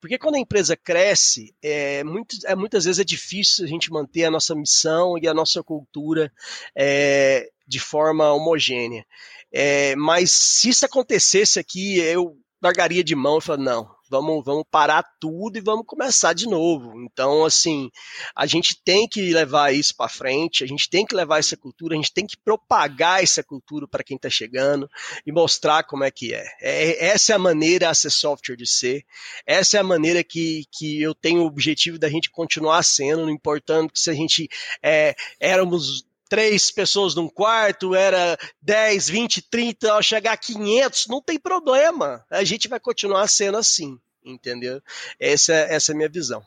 Porque 0.00 0.18
quando 0.18 0.34
a 0.34 0.40
empresa 0.40 0.76
cresce, 0.76 1.54
é, 1.62 2.04
muito, 2.04 2.36
é, 2.44 2.54
muitas 2.54 2.84
vezes 2.84 2.98
é 2.98 3.04
difícil 3.04 3.64
a 3.64 3.68
gente 3.68 3.90
manter 3.90 4.24
a 4.24 4.30
nossa 4.30 4.54
missão 4.54 5.16
e 5.16 5.26
a 5.26 5.32
nossa 5.32 5.62
cultura 5.62 6.30
é, 6.76 7.48
de 7.66 7.78
forma 7.78 8.32
homogênea. 8.32 9.06
É, 9.50 9.96
mas 9.96 10.30
se 10.30 10.68
isso 10.68 10.84
acontecesse 10.84 11.58
aqui, 11.58 11.98
eu 11.98 12.36
largaria 12.60 13.02
de 13.02 13.14
mão 13.14 13.38
e 13.38 13.40
falaria, 13.40 13.64
não, 13.64 13.90
vamos, 14.12 14.44
vamos 14.44 14.64
parar 14.70 15.02
tudo 15.18 15.56
e 15.56 15.60
vamos 15.62 15.86
começar 15.86 16.34
de 16.34 16.46
novo. 16.46 17.00
Então, 17.02 17.46
assim, 17.46 17.90
a 18.36 18.44
gente 18.44 18.76
tem 18.84 19.08
que 19.08 19.32
levar 19.32 19.72
isso 19.72 19.96
para 19.96 20.08
frente, 20.08 20.62
a 20.62 20.66
gente 20.66 20.90
tem 20.90 21.06
que 21.06 21.14
levar 21.14 21.38
essa 21.38 21.56
cultura, 21.56 21.94
a 21.94 21.96
gente 21.96 22.12
tem 22.12 22.26
que 22.26 22.36
propagar 22.36 23.22
essa 23.22 23.42
cultura 23.42 23.88
para 23.88 24.04
quem 24.04 24.16
está 24.16 24.28
chegando 24.28 24.88
e 25.26 25.32
mostrar 25.32 25.84
como 25.84 26.04
é 26.04 26.10
que 26.10 26.34
é. 26.34 26.44
é. 26.60 27.06
Essa 27.06 27.32
é 27.32 27.36
a 27.36 27.38
maneira 27.38 27.88
a 27.88 27.94
ser 27.94 28.10
software 28.10 28.56
de 28.56 28.66
ser, 28.66 29.02
essa 29.46 29.78
é 29.78 29.80
a 29.80 29.84
maneira 29.84 30.22
que, 30.22 30.66
que 30.70 31.00
eu 31.00 31.14
tenho 31.14 31.42
o 31.42 31.46
objetivo 31.46 31.98
da 31.98 32.10
gente 32.10 32.30
continuar 32.30 32.82
sendo, 32.82 33.22
não 33.22 33.30
importando 33.30 33.90
que 33.90 33.98
se 33.98 34.10
a 34.10 34.14
gente 34.14 34.46
é, 34.82 35.14
éramos 35.40 36.04
três 36.32 36.70
pessoas 36.70 37.14
num 37.14 37.28
quarto, 37.28 37.94
era 37.94 38.38
10, 38.62 39.10
20, 39.10 39.50
30, 39.50 39.92
ao 39.92 40.02
chegar 40.02 40.32
a 40.32 40.36
500, 40.38 41.06
não 41.06 41.20
tem 41.20 41.38
problema. 41.38 42.24
A 42.30 42.42
gente 42.42 42.68
vai 42.68 42.80
continuar 42.80 43.28
sendo 43.28 43.58
assim, 43.58 43.98
entendeu? 44.24 44.80
Essa, 45.20 45.52
essa 45.52 45.92
é 45.92 45.94
a 45.94 45.96
minha 45.96 46.08
visão. 46.08 46.42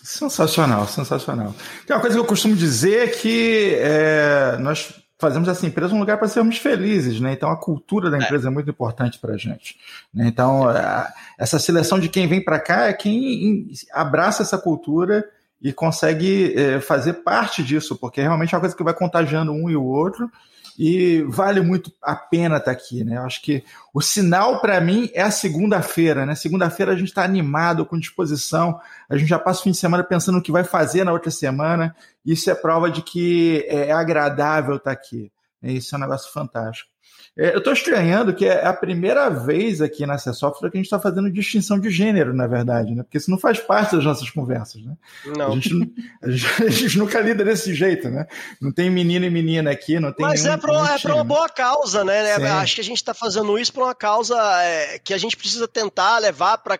Sensacional, 0.00 0.86
sensacional. 0.86 1.52
Tem 1.84 1.96
uma 1.96 2.00
coisa 2.00 2.14
que 2.14 2.20
eu 2.20 2.24
costumo 2.24 2.54
dizer 2.54 3.18
que 3.18 3.74
é, 3.80 4.58
nós 4.60 4.94
fazemos 5.18 5.48
essa 5.48 5.66
empresa 5.66 5.92
um 5.92 5.98
lugar 5.98 6.16
para 6.16 6.28
sermos 6.28 6.58
felizes, 6.58 7.18
né? 7.18 7.32
Então 7.32 7.50
a 7.50 7.56
cultura 7.56 8.08
da 8.08 8.18
é. 8.18 8.20
empresa 8.22 8.46
é, 8.46 8.48
é 8.48 8.54
muito 8.54 8.70
importante 8.70 9.18
para 9.18 9.34
a 9.34 9.36
gente. 9.36 9.76
Né? 10.14 10.28
Então 10.28 10.68
a, 10.68 11.12
essa 11.36 11.58
seleção 11.58 11.98
de 11.98 12.08
quem 12.08 12.28
vem 12.28 12.44
para 12.44 12.60
cá 12.60 12.84
é 12.84 12.92
quem 12.92 13.72
abraça 13.92 14.44
essa 14.44 14.56
cultura 14.56 15.28
e 15.64 15.72
consegue 15.72 16.52
é, 16.54 16.78
fazer 16.78 17.14
parte 17.24 17.64
disso, 17.64 17.96
porque 17.96 18.20
realmente 18.20 18.54
é 18.54 18.56
uma 18.56 18.60
coisa 18.60 18.76
que 18.76 18.84
vai 18.84 18.92
contagiando 18.92 19.50
um 19.50 19.70
e 19.70 19.74
o 19.74 19.82
outro 19.82 20.30
e 20.78 21.22
vale 21.22 21.62
muito 21.62 21.90
a 22.02 22.14
pena 22.14 22.58
estar 22.58 22.66
tá 22.66 22.70
aqui, 22.72 23.02
né? 23.02 23.16
Eu 23.16 23.22
acho 23.22 23.40
que 23.40 23.64
o 23.92 24.02
sinal 24.02 24.60
para 24.60 24.78
mim 24.80 25.08
é 25.14 25.22
a 25.22 25.30
segunda-feira, 25.30 26.26
né? 26.26 26.34
Segunda-feira 26.34 26.92
a 26.92 26.96
gente 26.96 27.08
está 27.08 27.24
animado, 27.24 27.86
com 27.86 27.98
disposição, 27.98 28.78
a 29.08 29.16
gente 29.16 29.28
já 29.28 29.38
passa 29.38 29.60
o 29.60 29.62
fim 29.62 29.70
de 29.70 29.78
semana 29.78 30.04
pensando 30.04 30.34
no 30.34 30.42
que 30.42 30.52
vai 30.52 30.64
fazer 30.64 31.02
na 31.02 31.12
outra 31.12 31.30
semana. 31.30 31.96
Isso 32.26 32.50
é 32.50 32.54
prova 32.54 32.90
de 32.90 33.00
que 33.00 33.64
é 33.66 33.90
agradável 33.90 34.76
estar 34.76 34.90
tá 34.90 34.92
aqui. 34.92 35.32
Isso 35.62 35.94
é 35.94 35.98
um 35.98 36.02
negócio 36.02 36.30
fantástico. 36.30 36.93
É, 37.36 37.52
eu 37.52 37.58
estou 37.58 37.72
estranhando 37.72 38.32
que 38.32 38.46
é 38.46 38.64
a 38.64 38.72
primeira 38.72 39.28
vez 39.28 39.80
aqui 39.80 40.06
na 40.06 40.16
Software 40.18 40.70
que 40.70 40.76
a 40.76 40.78
gente 40.78 40.86
está 40.86 41.00
fazendo 41.00 41.28
distinção 41.32 41.80
de 41.80 41.90
gênero, 41.90 42.32
na 42.32 42.46
verdade, 42.46 42.94
né? 42.94 43.02
Porque 43.02 43.18
isso 43.18 43.30
não 43.30 43.38
faz 43.38 43.58
parte 43.58 43.96
das 43.96 44.04
nossas 44.04 44.30
conversas, 44.30 44.82
né? 44.84 44.94
Não. 45.36 45.48
A 45.48 45.54
gente, 45.54 45.94
a 46.22 46.30
gente, 46.30 46.46
a 46.62 46.70
gente 46.70 46.98
nunca 46.98 47.20
lida 47.20 47.44
desse 47.44 47.74
jeito, 47.74 48.08
né? 48.08 48.26
Não 48.60 48.70
tem 48.70 48.88
menino 48.88 49.24
e 49.24 49.30
menina 49.30 49.72
aqui, 49.72 49.98
não 49.98 50.12
tem. 50.12 50.24
Mas 50.24 50.44
nenhum, 50.44 50.54
é 50.54 50.58
para 50.58 51.10
é 51.10 51.12
uma 51.12 51.24
boa 51.24 51.48
causa, 51.48 52.04
né? 52.04 52.36
Sim. 52.36 52.44
Acho 52.44 52.74
que 52.76 52.80
a 52.80 52.84
gente 52.84 52.98
está 52.98 53.12
fazendo 53.12 53.58
isso 53.58 53.72
para 53.72 53.82
uma 53.82 53.94
causa 53.96 54.36
é, 54.62 55.00
que 55.00 55.12
a 55.12 55.18
gente 55.18 55.36
precisa 55.36 55.66
tentar 55.66 56.18
levar 56.18 56.58
para. 56.58 56.78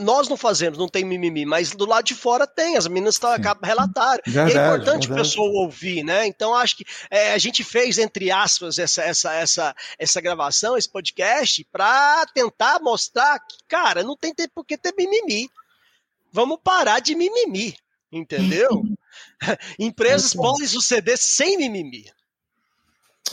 Nós 0.00 0.28
não 0.28 0.36
fazemos, 0.36 0.78
não 0.78 0.88
tem 0.88 1.04
mimimi, 1.04 1.44
mas 1.44 1.72
do 1.72 1.86
lado 1.86 2.04
de 2.04 2.14
fora 2.14 2.46
tem. 2.46 2.76
As 2.76 2.86
meninas 2.86 3.16
estão 3.16 3.32
acabam 3.32 3.68
relataram. 3.68 4.22
Verdade, 4.24 4.56
é 4.56 4.64
importante 4.64 5.08
verdade. 5.08 5.12
a 5.12 5.16
pessoa 5.16 5.50
ouvir, 5.64 6.04
né? 6.04 6.24
Então 6.24 6.54
acho 6.54 6.76
que 6.76 6.84
é, 7.10 7.34
a 7.34 7.38
gente 7.38 7.64
fez 7.64 7.98
entre 7.98 8.30
aspas 8.30 8.78
essa 8.78 9.02
essa 9.02 9.32
essa 9.34 9.71
essa, 9.98 10.20
gravação, 10.20 10.76
esse 10.76 10.88
podcast, 10.88 11.66
para 11.70 12.26
tentar 12.26 12.80
mostrar 12.80 13.38
que, 13.40 13.56
cara, 13.68 14.02
não 14.02 14.16
tem 14.16 14.34
tempo 14.34 14.64
que 14.64 14.76
ter 14.76 14.94
mimimi. 14.96 15.48
Vamos 16.32 16.58
parar 16.62 17.00
de 17.00 17.14
mimimi, 17.14 17.76
entendeu? 18.10 18.84
Empresas 19.78 20.34
podem 20.34 20.66
suceder 20.66 21.18
sem 21.18 21.58
mimimi. 21.58 22.06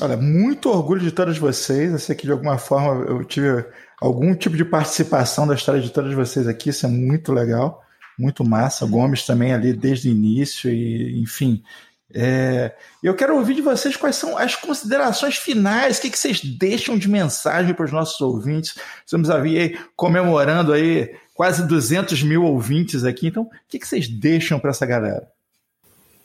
Olha, 0.01 0.15
muito 0.15 0.69
orgulho 0.69 1.01
de 1.01 1.11
todas 1.11 1.37
vocês. 1.37 1.91
Eu 1.91 1.99
sei 1.99 2.15
que 2.15 2.25
de 2.25 2.31
alguma 2.31 2.57
forma 2.57 3.05
eu 3.05 3.23
tive 3.25 3.65
algum 3.99 4.33
tipo 4.33 4.55
de 4.55 4.63
participação 4.63 5.45
da 5.45 5.55
história 5.55 5.81
de 5.81 5.89
todas 5.89 6.13
vocês 6.13 6.47
aqui. 6.47 6.69
Isso 6.69 6.85
é 6.85 6.89
muito 6.89 7.33
legal, 7.33 7.83
muito 8.17 8.45
massa. 8.45 8.85
O 8.85 8.87
Gomes 8.87 9.25
também 9.25 9.53
ali 9.53 9.73
desde 9.73 10.07
o 10.07 10.11
início 10.11 10.69
e, 10.69 11.19
enfim, 11.21 11.61
é, 12.13 12.75
eu 13.03 13.15
quero 13.15 13.35
ouvir 13.35 13.53
de 13.53 13.61
vocês 13.61 13.95
quais 13.95 14.15
são 14.15 14.37
as 14.37 14.55
considerações 14.55 15.37
finais, 15.37 15.97
o 15.97 16.01
que, 16.01 16.09
que 16.09 16.17
vocês 16.17 16.41
deixam 16.43 16.97
de 16.97 17.07
mensagem 17.07 17.73
para 17.73 17.85
os 17.85 17.91
nossos 17.91 18.19
ouvintes. 18.19 18.75
Estamos 19.05 19.29
aí 19.29 19.77
comemorando 19.95 20.73
aí 20.73 21.15
quase 21.35 21.67
200 21.67 22.23
mil 22.23 22.43
ouvintes 22.43 23.03
aqui, 23.03 23.27
então 23.27 23.43
o 23.43 23.49
que, 23.67 23.79
que 23.79 23.87
vocês 23.87 24.07
deixam 24.07 24.59
para 24.59 24.71
essa 24.71 24.85
galera? 24.85 25.27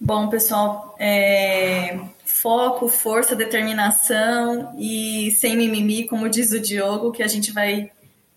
Bom, 0.00 0.28
pessoal, 0.28 0.96
é... 0.98 1.98
foco, 2.24 2.88
força, 2.88 3.36
determinação 3.36 4.74
e 4.78 5.30
sem 5.32 5.56
mimimi, 5.56 6.06
como 6.06 6.28
diz 6.28 6.50
o 6.52 6.60
Diogo, 6.60 7.12
que 7.12 7.22
a 7.22 7.28
gente 7.28 7.52
vai, 7.52 7.90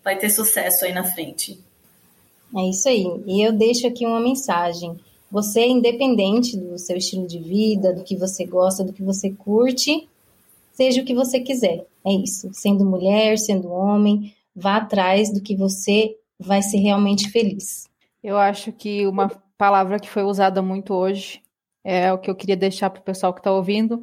vai 0.04 0.16
ter 0.16 0.30
sucesso 0.30 0.84
aí 0.84 0.92
na 0.92 1.04
frente. 1.04 1.58
É 2.56 2.70
isso 2.70 2.88
aí. 2.88 3.04
E 3.26 3.46
eu 3.46 3.52
deixo 3.52 3.86
aqui 3.86 4.06
uma 4.06 4.20
mensagem. 4.20 4.98
Você, 5.30 5.66
independente 5.66 6.56
do 6.56 6.78
seu 6.78 6.96
estilo 6.96 7.26
de 7.26 7.38
vida, 7.38 7.92
do 7.92 8.02
que 8.02 8.16
você 8.16 8.44
gosta, 8.46 8.82
do 8.82 8.92
que 8.92 9.02
você 9.02 9.30
curte, 9.30 10.08
seja 10.72 11.02
o 11.02 11.04
que 11.04 11.14
você 11.14 11.40
quiser. 11.40 11.84
É 12.04 12.12
isso. 12.12 12.48
Sendo 12.52 12.84
mulher, 12.84 13.38
sendo 13.38 13.70
homem, 13.70 14.34
vá 14.54 14.76
atrás 14.76 15.32
do 15.32 15.40
que 15.40 15.54
você 15.54 16.16
vai 16.38 16.62
ser 16.62 16.78
realmente 16.78 17.30
feliz. 17.30 17.88
Eu 18.22 18.38
acho 18.38 18.72
que 18.72 19.06
uma 19.06 19.28
palavra 19.56 19.98
que 19.98 20.08
foi 20.08 20.22
usada 20.22 20.62
muito 20.62 20.94
hoje 20.94 21.42
é 21.84 22.12
o 22.12 22.18
que 22.18 22.30
eu 22.30 22.34
queria 22.34 22.56
deixar 22.56 22.90
para 22.90 23.00
o 23.00 23.04
pessoal 23.04 23.32
que 23.32 23.40
está 23.40 23.52
ouvindo, 23.52 24.02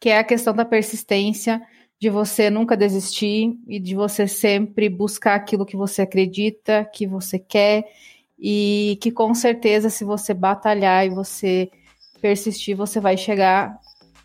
que 0.00 0.08
é 0.08 0.18
a 0.18 0.24
questão 0.24 0.54
da 0.54 0.64
persistência, 0.64 1.62
de 1.98 2.10
você 2.10 2.50
nunca 2.50 2.76
desistir 2.76 3.56
e 3.66 3.78
de 3.78 3.94
você 3.94 4.26
sempre 4.26 4.88
buscar 4.88 5.34
aquilo 5.36 5.64
que 5.64 5.76
você 5.76 6.02
acredita, 6.02 6.84
que 6.92 7.06
você 7.06 7.38
quer 7.38 7.86
e 8.38 8.98
que 9.00 9.10
com 9.10 9.34
certeza 9.34 9.88
se 9.90 10.04
você 10.04 10.34
batalhar 10.34 11.06
e 11.06 11.10
você 11.10 11.70
persistir, 12.20 12.76
você 12.76 13.00
vai 13.00 13.16
chegar 13.16 13.78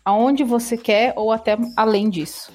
aonde 0.04 0.42
você 0.44 0.76
quer 0.76 1.12
ou 1.16 1.30
até 1.30 1.56
além 1.76 2.08
disso. 2.08 2.52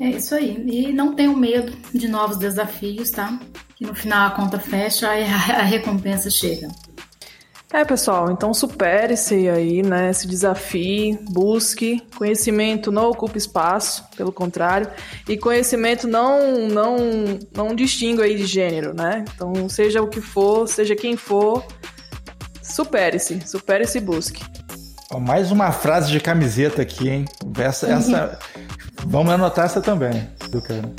É 0.00 0.08
isso 0.08 0.34
aí. 0.34 0.62
E 0.66 0.92
não 0.92 1.14
tenham 1.14 1.36
medo 1.36 1.72
de 1.92 2.08
novos 2.08 2.36
desafios, 2.36 3.10
tá? 3.10 3.38
Que 3.76 3.84
no 3.84 3.94
final 3.94 4.28
a 4.28 4.30
conta 4.32 4.58
fecha 4.58 5.18
e 5.18 5.24
a 5.24 5.62
recompensa 5.62 6.30
chega. 6.30 6.68
É, 7.74 7.84
pessoal, 7.84 8.30
então 8.30 8.54
supere-se 8.54 9.48
aí, 9.48 9.82
né? 9.82 10.12
Se 10.12 10.28
desafie, 10.28 11.18
busque. 11.28 12.00
Conhecimento 12.16 12.92
não 12.92 13.10
ocupa 13.10 13.36
espaço, 13.36 14.04
pelo 14.16 14.30
contrário. 14.30 14.86
E 15.28 15.36
conhecimento 15.36 16.06
não, 16.06 16.68
não, 16.68 16.96
não 17.52 17.74
distingue 17.74 18.22
aí 18.22 18.36
de 18.36 18.46
gênero, 18.46 18.94
né? 18.94 19.24
Então, 19.34 19.68
seja 19.68 20.00
o 20.00 20.06
que 20.06 20.20
for, 20.20 20.68
seja 20.68 20.94
quem 20.94 21.16
for, 21.16 21.66
supere-se, 22.62 23.40
supere-se 23.44 23.98
e 23.98 24.00
busque. 24.00 24.44
mais 25.20 25.50
uma 25.50 25.72
frase 25.72 26.12
de 26.12 26.20
camiseta 26.20 26.80
aqui, 26.80 27.08
hein? 27.08 27.24
Essa, 27.58 27.88
essa... 27.88 28.38
Vamos 29.04 29.34
anotar 29.34 29.64
essa 29.64 29.80
também, 29.80 30.30
do 30.48 30.62
cara. 30.62 30.92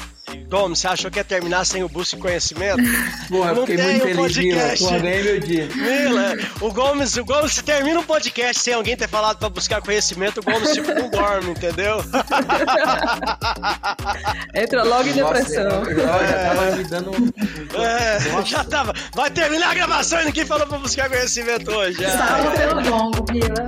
Gomes, 0.49 0.79
você 0.79 0.87
achou 0.87 1.11
que 1.11 1.19
ia 1.19 1.23
terminar 1.23 1.65
sem 1.65 1.83
o 1.83 1.89
Busque 1.89 2.17
Conhecimento? 2.17 2.81
Porra, 3.29 3.51
eu 3.51 3.65
fiquei 3.65 3.83
muito 3.83 4.03
feliz, 4.03 4.37
Mila. 4.37 4.73
Porra, 4.77 4.99
ganhei 4.99 5.23
meu 5.23 5.39
dia. 5.39 5.67
Mila, 5.75 6.35
o 6.61 6.71
Gomes, 6.71 7.17
o 7.17 7.25
Gomes, 7.25 7.53
se 7.53 7.63
termina 7.63 7.99
um 7.99 8.03
podcast 8.03 8.61
sem 8.61 8.73
alguém 8.73 8.95
ter 8.95 9.09
falado 9.09 9.37
pra 9.37 9.49
buscar 9.49 9.81
conhecimento, 9.81 10.39
o 10.39 10.43
Gomes 10.43 10.71
tipo 10.71 10.93
não 10.93 11.09
dorme, 11.09 11.51
entendeu? 11.51 11.97
Entra 14.53 14.83
logo 14.83 15.09
em 15.09 15.13
depressão. 15.13 15.63
Nossa, 15.65 15.91
eu, 15.91 15.99
eu 15.99 16.27
já 16.27 16.45
tava 16.45 16.71
me 16.75 16.83
dando 16.83 17.11
um... 17.11 17.31
É, 17.81 18.45
já 18.45 18.63
tava. 18.63 18.93
Vai 19.13 19.29
terminar 19.29 19.71
a 19.71 19.73
gravação 19.73 20.21
e 20.21 20.25
ninguém 20.25 20.45
falou 20.45 20.67
pra 20.67 20.77
buscar 20.77 21.09
conhecimento 21.09 21.71
hoje. 21.71 22.03
É. 22.03 22.07
Estava 22.07 22.51
pelo 22.51 22.89
longo, 22.89 23.25
Mila. 23.31 23.67